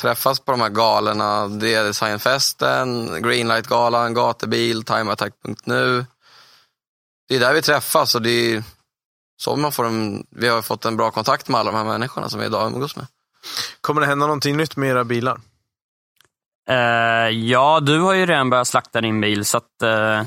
träffas 0.01 0.39
på 0.39 0.51
de 0.51 0.61
här 0.61 0.69
galorna. 0.69 1.47
Det 1.47 1.73
är 1.73 1.83
Designfesten, 1.83 3.07
Greenlight-galan, 3.23 4.13
Gatubil, 4.13 4.83
timeattack.nu. 4.83 6.05
Det 7.29 7.35
är 7.35 7.39
där 7.39 7.53
vi 7.53 7.61
träffas 7.61 8.15
och 8.15 8.21
det 8.21 8.29
är 8.29 8.63
så 9.39 9.55
man 9.55 9.71
får 9.71 9.85
en, 9.85 10.25
vi 10.29 10.47
har 10.47 10.61
fått 10.61 10.85
en 10.85 10.97
bra 10.97 11.11
kontakt 11.11 11.47
med 11.47 11.59
alla 11.59 11.71
de 11.71 11.77
här 11.77 11.85
människorna 11.85 12.29
som 12.29 12.39
vi 12.39 12.45
idag 12.45 12.67
umgås 12.67 12.95
med. 12.95 13.07
Kommer 13.81 14.01
det 14.01 14.07
hända 14.07 14.25
någonting 14.25 14.57
nytt 14.57 14.75
med 14.75 14.89
era 14.89 15.03
bilar? 15.03 15.39
Eh, 16.69 17.29
ja, 17.29 17.79
du 17.79 17.99
har 17.99 18.13
ju 18.13 18.25
redan 18.25 18.49
börjat 18.49 18.67
slakta 18.67 19.01
din 19.01 19.21
bil, 19.21 19.45
så 19.45 19.57
att, 19.57 19.81
eh, 19.81 20.23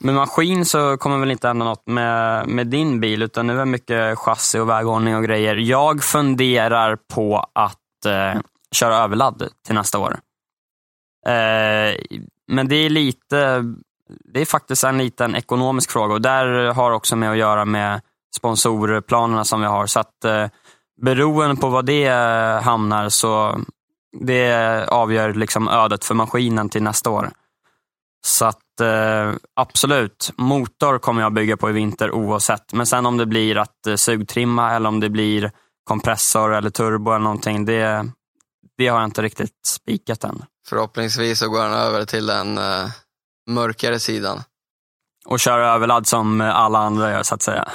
med 0.00 0.14
maskin 0.14 0.64
så 0.64 0.96
kommer 0.96 1.18
väl 1.18 1.30
inte 1.30 1.48
hända 1.48 1.64
något 1.64 1.86
med, 1.86 2.48
med 2.48 2.66
din 2.66 3.00
bil, 3.00 3.22
utan 3.22 3.46
nu 3.46 3.52
är 3.52 3.58
det 3.58 3.64
mycket 3.64 4.18
chassi 4.18 4.58
och 4.58 4.68
väghållning 4.68 5.16
och 5.16 5.24
grejer. 5.24 5.56
Jag 5.56 6.02
funderar 6.02 6.96
på 6.96 7.46
att 7.52 8.06
eh, 8.06 8.40
köra 8.72 8.96
överladd 8.96 9.48
till 9.66 9.74
nästa 9.74 9.98
år. 9.98 10.20
Eh, 11.26 11.96
men 12.48 12.68
det 12.68 12.76
är 12.76 12.90
lite, 12.90 13.64
det 14.32 14.40
är 14.40 14.44
faktiskt 14.44 14.84
en 14.84 14.98
liten 14.98 15.36
ekonomisk 15.36 15.90
fråga 15.90 16.14
och 16.14 16.22
där 16.22 16.72
har 16.72 16.90
också 16.90 17.16
med 17.16 17.30
att 17.30 17.38
göra 17.38 17.64
med 17.64 18.00
sponsorplanerna 18.36 19.44
som 19.44 19.60
vi 19.60 19.66
har. 19.66 19.86
Så 19.86 20.00
att 20.00 20.24
eh, 20.24 20.46
beroende 21.02 21.60
på 21.60 21.68
vad 21.68 21.86
det 21.86 22.08
hamnar 22.62 23.08
så 23.08 23.60
det 24.20 24.86
avgör 24.88 25.34
liksom 25.34 25.68
ödet 25.68 26.04
för 26.04 26.14
maskinen 26.14 26.68
till 26.68 26.82
nästa 26.82 27.10
år. 27.10 27.30
Så 28.26 28.44
att 28.80 29.32
eh, 29.32 29.34
absolut, 29.56 30.30
motor 30.36 30.98
kommer 30.98 31.22
jag 31.22 31.32
bygga 31.32 31.56
på 31.56 31.70
i 31.70 31.72
vinter 31.72 32.10
oavsett. 32.10 32.72
Men 32.72 32.86
sen 32.86 33.06
om 33.06 33.16
det 33.16 33.26
blir 33.26 33.58
att 33.58 33.86
eh, 33.86 33.94
sugtrimma 33.94 34.74
eller 34.74 34.88
om 34.88 35.00
det 35.00 35.10
blir 35.10 35.52
kompressor 35.84 36.54
eller 36.54 36.70
turbo 36.70 37.10
eller 37.10 37.24
någonting, 37.24 37.64
det, 37.64 38.10
det 38.78 38.88
har 38.88 39.00
jag 39.00 39.08
inte 39.08 39.22
riktigt 39.22 39.66
spikat 39.66 40.24
än. 40.24 40.44
Förhoppningsvis 40.68 41.38
så 41.38 41.48
går 41.48 41.62
han 41.62 41.72
över 41.72 42.04
till 42.04 42.26
den 42.26 42.58
eh, 42.58 42.86
mörkare 43.50 44.00
sidan. 44.00 44.42
Och 45.26 45.40
kör 45.40 45.58
överladd 45.58 46.06
som 46.06 46.40
alla 46.40 46.78
andra 46.78 47.10
gör 47.10 47.22
så 47.22 47.34
att 47.34 47.42
säga. 47.42 47.68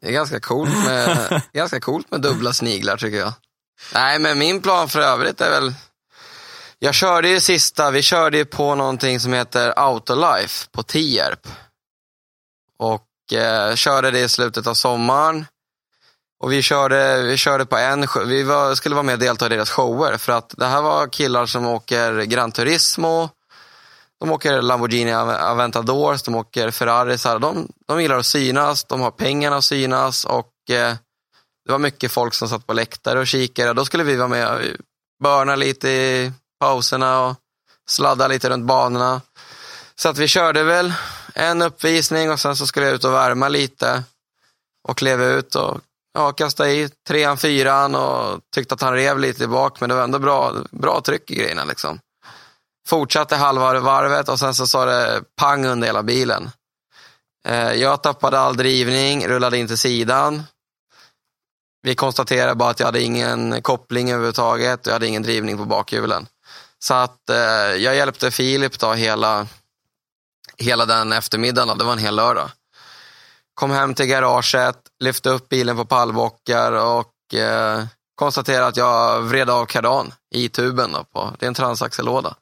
Det 0.00 0.08
är 0.08 0.12
ganska 0.12 0.40
coolt 0.40 0.86
med, 0.86 1.42
ganska 1.52 1.80
coolt 1.80 2.10
med 2.10 2.20
dubbla 2.20 2.52
sniglar 2.52 2.96
tycker 2.96 3.18
jag. 3.18 3.32
Nej, 3.94 4.18
men 4.18 4.38
min 4.38 4.62
plan 4.62 4.88
för 4.88 5.00
övrigt 5.00 5.40
är 5.40 5.50
väl... 5.50 5.74
Jag 6.78 6.94
körde 6.94 7.28
ju 7.28 7.40
sista, 7.40 7.90
vi 7.90 8.02
körde 8.02 8.36
ju 8.36 8.44
på 8.44 8.74
någonting 8.74 9.20
som 9.20 9.32
heter 9.32 9.72
Autolife 9.76 10.68
på 10.72 10.82
Tierp. 10.82 11.48
Och 12.78 13.32
eh, 13.32 13.74
körde 13.74 14.10
det 14.10 14.20
i 14.20 14.28
slutet 14.28 14.66
av 14.66 14.74
sommaren. 14.74 15.46
Och 16.42 16.52
vi 16.52 16.62
körde, 16.62 17.22
vi 17.22 17.36
körde 17.36 17.66
på 17.66 17.76
en, 17.76 18.06
vi 18.26 18.42
var, 18.42 18.74
skulle 18.74 18.94
vara 18.94 19.02
med 19.02 19.12
och 19.12 19.18
delta 19.18 19.46
i 19.46 19.48
deras 19.48 19.70
shower. 19.70 20.16
För 20.16 20.32
att 20.32 20.54
det 20.56 20.66
här 20.66 20.82
var 20.82 21.06
killar 21.06 21.46
som 21.46 21.66
åker 21.66 22.22
Gran 22.22 22.52
Turismo, 22.52 23.30
de 24.20 24.30
åker 24.30 24.62
Lamborghini 24.62 25.12
Aventadors, 25.12 26.22
de 26.22 26.34
åker 26.34 26.70
Ferrari. 26.70 27.18
Så 27.18 27.28
här. 27.28 27.38
De, 27.38 27.68
de 27.86 28.02
gillar 28.02 28.18
att 28.18 28.26
synas, 28.26 28.84
de 28.84 29.00
har 29.00 29.10
pengarna 29.10 29.56
att 29.56 29.64
synas 29.64 30.24
och 30.24 30.70
eh, 30.70 30.94
det 31.66 31.72
var 31.72 31.78
mycket 31.78 32.12
folk 32.12 32.34
som 32.34 32.48
satt 32.48 32.66
på 32.66 32.72
läktare 32.72 33.18
och 33.18 33.26
kikade. 33.26 33.72
Då 33.72 33.84
skulle 33.84 34.04
vi 34.04 34.16
vara 34.16 34.28
med 34.28 34.48
och 34.48 34.60
börna 35.22 35.56
lite 35.56 35.88
i 35.88 36.32
pauserna 36.60 37.20
och 37.20 37.36
sladda 37.88 38.28
lite 38.28 38.50
runt 38.50 38.66
banorna. 38.66 39.20
Så 39.96 40.08
att 40.08 40.18
vi 40.18 40.28
körde 40.28 40.62
väl 40.62 40.92
en 41.34 41.62
uppvisning 41.62 42.30
och 42.30 42.40
sen 42.40 42.56
så 42.56 42.66
skulle 42.66 42.86
jag 42.86 42.94
ut 42.94 43.04
och 43.04 43.12
värma 43.12 43.48
lite 43.48 44.02
och 44.88 44.96
klev 44.96 45.22
ut 45.22 45.54
och 45.54 45.80
ja, 46.14 46.32
kastade 46.32 46.72
i 46.72 46.88
trean, 47.08 47.36
fyran 47.36 47.94
och 47.94 48.40
tyckte 48.54 48.74
att 48.74 48.80
han 48.80 48.94
rev 48.94 49.18
lite 49.18 49.44
i 49.44 49.46
bak 49.46 49.80
men 49.80 49.88
det 49.88 49.94
var 49.94 50.04
ändå 50.04 50.18
bra, 50.18 50.52
bra 50.70 51.00
tryck 51.00 51.30
i 51.30 51.34
grejerna 51.34 51.64
liksom. 51.64 52.00
Fortsatte 52.88 53.36
halva 53.36 53.80
varvet 53.80 54.28
och 54.28 54.38
sen 54.38 54.54
så 54.54 54.66
sa 54.66 54.84
det 54.84 55.22
pang 55.36 55.66
under 55.66 55.86
hela 55.86 56.02
bilen. 56.02 56.50
Eh, 57.48 57.72
jag 57.72 58.02
tappade 58.02 58.38
all 58.38 58.56
drivning, 58.56 59.28
rullade 59.28 59.58
in 59.58 59.66
till 59.66 59.78
sidan. 59.78 60.42
Vi 61.82 61.94
konstaterade 61.94 62.54
bara 62.54 62.70
att 62.70 62.80
jag 62.80 62.86
hade 62.86 63.02
ingen 63.02 63.62
koppling 63.62 64.10
överhuvudtaget 64.10 64.80
och 64.80 64.86
jag 64.86 64.92
hade 64.92 65.06
ingen 65.06 65.22
drivning 65.22 65.56
på 65.56 65.64
bakhjulen. 65.64 66.26
Så 66.86 66.94
att 66.94 67.30
eh, 67.30 67.36
jag 67.76 67.96
hjälpte 67.96 68.30
Filip 68.30 68.78
då 68.78 68.92
hela, 68.92 69.46
hela 70.56 70.86
den 70.86 71.12
eftermiddagen, 71.12 71.78
det 71.78 71.84
var 71.84 71.92
en 71.92 71.98
hel 71.98 72.16
lördag. 72.16 72.50
Kom 73.54 73.70
hem 73.70 73.94
till 73.94 74.06
garaget, 74.06 74.78
lyfte 74.98 75.30
upp 75.30 75.48
bilen 75.48 75.76
på 75.76 75.84
pallbockar 75.84 76.72
och 76.72 77.34
eh, 77.34 77.84
konstaterade 78.14 78.66
att 78.66 78.76
jag 78.76 79.22
vred 79.22 79.50
av 79.50 79.66
kardan 79.66 80.14
i 80.34 80.48
tuben. 80.48 80.92
Då 80.92 81.04
på, 81.04 81.36
det 81.38 81.46
är 81.46 81.48
en 81.48 81.54
transaxellåda. 81.54 82.34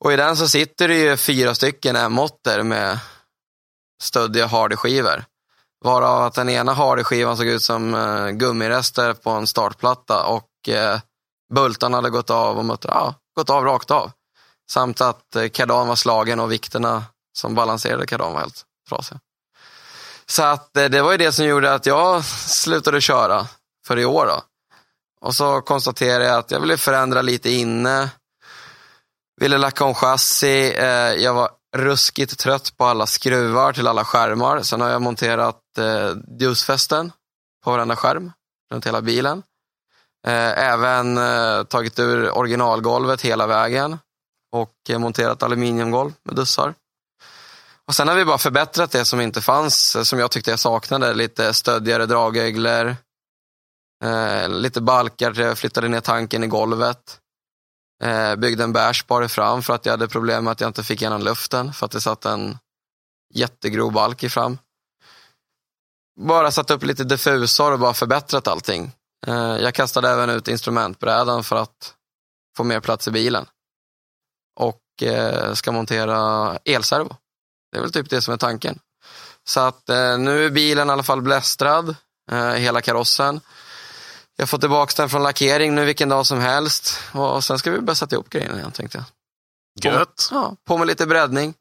Och 0.00 0.12
i 0.12 0.16
den 0.16 0.36
så 0.36 0.48
sitter 0.48 0.88
det 0.88 0.98
ju 0.98 1.16
fyra 1.16 1.54
stycken 1.54 1.96
M8 1.96 2.62
med 2.62 2.98
stöddiga 4.02 4.46
hardy-skivor. 4.46 5.24
Varav 5.84 6.22
att 6.22 6.34
den 6.34 6.48
ena 6.48 6.74
hardy-skivan 6.74 7.36
såg 7.36 7.46
ut 7.46 7.62
som 7.62 7.94
eh, 7.94 8.28
gummirester 8.28 9.14
på 9.14 9.30
en 9.30 9.46
startplatta 9.46 10.26
och 10.26 10.68
eh, 10.68 11.00
bultarna 11.54 11.96
hade 11.96 12.10
gått 12.10 12.30
av 12.30 12.58
och 12.58 12.64
muttrat, 12.64 12.94
ja, 12.94 13.14
gått 13.38 13.50
av 13.50 13.64
rakt 13.64 13.90
av. 13.90 14.10
Samt 14.70 15.00
att 15.00 15.36
eh, 15.36 15.48
kardan 15.48 15.88
var 15.88 15.96
slagen 15.96 16.40
och 16.40 16.52
vikterna 16.52 17.04
som 17.32 17.54
balanserade 17.54 18.06
kardan 18.06 18.32
var 18.32 18.40
helt 18.40 18.64
trasiga. 18.88 19.20
Så 20.26 20.42
att 20.42 20.76
eh, 20.76 20.84
det 20.84 21.02
var 21.02 21.12
ju 21.12 21.18
det 21.18 21.32
som 21.32 21.46
gjorde 21.46 21.74
att 21.74 21.86
jag 21.86 22.24
slutade 22.24 23.00
köra 23.00 23.46
för 23.86 23.98
i 23.98 24.04
år. 24.04 24.26
Då. 24.26 24.42
Och 25.20 25.34
så 25.34 25.60
konstaterade 25.60 26.24
jag 26.24 26.38
att 26.38 26.50
jag 26.50 26.60
ville 26.60 26.76
förändra 26.76 27.22
lite 27.22 27.50
inne 27.50 28.10
Ville 29.40 29.58
lacka 29.58 29.84
om 29.84 29.94
chassi. 29.94 30.74
Eh, 30.76 30.86
jag 31.22 31.34
var 31.34 31.50
ruskigt 31.76 32.38
trött 32.38 32.76
på 32.76 32.84
alla 32.84 33.06
skruvar 33.06 33.72
till 33.72 33.86
alla 33.86 34.04
skärmar. 34.04 34.62
Sen 34.62 34.80
har 34.80 34.88
jag 34.88 35.02
monterat 35.02 35.60
ljusfästen 36.40 37.12
på 37.64 37.70
varenda 37.70 37.96
skärm 37.96 38.32
runt 38.72 38.86
hela 38.86 39.00
bilen. 39.00 39.42
Eh, 40.28 40.58
även 40.58 41.18
eh, 41.18 41.62
tagit 41.64 41.98
ur 41.98 42.38
originalgolvet 42.38 43.22
hela 43.22 43.46
vägen 43.46 43.98
och 44.52 44.74
eh, 44.88 44.98
monterat 44.98 45.42
aluminiumgolv 45.42 46.12
med 46.22 46.36
dussar. 46.36 46.74
Och 47.86 47.94
sen 47.94 48.08
har 48.08 48.14
vi 48.14 48.24
bara 48.24 48.38
förbättrat 48.38 48.90
det 48.90 49.04
som 49.04 49.20
inte 49.20 49.40
fanns, 49.40 50.08
som 50.08 50.18
jag 50.18 50.30
tyckte 50.30 50.50
jag 50.50 50.58
saknade. 50.58 51.14
Lite 51.14 51.54
stöddigare 51.54 52.06
dragöglor, 52.06 52.96
eh, 54.04 54.48
lite 54.48 54.80
balkar, 54.80 55.40
jag 55.40 55.58
flyttade 55.58 55.88
ner 55.88 56.00
tanken 56.00 56.44
i 56.44 56.46
golvet. 56.46 57.18
Eh, 58.04 58.36
byggde 58.36 58.64
en 58.64 58.72
bärspare 58.72 59.28
fram 59.28 59.62
för 59.62 59.74
att 59.74 59.86
jag 59.86 59.92
hade 59.92 60.08
problem 60.08 60.44
med 60.44 60.50
att 60.50 60.60
jag 60.60 60.68
inte 60.68 60.84
fick 60.84 61.02
igenom 61.02 61.22
luften 61.22 61.72
för 61.72 61.86
att 61.86 61.92
det 61.92 62.00
satt 62.00 62.24
en 62.24 62.58
jättegrov 63.34 63.92
balk 63.92 64.22
i 64.22 64.28
fram. 64.28 64.58
Bara 66.20 66.50
satt 66.50 66.70
upp 66.70 66.82
lite 66.82 67.04
diffusor 67.04 67.72
och 67.72 67.78
bara 67.78 67.94
förbättrat 67.94 68.48
allting. 68.48 68.92
Eh, 69.26 69.56
jag 69.56 69.74
kastade 69.74 70.08
även 70.08 70.30
ut 70.30 70.48
instrumentbrädan 70.48 71.44
för 71.44 71.56
att 71.56 71.94
få 72.56 72.64
mer 72.64 72.80
plats 72.80 73.08
i 73.08 73.10
bilen. 73.10 73.46
Och 74.60 75.02
eh, 75.02 75.54
ska 75.54 75.72
montera 75.72 76.56
elservo. 76.64 77.16
Det 77.72 77.78
är 77.78 77.82
väl 77.82 77.92
typ 77.92 78.10
det 78.10 78.22
som 78.22 78.34
är 78.34 78.38
tanken. 78.38 78.78
Så 79.44 79.60
att 79.60 79.88
eh, 79.88 80.18
nu 80.18 80.46
är 80.46 80.50
bilen 80.50 80.88
i 80.88 80.92
alla 80.92 81.02
fall 81.02 81.22
blästrad, 81.22 81.96
hela 82.56 82.80
karossen. 82.80 83.40
Jag 84.36 84.48
får 84.48 84.58
tillbaka 84.58 84.92
den 84.96 85.08
från 85.08 85.22
lackering 85.22 85.74
nu 85.74 85.84
vilken 85.84 86.08
dag 86.08 86.26
som 86.26 86.40
helst. 86.40 87.00
Och 87.12 87.44
sen 87.44 87.58
ska 87.58 87.70
vi 87.70 87.80
börja 87.80 87.94
sätta 87.94 88.16
ihop 88.16 88.30
grejerna 88.30 88.58
igen 88.58 88.72
tänkte 88.72 88.98
jag. 88.98 89.04
Gött. 89.92 90.28
På, 90.30 90.36
ja, 90.36 90.56
på 90.64 90.78
med 90.78 90.86
lite 90.86 91.06
breddning. 91.06 91.54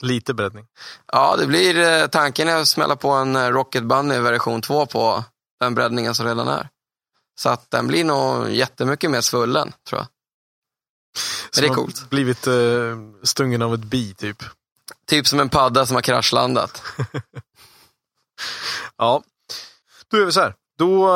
Lite 0.00 0.34
breddning. 0.34 0.66
Ja, 1.12 1.36
det 1.36 1.46
blir 1.46 1.78
eh, 1.78 2.06
tanken 2.06 2.48
är 2.48 2.56
att 2.56 2.68
smälla 2.68 2.96
på 2.96 3.10
en 3.10 3.36
eh, 3.36 3.48
Rocket 3.48 3.84
Bunny 3.84 4.18
version 4.18 4.62
2 4.62 4.86
på 4.86 5.24
den 5.60 5.74
breddningen 5.74 6.14
som 6.14 6.26
redan 6.26 6.48
är. 6.48 6.68
Så 7.40 7.48
att 7.48 7.70
den 7.70 7.86
blir 7.86 8.04
nog 8.04 8.50
jättemycket 8.50 9.10
mer 9.10 9.20
svullen, 9.20 9.72
tror 9.88 10.00
jag. 10.00 10.08
Men 11.54 11.62
det 11.62 11.68
är 11.68 11.74
coolt. 11.74 12.10
blivit 12.10 12.46
uh, 12.46 12.96
stungen 13.22 13.62
av 13.62 13.74
ett 13.74 13.84
bi, 13.84 14.14
typ. 14.14 14.42
Typ 15.06 15.26
som 15.26 15.40
en 15.40 15.48
padda 15.48 15.86
som 15.86 15.94
har 15.94 16.02
kraschlandat. 16.02 16.82
ja, 18.96 19.22
då 20.08 20.18
gör 20.18 20.26
vi 20.26 20.32
så 20.32 20.40
här. 20.40 20.54
Då, 20.78 21.08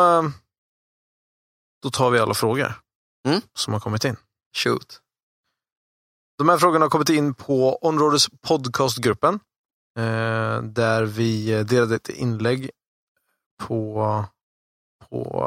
då 1.83 1.91
tar 1.91 2.11
vi 2.11 2.19
alla 2.19 2.35
frågor 2.35 2.81
mm. 3.29 3.41
som 3.55 3.73
har 3.73 3.81
kommit 3.81 4.05
in. 4.05 4.17
Shoot. 4.57 5.01
De 6.39 6.49
här 6.49 6.59
frågorna 6.59 6.85
har 6.85 6.91
kommit 6.91 7.09
in 7.09 7.35
på 7.35 7.79
Onroaders 7.83 8.29
podcastgruppen. 8.47 9.41
Eh, 9.99 10.63
där 10.63 11.03
vi 11.03 11.63
delade 11.65 11.95
ett 11.95 12.09
inlägg 12.09 12.71
på, 13.63 14.25
på 15.11 15.45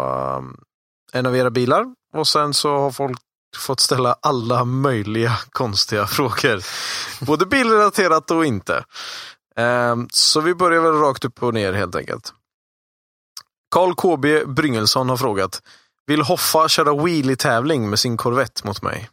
eh, 1.13 1.19
en 1.19 1.25
av 1.25 1.35
era 1.35 1.49
bilar 1.49 1.85
och 2.13 2.27
sen 2.27 2.53
så 2.53 2.77
har 2.77 2.91
folk 2.91 3.19
fått 3.57 3.79
ställa 3.79 4.15
alla 4.21 4.65
möjliga 4.65 5.31
konstiga 5.49 6.07
frågor. 6.07 6.63
Både 7.25 7.45
bilrelaterat 7.45 8.31
och 8.31 8.45
inte. 8.45 8.85
Eh, 9.55 9.95
så 10.13 10.41
vi 10.41 10.55
börjar 10.55 10.81
väl 10.81 10.93
rakt 10.93 11.25
upp 11.25 11.43
och 11.43 11.53
ner 11.53 11.73
helt 11.73 11.95
enkelt. 11.95 12.33
Karl 13.71 13.93
KB 13.93 14.47
Bryngelsson 14.47 15.09
har 15.09 15.17
frågat. 15.17 15.61
Vill 16.05 16.21
Hoffa 16.21 16.67
köra 16.67 16.93
wheelie-tävling 16.93 17.89
med 17.89 17.99
sin 17.99 18.17
Corvette 18.17 18.67
mot 18.67 18.81
mig? 18.81 19.09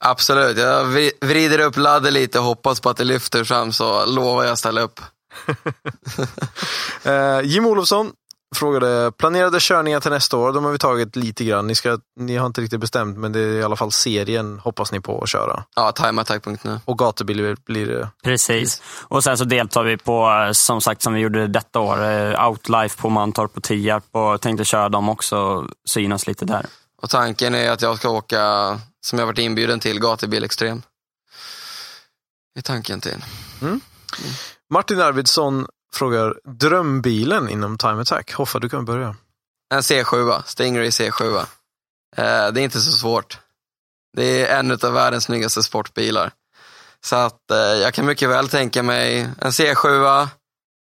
Absolut, 0.00 0.58
jag 0.58 0.84
vri- 0.84 1.10
vrider 1.20 1.58
upp 1.58 1.76
ladder 1.76 2.10
lite 2.10 2.38
och 2.38 2.44
hoppas 2.44 2.80
på 2.80 2.90
att 2.90 2.96
det 2.96 3.04
lyfter 3.04 3.44
fram 3.44 3.72
så 3.72 4.06
lovar 4.06 4.44
jag 4.44 4.58
ställa 4.58 4.80
upp. 4.80 5.00
Eh, 7.04 7.40
Jim 7.42 7.66
Olofsson 7.66 8.12
frågade, 8.56 9.12
planerade 9.12 9.58
körningar 9.60 10.00
till 10.00 10.10
nästa 10.10 10.36
år, 10.36 10.52
de 10.52 10.64
har 10.64 10.72
vi 10.72 10.78
tagit 10.78 11.16
lite 11.16 11.44
grann. 11.44 11.66
Ni, 11.66 11.74
ska, 11.74 11.98
ni 12.20 12.36
har 12.36 12.46
inte 12.46 12.60
riktigt 12.60 12.80
bestämt, 12.80 13.18
men 13.18 13.32
det 13.32 13.40
är 13.40 13.52
i 13.52 13.62
alla 13.62 13.76
fall 13.76 13.92
serien 13.92 14.58
hoppas 14.58 14.92
ni 14.92 15.00
på 15.00 15.22
att 15.22 15.28
köra. 15.28 15.64
Ja, 15.76 15.92
timeattack.nu. 15.92 16.80
Och 16.84 16.98
gatubil 16.98 17.56
blir 17.66 17.86
det. 17.86 18.08
Precis. 18.24 18.82
Och 19.02 19.24
sen 19.24 19.38
så 19.38 19.44
deltar 19.44 19.84
vi 19.84 19.96
på, 19.96 20.50
som 20.52 20.80
sagt 20.80 21.02
som 21.02 21.12
vi 21.14 21.20
gjorde 21.20 21.46
detta 21.46 21.80
år, 21.80 22.04
eh, 22.04 22.48
Outlife 22.48 23.02
på 23.02 23.08
Mantorp 23.10 23.56
och 23.56 23.62
Tierp 23.62 24.04
och 24.12 24.40
tänkte 24.40 24.64
köra 24.64 24.88
dem 24.88 25.08
också 25.08 25.36
och 25.36 25.64
synas 25.88 26.26
lite 26.26 26.44
där. 26.44 26.66
Och 27.04 27.10
tanken 27.10 27.54
är 27.54 27.70
att 27.70 27.82
jag 27.82 27.98
ska 27.98 28.08
åka, 28.08 28.80
som 29.06 29.18
jag 29.18 29.26
varit 29.26 29.38
inbjuden 29.38 29.80
till, 29.80 30.00
gatubil 30.00 30.44
extrem. 30.44 30.82
Det 32.54 32.60
är 32.60 32.62
tanken 32.62 33.00
till. 33.00 33.24
Martin 34.70 35.00
Arvidsson 35.00 35.66
frågar, 35.92 36.40
drömbilen 36.44 37.48
inom 37.48 37.78
Time 37.78 38.00
Attack? 38.02 38.32
Hoffa, 38.32 38.58
du 38.58 38.68
kan 38.68 38.84
börja. 38.84 39.16
En 39.74 39.80
C7, 39.80 40.42
Stingray 40.46 40.88
C7. 40.88 41.36
Eh, 41.36 41.46
det 42.52 42.60
är 42.60 42.64
inte 42.64 42.80
så 42.80 42.92
svårt. 42.92 43.38
Det 44.16 44.46
är 44.46 44.58
en 44.58 44.70
av 44.70 44.92
världens 44.92 45.24
snyggaste 45.24 45.62
sportbilar. 45.62 46.32
Så 47.04 47.16
att 47.16 47.50
eh, 47.50 47.56
jag 47.58 47.94
kan 47.94 48.06
mycket 48.06 48.28
väl 48.28 48.48
tänka 48.48 48.82
mig 48.82 49.20
en 49.20 49.50
C7, 49.50 50.28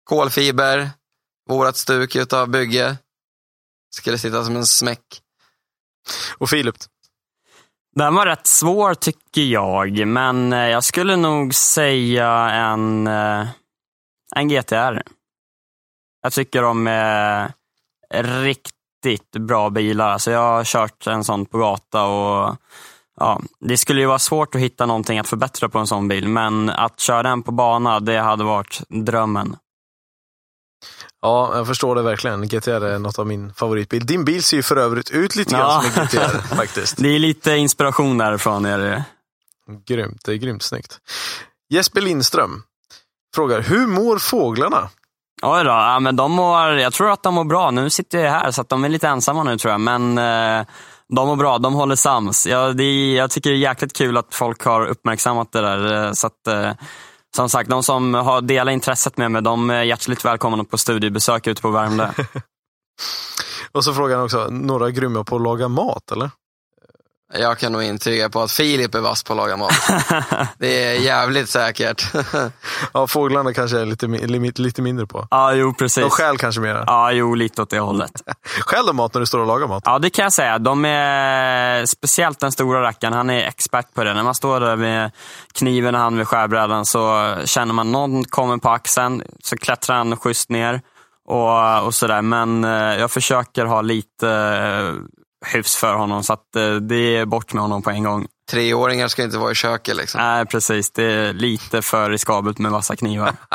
kolfiber, 0.04 0.90
vårat 1.50 1.78
stuk 1.78 2.16
utav 2.16 2.50
bygge. 2.50 2.98
Skulle 3.96 4.18
sitta 4.18 4.46
som 4.46 4.56
en 4.56 4.66
smäck. 4.66 5.22
Och 6.38 6.50
Filip? 6.50 6.76
Den 7.96 8.16
var 8.16 8.26
rätt 8.26 8.48
svår 8.48 8.94
tycker 8.94 9.42
jag, 9.42 10.08
men 10.08 10.54
eh, 10.54 10.68
jag 10.68 10.84
skulle 10.84 11.16
nog 11.16 11.54
säga 11.54 12.30
en, 12.50 13.08
eh, 13.08 13.48
en 14.36 14.48
GTR. 14.48 15.02
Jag 16.22 16.34
tycker 16.34 16.62
de 16.62 16.88
är 16.88 17.52
riktigt 18.44 19.32
bra 19.32 19.70
bilar. 19.70 20.10
Alltså 20.10 20.32
jag 20.32 20.40
har 20.40 20.64
kört 20.64 21.08
en 21.08 21.24
sån 21.24 21.46
på 21.46 21.58
gata 21.58 22.04
och 22.04 22.56
ja, 23.20 23.42
det 23.60 23.78
skulle 23.78 24.02
ju 24.02 24.08
vara 24.08 24.20
svårt 24.20 24.56
att 24.56 24.62
hitta 24.62 24.86
någonting 24.86 25.20
att 25.20 25.28
förbättra 25.28 25.70
på 25.70 25.80
en 25.80 25.88
sån 25.88 26.08
bil, 26.08 26.28
men 26.28 26.70
att 26.70 27.00
köra 27.00 27.24
den 27.24 27.44
på 27.44 27.52
bana, 27.52 28.00
det 28.00 28.18
hade 28.18 28.44
varit 28.44 28.82
drömmen. 28.90 29.56
Ja, 31.26 31.58
jag 31.58 31.68
förstår 31.68 31.96
det 31.96 32.02
verkligen. 32.02 32.48
GTR 32.48 32.70
är 32.86 33.00
något 33.00 33.20
av 33.20 33.28
min 33.28 33.54
favoritbil. 33.54 34.06
Din 34.06 34.26
bil 34.26 34.44
ser 34.44 34.58
ju 34.58 34.64
för 34.64 34.76
övrigt 34.78 35.12
ut 35.12 35.36
lite 35.36 35.56
Ja. 35.56 35.58
grann 35.60 35.84
som 35.84 36.02
en 36.02 36.08
GTR 36.08 36.56
faktiskt. 36.56 36.98
Det 36.98 37.10
är 37.16 37.20
lite 37.20 37.52
inspiration 37.52 38.18
därifrån. 38.18 38.66
Är 38.66 38.80
det. 38.80 39.04
Grymt, 39.88 40.22
det 40.26 40.32
är 40.32 40.36
grymt 40.36 40.64
snyggt. 40.64 40.98
Jesper 41.70 42.02
Lindström 42.02 42.64
frågar, 43.36 43.62
hur 43.62 43.88
mår 43.88 44.18
fåglarna? 44.18 44.90
Oj 45.44 45.64
då, 45.64 45.70
ja, 45.70 46.00
men 46.00 46.16
de 46.16 46.32
mår, 46.32 46.70
jag 46.70 46.94
tror 46.94 47.12
att 47.12 47.24
de 47.24 47.34
mår 47.34 47.44
bra. 47.44 47.72
Nu 47.72 47.90
sitter 47.90 48.20
jag 48.20 48.32
här 48.32 48.52
så 48.52 48.62
att 48.62 48.70
de 48.70 48.84
är 48.86 48.90
lite 48.90 49.08
ensamma 49.08 49.44
nu 49.44 49.58
tror 49.58 49.72
jag, 49.72 49.82
men 49.82 50.18
eh, 50.18 50.66
de 51.16 51.28
mår 51.28 51.36
bra, 51.36 51.58
de 51.58 51.74
håller 51.74 51.96
sams. 51.96 52.48
Ja, 52.48 52.74
det 52.74 53.14
jag 53.14 53.32
tycker 53.32 53.50
det 53.50 53.56
är 53.56 53.60
jäkligt 53.60 53.94
kul 53.94 54.18
att 54.18 54.36
folk 54.36 54.64
har 54.64 54.86
uppmärksammat 54.86 55.52
det 55.52 55.62
där. 55.62 56.06
eh, 56.06 56.12
Så 56.12 56.28
att, 56.28 56.48
eh, 56.48 56.72
som 57.36 57.50
sagt, 57.50 57.70
de 57.70 57.84
som 57.84 58.14
har 58.14 58.42
delat 58.42 58.74
intresset 58.74 59.18
med 59.18 59.32
mig, 59.32 59.42
de 59.42 59.70
är 59.70 59.84
hjärtligt 59.84 60.26
välkomna 60.26 60.64
på 60.64 60.78
studiebesök 60.78 61.48
ute 61.48 61.62
på 61.62 61.70
Värmdö. 61.70 62.10
Och 63.72 63.84
så 63.84 63.94
frågar 63.94 64.16
han 64.16 64.26
också, 64.26 64.48
några 64.50 64.92
grymma 64.92 65.24
på 65.24 65.36
att 65.36 65.42
laga 65.42 65.68
mat 65.68 66.12
eller? 66.12 66.32
Jag 67.40 67.58
kan 67.60 67.72
nog 67.72 67.84
intyga 67.84 68.30
på 68.30 68.42
att 68.42 68.52
Filip 68.52 68.96
är 68.96 69.00
vass 69.00 69.24
på 69.24 69.34
att 69.34 69.38
laga 69.38 69.58
mat. 69.58 69.74
Det 70.58 70.84
är 70.84 70.94
jävligt 70.94 71.50
säkert. 71.50 72.06
Ja, 72.94 73.08
fåglarna 73.08 73.54
kanske 73.54 73.80
är 73.80 73.86
lite, 73.86 74.08
lite, 74.08 74.62
lite 74.62 74.82
mindre 74.82 75.08
på. 75.08 75.28
ja, 75.32 75.54
jo 75.54 75.74
precis. 75.74 76.04
De 76.04 76.10
stjäl 76.10 76.38
kanske 76.38 76.62
mera. 76.62 76.84
Ja, 76.88 77.12
jo, 77.12 77.36
lite 77.36 77.62
åt 77.62 77.70
det 77.70 77.80
hållet. 77.80 78.12
Stjäl 78.60 78.86
de 78.86 78.96
mat 78.96 79.14
när 79.14 79.20
du 79.20 79.26
står 79.26 79.40
och 79.40 79.48
lagar 79.48 79.68
mat? 79.68 79.84
Ja, 79.86 80.00
det 80.00 80.10
kan 80.10 80.24
jag 80.24 80.34
säga. 80.34 80.60
De 80.60 80.86
är, 80.86 81.86
speciellt 81.86 82.40
den 82.40 82.52
stora 82.52 82.82
rackaren, 82.82 83.14
han 83.14 83.30
är 83.30 83.48
expert 83.48 83.94
på 83.94 84.04
det. 84.04 84.14
När 84.14 84.24
man 84.24 84.36
står 84.36 84.60
där 84.60 84.76
med 84.76 85.12
kniven 85.54 85.96
i 85.96 85.98
hand 85.98 86.18
vid 86.18 86.28
skärbrädan 86.28 86.86
så 86.86 87.34
känner 87.46 87.74
man 87.74 87.92
någon 87.92 88.24
kommer 88.24 88.58
på 88.58 88.70
axeln, 88.70 89.24
så 89.44 89.58
klättrar 89.58 89.98
han 89.98 90.18
schysst 90.18 90.50
ner 90.50 90.82
och, 91.28 91.86
och 91.86 91.94
sådär. 91.94 92.22
Men 92.22 92.64
eh, 92.64 93.00
jag 93.00 93.12
försöker 93.12 93.66
ha 93.66 93.82
lite 93.82 94.30
eh, 94.30 94.94
hyfs 95.46 95.76
för 95.76 95.94
honom 95.94 96.24
så 96.24 96.34
att 96.34 96.56
eh, 96.56 96.76
det 96.76 97.18
är 97.18 97.26
bort 97.26 97.54
med 97.54 97.62
honom 97.62 97.82
på 97.82 97.90
en 97.90 98.04
gång. 98.04 98.28
Treåringar 98.52 99.08
ska 99.08 99.24
inte 99.24 99.38
vara 99.38 99.52
i 99.52 99.56
köket 99.56 99.96
liksom. 99.96 100.22
Nej, 100.22 100.46
precis. 100.46 100.92
Det 100.92 101.04
är 101.04 101.34
lite 101.34 101.82
för 101.82 102.10
riskabelt 102.10 102.60
med 102.60 102.72
vassa 102.72 102.96
knivar. 102.96 103.36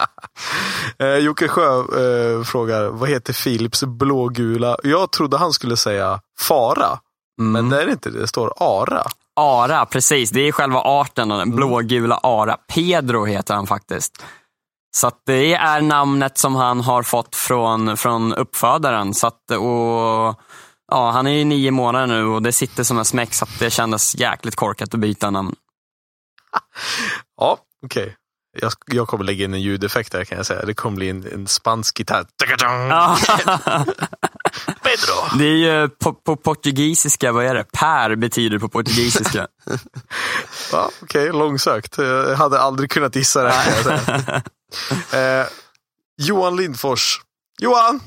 Eh, 0.98 1.16
Jocke 1.16 1.48
Sjö 1.48 1.78
eh, 1.78 2.43
frågar, 2.43 2.89
vad 2.89 3.09
heter 3.09 3.44
Philips 3.44 3.85
blågula? 3.85 4.77
Jag 4.82 5.12
trodde 5.12 5.39
han 5.39 5.52
skulle 5.52 5.77
säga 5.77 6.20
fara, 6.39 6.98
men 7.40 7.69
det 7.69 7.82
är 7.82 7.86
det 7.86 7.93
inte. 7.93 8.11
Det 8.11 8.27
står 8.27 8.52
ara. 8.57 9.07
Ara, 9.36 9.86
precis. 9.86 10.31
Det 10.31 10.40
är 10.40 10.52
själva 10.52 10.81
arten, 10.81 11.28
den 11.28 11.57
blågula 11.57 12.20
ara. 12.23 12.57
Pedro 12.74 13.24
heter 13.24 13.55
han 13.55 13.66
faktiskt. 13.66 14.24
Så 14.97 15.11
det 15.27 15.55
är 15.55 15.81
namnet 15.81 16.39
som 16.39 16.55
han 16.55 16.81
har 16.81 17.02
fått 17.02 17.36
från, 17.36 17.97
från 17.97 18.35
uppfödaren. 18.35 19.15
Så 19.15 19.27
att, 19.27 19.51
och, 19.51 20.40
ja, 20.90 21.10
han 21.10 21.26
är 21.26 21.30
ju 21.30 21.44
nio 21.44 21.70
månader 21.70 22.06
nu 22.06 22.24
och 22.24 22.42
det 22.42 22.52
sitter 22.52 22.84
som 22.84 22.98
en 22.98 23.04
smäck 23.04 23.34
så 23.34 23.44
att 23.44 23.58
det 23.58 23.70
kändes 23.70 24.14
jäkligt 24.16 24.56
korkat 24.56 24.94
att 24.94 25.00
byta 25.00 25.30
namn. 25.30 25.54
Ja, 27.36 27.58
okej. 27.86 28.16
Jag, 28.60 28.72
jag 28.86 29.08
kommer 29.08 29.24
lägga 29.24 29.44
in 29.44 29.54
en 29.54 29.62
ljudeffekt 29.62 30.12
där 30.12 30.24
kan 30.24 30.36
jag 30.36 30.46
säga. 30.46 30.64
Det 30.64 30.74
kommer 30.74 30.96
bli 30.96 31.08
en, 31.10 31.26
en 31.32 31.46
spansk 31.46 31.98
gitarr. 31.98 32.26
Pedro! 34.82 35.38
Det 35.38 35.44
är 35.44 35.56
ju 35.56 35.88
på, 35.88 36.12
på 36.14 36.36
portugisiska, 36.36 37.32
vad 37.32 37.44
är 37.44 37.54
det? 37.54 37.64
Per 37.72 38.16
betyder 38.16 38.58
på 38.58 38.68
portugisiska. 38.68 39.46
Ja, 40.72 40.90
okej, 41.02 41.32
långsökt. 41.32 41.98
Jag 41.98 42.36
hade 42.36 42.60
aldrig 42.60 42.90
kunnat 42.90 43.16
gissa 43.16 43.42
det. 43.42 43.52
Säga. 43.52 44.42
eh, 45.40 45.46
Johan 46.16 46.56
Lindfors. 46.56 47.20
Johan! 47.58 48.00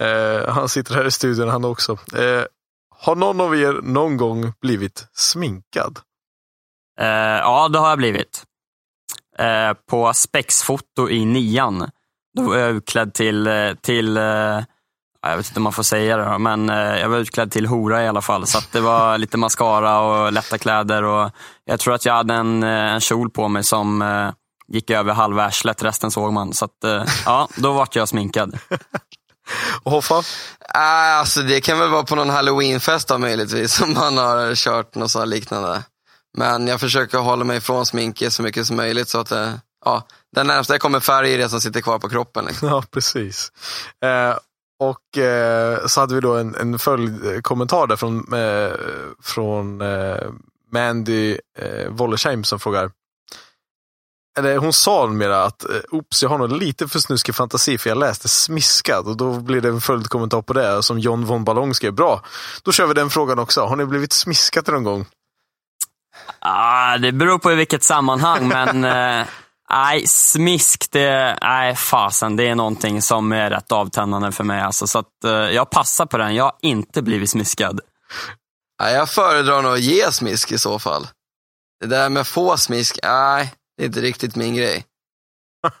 Eh, 0.00 0.48
han 0.48 0.68
sitter 0.68 0.94
här 0.94 1.06
i 1.06 1.10
studion 1.10 1.48
han 1.48 1.64
också. 1.64 1.92
Eh, 1.92 2.44
har 2.96 3.14
någon 3.14 3.40
av 3.40 3.56
er 3.56 3.80
någon 3.82 4.16
gång 4.16 4.52
blivit 4.60 5.06
sminkad? 5.12 5.98
Eh, 7.00 7.06
ja, 7.38 7.68
det 7.68 7.78
har 7.78 7.88
jag 7.88 7.98
blivit. 7.98 8.44
Eh, 9.38 9.72
på 9.90 10.12
spexfoto 10.14 11.10
i 11.10 11.24
nian. 11.24 11.90
Då 12.36 12.42
var 12.42 12.56
jag 12.56 12.70
utklädd 12.70 13.14
till, 13.14 13.46
eh, 13.46 13.74
till 13.82 14.16
eh, 14.16 14.22
jag 15.22 15.36
vet 15.36 15.46
inte 15.46 15.58
om 15.58 15.62
man 15.62 15.72
får 15.72 15.82
säga 15.82 16.16
det, 16.16 16.38
men 16.38 16.68
jag 16.68 17.08
var 17.08 17.18
utklädd 17.18 17.50
till 17.50 17.66
hora 17.66 18.04
i 18.04 18.08
alla 18.08 18.22
fall. 18.22 18.46
Så 18.46 18.58
det 18.72 18.80
var 18.80 19.18
lite 19.18 19.36
mascara 19.36 20.00
och 20.00 20.32
lätta 20.32 20.58
kläder. 20.58 21.02
Och 21.02 21.30
jag 21.64 21.80
tror 21.80 21.94
att 21.94 22.04
jag 22.04 22.14
hade 22.14 22.34
en, 22.34 22.62
en 22.62 23.00
kjol 23.00 23.30
på 23.30 23.48
mig 23.48 23.64
som 23.64 24.04
gick 24.68 24.90
över 24.90 25.12
halva 25.12 25.44
arslet, 25.44 25.82
resten 25.82 26.10
såg 26.10 26.32
man. 26.32 26.52
Så 26.52 26.64
att, 26.64 27.06
ja, 27.24 27.48
då 27.56 27.72
vart 27.72 27.96
jag 27.96 28.08
sminkad. 28.08 28.58
Och 29.82 29.92
Hoffa? 29.92 30.18
Äh, 30.74 31.18
alltså 31.18 31.42
det 31.42 31.60
kan 31.60 31.78
väl 31.78 31.88
vara 31.88 32.02
på 32.02 32.14
någon 32.14 32.30
halloweenfest 32.30 33.08
då 33.08 33.18
möjligtvis, 33.18 33.74
som 33.76 33.94
man 33.94 34.18
har 34.18 34.54
kört 34.54 34.94
något 34.94 35.10
sånt 35.10 35.28
liknande. 35.28 35.82
Men 36.38 36.66
jag 36.66 36.80
försöker 36.80 37.18
hålla 37.18 37.44
mig 37.44 37.56
ifrån 37.56 37.86
sminket 37.86 38.32
så 38.32 38.42
mycket 38.42 38.66
som 38.66 38.76
möjligt 38.76 39.08
så 39.08 39.20
att 39.20 39.28
det, 39.28 39.60
ja, 39.84 40.06
den 40.34 40.46
närmsta 40.46 40.74
jag 40.74 40.80
kommer 40.80 41.00
färg 41.00 41.34
är 41.34 41.38
det 41.38 41.48
som 41.48 41.60
sitter 41.60 41.80
kvar 41.80 41.98
på 41.98 42.08
kroppen. 42.08 42.44
Liksom. 42.44 42.68
Ja, 42.70 42.84
precis. 42.90 43.52
Eh, 44.04 44.36
och 44.80 45.18
eh, 45.18 45.86
så 45.86 46.00
hade 46.00 46.14
vi 46.14 46.20
då 46.20 46.36
en, 46.36 46.54
en 46.54 46.78
följdkommentar 46.78 47.86
där 47.86 47.96
från, 47.96 48.32
eh, 48.34 48.72
från 49.22 49.80
eh, 49.80 50.28
Mandy 50.72 51.38
eh, 51.58 51.88
Wollersheim 51.88 52.44
som 52.44 52.60
frågar 52.60 52.90
eller 54.38 54.56
hon 54.56 54.72
sa 54.72 55.06
mera 55.06 55.44
att 55.44 55.64
eh, 55.64 55.76
oops, 55.90 56.22
jag 56.22 56.30
har 56.30 56.38
nog 56.38 56.52
lite 56.52 56.88
för 56.88 56.98
snuskig 56.98 57.34
fantasi 57.34 57.78
för 57.78 57.90
jag 57.90 57.98
läste 57.98 58.28
smiskad 58.28 59.06
och 59.06 59.16
då 59.16 59.40
blir 59.40 59.60
det 59.60 59.68
en 59.68 59.80
följdkommentar 59.80 60.42
på 60.42 60.52
det 60.52 60.82
som 60.82 60.98
John 60.98 61.24
von 61.24 61.44
Ballong 61.44 61.74
skrev. 61.74 61.92
Bra, 61.92 62.22
då 62.62 62.72
kör 62.72 62.86
vi 62.86 62.94
den 62.94 63.10
frågan 63.10 63.38
också. 63.38 63.60
Har 63.60 63.76
ni 63.76 63.86
blivit 63.86 64.12
smiskade 64.12 64.72
någon 64.72 64.84
gång? 64.84 65.06
Ah, 66.38 66.98
det 66.98 67.12
beror 67.12 67.38
på 67.38 67.52
i 67.52 67.54
vilket 67.54 67.82
sammanhang, 67.82 68.48
men 68.48 68.84
eh, 69.20 69.26
Nej, 69.72 70.06
smisk, 70.06 70.90
det, 70.90 71.38
nej 71.42 71.76
fasen, 71.76 72.36
det 72.36 72.48
är 72.48 72.54
någonting 72.54 73.02
som 73.02 73.32
är 73.32 73.50
rätt 73.50 73.72
avtändande 73.72 74.32
för 74.32 74.44
mig. 74.44 74.60
Alltså, 74.60 74.86
så 74.86 74.98
att, 74.98 75.24
eh, 75.24 75.32
jag 75.32 75.70
passar 75.70 76.06
på 76.06 76.18
den, 76.18 76.34
jag 76.34 76.44
har 76.44 76.56
inte 76.62 77.02
blivit 77.02 77.30
smiskad. 77.30 77.80
Nej, 78.82 78.94
jag 78.94 79.10
föredrar 79.10 79.62
nog 79.62 79.72
att 79.72 79.80
ge 79.80 80.12
smisk 80.12 80.52
i 80.52 80.58
så 80.58 80.78
fall. 80.78 81.08
Det 81.80 81.86
där 81.86 82.08
med 82.08 82.26
få 82.26 82.56
smisk, 82.56 82.98
nej, 83.02 83.54
det 83.80 83.84
är 83.84 83.86
inte 83.86 84.00
riktigt 84.00 84.36
min 84.36 84.54
grej. 84.54 84.86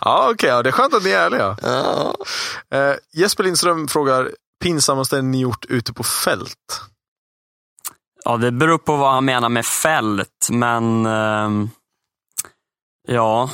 Ja, 0.00 0.30
okej. 0.32 0.48
ja, 0.48 0.62
det 0.62 0.70
är 0.70 0.72
skönt 0.72 0.94
att 0.94 1.04
ni 1.04 1.10
är 1.10 1.20
ärliga. 1.20 1.56
Ja. 1.62 2.14
Eh, 2.70 2.94
Jesper 3.12 3.44
Lindström 3.44 3.88
frågar, 3.88 4.30
pinsammaste 4.62 5.22
ni 5.22 5.40
gjort 5.40 5.64
ute 5.68 5.92
på 5.92 6.04
fält? 6.04 6.80
Ja, 8.24 8.36
det 8.36 8.52
beror 8.52 8.78
på 8.78 8.96
vad 8.96 9.12
han 9.12 9.24
menar 9.24 9.48
med 9.48 9.66
fält, 9.66 10.48
men 10.50 11.06
ehm, 11.06 11.70
ja, 13.08 13.50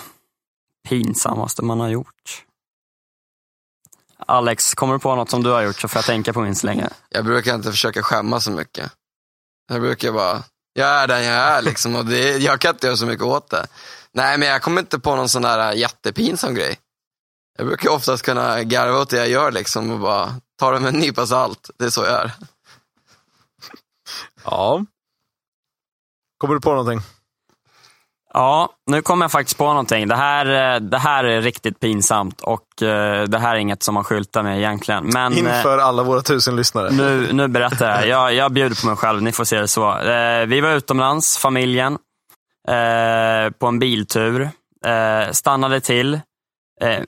pinsammaste 0.88 1.64
man 1.64 1.80
har 1.80 1.88
gjort. 1.88 2.44
Alex, 4.26 4.74
kommer 4.74 4.94
du 4.94 5.00
på 5.00 5.14
något 5.14 5.30
som 5.30 5.42
du 5.42 5.50
har 5.50 5.62
gjort 5.62 5.80
så 5.80 5.88
får 5.88 5.98
jag 5.98 6.06
tänka 6.06 6.32
på 6.32 6.40
min 6.40 6.54
så 6.54 6.66
länge. 6.66 6.88
Jag 7.08 7.24
brukar 7.24 7.54
inte 7.54 7.70
försöka 7.70 8.02
skämmas 8.02 8.44
så 8.44 8.50
mycket. 8.50 8.92
Jag 9.68 9.80
brukar 9.80 10.12
bara, 10.12 10.42
jag 10.74 10.88
är 10.88 11.06
den 11.06 11.24
jag 11.24 11.34
är 11.34 11.62
liksom 11.62 11.96
och 11.96 12.04
det, 12.04 12.36
jag 12.36 12.60
kan 12.60 12.74
inte 12.74 12.86
göra 12.86 12.96
så 12.96 13.06
mycket 13.06 13.24
åt 13.24 13.50
det. 13.50 13.66
Nej, 14.12 14.38
men 14.38 14.48
jag 14.48 14.62
kommer 14.62 14.80
inte 14.80 14.98
på 14.98 15.16
någon 15.16 15.28
sån 15.28 15.42
där 15.42 15.72
äh, 15.72 15.78
jättepinsam 15.78 16.54
grej. 16.54 16.78
Jag 17.58 17.66
brukar 17.66 17.90
oftast 17.90 18.22
kunna 18.22 18.62
garva 18.62 19.00
åt 19.00 19.10
det 19.10 19.16
jag 19.16 19.28
gör 19.28 19.52
liksom 19.52 19.90
och 19.90 19.98
bara 19.98 20.34
ta 20.58 20.70
det 20.70 20.80
med 20.80 20.94
en 20.94 21.00
nypa 21.00 21.26
salt. 21.26 21.70
Det 21.78 21.84
är 21.84 21.90
så 21.90 22.04
jag 22.04 22.20
är. 22.20 22.32
Ja. 24.44 24.84
Kommer 26.38 26.54
du 26.54 26.60
på 26.60 26.70
någonting? 26.70 27.13
Ja, 28.36 28.68
nu 28.86 29.02
kommer 29.02 29.24
jag 29.24 29.32
faktiskt 29.32 29.58
på 29.58 29.64
någonting. 29.66 30.08
Det 30.08 30.16
här, 30.16 30.74
eh, 30.74 30.80
det 30.80 30.98
här 30.98 31.24
är 31.24 31.40
riktigt 31.42 31.80
pinsamt 31.80 32.40
och 32.40 32.82
eh, 32.82 33.22
det 33.22 33.38
här 33.38 33.54
är 33.54 33.58
inget 33.58 33.82
som 33.82 33.94
man 33.94 34.04
skyltar 34.04 34.42
med 34.42 34.58
egentligen. 34.58 35.06
Men, 35.06 35.32
eh, 35.32 35.38
Inför 35.38 35.78
alla 35.78 36.02
våra 36.02 36.22
tusen 36.22 36.56
lyssnare. 36.56 36.90
Nu, 36.90 37.32
nu 37.32 37.48
berättar 37.48 37.86
jag. 37.90 38.08
jag. 38.08 38.34
Jag 38.34 38.52
bjuder 38.52 38.80
på 38.80 38.86
mig 38.86 38.96
själv, 38.96 39.22
ni 39.22 39.32
får 39.32 39.44
se 39.44 39.60
det 39.60 39.68
så. 39.68 39.98
Vi 40.46 40.60
var 40.60 40.70
utomlands, 40.70 41.38
familjen, 41.38 41.98
på 43.58 43.66
en 43.66 43.78
biltur. 43.78 44.50
Stannade 45.32 45.80
till 45.80 46.20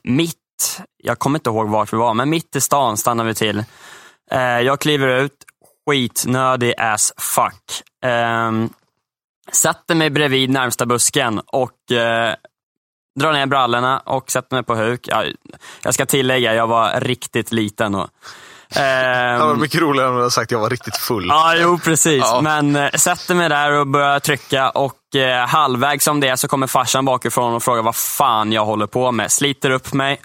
mitt, 0.05 0.81
jag 1.03 1.19
kommer 1.19 1.39
inte 1.39 1.51
ihåg 1.51 1.69
vart 1.69 1.93
vi 1.93 1.97
var, 1.97 2.15
men 2.15 2.31
mitt 2.31 2.57
i 2.57 2.61
stan 2.61 2.97
stannade 2.97 3.29
vi 3.29 3.35
till. 3.35 3.65
Jag 4.65 4.81
kliver 4.81 5.09
ut, 5.09 5.33
skitnödig 5.89 6.75
as 6.79 7.13
fuck. 7.17 7.83
Eh, 9.47 9.53
sätter 9.53 9.95
mig 9.95 10.11
bredvid 10.11 10.51
närmsta 10.51 10.87
busken 10.87 11.41
och 11.47 11.93
eh, 11.93 12.35
drar 13.21 13.33
ner 13.33 13.47
brallorna 13.47 13.99
och 13.99 14.31
sätter 14.31 14.57
mig 14.57 14.63
på 14.63 14.75
huk. 14.75 15.09
Ja, 15.11 15.25
jag 15.83 15.95
ska 15.95 16.07
tillägga, 16.07 16.55
jag 16.55 16.67
var 16.67 17.01
riktigt 17.01 17.53
liten 17.53 17.93
då. 17.93 18.09
Det 18.75 19.39
var 19.41 19.51
Ehm, 19.53 19.61
mycket 19.61 19.81
roligare 19.81 20.09
om 20.09 20.15
du 20.15 20.21
hade 20.21 20.31
sagt 20.31 20.47
att 20.47 20.51
jag 20.51 20.59
var 20.59 20.71
riktigt 20.71 20.97
full. 20.97 21.27
Ja, 21.29 21.55
jo 21.57 21.79
precis. 21.79 22.23
Ja. 22.25 22.41
Men 22.41 22.77
eh, 22.77 22.91
sätter 22.91 23.35
mig 23.35 23.49
där 23.49 23.73
och 23.73 23.87
börjar 23.87 24.21
trycka 24.21 24.71
och 24.71 25.17
eh, 25.17 25.47
halvvägs 25.47 26.05
som 26.05 26.21
det 26.21 26.29
är 26.29 26.37
så 26.37 26.49
kommer 26.49 26.67
farsan 26.67 27.05
bakifrån 27.05 27.55
och 27.55 27.63
frågar 27.63 27.83
vad 27.83 27.97
fan 27.97 28.53
jag 28.53 28.65
håller 28.65 28.87
på 28.87 29.13
med. 29.13 29.33
Sliter 29.33 29.71
upp 29.71 29.93
mig. 29.93 30.21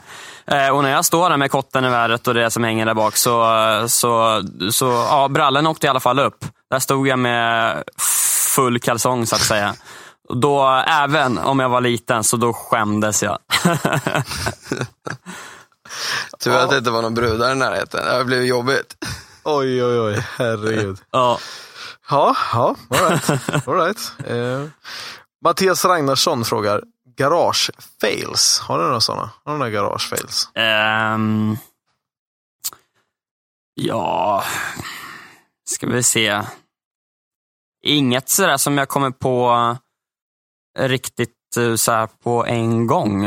Eh, 0.48 0.70
och 0.70 0.84
när 0.84 0.92
jag 0.92 1.06
står 1.06 1.30
där 1.30 1.38
med 1.38 1.52
kotten 1.52 1.86
i 1.86 1.90
vädret 1.90 2.28
och 2.28 2.34
det 2.34 2.52
som 2.52 2.64
hänger 2.64 2.86
där 2.86 2.94
bak 2.94 3.18
så, 3.18 3.56
så, 3.88 4.42
så 4.72 4.86
ja, 4.86 5.28
brallen 5.28 5.68
åkte 5.68 5.88
i 5.88 5.90
alla 5.90 6.00
fall 6.00 6.20
upp. 6.20 6.46
Där 6.72 6.80
stod 6.80 7.08
jag 7.08 7.20
med 7.20 7.84
full 8.56 8.80
kalsong 8.80 9.28
så 9.28 9.36
att 9.36 9.42
säga. 9.42 9.76
Och 10.30 10.38
Då, 10.38 10.84
även 10.88 11.38
om 11.38 11.60
jag 11.60 11.70
var 11.70 11.82
liten, 11.82 12.24
så 12.24 12.38
då 12.38 12.54
skämdes 12.54 13.24
jag. 13.24 13.40
Tur 16.44 16.56
att 16.56 16.70
det 16.70 16.78
inte 16.78 16.92
var 16.92 17.02
någon 17.02 17.14
brudar 17.14 17.52
i 17.52 17.56
närheten. 17.56 18.06
Det 18.06 18.12
har 18.14 18.24
blivit 18.24 18.50
jobbigt. 18.50 18.96
Oj, 19.44 19.84
oj, 19.86 20.00
oj. 20.00 20.26
Herregud. 20.38 21.00
ja. 21.12 21.40
Ja, 22.10 22.36
ja, 22.54 22.76
all 22.90 23.10
right. 23.10 23.30
All 23.68 23.76
right. 23.76 24.12
Eh, 24.28 24.66
Mattias 25.44 25.86
Ragnarsson 25.86 26.46
frågar, 26.46 26.84
garage 27.18 27.72
fails. 28.02 28.60
Har 28.60 28.80
du 28.80 28.84
några 28.86 29.02
sådana? 29.02 29.30
Har 29.46 29.52
du 29.54 29.58
några 29.60 29.70
garage 29.72 30.10
fails? 30.10 30.50
Ehm, 30.56 31.58
ja, 33.76 34.44
ska 35.70 35.88
vi 35.88 36.04
se. 36.04 36.42
Inget 37.84 38.30
sådär 38.30 38.58
som 38.58 38.78
jag 38.78 38.90
kommer 38.90 39.12
på 39.12 39.56
riktigt 40.80 41.58
eh, 41.58 41.76
så 41.76 42.08
på 42.24 42.46
en 42.46 42.88
gång. 42.88 43.22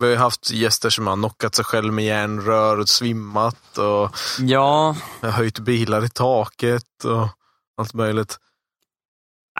Vi 0.00 0.06
har 0.06 0.10
ju 0.10 0.16
haft 0.16 0.50
gäster 0.50 0.90
som 0.90 1.06
har 1.06 1.16
knockat 1.16 1.54
sig 1.54 1.64
själv 1.64 1.92
med 1.92 2.04
järnrör 2.04 2.78
och 2.78 2.88
svimmat 2.88 3.78
och 3.78 4.10
Ja, 4.40 4.96
höjt 5.22 5.58
bilar 5.58 6.04
i 6.04 6.08
taket 6.08 7.04
och 7.04 7.28
allt 7.80 7.94
möjligt. 7.94 8.36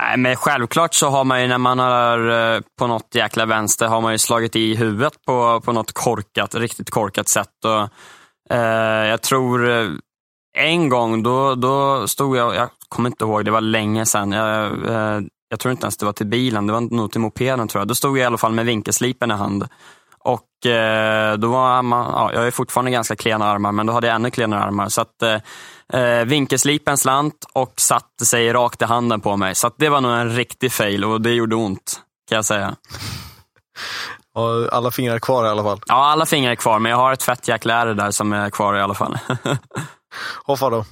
nej, 0.01 0.17
men 0.17 0.37
självklart 0.37 0.95
så 0.95 1.09
har 1.09 1.25
man 1.25 1.43
ju 1.43 1.49
när 1.49 1.59
man 1.59 1.79
har 1.79 2.29
eh, 2.29 2.61
på 2.79 2.87
något 2.87 3.15
jäkla 3.15 3.47
vänster 3.47 3.87
har 3.87 4.01
man 4.01 4.13
ju 4.13 4.19
slagit 4.19 4.57
i 4.57 4.75
huvudet 4.75 5.25
på, 5.27 5.61
på 5.61 5.73
något 5.73 5.93
korkat, 5.93 6.55
riktigt 6.55 6.91
korkat 6.91 7.29
sätt. 7.29 7.65
Och, 7.65 7.89
eh, 8.57 9.07
jag 9.07 9.23
tror 9.23 9.71
eh, 9.71 9.91
en 10.59 10.89
gång 10.89 11.23
då, 11.23 11.55
då 11.55 12.09
stod 12.09 12.37
jag, 12.37 12.55
jag 12.55 12.69
kommer 12.89 13.09
inte 13.09 13.25
ihåg, 13.25 13.45
det 13.45 13.51
var 13.51 13.61
länge 13.61 14.07
sedan. 14.07 14.33
Jag, 14.33 14.87
eh, 14.89 15.21
jag 15.49 15.61
tror 15.61 15.73
inte 15.73 15.85
ens 15.85 15.97
det 15.97 16.07
var 16.07 16.13
till 16.13 16.27
bilen, 16.27 16.67
det 16.67 16.73
var 16.73 16.81
nog 16.81 17.13
till 17.13 17.21
mopeden 17.21 17.69
tror 17.69 17.81
jag. 17.81 17.89
Då 17.89 17.95
stod 17.95 18.19
jag 18.19 18.23
i 18.23 18.27
alla 18.27 18.39
fall 18.39 18.53
med 18.53 18.67
vinkelslipen 18.67 19.31
i 19.31 19.35
hand. 19.35 19.69
Och 20.21 20.67
eh, 20.67 21.39
då 21.39 21.49
var 21.49 21.83
man, 21.83 22.13
ja, 22.13 22.33
jag 22.33 22.47
är 22.47 22.51
fortfarande 22.51 22.91
ganska 22.91 23.17
klena 23.17 23.47
armar, 23.47 23.73
men 23.73 23.87
då 23.87 23.93
hade 23.93 24.07
jag 24.07 24.15
ännu 24.15 24.31
klenare 24.31 24.61
armar. 24.61 24.89
Så 24.89 25.01
att 25.01 25.23
eh, 25.23 26.01
eh, 26.01 26.25
vinkelslipen 26.25 26.99
slant 26.99 27.47
och 27.53 27.73
satte 27.77 28.27
sig 28.27 28.53
rakt 28.53 28.83
i 28.83 28.85
handen 28.85 29.21
på 29.21 29.37
mig. 29.37 29.55
Så 29.55 29.71
det 29.77 29.89
var 29.89 30.01
nog 30.01 30.13
en 30.13 30.37
riktig 30.37 30.73
fail 30.73 31.05
och 31.05 31.21
det 31.21 31.33
gjorde 31.33 31.57
ont, 31.57 32.01
kan 32.29 32.37
jag 32.37 32.45
säga. 32.45 32.77
Och 34.35 34.73
alla 34.73 34.91
fingrar 34.91 35.19
kvar 35.19 35.45
i 35.47 35.49
alla 35.49 35.63
fall. 35.63 35.81
Ja, 35.87 35.95
alla 35.95 36.27
fingrar 36.27 36.53
är 36.53 36.57
kvar, 36.57 36.79
men 36.79 36.91
jag 36.91 36.97
har 36.97 37.13
ett 37.13 37.23
fett 37.23 37.49
jäkla 37.49 37.85
där 37.85 38.11
som 38.11 38.33
är 38.33 38.51
kvar 38.51 38.75
i 38.77 38.81
alla 38.81 38.95
fall. 38.95 39.19
Hoffa 40.45 40.71
då? 40.71 40.85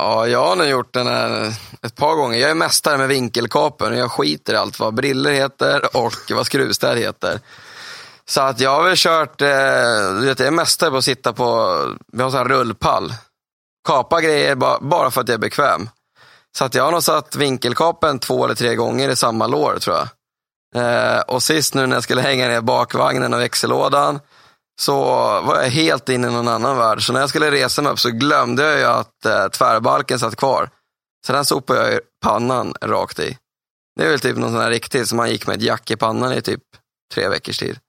Ja, 0.00 0.26
jag 0.26 0.44
har 0.44 0.56
nog 0.56 0.66
gjort 0.66 0.94
den 0.94 1.06
här 1.06 1.54
ett 1.82 1.96
par 1.96 2.14
gånger. 2.14 2.38
Jag 2.38 2.50
är 2.50 2.54
mästare 2.54 2.98
med 2.98 3.08
vinkelkapen 3.08 3.92
och 3.92 3.98
jag 3.98 4.10
skiter 4.10 4.54
i 4.54 4.56
allt 4.56 4.80
vad 4.80 4.94
briller 4.94 5.32
heter 5.32 5.96
och 5.96 6.12
vad 6.30 6.46
skruvstäd 6.46 6.98
heter. 6.98 7.40
Så 8.24 8.40
att 8.40 8.60
jag 8.60 8.70
har 8.70 8.82
väl 8.82 8.96
kört, 8.96 9.42
eh, 9.42 9.48
du 10.20 10.26
vet, 10.26 10.38
jag 10.38 10.46
är 10.46 10.50
mästare 10.50 10.90
på 10.90 10.96
att 10.96 11.04
sitta 11.04 11.32
på, 11.32 11.76
vi 12.12 12.22
har 12.22 12.30
sån 12.30 12.38
här 12.38 12.48
rullpall. 12.48 13.14
Kapa 13.86 14.20
grejer 14.20 14.54
bara 14.80 15.10
för 15.10 15.20
att 15.20 15.28
jag 15.28 15.34
är 15.34 15.38
bekväm. 15.38 15.88
Så 16.58 16.64
att 16.64 16.74
jag 16.74 16.84
har 16.84 16.92
nog 16.92 17.02
satt 17.02 17.36
vinkelkapen 17.36 18.18
två 18.18 18.44
eller 18.44 18.54
tre 18.54 18.74
gånger 18.74 19.08
i 19.08 19.16
samma 19.16 19.46
lår 19.46 19.78
tror 19.78 19.96
jag. 19.96 20.08
Eh, 20.84 21.20
och 21.20 21.42
sist 21.42 21.74
nu 21.74 21.86
när 21.86 21.96
jag 21.96 22.02
skulle 22.02 22.22
hänga 22.22 22.48
ner 22.48 22.60
bakvagnen 22.60 23.34
och 23.34 23.40
växellådan 23.40 24.20
så 24.80 25.00
var 25.40 25.62
jag 25.62 25.70
helt 25.70 26.08
inne 26.08 26.28
i 26.28 26.30
någon 26.30 26.48
annan 26.48 26.76
värld. 26.76 27.06
Så 27.06 27.12
när 27.12 27.20
jag 27.20 27.28
skulle 27.28 27.50
resa 27.50 27.82
mig 27.82 27.92
upp 27.92 28.00
så 28.00 28.10
glömde 28.10 28.62
jag 28.62 28.78
ju 28.78 28.84
att 28.84 29.26
eh, 29.26 29.48
tvärbalken 29.48 30.18
satt 30.18 30.36
kvar. 30.36 30.70
Så 31.26 31.32
den 31.32 31.44
sopade 31.44 31.92
jag 31.92 32.00
pannan 32.22 32.74
rakt 32.80 33.18
i. 33.18 33.38
Det 33.96 34.04
är 34.04 34.10
väl 34.10 34.20
typ 34.20 34.36
någon 34.36 34.50
sån 34.50 34.60
här 34.60 34.70
riktigt 34.70 35.08
som 35.08 35.16
man 35.16 35.30
gick 35.30 35.46
med 35.46 35.56
ett 35.56 35.62
jack 35.62 35.90
i 35.90 35.96
pannan 35.96 36.32
i 36.32 36.42
typ 36.42 36.62
tre 37.14 37.28
veckors 37.28 37.58
tid. 37.58 37.78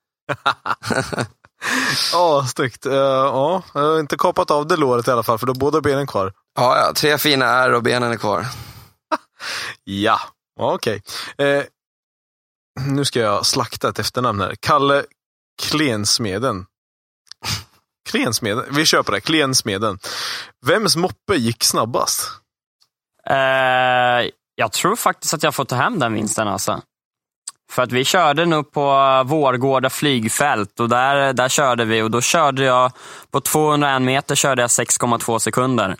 Ja, 2.13 2.47
snyggt. 2.55 2.85
Eh, 2.85 2.93
ja, 2.93 3.63
jag 3.73 3.81
har 3.81 3.99
inte 3.99 4.18
kapat 4.18 4.51
av 4.51 4.68
det 4.68 4.77
låret 4.77 5.07
i 5.07 5.11
alla 5.11 5.23
fall, 5.23 5.39
för 5.39 5.45
då 5.47 5.53
är 5.53 5.57
båda 5.57 5.81
benen 5.81 6.07
kvar. 6.07 6.34
Ja, 6.55 6.77
ja, 6.77 6.93
tre 6.93 7.18
fina 7.18 7.45
ärr 7.45 7.73
och 7.73 7.84
benen 7.84 8.11
är 8.11 8.18
kvar. 8.18 8.45
Ja, 9.84 10.19
okej. 10.59 11.03
Eh, 11.38 11.63
nu 12.80 13.05
ska 13.05 13.19
jag 13.19 13.45
slakta 13.45 13.89
ett 13.89 13.99
efternamn 13.99 14.41
här. 14.41 14.55
Kalle 14.59 15.05
Klensmeden. 15.61 16.65
Klensmeden? 18.11 18.65
Vi 18.71 18.85
kör 18.85 19.03
på 19.03 19.11
det. 19.11 19.21
Klensmeden. 19.21 19.99
Vems 20.65 20.95
moppe 20.95 21.35
gick 21.35 21.63
snabbast? 21.63 22.29
Eh, 23.29 24.29
jag 24.55 24.71
tror 24.71 24.95
faktiskt 24.95 25.33
att 25.33 25.43
jag 25.43 25.55
får 25.55 25.65
ta 25.65 25.75
hem 25.75 25.99
den 25.99 26.13
vinsten 26.13 26.47
alltså. 26.47 26.81
För 27.71 27.83
att 27.83 27.91
vi 27.91 28.05
körde 28.05 28.45
nog 28.45 28.71
på 28.71 29.23
Vårgårda 29.25 29.89
flygfält 29.89 30.79
och 30.79 30.89
där, 30.89 31.33
där 31.33 31.49
körde 31.49 31.85
vi 31.85 32.01
och 32.01 32.11
då 32.11 32.21
körde 32.21 32.63
jag 32.63 32.91
på 33.31 33.41
201 33.41 34.01
meter 34.01 34.35
körde 34.35 34.61
jag 34.61 34.67
6,2 34.67 35.39
sekunder 35.39 35.95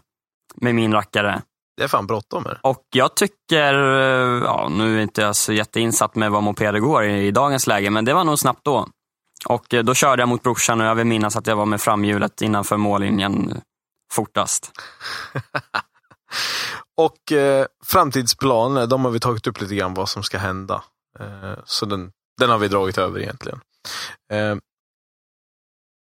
med 0.56 0.76
min 0.76 0.94
rackare. 0.94 1.42
Det 1.78 1.84
är 1.84 1.88
fan 1.88 2.08
bråttom. 2.08 2.46
Och 2.62 2.84
jag 2.94 3.16
tycker, 3.16 3.74
eh, 3.74 4.44
ja 4.44 4.70
nu 4.72 4.98
är 4.98 5.02
inte 5.02 5.22
jag 5.22 5.36
så 5.36 5.54
jätteinsatt 5.54 6.16
med 6.16 6.32
vad 6.32 6.44
mopeder 6.44 6.80
går 6.80 7.04
i, 7.04 7.28
i 7.28 7.32
dagens 7.32 7.68
läge, 7.68 7.90
men 7.90 8.06
det 8.06 8.14
var 8.14 8.24
nog 8.24 8.40
snabbt 8.40 8.60
då. 8.64 8.88
Och 9.46 9.74
eh, 9.74 9.84
då 9.84 9.94
körde 9.94 10.22
jag 10.22 10.30
mot 10.30 10.44
brorsan 10.44 10.82
och 10.82 10.88
jag 10.88 10.96
vill 10.96 11.08
minnas 11.08 11.36
att 11.36 11.48
jag 11.48 11.56
var 11.56 11.66
med 11.66 11.82
framhjulet 11.82 12.42
innanför 12.42 12.78
mållinjen 12.78 13.62
fortast. 14.14 14.72
Och 16.98 17.32
eh, 17.32 17.66
framtidsplaner, 17.86 18.88
de 18.88 19.06
har 19.06 19.12
vi 19.12 19.20
tagit 19.20 19.48
upp 19.48 19.62
lite 19.62 19.76
grann 19.76 19.94
vad 19.94 20.10
som 20.10 20.24
ska 20.24 20.38
hända. 20.38 20.84
Eh, 21.20 21.54
så 21.66 21.86
den 21.86 22.12
Den 22.38 22.50
har 22.50 22.58
vi 22.58 22.68
dragit 22.68 22.98
över 22.98 23.20
egentligen. 23.20 23.60
Eh, 24.34 24.56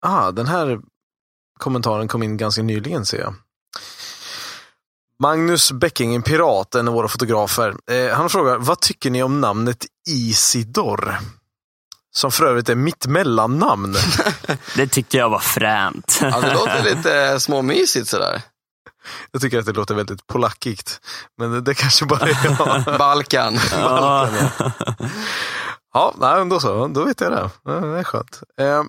ah, 0.06 0.30
den 0.30 0.46
här 0.46 0.80
kommentaren 1.58 2.08
kom 2.08 2.22
in 2.22 2.36
ganska 2.36 2.62
nyligen 2.62 3.06
ser 3.06 3.20
jag. 3.20 3.34
Magnus 5.18 5.72
Becking, 5.72 6.14
en 6.14 6.22
pirat, 6.22 6.74
en 6.74 6.88
av 6.88 6.94
våra 6.94 7.08
fotografer. 7.08 7.76
Eh, 7.90 8.16
han 8.16 8.30
frågar, 8.30 8.58
vad 8.58 8.80
tycker 8.80 9.10
ni 9.10 9.22
om 9.22 9.40
namnet 9.40 9.86
Isidor? 10.08 11.18
Som 12.16 12.30
för 12.30 12.44
övrigt 12.44 12.68
är 12.68 12.74
mitt 12.74 13.06
mellannamn. 13.06 13.94
Det 14.76 14.86
tyckte 14.86 15.16
jag 15.16 15.30
var 15.30 15.38
fränt. 15.38 16.18
Ja, 16.22 16.40
det 16.40 16.54
låter 16.54 16.82
lite 16.82 17.40
småmysigt 17.40 18.08
sådär. 18.08 18.42
Jag 19.30 19.42
tycker 19.42 19.58
att 19.58 19.66
det 19.66 19.72
låter 19.72 19.94
väldigt 19.94 20.26
polackigt. 20.26 21.00
Men 21.38 21.50
det, 21.50 21.60
det 21.60 21.74
kanske 21.74 22.06
bara 22.06 22.28
är 22.28 22.38
jag. 22.44 22.84
Balkan. 22.98 23.58
Ja. 23.72 24.28
Ja, 25.94 26.14
nej, 26.18 26.38
men 26.38 26.48
då 26.48 26.60
så. 26.60 26.86
Då 26.86 27.04
vet 27.04 27.20
jag 27.20 27.32
det. 27.32 27.50
Ja, 27.64 27.72
Det 27.72 27.98
är 27.98 28.04
skönt. 28.04 28.42
Eh, 28.60 28.82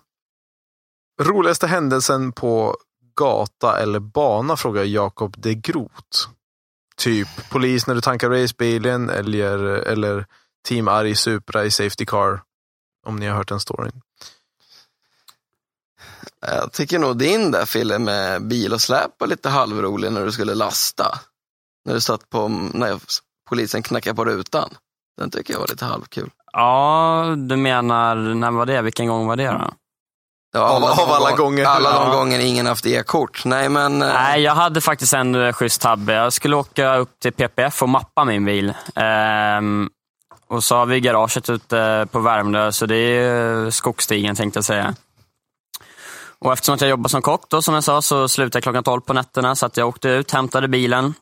roligaste 1.22 1.68
händelsen 1.68 2.32
på 2.32 2.78
gata 3.18 3.80
eller 3.80 4.00
bana 4.00 4.58
frågar 4.58 4.84
Jakob 4.84 5.36
de 5.38 5.56
Groot. 5.56 6.30
Typ 6.98 7.50
polis 7.50 7.88
när 7.88 7.96
du 7.96 8.02
tankar 8.02 8.30
racebilen 8.30 9.10
eller, 9.10 9.58
eller 9.66 10.26
Team 10.68 10.88
Arg 10.88 11.16
Supra 11.16 11.64
i 11.66 11.72
Safety 11.72 12.06
Car. 12.06 12.42
Om 13.06 13.16
ni 13.16 13.28
har 13.28 13.36
hört 13.38 13.48
den 13.48 13.60
storyn. 13.60 14.02
Jag 16.42 16.72
tycker 16.72 17.00
nog 17.00 17.18
din 17.18 17.52
där 17.52 17.66
Fille 17.66 18.00
med 18.00 18.48
bil 18.48 18.74
och 18.74 18.82
släp 18.82 19.12
var 19.18 19.28
lite 19.28 19.50
halvrolig 19.50 20.12
när 20.12 20.26
du 20.26 20.32
skulle 20.32 20.56
lasta. 20.56 21.20
När 21.86 21.94
du 21.94 22.02
satt 22.02 22.30
på, 22.30 22.48
när 22.74 23.00
polisen 23.50 23.84
knackade 23.84 24.16
på 24.16 24.26
rutan. 24.26 24.70
Den 25.18 25.30
tycker 25.32 25.54
jag 25.54 25.60
var 25.60 25.68
lite 25.68 25.86
halvkul. 25.86 26.30
ja, 26.54 27.36
du 27.38 27.56
menar, 27.56 28.16
när 28.16 28.52
var 28.52 28.66
det? 28.66 28.82
Vilken 28.82 29.08
gång 29.08 29.28
var 29.28 29.36
det 29.36 29.48
då? 29.48 29.74
Ja, 30.54 30.60
Av- 30.62 30.82
de 30.82 30.88
av 31.04 31.12
alla 31.12 31.30
gång- 31.30 31.38
gånger. 31.38 31.66
Alla 31.66 31.94
de 32.00 32.08
Ja. 32.12 32.14
gånger 32.18 32.40
ingen 32.40 32.66
haft 32.66 32.86
e-kort. 32.86 33.46
Nej 33.46 33.70
men, 33.70 34.02
eh, 34.02 34.08
Nej, 34.08 34.42
jag 34.42 34.56
hade 34.56 34.82
faktiskt 34.82 35.14
en 35.14 35.36
eh, 35.36 35.54
schysst 35.54 35.82
tabbe. 35.82 36.14
Jag 36.14 36.34
skulle 36.34 36.56
åka 36.56 36.96
upp 36.96 37.20
till 37.20 37.34
PPF 37.34 37.82
och 37.82 37.90
mappa 37.90 38.26
min 38.26 38.46
bil. 38.46 38.74
Ehm, 38.96 39.90
och 40.48 40.64
så 40.64 40.76
har 40.76 40.86
vi 40.86 41.00
garaget 41.00 41.50
ute 41.50 42.08
på 42.12 42.20
Värmdö, 42.20 42.72
så 42.72 42.86
det 42.86 42.96
är 42.96 43.70
skogsstigen 43.70 44.36
tänkte 44.36 44.58
jag 44.58 44.66
säga. 44.66 44.96
Och 46.40 46.54
eftersom 46.54 46.76
att 46.76 46.82
jag 46.82 46.90
jobbar 46.90 47.10
som 47.10 47.22
kock 47.22 47.50
då, 47.50 47.62
som 47.62 47.74
jag 47.74 47.84
sa, 47.84 48.02
så 48.02 48.28
slutade 48.28 48.58
jag 48.58 48.64
klockan 48.64 48.84
12 48.84 49.02
på 49.02 49.14
nätterna. 49.14 49.56
Så 49.56 49.66
att 49.66 49.78
jag 49.78 49.88
åkte 49.88 50.10
ut, 50.10 50.32
hämtade 50.32 50.68
bilen. 50.68 51.14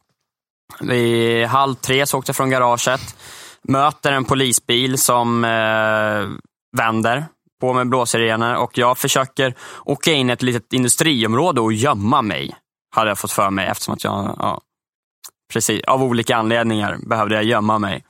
Vid 0.82 1.46
halv 1.46 1.76
tre 1.76 2.06
så 2.06 2.18
åkte 2.18 2.30
jag 2.30 2.36
från 2.36 2.50
garaget. 2.50 3.16
Möter 3.62 4.12
en 4.12 4.26
polisbil 4.26 4.98
som 4.98 5.44
eh, 5.44 6.30
vänder 6.78 7.26
på 7.62 7.74
med 7.74 7.90
blåsirener 7.90 8.56
och 8.56 8.78
jag 8.78 8.98
försöker 8.98 9.56
åka 9.86 10.12
in 10.12 10.30
i 10.30 10.34
ett 10.34 10.42
litet 10.42 10.74
industriområde 10.74 11.62
och 11.62 11.74
gömma 11.74 12.22
mig. 12.22 12.56
Hade 12.96 13.10
jag 13.10 13.18
fått 13.18 13.32
för 13.32 13.50
mig 13.50 13.68
eftersom 13.68 13.94
att 13.94 14.04
jag, 14.04 14.36
ja, 14.40 14.62
precis, 15.54 15.84
av 15.84 16.04
olika 16.04 16.36
anledningar 16.36 16.98
behövde 17.02 17.36
jag 17.36 17.44
gömma 17.44 17.80
mig. 17.80 18.04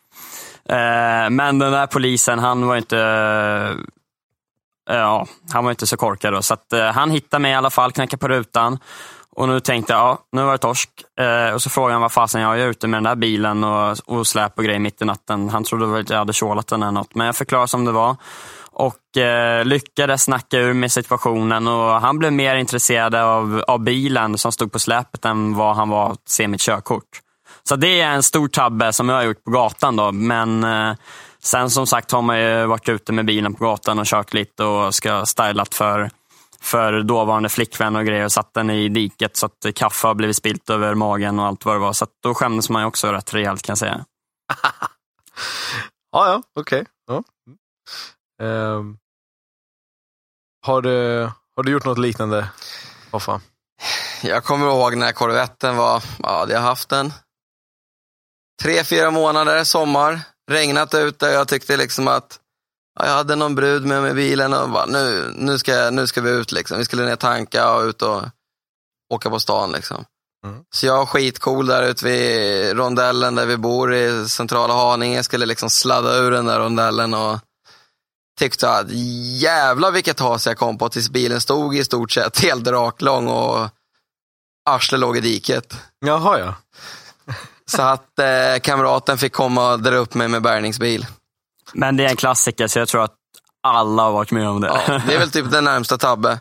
Eh, 0.69 1.29
men 1.29 1.59
den 1.59 1.71
där 1.71 1.87
polisen, 1.87 2.39
han 2.39 2.67
var 2.67 2.75
inte 2.75 2.99
eh, 2.99 4.95
Ja, 4.95 5.27
han 5.51 5.63
var 5.63 5.71
inte 5.71 5.87
så 5.87 5.97
korkad 5.97 6.33
då, 6.33 6.41
så 6.41 6.53
att, 6.53 6.73
eh, 6.73 6.85
han 6.85 7.11
hittade 7.11 7.41
mig 7.41 7.51
i 7.51 7.55
alla 7.55 7.69
fall, 7.69 7.91
knackade 7.91 8.17
på 8.17 8.27
rutan. 8.27 8.79
Och 9.35 9.47
nu 9.47 9.59
tänkte 9.59 9.93
jag, 9.93 9.99
ja, 9.99 10.19
nu 10.31 10.43
var 10.43 10.51
det 10.51 10.57
torsk. 10.57 10.89
Eh, 11.19 11.53
och 11.53 11.61
så 11.61 11.69
frågade 11.69 11.93
han 11.93 12.01
vad 12.01 12.11
fasen 12.11 12.41
jag 12.41 12.59
är 12.59 12.67
ute 12.67 12.87
med 12.87 12.97
den 12.97 13.03
där 13.03 13.15
bilen 13.15 13.63
och, 13.63 13.97
och 14.05 14.27
släp 14.27 14.57
och 14.57 14.63
grejer 14.63 14.79
mitt 14.79 15.01
i 15.01 15.05
natten. 15.05 15.49
Han 15.49 15.63
trodde 15.63 15.85
väl 15.85 16.01
att 16.01 16.09
jag 16.09 16.17
hade 16.17 16.33
tjålat 16.33 16.67
den 16.67 16.83
eller 16.83 16.91
något, 16.91 17.15
men 17.15 17.25
jag 17.25 17.35
förklarade 17.35 17.67
som 17.67 17.85
det 17.85 17.91
var. 17.91 18.15
Och 18.71 19.17
eh, 19.17 19.65
lyckades 19.65 20.23
snacka 20.23 20.57
ur 20.57 20.73
med 20.73 20.91
situationen 20.91 21.67
och 21.67 22.01
han 22.01 22.19
blev 22.19 22.33
mer 22.33 22.55
intresserad 22.55 23.15
av, 23.15 23.63
av 23.67 23.79
bilen 23.79 24.37
som 24.37 24.51
stod 24.51 24.71
på 24.71 24.79
släpet 24.79 25.25
än 25.25 25.55
vad 25.55 25.75
han 25.75 25.89
var 25.89 26.11
att 26.11 26.29
se 26.29 26.47
mitt 26.47 26.61
körkort. 26.61 27.21
Så 27.69 27.75
det 27.75 28.01
är 28.01 28.11
en 28.11 28.23
stor 28.23 28.47
tabbe 28.47 28.93
som 28.93 29.09
jag 29.09 29.15
har 29.15 29.23
gjort 29.23 29.43
på 29.43 29.51
gatan 29.51 29.95
då, 29.95 30.11
men 30.11 30.63
eh, 30.63 30.95
sen 31.39 31.69
som 31.69 31.87
sagt 31.87 32.11
har 32.11 32.21
man 32.21 32.39
ju 32.39 32.65
varit 32.65 32.89
ute 32.89 33.11
med 33.13 33.25
bilen 33.25 33.53
på 33.53 33.63
gatan 33.63 33.99
och 33.99 34.05
kört 34.05 34.33
lite 34.33 34.63
och 34.63 34.95
ska 34.95 35.25
stylat 35.25 35.75
för 35.75 36.09
för 36.61 37.01
dåvarande 37.03 37.49
flickvän 37.49 37.95
och 37.95 38.05
grejer 38.05 38.25
och 38.25 38.31
satt 38.31 38.53
den 38.53 38.69
i 38.69 38.89
diket 38.89 39.37
så 39.37 39.45
att 39.45 39.75
kaffe 39.75 40.07
har 40.07 40.15
blivit 40.15 40.35
spilt 40.35 40.69
över 40.69 40.95
magen 40.95 41.39
och 41.39 41.45
allt 41.45 41.65
vad 41.65 41.75
det 41.75 41.79
var. 41.79 41.93
Så 41.93 42.03
att 42.03 42.09
då 42.23 42.33
skämdes 42.33 42.69
man 42.69 42.81
ju 42.81 42.87
också 42.87 43.11
rätt 43.11 43.33
rejält 43.33 43.61
kan 43.61 43.71
jag 43.71 43.77
säga. 43.77 44.05
Ja, 46.15 46.27
ja, 46.27 46.43
okej. 46.59 46.85
Ja. 47.07 47.23
Ehm, 48.45 48.97
har, 50.65 50.81
du, 50.81 51.21
har 51.55 51.63
du 51.63 51.71
gjort 51.71 51.85
något 51.85 51.97
liknande, 51.97 52.49
Hoffa? 53.11 53.41
jag 54.23 54.43
kommer 54.43 54.67
ihåg 54.67 54.97
när 54.97 55.11
korvetten 55.11 55.77
var, 55.77 56.03
ja, 56.19 56.45
jag 56.49 56.59
har 56.59 56.67
haft 56.67 56.89
den 56.89 57.13
tre, 58.63 58.83
fyra 58.83 59.11
månader, 59.11 59.63
sommar, 59.63 60.19
regnat 60.51 60.93
ute. 60.93 61.25
Jag 61.25 61.47
tyckte 61.47 61.77
liksom 61.77 62.07
att 62.07 62.39
ja, 62.99 63.05
jag 63.05 63.13
hade 63.13 63.35
någon 63.35 63.55
brud 63.55 63.85
med 63.85 64.01
mig 64.01 64.11
i 64.11 64.13
bilen 64.13 64.53
och 64.53 64.69
bara, 64.69 64.85
nu, 64.85 65.33
nu, 65.35 65.57
ska, 65.57 65.89
nu 65.89 66.07
ska 66.07 66.21
vi 66.21 66.29
ut 66.29 66.51
liksom. 66.51 66.77
Vi 66.77 66.85
skulle 66.85 67.05
ner 67.05 67.15
tanka 67.15 67.71
och 67.71 67.83
ut 67.83 68.01
och 68.01 68.21
åka 69.13 69.29
på 69.29 69.39
stan 69.39 69.71
liksom. 69.71 70.05
Mm. 70.45 70.63
Så 70.75 70.85
jag 70.85 71.09
skitcool 71.09 71.67
där 71.67 71.83
ute 71.83 72.05
vid 72.05 72.77
rondellen 72.77 73.35
där 73.35 73.45
vi 73.45 73.57
bor 73.57 73.93
i 73.93 74.29
centrala 74.29 74.73
Haninge. 74.73 75.23
Skulle 75.23 75.45
liksom 75.45 75.69
sladda 75.69 76.15
ur 76.15 76.31
den 76.31 76.45
där 76.45 76.59
rondellen 76.59 77.13
och 77.13 77.39
tyckte 78.39 78.69
att 78.69 78.91
jävla 79.41 79.91
vilket 79.91 80.19
has 80.19 80.45
jag 80.45 80.57
kom 80.57 80.77
på 80.77 80.89
tills 80.89 81.09
bilen 81.09 81.41
stod 81.41 81.75
i 81.75 81.83
stort 81.83 82.11
sett 82.11 82.39
helt 82.43 82.67
raklång 82.67 83.27
och 83.27 83.69
arslet 84.69 84.99
låg 84.99 85.17
i 85.17 85.21
diket. 85.21 85.75
Jaha, 86.05 86.39
ja. 86.39 86.55
Så 87.65 87.81
att 87.81 88.19
eh, 88.19 88.59
kamraten 88.61 89.17
fick 89.17 89.33
komma 89.33 89.71
och 89.71 89.81
dra 89.81 89.95
upp 89.95 90.13
mig 90.13 90.27
med 90.27 90.41
bärgningsbil. 90.41 91.05
Men 91.73 91.97
det 91.97 92.05
är 92.05 92.09
en 92.09 92.15
klassiker 92.15 92.67
så 92.67 92.79
jag 92.79 92.87
tror 92.87 93.03
att 93.03 93.15
alla 93.61 94.03
har 94.03 94.11
varit 94.11 94.31
med 94.31 94.49
om 94.49 94.61
det. 94.61 94.67
Ja, 94.67 95.01
det 95.07 95.15
är 95.15 95.19
väl 95.19 95.31
typ 95.31 95.51
den 95.51 95.63
närmsta 95.63 95.97
tabbe 95.97 96.39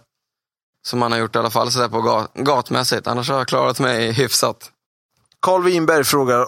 som 0.86 0.98
man 0.98 1.12
har 1.12 1.18
gjort 1.18 1.36
i 1.36 1.38
alla 1.38 1.50
fall 1.50 1.70
sådär 1.70 1.88
på 1.88 2.02
gat 2.02 2.34
gatmässigt. 2.34 3.06
Annars 3.06 3.30
har 3.30 3.38
jag 3.38 3.48
klarat 3.48 3.80
mig 3.80 4.12
hyfsat. 4.12 4.70
Carl 5.40 5.62
Winberg 5.62 6.04
frågar, 6.04 6.46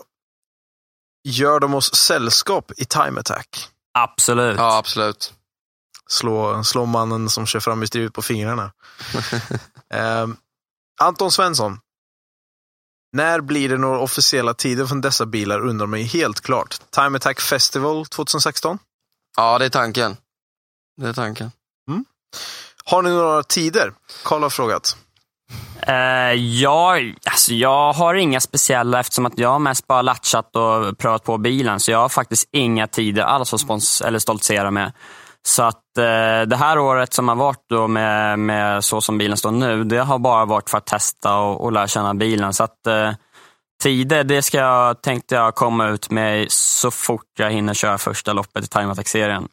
gör 1.25 1.61
de 1.61 1.75
oss 1.75 1.95
sällskap 1.95 2.73
i 2.77 2.85
Time 2.85 3.21
Attack? 3.21 3.69
Absolut. 3.95 4.57
Ja, 4.59 4.79
absolut. 4.79 5.33
Slå, 6.07 6.65
slå 6.65 6.87
mannen 6.87 7.31
som 7.31 7.47
kör 7.47 7.61
fram 7.61 7.83
i 7.83 7.87
strivet 7.87 8.13
på 8.13 8.23
fingrarna. 8.23 8.73
Ehm, 9.91 10.37
Anton 11.01 11.31
Svensson. 11.31 11.79
När 13.15 13.41
blir 13.41 13.69
det 13.69 13.79
några 13.79 13.99
officiella 13.99 14.55
tider 14.55 14.87
från 14.87 15.01
dessa 15.01 15.27
bilar 15.27 15.67
undrar 15.67 15.87
mig 15.87 16.03
helt 16.03 16.41
klart. 16.41 16.77
Time 16.91 17.17
Attack 17.17 17.41
Festival 17.41 18.07
2016? 18.07 18.79
Ja, 19.37 19.59
det 19.59 19.65
är 19.65 19.71
tanken. 19.71 20.17
Det 21.01 21.09
är 21.09 21.13
tanken. 21.13 21.51
Har 22.85 23.03
ni 23.03 23.11
några 23.11 23.43
tider? 23.43 23.93
Karl 24.25 24.43
har 24.43 24.51
frågat. 24.51 24.97
Eh, 25.81 25.95
jag, 26.35 27.15
alltså 27.25 27.53
jag 27.53 27.93
har 27.93 28.15
inga 28.15 28.41
speciella 28.41 29.01
eftersom 29.01 29.27
att 29.27 29.39
jag 29.39 29.49
har 29.49 29.59
mest 29.59 29.87
bara 29.87 30.03
latchat 30.03 30.57
och 30.57 30.99
prövat 30.99 31.25
på 31.25 31.39
bilen. 31.39 31.81
Så 31.81 31.91
jag 31.91 31.99
har 31.99 32.09
faktiskt 32.09 32.49
inga 32.53 32.87
tider 32.87 33.23
alls 33.23 33.55
att 33.55 33.61
spons 33.61 34.01
eller 34.01 34.19
stoltsera 34.19 34.71
med. 34.71 34.93
Så 35.47 35.63
att 35.63 35.99
eh, 35.99 36.43
det 36.47 36.57
här 36.57 36.79
året 36.79 37.13
som 37.13 37.29
har 37.29 37.37
varit 37.37 37.65
då 37.69 37.89
med, 37.89 38.39
med 38.39 38.85
så 38.85 39.01
som 39.01 39.19
bilen 39.19 39.37
står 39.37 39.51
nu, 39.51 39.85
det 39.85 39.99
har 39.99 40.19
bara 40.19 40.45
varit 40.45 40.71
för 40.71 40.79
att 40.79 40.87
testa 40.87 41.37
och, 41.37 41.65
och 41.65 41.73
lära 41.73 41.89
känna 41.89 42.15
bilen. 42.15 42.53
Så 42.53 42.65
att 42.65 42.87
eh, 42.87 43.13
tider, 43.83 44.25
det 44.25 44.43
ska 44.43 44.59
jag, 44.59 45.03
tänkte 45.03 45.35
jag 45.35 45.55
komma 45.55 45.89
ut 45.89 46.11
med 46.11 46.47
så 46.53 46.91
fort 46.91 47.27
jag 47.39 47.51
hinner 47.51 47.75
köra 47.75 47.99
första 47.99 48.33
loppet 48.33 48.65
i 48.65 48.69
Time 48.69 48.93
Attack-serien. 48.93 49.49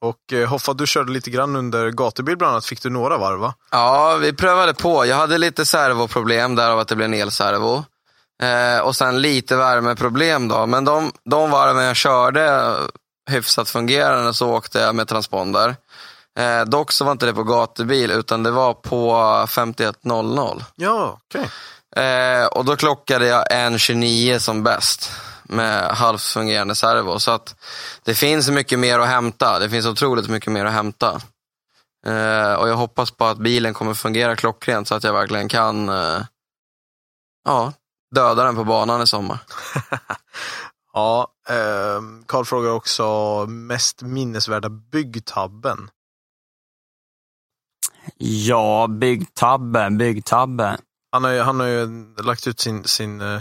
Och 0.00 0.32
eh, 0.32 0.48
Hoffa, 0.48 0.72
du 0.72 0.86
körde 0.86 1.12
lite 1.12 1.30
grann 1.30 1.56
under 1.56 1.90
gatubil 1.90 2.36
bland 2.36 2.52
annat. 2.52 2.66
Fick 2.66 2.82
du 2.82 2.90
några 2.90 3.18
varv 3.18 3.40
va? 3.40 3.54
Ja, 3.70 4.18
vi 4.20 4.32
prövade 4.32 4.74
på. 4.74 5.06
Jag 5.06 5.16
hade 5.16 5.38
lite 5.38 5.66
servoproblem 5.66 6.54
därav 6.54 6.78
att 6.78 6.88
det 6.88 6.96
blev 6.96 7.06
en 7.06 7.14
elservo. 7.14 7.84
Eh, 8.42 8.80
och 8.80 8.96
sen 8.96 9.22
lite 9.22 9.56
värmeproblem 9.56 10.48
då. 10.48 10.66
Men 10.66 10.84
de, 10.84 11.12
de 11.24 11.50
varven 11.50 11.84
jag 11.84 11.96
körde 11.96 12.74
hyfsat 13.30 13.68
fungerande 13.68 14.34
så 14.34 14.48
åkte 14.48 14.78
jag 14.78 14.94
med 14.94 15.08
transponder. 15.08 15.76
Eh, 16.38 16.64
dock 16.64 16.92
så 16.92 17.04
var 17.04 17.12
inte 17.12 17.26
det 17.26 17.34
på 17.34 17.44
gatubil 17.44 18.10
utan 18.10 18.42
det 18.42 18.50
var 18.50 18.74
på 18.74 19.46
5100. 19.48 20.64
Ja, 20.74 21.18
okej. 21.24 21.50
Eh, 22.04 22.46
och 22.46 22.64
då 22.64 22.76
klockade 22.76 23.26
jag 23.26 23.44
en 23.50 23.78
29 23.78 24.38
som 24.38 24.62
bäst 24.62 25.12
med 25.42 25.90
halvt 25.90 26.22
fungerande 26.22 26.74
servo. 26.74 27.18
Så 27.18 27.30
att 27.30 27.54
det 28.02 28.14
finns 28.14 28.50
mycket 28.50 28.78
mer 28.78 28.98
att 28.98 29.08
hämta. 29.08 29.58
Det 29.58 29.70
finns 29.70 29.86
otroligt 29.86 30.28
mycket 30.28 30.52
mer 30.52 30.64
att 30.64 30.72
hämta. 30.72 31.20
Eh, 32.06 32.52
och 32.52 32.68
jag 32.68 32.76
hoppas 32.76 33.10
på 33.10 33.24
att 33.24 33.38
bilen 33.38 33.74
kommer 33.74 33.94
fungera 33.94 34.36
klockrent 34.36 34.88
så 34.88 34.94
att 34.94 35.04
jag 35.04 35.12
verkligen 35.12 35.48
kan 35.48 35.88
eh, 35.88 36.20
ja, 37.44 37.72
döda 38.14 38.44
den 38.44 38.56
på 38.56 38.64
banan 38.64 39.02
i 39.02 39.06
sommar. 39.06 39.38
Ja, 40.96 41.26
eh, 41.48 42.00
Karl 42.26 42.44
frågar 42.44 42.70
också 42.70 43.06
mest 43.46 44.02
minnesvärda 44.02 44.68
byggtabben. 44.68 45.90
Ja, 48.18 48.86
byggtabbe, 48.86 49.90
byggtabbe. 49.90 50.78
Han 51.12 51.24
har 51.24 51.30
ju, 51.30 51.40
han 51.40 51.60
har 51.60 51.66
ju 51.66 52.14
lagt 52.22 52.46
ut 52.46 52.60
sin, 52.60 52.84
sin 52.84 53.20
eh, 53.20 53.34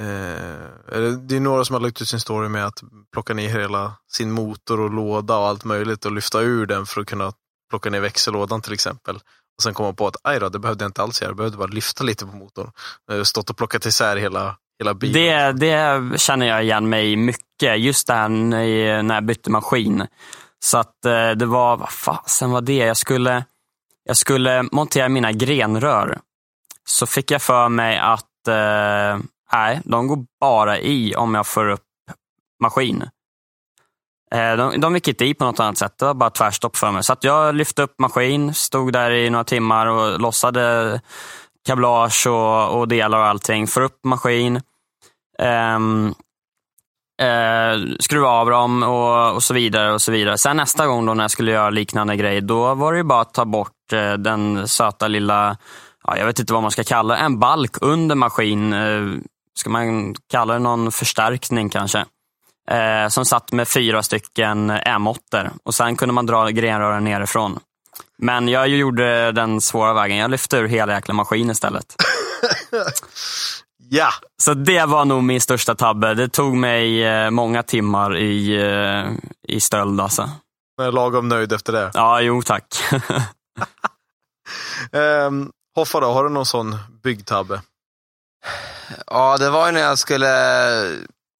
eh, 0.00 1.10
det 1.28 1.36
är 1.36 1.40
några 1.40 1.64
som 1.64 1.74
har 1.74 1.80
lagt 1.80 2.02
ut 2.02 2.08
sin 2.08 2.20
story 2.20 2.48
med 2.48 2.66
att 2.66 2.82
plocka 3.12 3.34
ner 3.34 3.48
hela 3.48 3.96
sin 4.12 4.30
motor 4.30 4.80
och 4.80 4.90
låda 4.90 5.38
och 5.38 5.46
allt 5.46 5.64
möjligt 5.64 6.04
och 6.04 6.12
lyfta 6.12 6.40
ur 6.40 6.66
den 6.66 6.86
för 6.86 7.00
att 7.00 7.06
kunna 7.06 7.32
plocka 7.70 7.90
ner 7.90 8.00
växellådan 8.00 8.62
till 8.62 8.72
exempel. 8.72 9.16
Och 9.16 9.62
Sen 9.62 9.74
komma 9.74 9.92
på 9.92 10.06
att 10.06 10.16
aj 10.24 10.40
då, 10.40 10.48
det 10.48 10.58
behövde 10.58 10.84
jag 10.84 10.88
inte 10.88 11.02
alls 11.02 11.22
göra, 11.22 11.30
jag 11.30 11.36
behövde 11.36 11.58
bara 11.58 11.66
lyfta 11.68 12.04
lite 12.04 12.26
på 12.26 12.36
motorn. 12.36 12.70
Har 13.08 13.24
stått 13.24 13.50
och 13.50 13.56
plockat 13.56 13.86
isär 13.86 14.16
hela, 14.16 14.56
hela 14.78 14.94
bilen. 14.94 15.58
Det, 15.58 15.66
det 15.66 16.20
känner 16.20 16.46
jag 16.46 16.64
igen 16.64 16.88
mig 16.88 17.12
i 17.12 17.16
mycket. 17.16 17.78
Just 17.78 18.06
det 18.06 18.12
här 18.12 18.28
när 18.28 19.14
jag 19.14 19.24
bytte 19.24 19.50
maskin. 19.50 20.06
Så 20.58 20.78
att 20.78 21.04
eh, 21.04 21.30
det 21.30 21.46
var, 21.46 21.76
vad 21.76 21.90
fasen 21.90 22.50
var 22.50 22.60
det? 22.60 22.76
Jag 22.76 22.96
skulle, 22.96 23.44
jag 24.04 24.16
skulle 24.16 24.62
montera 24.62 25.08
mina 25.08 25.32
grenrör. 25.32 26.18
Så 26.84 27.06
fick 27.06 27.30
jag 27.30 27.42
för 27.42 27.68
mig 27.68 27.98
att 27.98 28.48
eh, 28.48 29.18
nej, 29.52 29.80
de 29.84 30.06
går 30.06 30.24
bara 30.40 30.78
i 30.78 31.14
om 31.14 31.34
jag 31.34 31.46
får 31.46 31.68
upp 31.68 31.82
maskin. 32.62 33.04
Eh, 34.34 34.56
de, 34.56 34.80
de 34.80 34.94
gick 34.94 35.08
inte 35.08 35.24
i 35.24 35.34
på 35.34 35.44
något 35.44 35.60
annat 35.60 35.78
sätt. 35.78 35.98
Det 35.98 36.04
var 36.04 36.14
bara 36.14 36.30
tvärstopp 36.30 36.76
för 36.76 36.90
mig. 36.90 37.04
Så 37.04 37.12
att 37.12 37.24
jag 37.24 37.54
lyfte 37.54 37.82
upp 37.82 37.98
maskin, 37.98 38.54
stod 38.54 38.92
där 38.92 39.10
i 39.10 39.30
några 39.30 39.44
timmar 39.44 39.86
och 39.86 40.20
lossade 40.20 41.00
kablage 41.66 42.26
och, 42.26 42.78
och 42.78 42.88
delar 42.88 43.18
och 43.18 43.26
allting. 43.26 43.66
Får 43.66 43.80
upp 43.80 44.04
maskin. 44.04 44.60
Ehm, 45.38 46.14
eh, 47.20 47.74
um, 47.74 47.82
uh, 47.82 47.96
skruva 48.00 48.28
av 48.28 48.50
dem 48.50 48.82
och, 48.82 49.34
och 49.34 49.42
så 49.42 49.54
vidare. 49.54 49.92
och 49.92 50.02
så 50.02 50.12
vidare. 50.12 50.38
Sen 50.38 50.56
nästa 50.56 50.86
gång 50.86 51.06
då 51.06 51.14
när 51.14 51.24
jag 51.24 51.30
skulle 51.30 51.52
göra 51.52 51.70
liknande 51.70 52.16
grej, 52.16 52.40
då 52.40 52.74
var 52.74 52.92
det 52.92 52.98
ju 52.98 53.04
bara 53.04 53.20
att 53.20 53.34
ta 53.34 53.44
bort 53.44 53.92
uh, 53.92 54.12
den 54.12 54.68
söta 54.68 55.08
lilla, 55.08 55.56
ja, 56.04 56.16
jag 56.16 56.26
vet 56.26 56.38
inte 56.38 56.52
vad 56.52 56.62
man 56.62 56.70
ska 56.70 56.84
kalla 56.84 57.14
det, 57.14 57.20
en 57.20 57.38
balk 57.38 57.76
under 57.80 58.14
maskin. 58.14 58.72
Uh, 58.72 59.18
ska 59.58 59.70
man 59.70 60.14
kalla 60.30 60.52
det 60.52 60.58
någon 60.58 60.92
förstärkning 60.92 61.70
kanske? 61.70 62.04
Eh, 62.70 63.08
som 63.08 63.24
satt 63.24 63.52
med 63.52 63.68
fyra 63.68 64.02
stycken 64.02 64.70
M8 64.70 65.50
och 65.64 65.74
sen 65.74 65.96
kunde 65.96 66.12
man 66.12 66.26
dra 66.26 66.48
grenrören 66.48 67.04
nerifrån. 67.04 67.58
Men 68.18 68.48
jag 68.48 68.68
gjorde 68.68 69.32
den 69.32 69.60
svåra 69.60 69.92
vägen. 69.94 70.16
Jag 70.16 70.30
lyfte 70.30 70.56
ur 70.56 70.68
hela 70.68 70.92
jäkla 70.94 71.14
maskin 71.14 71.50
istället. 71.50 71.96
Ja, 73.88 74.10
Så 74.42 74.54
det 74.54 74.86
var 74.86 75.04
nog 75.04 75.22
min 75.22 75.40
största 75.40 75.74
tabbe. 75.74 76.14
Det 76.14 76.28
tog 76.28 76.56
mig 76.56 77.04
eh, 77.04 77.30
många 77.30 77.62
timmar 77.62 78.16
i, 78.16 78.56
eh, 78.62 79.12
i 79.48 79.60
stöld 79.60 80.00
alltså. 80.00 80.30
jag 80.76 80.86
är 80.86 80.92
lagom 80.92 81.28
nöjd 81.28 81.52
efter 81.52 81.72
det. 81.72 81.90
Ja, 81.94 82.20
jo 82.20 82.42
tack. 82.42 82.64
Ehm, 84.92 85.50
Hoffa 85.74 86.00
då, 86.00 86.06
har 86.12 86.24
du 86.24 86.30
någon 86.30 86.46
sån 86.46 86.76
byggtabbe? 87.02 87.60
Ja, 89.06 89.36
det 89.36 89.50
var 89.50 89.66
ju 89.66 89.72
när 89.72 89.80
jag 89.80 89.98
skulle, 89.98 90.28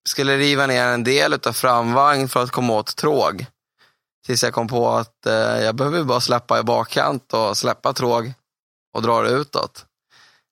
skulle 0.08 0.36
riva 0.36 0.66
ner 0.66 0.84
en 0.86 1.04
del 1.04 1.34
av 1.34 1.52
framvagn 1.52 2.28
för 2.28 2.42
att 2.42 2.50
komma 2.50 2.72
åt 2.72 2.96
tråg. 2.96 3.46
Tills 4.26 4.42
jag 4.42 4.54
kom 4.54 4.68
på 4.68 4.88
att 4.88 5.26
eh, 5.26 5.34
jag 5.34 5.74
behöver 5.74 6.04
bara 6.04 6.20
släppa 6.20 6.58
i 6.58 6.62
bakkant 6.62 7.32
och 7.32 7.56
släppa 7.56 7.92
tråg 7.92 8.32
och 8.94 9.02
dra 9.02 9.22
det 9.22 9.30
utåt. 9.30 9.84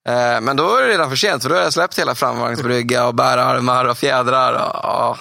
Eh, 0.08 0.40
men 0.40 0.56
då 0.56 0.76
är 0.76 0.82
det 0.82 0.88
redan 0.88 1.08
för 1.08 1.16
sent, 1.16 1.42
för 1.42 1.50
då 1.50 1.56
har 1.56 1.62
jag 1.62 1.72
släppt 1.72 1.98
hela 1.98 2.14
framvagnsbrygga 2.14 3.06
och 3.06 3.14
bärarmar 3.14 3.84
och 3.84 3.98
fjädrar. 3.98 4.52
Och, 4.52 5.16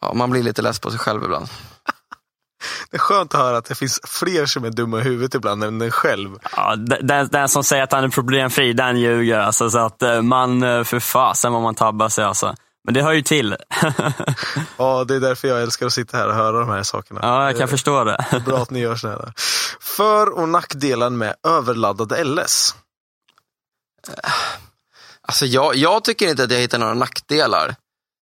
ja, 0.00 0.14
man 0.14 0.30
blir 0.30 0.42
lite 0.42 0.62
less 0.62 0.78
på 0.78 0.90
sig 0.90 0.98
själv 0.98 1.24
ibland. 1.24 1.48
Det 2.90 2.96
är 2.96 3.00
skönt 3.00 3.34
att 3.34 3.40
höra 3.40 3.56
att 3.56 3.64
det 3.64 3.74
finns 3.74 4.00
fler 4.06 4.46
som 4.46 4.64
är 4.64 4.70
dumma 4.70 5.00
i 5.00 5.02
huvudet 5.02 5.34
ibland 5.34 5.64
än 5.64 5.78
den 5.78 5.90
själv. 5.90 6.38
Ja, 6.56 6.76
den, 6.76 7.28
den 7.28 7.48
som 7.48 7.64
säger 7.64 7.82
att 7.82 7.92
han 7.92 8.04
är 8.04 8.08
problemfri, 8.08 8.72
den 8.72 9.00
ljuger. 9.00 9.38
Alltså, 9.38 9.70
så 9.70 9.78
att 9.78 10.02
eh, 10.02 10.22
man, 10.22 10.60
för 10.60 11.00
fasen 11.00 11.52
vad 11.52 11.62
man 11.62 11.74
tabbar 11.74 12.08
sig 12.08 12.24
alltså. 12.24 12.54
Men 12.84 12.94
det 12.94 13.02
hör 13.02 13.12
ju 13.12 13.22
till. 13.22 13.56
Ja, 14.76 15.04
det 15.04 15.14
är 15.14 15.20
därför 15.20 15.48
jag 15.48 15.62
älskar 15.62 15.86
att 15.86 15.92
sitta 15.92 16.16
här 16.16 16.28
och 16.28 16.34
höra 16.34 16.60
de 16.60 16.68
här 16.68 16.82
sakerna. 16.82 17.20
ja, 17.22 17.44
jag 17.46 17.58
kan 17.58 17.68
förstå 17.68 18.04
det. 18.04 18.42
Bra 18.46 18.58
att 18.58 18.70
ni 18.70 18.80
gör 18.80 18.96
sådana 18.96 19.18
här. 19.18 19.32
För 19.80 20.30
och 20.30 20.48
nackdelar 20.48 21.10
med 21.10 21.34
överladdade 21.46 22.24
LS. 22.24 22.74
Alltså 25.22 25.46
jag, 25.46 25.74
jag 25.76 26.04
tycker 26.04 26.28
inte 26.28 26.44
att 26.44 26.50
jag 26.50 26.58
hittar 26.58 26.78
några 26.78 26.94
nackdelar. 26.94 27.74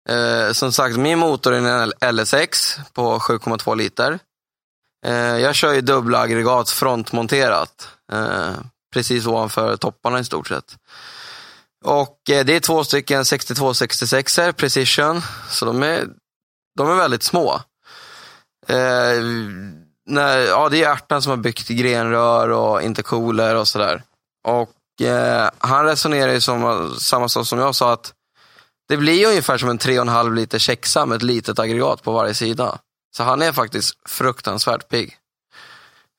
Eh, 0.10 0.52
som 0.52 0.72
sagt, 0.72 0.98
min 0.98 1.20
motor 1.20 1.54
är 1.54 1.92
en 2.02 2.16
LSX 2.16 2.78
på 2.94 3.20
7,2 3.20 3.76
liter. 3.76 4.20
Eh, 5.06 5.14
jag 5.16 5.56
kör 5.56 5.74
ju 5.74 5.82
dubbla 5.82 6.20
aggregat 6.20 6.70
frontmonterat. 6.70 7.90
Eh, 8.12 8.52
precis 8.94 9.26
ovanför 9.28 9.78
topparna 9.78 10.20
i 10.20 10.24
stort 10.24 10.48
sett. 10.48 10.76
Och 11.86 12.30
eh, 12.30 12.46
det 12.46 12.56
är 12.56 12.60
två 12.60 12.84
stycken 12.84 13.24
6266er, 13.24 14.52
Precision, 14.52 15.22
så 15.50 15.66
de 15.66 15.84
är, 15.84 16.08
de 16.78 16.90
är 16.90 16.96
väldigt 16.96 17.24
små. 17.24 17.62
Eh, 18.68 19.22
när, 20.06 20.38
ja, 20.38 20.70
det 20.70 20.84
är 20.84 20.92
ärtan 20.92 21.22
som 21.22 21.30
har 21.30 21.38
byggt 21.38 21.68
grenrör 21.68 22.50
och 22.50 22.82
intercooler 22.82 23.56
och 23.56 23.68
sådär. 23.68 24.04
Och 24.48 25.02
eh, 25.08 25.50
han 25.58 25.86
resonerar 25.86 26.34
ju 26.34 26.42
som 26.42 26.92
samma 27.00 27.30
sak 27.30 27.48
som 27.48 27.60
jag 27.60 27.76
sa, 27.76 27.94
att 27.94 28.14
det 28.88 28.98
blir 28.98 29.28
ungefär 29.28 29.58
som 29.58 29.70
en 29.70 29.80
3,5 29.80 30.36
liter 30.36 30.60
chexa 30.60 31.06
med 31.06 31.16
ett 31.16 31.24
litet 31.24 31.60
aggregat 31.60 32.04
på 32.04 32.12
varje 32.12 32.34
sida. 32.34 32.80
Så 33.18 33.24
han 33.24 33.42
är 33.42 33.52
faktiskt 33.52 34.10
fruktansvärt 34.10 34.90
pigg. 34.90 35.18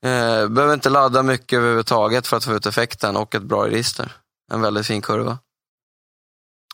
Eh, 0.05 0.49
behöver 0.49 0.75
inte 0.75 0.91
ladda 0.91 1.23
mycket 1.23 1.57
överhuvudtaget 1.57 2.27
för 2.27 2.37
att 2.37 2.45
få 2.45 2.55
ut 2.55 2.67
effekten 2.67 3.17
och 3.17 3.35
ett 3.35 3.43
bra 3.43 3.67
register. 3.67 4.13
En 4.53 4.61
väldigt 4.61 4.87
fin 4.87 5.03
kurva. 5.03 5.39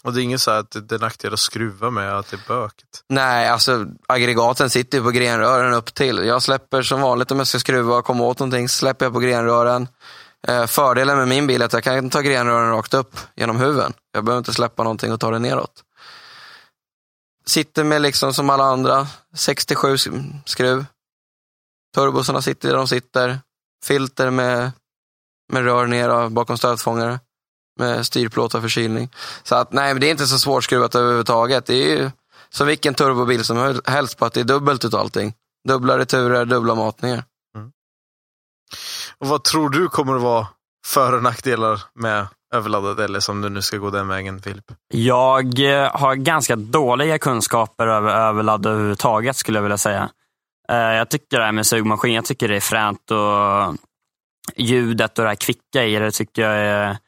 Och 0.04 0.12
det 0.12 0.20
är 0.20 0.22
inget 0.22 0.40
så 0.40 0.50
här 0.50 0.58
att 0.58 0.88
det 0.88 0.94
är 0.94 0.98
nackdel 0.98 1.32
att 1.32 1.40
skruva 1.40 1.90
med, 1.90 2.18
att 2.18 2.30
det 2.30 2.36
är 2.36 2.48
bökigt. 2.48 3.04
Nej, 3.08 3.48
alltså 3.48 3.86
aggregaten 4.06 4.70
sitter 4.70 4.98
ju 4.98 5.04
på 5.04 5.10
grenrören 5.10 5.74
upp 5.74 5.94
till. 5.94 6.18
Jag 6.18 6.42
släpper 6.42 6.82
som 6.82 7.00
vanligt 7.00 7.30
om 7.30 7.38
jag 7.38 7.46
ska 7.46 7.58
skruva 7.58 7.96
och 7.96 8.04
komma 8.04 8.24
åt 8.24 8.38
någonting, 8.38 8.68
släpper 8.68 9.06
jag 9.06 9.12
på 9.12 9.20
grenrören. 9.20 9.88
Eh, 10.48 10.66
fördelen 10.66 11.18
med 11.18 11.28
min 11.28 11.46
bil 11.46 11.62
är 11.62 11.66
att 11.66 11.72
jag 11.72 11.84
kan 11.84 12.10
ta 12.10 12.20
grenrören 12.20 12.70
rakt 12.70 12.94
upp 12.94 13.16
genom 13.34 13.56
huven. 13.56 13.92
Jag 14.12 14.24
behöver 14.24 14.38
inte 14.38 14.52
släppa 14.52 14.82
någonting 14.82 15.12
och 15.12 15.20
ta 15.20 15.30
det 15.30 15.38
neråt. 15.38 15.84
Sitter 17.46 17.84
med 17.84 18.02
liksom 18.02 18.34
som 18.34 18.50
alla 18.50 18.64
andra, 18.64 19.06
67 19.34 19.96
skruv. 20.44 20.84
Turbosarna 21.94 22.42
sitter 22.42 22.68
där 22.68 22.76
de 22.76 22.88
sitter. 22.88 23.40
Filter 23.84 24.30
med, 24.30 24.72
med 25.52 25.64
rör 25.64 25.86
ner 25.86 26.28
bakom 26.28 26.58
stötfångare. 26.58 27.20
Med 27.82 28.06
styrplåt 28.06 28.54
och 28.54 28.62
förkylning. 28.62 29.08
Så 29.42 29.54
att 29.54 29.72
nej, 29.72 29.94
men 29.94 30.00
det 30.00 30.06
är 30.06 30.10
inte 30.10 30.26
så 30.26 30.38
svårskruvat 30.38 30.94
överhuvudtaget. 30.94 31.66
Det 31.66 31.74
är 31.74 31.98
ju 31.98 32.10
som 32.50 32.66
vilken 32.66 32.94
turbobil 32.94 33.44
som 33.44 33.80
helst 33.84 34.18
på 34.18 34.24
att 34.24 34.32
det 34.32 34.40
är 34.40 34.44
dubbelt 34.44 34.84
utav 34.84 35.00
allting. 35.00 35.34
Dubbla 35.68 35.98
returer, 35.98 36.44
dubbla 36.44 36.74
matningar. 36.74 37.24
Och 39.18 39.26
vad 39.28 39.44
tror 39.44 39.70
du 39.70 39.88
kommer 39.88 40.16
att 40.16 40.22
vara 40.22 40.46
för 40.86 41.12
och 41.12 41.22
nackdelar 41.22 41.80
med 41.94 42.26
överladdad 42.54 43.10
LS 43.10 43.28
om 43.28 43.40
du 43.40 43.48
nu 43.48 43.62
ska 43.62 43.76
gå 43.76 43.90
den 43.90 44.08
vägen, 44.08 44.42
Filip? 44.42 44.64
Jag 44.94 45.60
eh, 45.60 45.96
har 45.96 46.14
ganska 46.14 46.56
dåliga 46.56 47.18
kunskaper 47.18 47.86
över 47.86 48.10
överladd 48.10 48.66
överhuvudtaget 48.66 49.36
skulle 49.36 49.58
jag 49.58 49.62
vilja 49.62 49.78
säga. 49.78 50.10
Eh, 50.68 50.76
Jag 50.76 51.10
tycker 51.10 51.38
det 51.38 51.44
här 51.44 51.52
med 51.52 51.66
sugmaskin, 51.66 52.14
jag 52.14 52.24
tycker 52.24 52.48
det 52.48 52.56
är 52.56 52.60
fränt 52.60 53.10
och 53.10 53.76
ljudet 54.56 55.18
och 55.18 55.24
det 55.24 55.28
här 55.28 55.36
kvicka 55.36 55.84
i 55.84 55.98
det 55.98 56.10
tycker 56.10 56.42
jag 56.42 56.58
är 56.58 56.98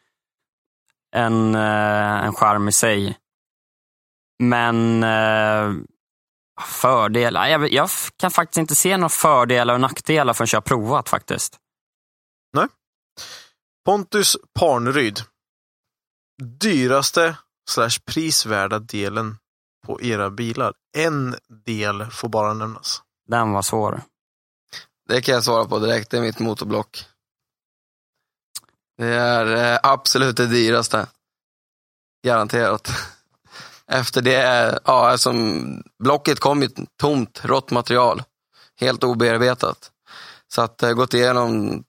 en, 1.15 1.55
eh, 1.55 2.25
en 2.25 2.35
charm 2.35 2.69
i 2.69 2.73
sig. 2.73 3.19
Men 4.43 5.03
eh, 5.03 5.73
fördelar? 6.61 7.47
Jag, 7.47 7.73
jag 7.73 7.89
kan 8.17 8.31
faktiskt 8.31 8.59
inte 8.59 8.75
se 8.75 8.97
några 8.97 9.09
fördelar 9.09 9.75
och 9.75 9.81
nackdelar 9.81 10.35
förrän 10.35 10.49
jag 10.53 10.57
har 10.57 10.63
provat 10.63 11.09
faktiskt. 11.09 11.59
Pontus 13.85 14.37
Parneryd. 14.59 15.21
Dyraste 16.43 17.37
slash 17.71 18.01
prisvärda 18.07 18.79
delen 18.79 19.37
på 19.87 20.03
era 20.03 20.31
bilar. 20.31 20.73
En 20.97 21.37
del 21.65 22.07
får 22.11 22.29
bara 22.29 22.55
nämnas. 22.55 23.03
Den 23.29 23.53
var 23.53 23.63
svår. 23.63 24.03
Det 25.09 25.23
kan 25.23 25.35
jag 25.35 25.45
svara 25.45 25.65
på 25.65 25.79
direkt, 25.79 26.11
det 26.11 26.17
är 26.17 26.21
mitt 26.21 26.39
motorblock. 26.39 27.05
Det 28.99 29.07
är 29.07 29.73
eh, 29.73 29.79
absolut 29.83 30.37
det 30.37 30.47
dyraste. 30.47 31.07
Garanterat. 32.25 32.91
Efter 33.87 34.23
det, 34.23 34.43
eh, 34.43 34.79
ja, 34.85 35.19
som 35.19 35.83
blocket 35.99 36.41
kom 36.41 36.63
ju 36.63 36.69
tomt, 37.01 37.41
rått 37.45 37.71
material. 37.71 38.23
Helt 38.81 39.05
obearbetat. 39.05 39.91
Så 40.49 40.63
att 40.63 40.79
jag 40.81 40.89
har 40.89 40.95
gått 40.95 41.15
igenom 41.15 41.85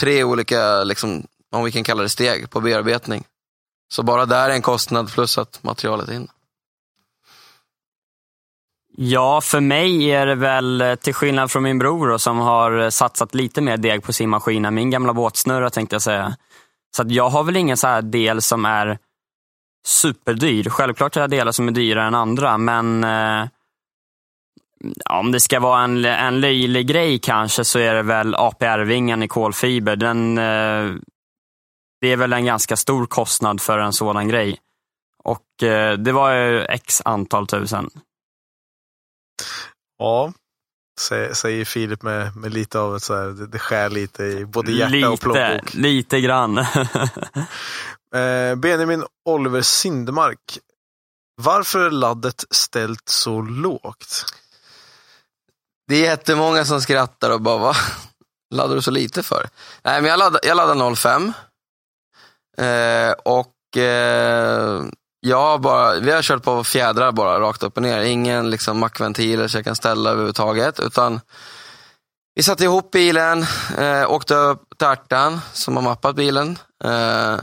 tre 0.00 0.24
olika, 0.24 0.84
liksom, 0.84 1.26
om 1.50 1.64
vi 1.64 1.72
kan 1.72 1.84
kalla 1.84 2.02
det 2.02 2.08
steg, 2.08 2.50
på 2.50 2.60
bearbetning. 2.60 3.24
Så 3.92 4.02
bara 4.02 4.26
där 4.26 4.50
är 4.50 4.54
en 4.54 4.62
kostnad 4.62 5.12
plus 5.12 5.38
att 5.38 5.62
materialet 5.62 6.08
är 6.08 6.12
in. 6.12 6.28
Ja, 9.04 9.40
för 9.40 9.60
mig 9.60 10.10
är 10.10 10.26
det 10.26 10.34
väl, 10.34 10.80
eh, 10.80 10.94
till 10.94 11.14
skillnad 11.14 11.50
från 11.50 11.62
min 11.62 11.78
bror 11.78 12.08
då, 12.08 12.18
som 12.18 12.38
har 12.38 12.80
eh, 12.80 12.88
satsat 12.88 13.34
lite 13.34 13.60
mer 13.60 13.76
deg 13.76 14.02
på 14.02 14.12
sin 14.12 14.30
maskin 14.30 14.64
än 14.64 14.74
min 14.74 14.90
gamla 14.90 15.14
båtsnurra 15.14 15.70
tänkte 15.70 15.94
jag 15.94 16.02
säga. 16.02 16.36
Så 16.96 17.02
att 17.02 17.10
jag 17.10 17.28
har 17.28 17.44
väl 17.44 17.56
ingen 17.56 17.76
så 17.76 17.86
här 17.86 18.02
del 18.02 18.42
som 18.42 18.64
är 18.64 18.98
superdyr. 19.86 20.70
Självklart 20.70 21.14
har 21.14 21.22
jag 21.22 21.30
delar 21.30 21.52
som 21.52 21.68
är 21.68 21.72
dyrare 21.72 22.06
än 22.06 22.14
andra, 22.14 22.58
men 22.58 23.04
eh, 23.04 23.48
om 25.10 25.32
det 25.32 25.40
ska 25.40 25.60
vara 25.60 25.84
en, 25.84 26.04
en 26.04 26.40
löjlig 26.40 26.86
grej 26.86 27.18
kanske 27.18 27.64
så 27.64 27.78
är 27.78 27.94
det 27.94 28.02
väl 28.02 28.34
APR-vingen 28.34 29.22
i 29.22 29.28
kolfiber. 29.28 29.96
Den, 29.96 30.38
eh, 30.38 30.94
det 32.00 32.12
är 32.12 32.16
väl 32.16 32.32
en 32.32 32.44
ganska 32.44 32.76
stor 32.76 33.06
kostnad 33.06 33.60
för 33.60 33.78
en 33.78 33.92
sådan 33.92 34.28
grej. 34.28 34.58
Och 35.24 35.62
eh, 35.62 35.98
det 35.98 36.12
var 36.12 36.34
ju 36.34 36.64
x 36.64 37.02
antal 37.04 37.46
tusen. 37.46 37.90
Ja, 39.98 40.32
säger 41.32 41.64
Filip 41.64 42.02
med, 42.02 42.36
med 42.36 42.54
lite 42.54 42.78
av 42.78 42.96
ett 42.96 43.02
så 43.02 43.14
här, 43.14 43.26
det, 43.26 43.46
det 43.46 43.58
skär 43.58 43.90
lite 43.90 44.24
i 44.24 44.44
både 44.44 44.72
hjärta 44.72 44.92
lite, 44.92 45.08
och 45.08 45.20
plånbok. 45.20 45.74
Lite 45.74 46.20
grann. 46.20 46.58
eh, 48.14 48.54
Benjamin 48.56 49.04
Oliver 49.24 49.62
Sindemark. 49.62 50.58
Varför 51.42 51.78
är 51.78 51.90
laddet 51.90 52.44
ställt 52.50 53.08
så 53.08 53.40
lågt? 53.40 54.24
Det 55.88 55.94
är 55.94 56.02
jättemånga 56.02 56.64
som 56.64 56.80
skrattar 56.80 57.30
och 57.30 57.40
bara, 57.40 57.58
vad 57.58 57.76
laddar 58.54 58.74
du 58.74 58.82
så 58.82 58.90
lite 58.90 59.22
för? 59.22 59.48
Nej, 59.82 60.00
men 60.02 60.10
jag 60.10 60.18
laddar, 60.18 60.40
jag 60.42 60.56
laddar 60.56 60.94
05. 60.94 61.32
Eh, 62.58 63.12
och 63.12 63.76
eh, 63.76 64.84
jag 65.26 65.60
bara, 65.60 66.00
vi 66.00 66.10
har 66.10 66.22
kört 66.22 66.42
på 66.42 66.64
fjädrar 66.64 67.12
bara, 67.12 67.40
rakt 67.40 67.62
upp 67.62 67.76
och 67.76 67.82
ner. 67.82 68.02
Ingen 68.02 68.50
liksom 68.50 68.78
mackventiler 68.78 69.48
så 69.48 69.58
jag 69.58 69.64
kan 69.64 69.76
ställa 69.76 70.10
överhuvudtaget. 70.10 70.80
Utan 70.80 71.20
vi 72.34 72.42
satte 72.42 72.64
ihop 72.64 72.90
bilen, 72.90 73.46
eh, 73.78 74.10
åkte 74.10 74.34
upp 74.34 74.62
till 74.78 74.86
Ärtan 74.86 75.40
som 75.52 75.76
har 75.76 75.82
mappat 75.82 76.16
bilen. 76.16 76.58
Eh, 76.84 77.36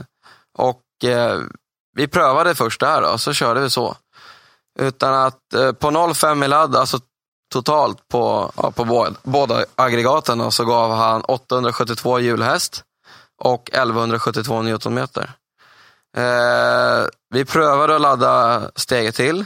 och 0.58 1.04
eh, 1.04 1.40
vi 1.96 2.08
prövade 2.08 2.54
först 2.54 2.80
där 2.80 3.12
och 3.12 3.20
så 3.20 3.32
körde 3.32 3.60
vi 3.60 3.70
så. 3.70 3.96
Utan 4.78 5.14
att 5.14 5.54
eh, 5.54 5.72
på 5.72 6.14
05 6.14 6.42
i 6.42 6.48
ladd, 6.48 6.76
alltså 6.76 6.98
totalt 7.52 8.08
på, 8.08 8.52
ja, 8.56 8.70
på 8.70 8.84
båda, 8.84 9.14
båda 9.22 9.64
aggregaten 9.74 10.52
så 10.52 10.64
gav 10.64 10.94
han 10.94 11.20
872 11.20 12.20
hjulhäst 12.20 12.82
och 13.42 13.70
1172 13.72 14.62
newtonmeter. 14.62 15.30
Eh, 16.16 17.06
vi 17.30 17.44
prövade 17.44 17.94
att 17.94 18.00
ladda 18.00 18.70
steget 18.76 19.14
till 19.14 19.44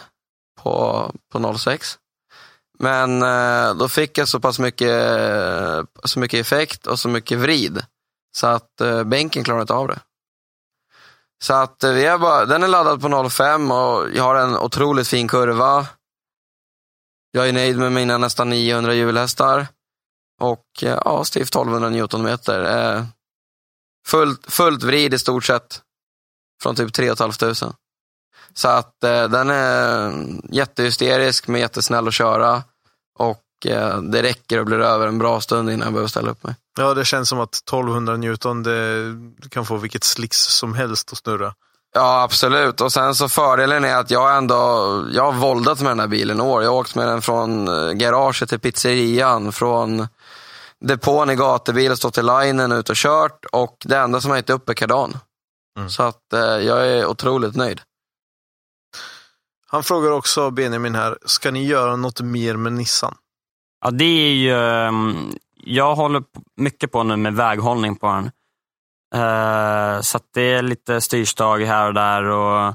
på, 0.62 1.10
på 1.32 1.58
06. 1.58 1.98
Men 2.78 3.22
eh, 3.22 3.74
då 3.74 3.88
fick 3.88 4.18
jag 4.18 4.28
så 4.28 4.40
pass 4.40 4.58
mycket, 4.58 5.16
så 6.04 6.18
mycket 6.18 6.40
effekt 6.40 6.86
och 6.86 6.98
så 6.98 7.08
mycket 7.08 7.38
vrid 7.38 7.84
så 8.36 8.46
att 8.46 8.80
eh, 8.80 9.04
bänken 9.04 9.44
klarade 9.44 9.62
inte 9.62 9.74
av 9.74 9.88
det. 9.88 10.00
Så 11.42 11.54
att 11.54 11.84
eh, 11.84 11.92
vi 11.92 12.04
är 12.04 12.18
bara, 12.18 12.46
den 12.46 12.62
är 12.62 12.68
laddad 12.68 13.00
på 13.00 13.30
05 13.30 13.70
och 13.70 14.10
jag 14.14 14.22
har 14.22 14.34
en 14.34 14.56
otroligt 14.56 15.08
fin 15.08 15.28
kurva. 15.28 15.86
Jag 17.30 17.48
är 17.48 17.52
nöjd 17.52 17.78
med 17.78 17.92
mina 17.92 18.18
nästan 18.18 18.50
900 18.50 18.94
hjulhästar. 18.94 19.66
Och 20.40 20.64
eh, 20.82 21.00
ja, 21.04 21.24
stift 21.24 21.54
1200 21.54 21.90
newtonmeter. 21.90 22.94
Eh, 22.94 23.04
fullt, 24.06 24.52
fullt 24.52 24.82
vrid 24.82 25.14
i 25.14 25.18
stort 25.18 25.44
sett. 25.44 25.82
Från 26.62 26.74
typ 26.74 26.92
3 26.92 27.16
500. 27.16 27.54
Så 28.54 28.68
att 28.68 29.04
eh, 29.04 29.28
den 29.28 29.50
är 29.50 30.12
jättehysterisk 30.50 31.48
men 31.48 31.60
jättesnäll 31.60 32.08
att 32.08 32.14
köra. 32.14 32.62
Och 33.18 33.66
eh, 33.66 34.00
det 34.02 34.22
räcker 34.22 34.58
och 34.58 34.66
blir 34.66 34.78
över 34.78 35.06
en 35.06 35.18
bra 35.18 35.40
stund 35.40 35.70
innan 35.70 35.86
jag 35.86 35.92
behöver 35.92 36.08
ställa 36.08 36.30
upp 36.30 36.44
mig. 36.44 36.54
Ja, 36.78 36.94
det 36.94 37.04
känns 37.04 37.28
som 37.28 37.40
att 37.40 37.54
1200 37.54 38.16
Newton, 38.16 38.62
det 38.62 39.48
kan 39.50 39.66
få 39.66 39.76
vilket 39.76 40.04
slicks 40.04 40.38
som 40.38 40.74
helst 40.74 41.12
att 41.12 41.18
snurra. 41.18 41.54
Ja, 41.94 42.22
absolut. 42.22 42.80
Och 42.80 42.92
sen 42.92 43.14
så 43.14 43.28
fördelen 43.28 43.84
är 43.84 43.96
att 43.96 44.10
jag 44.10 44.36
ändå, 44.36 44.54
jag 45.12 45.32
har 45.32 45.32
voldat 45.32 45.80
med 45.80 45.90
den 45.90 46.00
här 46.00 46.06
bilen 46.06 46.40
år. 46.40 46.62
Jag 46.62 46.70
har 46.70 46.78
åkt 46.78 46.94
med 46.94 47.08
den 47.08 47.22
från 47.22 47.68
eh, 47.68 47.92
garaget 47.92 48.48
till 48.48 48.58
pizzerian, 48.58 49.52
från 49.52 50.08
depån 50.80 51.30
i 51.30 51.34
gatubil 51.34 51.92
och 51.92 51.98
stått 51.98 52.18
i 52.18 52.22
linen 52.22 52.72
ut 52.72 52.90
och 52.90 52.96
kört. 52.96 53.44
Och 53.52 53.76
det 53.84 53.98
enda 53.98 54.20
som 54.20 54.30
har 54.30 54.38
gett 54.38 54.50
upp 54.50 54.68
är 54.68 54.74
kardan. 54.74 55.18
Mm. 55.76 55.90
Så 55.90 56.02
att 56.02 56.32
eh, 56.32 56.40
jag 56.40 56.88
är 56.88 57.06
otroligt 57.06 57.56
nöjd. 57.56 57.80
Han 59.66 59.82
frågar 59.82 60.10
också, 60.10 60.50
Benjamin 60.50 60.94
här, 60.94 61.18
ska 61.24 61.50
ni 61.50 61.66
göra 61.66 61.96
något 61.96 62.20
mer 62.20 62.56
med 62.56 62.72
Nissan? 62.72 63.14
Ja, 63.84 63.90
det 63.90 64.04
är 64.04 64.34
ju, 64.34 64.54
ehm, 64.54 65.32
jag 65.54 65.94
håller 65.94 66.24
mycket 66.56 66.92
på 66.92 67.02
nu 67.02 67.16
med 67.16 67.34
väghållning 67.34 67.96
på 67.96 68.06
den. 68.06 68.30
Uh, 69.14 70.00
så 70.00 70.18
det 70.34 70.42
är 70.42 70.62
lite 70.62 71.00
styrstag 71.00 71.60
här 71.60 71.86
och 71.88 71.94
där 71.94 72.24
och, 72.24 72.74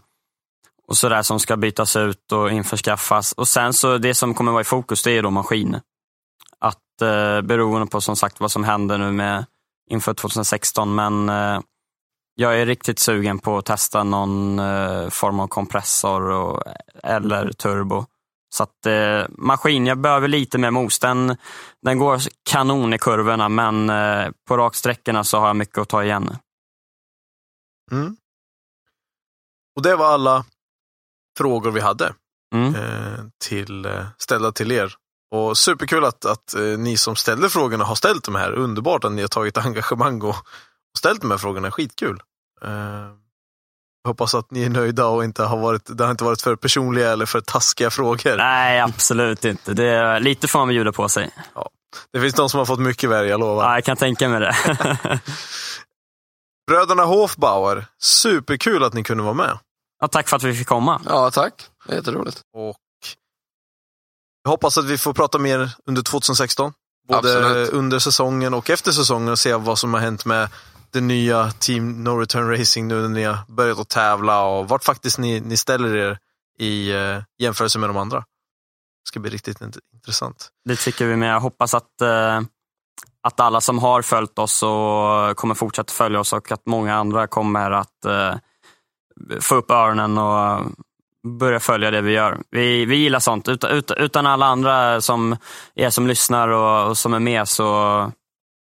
och 0.88 0.98
sådär 0.98 1.22
som 1.22 1.40
ska 1.40 1.58
bytas 1.58 1.96
ut 1.96 2.32
och 2.32 2.52
införskaffas. 2.52 3.32
Och 3.32 3.48
sen 3.48 3.74
så 3.74 3.98
det 3.98 4.14
som 4.14 4.34
kommer 4.34 4.52
vara 4.52 4.62
i 4.62 4.66
fokus 4.66 5.04
det 5.04 5.12
är 5.12 5.24
då 5.24 5.30
maskin. 5.30 5.80
Att 6.60 7.02
uh, 7.02 7.42
beroende 7.42 7.88
på 7.88 8.02
som 8.02 8.16
sagt 8.16 8.40
vad 8.40 8.52
som 8.52 8.64
händer 8.64 8.98
nu 8.98 9.12
med 9.12 9.46
inför 9.90 10.14
2016 10.14 10.96
men 10.96 11.30
uh, 11.30 11.60
jag 12.40 12.62
är 12.62 12.66
riktigt 12.66 13.00
sugen 13.00 13.40
på 13.40 13.58
att 13.58 13.66
testa 13.66 14.04
någon 14.04 14.60
uh, 14.60 15.10
form 15.10 15.40
av 15.40 15.48
kompressor 15.48 16.22
och, 16.22 16.64
eller 17.04 17.52
turbo. 17.52 18.06
Så 18.50 18.64
att 18.64 18.86
eh, 18.86 19.26
maskin, 19.30 19.88
jag 19.88 19.98
behöver 19.98 20.28
lite 20.28 20.58
mer 20.58 20.72
mos. 20.72 21.00
Den, 21.00 21.38
den 21.82 22.00
går 22.00 22.20
kanon 22.50 22.94
i 22.94 22.98
kurvorna 22.98 23.50
men 23.50 23.90
eh, 23.90 24.32
på 24.48 24.58
raksträckorna 24.58 25.24
så 25.24 25.40
har 25.40 25.48
jag 25.48 25.56
mycket 25.56 25.78
att 25.78 25.90
ta 25.90 26.04
igen. 26.04 26.36
Mm. 27.92 28.18
Och 29.76 29.82
det 29.82 29.96
var 29.96 30.06
alla 30.06 30.46
frågor 31.38 31.72
vi 31.72 31.80
hade 31.80 32.14
mm. 32.56 32.76
eh, 32.76 33.26
till, 33.46 33.86
eh, 33.86 34.06
ställda 34.18 34.52
till 34.52 34.72
er. 34.72 34.94
Och 35.32 35.58
superkul 35.58 36.06
att, 36.06 36.26
att 36.26 36.54
eh, 36.54 36.62
ni 36.62 36.98
som 36.98 37.16
ställde 37.16 37.50
frågorna 37.50 37.84
har 37.84 37.96
ställt 37.96 38.24
de 38.24 38.36
här. 38.36 38.52
Underbart 38.52 39.04
att 39.04 39.12
ni 39.12 39.22
har 39.22 39.30
tagit 39.30 39.58
engagemang 39.66 40.22
och, 40.22 40.30
och 40.30 40.98
ställt 40.98 41.22
de 41.22 41.32
här 41.32 41.38
frågorna. 41.38 41.72
Skitkul. 41.72 42.22
Eh, 42.62 43.12
hoppas 44.08 44.36
att 44.36 44.52
ni 44.52 44.64
är 44.64 44.70
nöjda 44.70 45.06
och 45.06 45.24
inte 45.24 45.44
har 45.44 45.58
varit, 45.58 45.98
det 45.98 46.04
har 46.04 46.12
inte 46.12 46.24
varit 46.24 46.42
för 46.42 46.56
personliga 46.56 47.12
eller 47.12 47.26
för 47.26 47.42
taskiga 47.42 47.90
frågor. 47.90 48.38
Nej, 48.38 48.80
absolut 48.80 49.46
inte. 49.46 49.74
Det 49.74 49.90
är, 49.90 50.20
lite 50.20 50.48
får 50.48 50.60
man 50.60 50.68
bjuda 50.68 50.92
på 50.92 51.10
sig. 51.10 51.30
Ja. 51.56 51.70
Det 52.14 52.22
finns 52.22 52.34
de 52.34 52.50
som 52.50 52.58
har 52.58 52.66
fått 52.66 52.80
mycket 52.80 53.10
värre, 53.10 53.28
jag 53.28 53.40
lovar. 53.40 53.64
Ja, 53.64 53.74
jag 53.76 53.84
kan 53.84 53.98
tänka 53.98 54.30
mig 54.30 54.40
det. 54.40 54.56
Bröderna 56.68 57.04
Hofbauer, 57.04 57.86
superkul 58.00 58.84
att 58.84 58.94
ni 58.94 59.04
kunde 59.04 59.24
vara 59.24 59.34
med. 59.34 59.60
Ja, 60.02 60.08
tack 60.08 60.28
för 60.28 60.38
att 60.38 60.44
vi 60.44 60.54
fick 60.54 60.68
komma. 60.68 61.02
Ja, 61.06 61.32
tack. 61.32 61.54
Det 61.86 61.94
är 61.94 61.98
jätteroligt. 61.98 62.42
Och 62.54 62.78
jag 64.44 64.52
hoppas 64.52 64.78
att 64.78 64.86
vi 64.86 64.98
får 64.98 65.14
prata 65.14 65.38
mer 65.38 65.72
under 65.86 66.02
2016. 66.02 66.74
Både 67.08 67.18
Absolut. 67.18 67.70
under 67.70 68.00
säsongen 68.00 68.54
och 68.54 68.70
efter 68.70 68.92
säsongen 68.92 69.30
och 69.30 69.40
se 69.40 69.54
vad 69.54 69.80
som 69.80 69.94
har 69.94 70.02
hänt 70.02 70.26
med 70.26 70.50
det 70.92 71.02
nya 71.02 71.52
Team 71.52 72.04
No 72.04 72.10
Return 72.10 72.50
Racing 72.50 72.88
nu 72.88 73.02
när 73.02 73.10
ni 73.10 73.24
har 73.24 73.38
börjat 73.48 73.80
att 73.80 73.90
tävla 73.90 74.44
och 74.46 74.70
vart 74.70 74.84
faktiskt 74.84 75.18
ni, 75.18 75.40
ni 75.40 75.58
ställer 75.58 75.96
er 75.96 76.18
i 76.60 76.92
eh, 76.92 77.24
jämförelse 77.38 77.80
med 77.80 77.90
de 77.90 77.98
andra. 77.98 78.18
Det 78.20 79.08
ska 79.08 79.20
bli 79.20 79.32
riktigt 79.32 79.62
intressant. 79.94 80.50
Det 80.66 80.76
tycker 80.76 81.06
vi 81.06 81.16
med. 81.16 81.34
Jag 81.34 81.40
hoppas 81.40 81.74
att, 81.74 82.02
eh, 82.02 82.42
att 83.24 83.40
alla 83.40 83.62
som 83.62 83.80
har 83.80 84.02
följt 84.02 84.40
oss 84.40 84.64
och 84.64 85.38
kommer 85.38 85.56
fortsätta 85.56 85.94
följa 85.94 86.20
oss 86.20 86.34
och 86.34 86.52
att 86.52 86.66
många 86.66 86.96
andra 86.96 87.28
kommer 87.28 87.72
att 87.72 88.06
eh, 88.06 88.36
få 89.42 89.56
upp 89.56 89.72
öronen 89.72 90.18
och 90.18 90.66
börja 91.40 91.60
följa 91.60 91.92
det 91.92 92.02
vi 92.02 92.12
gör. 92.12 92.42
Vi, 92.50 92.86
vi 92.86 92.96
gillar 92.96 93.20
sånt. 93.20 93.48
Ut, 93.48 93.64
ut, 93.64 93.92
utan 93.98 94.26
alla 94.26 94.46
andra 94.46 95.02
som 95.02 95.38
är 95.76 95.90
som 95.90 96.08
lyssnar 96.08 96.48
och, 96.48 96.90
och 96.90 96.98
som 96.98 97.14
är 97.14 97.20
med 97.20 97.48
så 97.48 97.64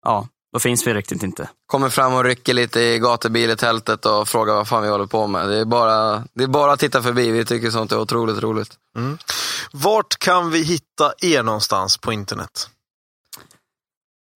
ja, 0.04 0.28
då 0.52 0.59
finns 0.59 0.86
vi 0.86 0.94
riktigt 0.94 1.22
inte. 1.22 1.48
Kommer 1.66 1.89
fram 1.89 2.14
och 2.14 2.24
rycker 2.24 2.55
lite 2.55 2.81
i 2.81 2.98
gatubil 2.98 3.51
i 3.51 3.56
tältet 3.56 4.06
och 4.06 4.28
frågar 4.28 4.55
vad 4.55 4.68
fan 4.68 4.82
vi 4.82 4.89
håller 4.89 5.06
på 5.06 5.27
med. 5.27 5.48
Det 5.48 5.59
är 5.59 5.64
bara, 5.64 6.24
det 6.35 6.44
är 6.44 6.48
bara 6.48 6.72
att 6.72 6.81
titta 6.81 7.02
förbi. 7.02 7.31
Vi 7.31 7.44
tycker 7.44 7.70
sånt 7.70 7.93
är 7.93 7.98
otroligt 7.98 8.43
roligt. 8.43 8.72
Mm. 8.97 9.18
Vart 9.72 10.18
kan 10.18 10.51
vi 10.51 10.62
hitta 10.62 11.12
er 11.18 11.43
någonstans 11.43 11.97
på 11.97 12.12
internet? 12.12 12.68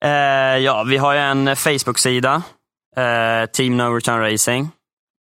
Eh, 0.05 0.11
ja, 0.59 0.83
vi 0.83 0.97
har 0.97 1.15
ju 1.15 1.21
en 1.21 1.57
Facebook-sida. 1.57 2.43
Eh, 2.97 3.51
Team 3.51 3.77
No 3.77 3.83
Return 3.83 4.21
Racing. 4.21 4.69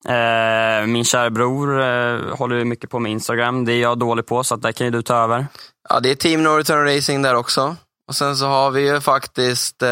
Eh, 0.07 0.87
min 0.87 1.05
kära 1.05 1.29
bror 1.29 1.81
eh, 1.81 2.35
håller 2.35 2.65
mycket 2.65 2.89
på 2.89 2.99
med 2.99 3.11
Instagram. 3.11 3.65
Det 3.65 3.73
är 3.73 3.81
jag 3.81 3.99
dålig 3.99 4.25
på, 4.25 4.43
så 4.43 4.55
att 4.55 4.61
där 4.61 4.71
kan 4.71 4.87
ju 4.87 4.91
du 4.91 5.01
ta 5.01 5.15
över. 5.15 5.47
Ja, 5.89 5.99
det 5.99 6.11
är 6.11 6.15
Team 6.15 6.43
No 6.43 6.49
Return 6.49 6.95
Racing 6.95 7.21
där 7.21 7.35
också. 7.35 7.75
Och 8.07 8.15
sen 8.15 8.37
så 8.37 8.45
har 8.45 8.71
vi 8.71 8.87
ju 8.87 9.01
faktiskt 9.01 9.83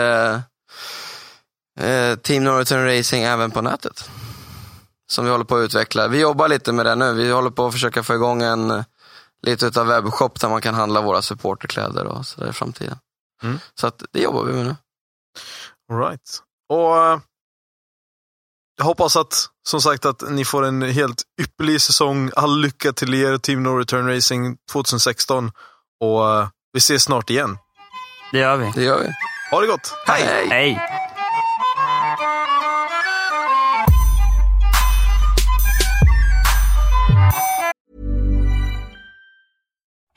eh, 1.80 1.90
eh, 1.90 2.16
Team 2.16 2.44
Northern 2.44 2.98
Racing 2.98 3.24
även 3.24 3.52
på 3.52 3.62
nätet. 3.62 4.10
Som 5.12 5.26
vi 5.26 5.32
håller 5.32 5.46
på 5.46 5.56
att 5.56 5.64
utveckla. 5.64 6.08
Vi 6.08 6.20
jobbar 6.20 6.48
lite 6.48 6.72
med 6.72 6.86
det 6.86 6.96
nu. 6.96 7.14
Vi 7.14 7.32
håller 7.32 7.50
på 7.50 7.66
att 7.66 7.74
försöka 7.74 8.04
få 8.04 8.14
igång 8.14 8.42
en, 8.44 8.84
lite 9.42 9.66
utav 9.66 9.88
webbshop 9.88 10.40
där 10.40 10.50
man 10.50 10.62
kan 10.62 10.76
handla 10.76 11.02
våra 11.02 11.22
supporterkläder 11.22 12.06
och 12.06 12.26
sådär 12.26 12.50
i 12.50 12.54
framtiden. 12.54 12.98
Mm. 13.44 13.60
Så 13.76 13.88
att 13.88 14.04
det 14.12 14.20
jobbar 14.20 14.44
vi 14.44 14.54
med 14.54 14.66
nu. 14.66 14.76
All 15.92 16.00
right. 16.00 16.40
Och 16.70 16.98
eh, 16.98 17.20
jag 18.78 18.86
hoppas 18.86 19.16
att, 19.16 19.46
som 19.68 19.82
sagt, 19.82 20.06
att 20.06 20.24
ni 20.30 20.46
får 20.46 20.66
en 20.66 20.82
helt 20.82 21.24
ypperlig 21.42 21.82
säsong. 21.82 22.32
All 22.36 22.62
lycka 22.62 22.94
till 22.94 23.14
er, 23.14 23.38
Team 23.38 23.64
No 23.64 23.70
Return 23.70 24.08
Racing 24.08 24.58
2016. 24.72 25.52
Och 26.00 26.30
eh, 26.30 26.48
vi 26.74 26.78
ses 26.78 27.04
snart 27.04 27.30
igen. 27.30 27.58
Det 28.32 28.38
gör 28.38 28.58
vi. 28.58 28.72
Det 28.76 28.84
gör 28.84 29.00
vi. 29.00 29.10
Ha 29.52 29.62
det 29.62 29.68
gott. 29.68 29.94
Hej! 30.08 30.48
Hej! 30.50 31.09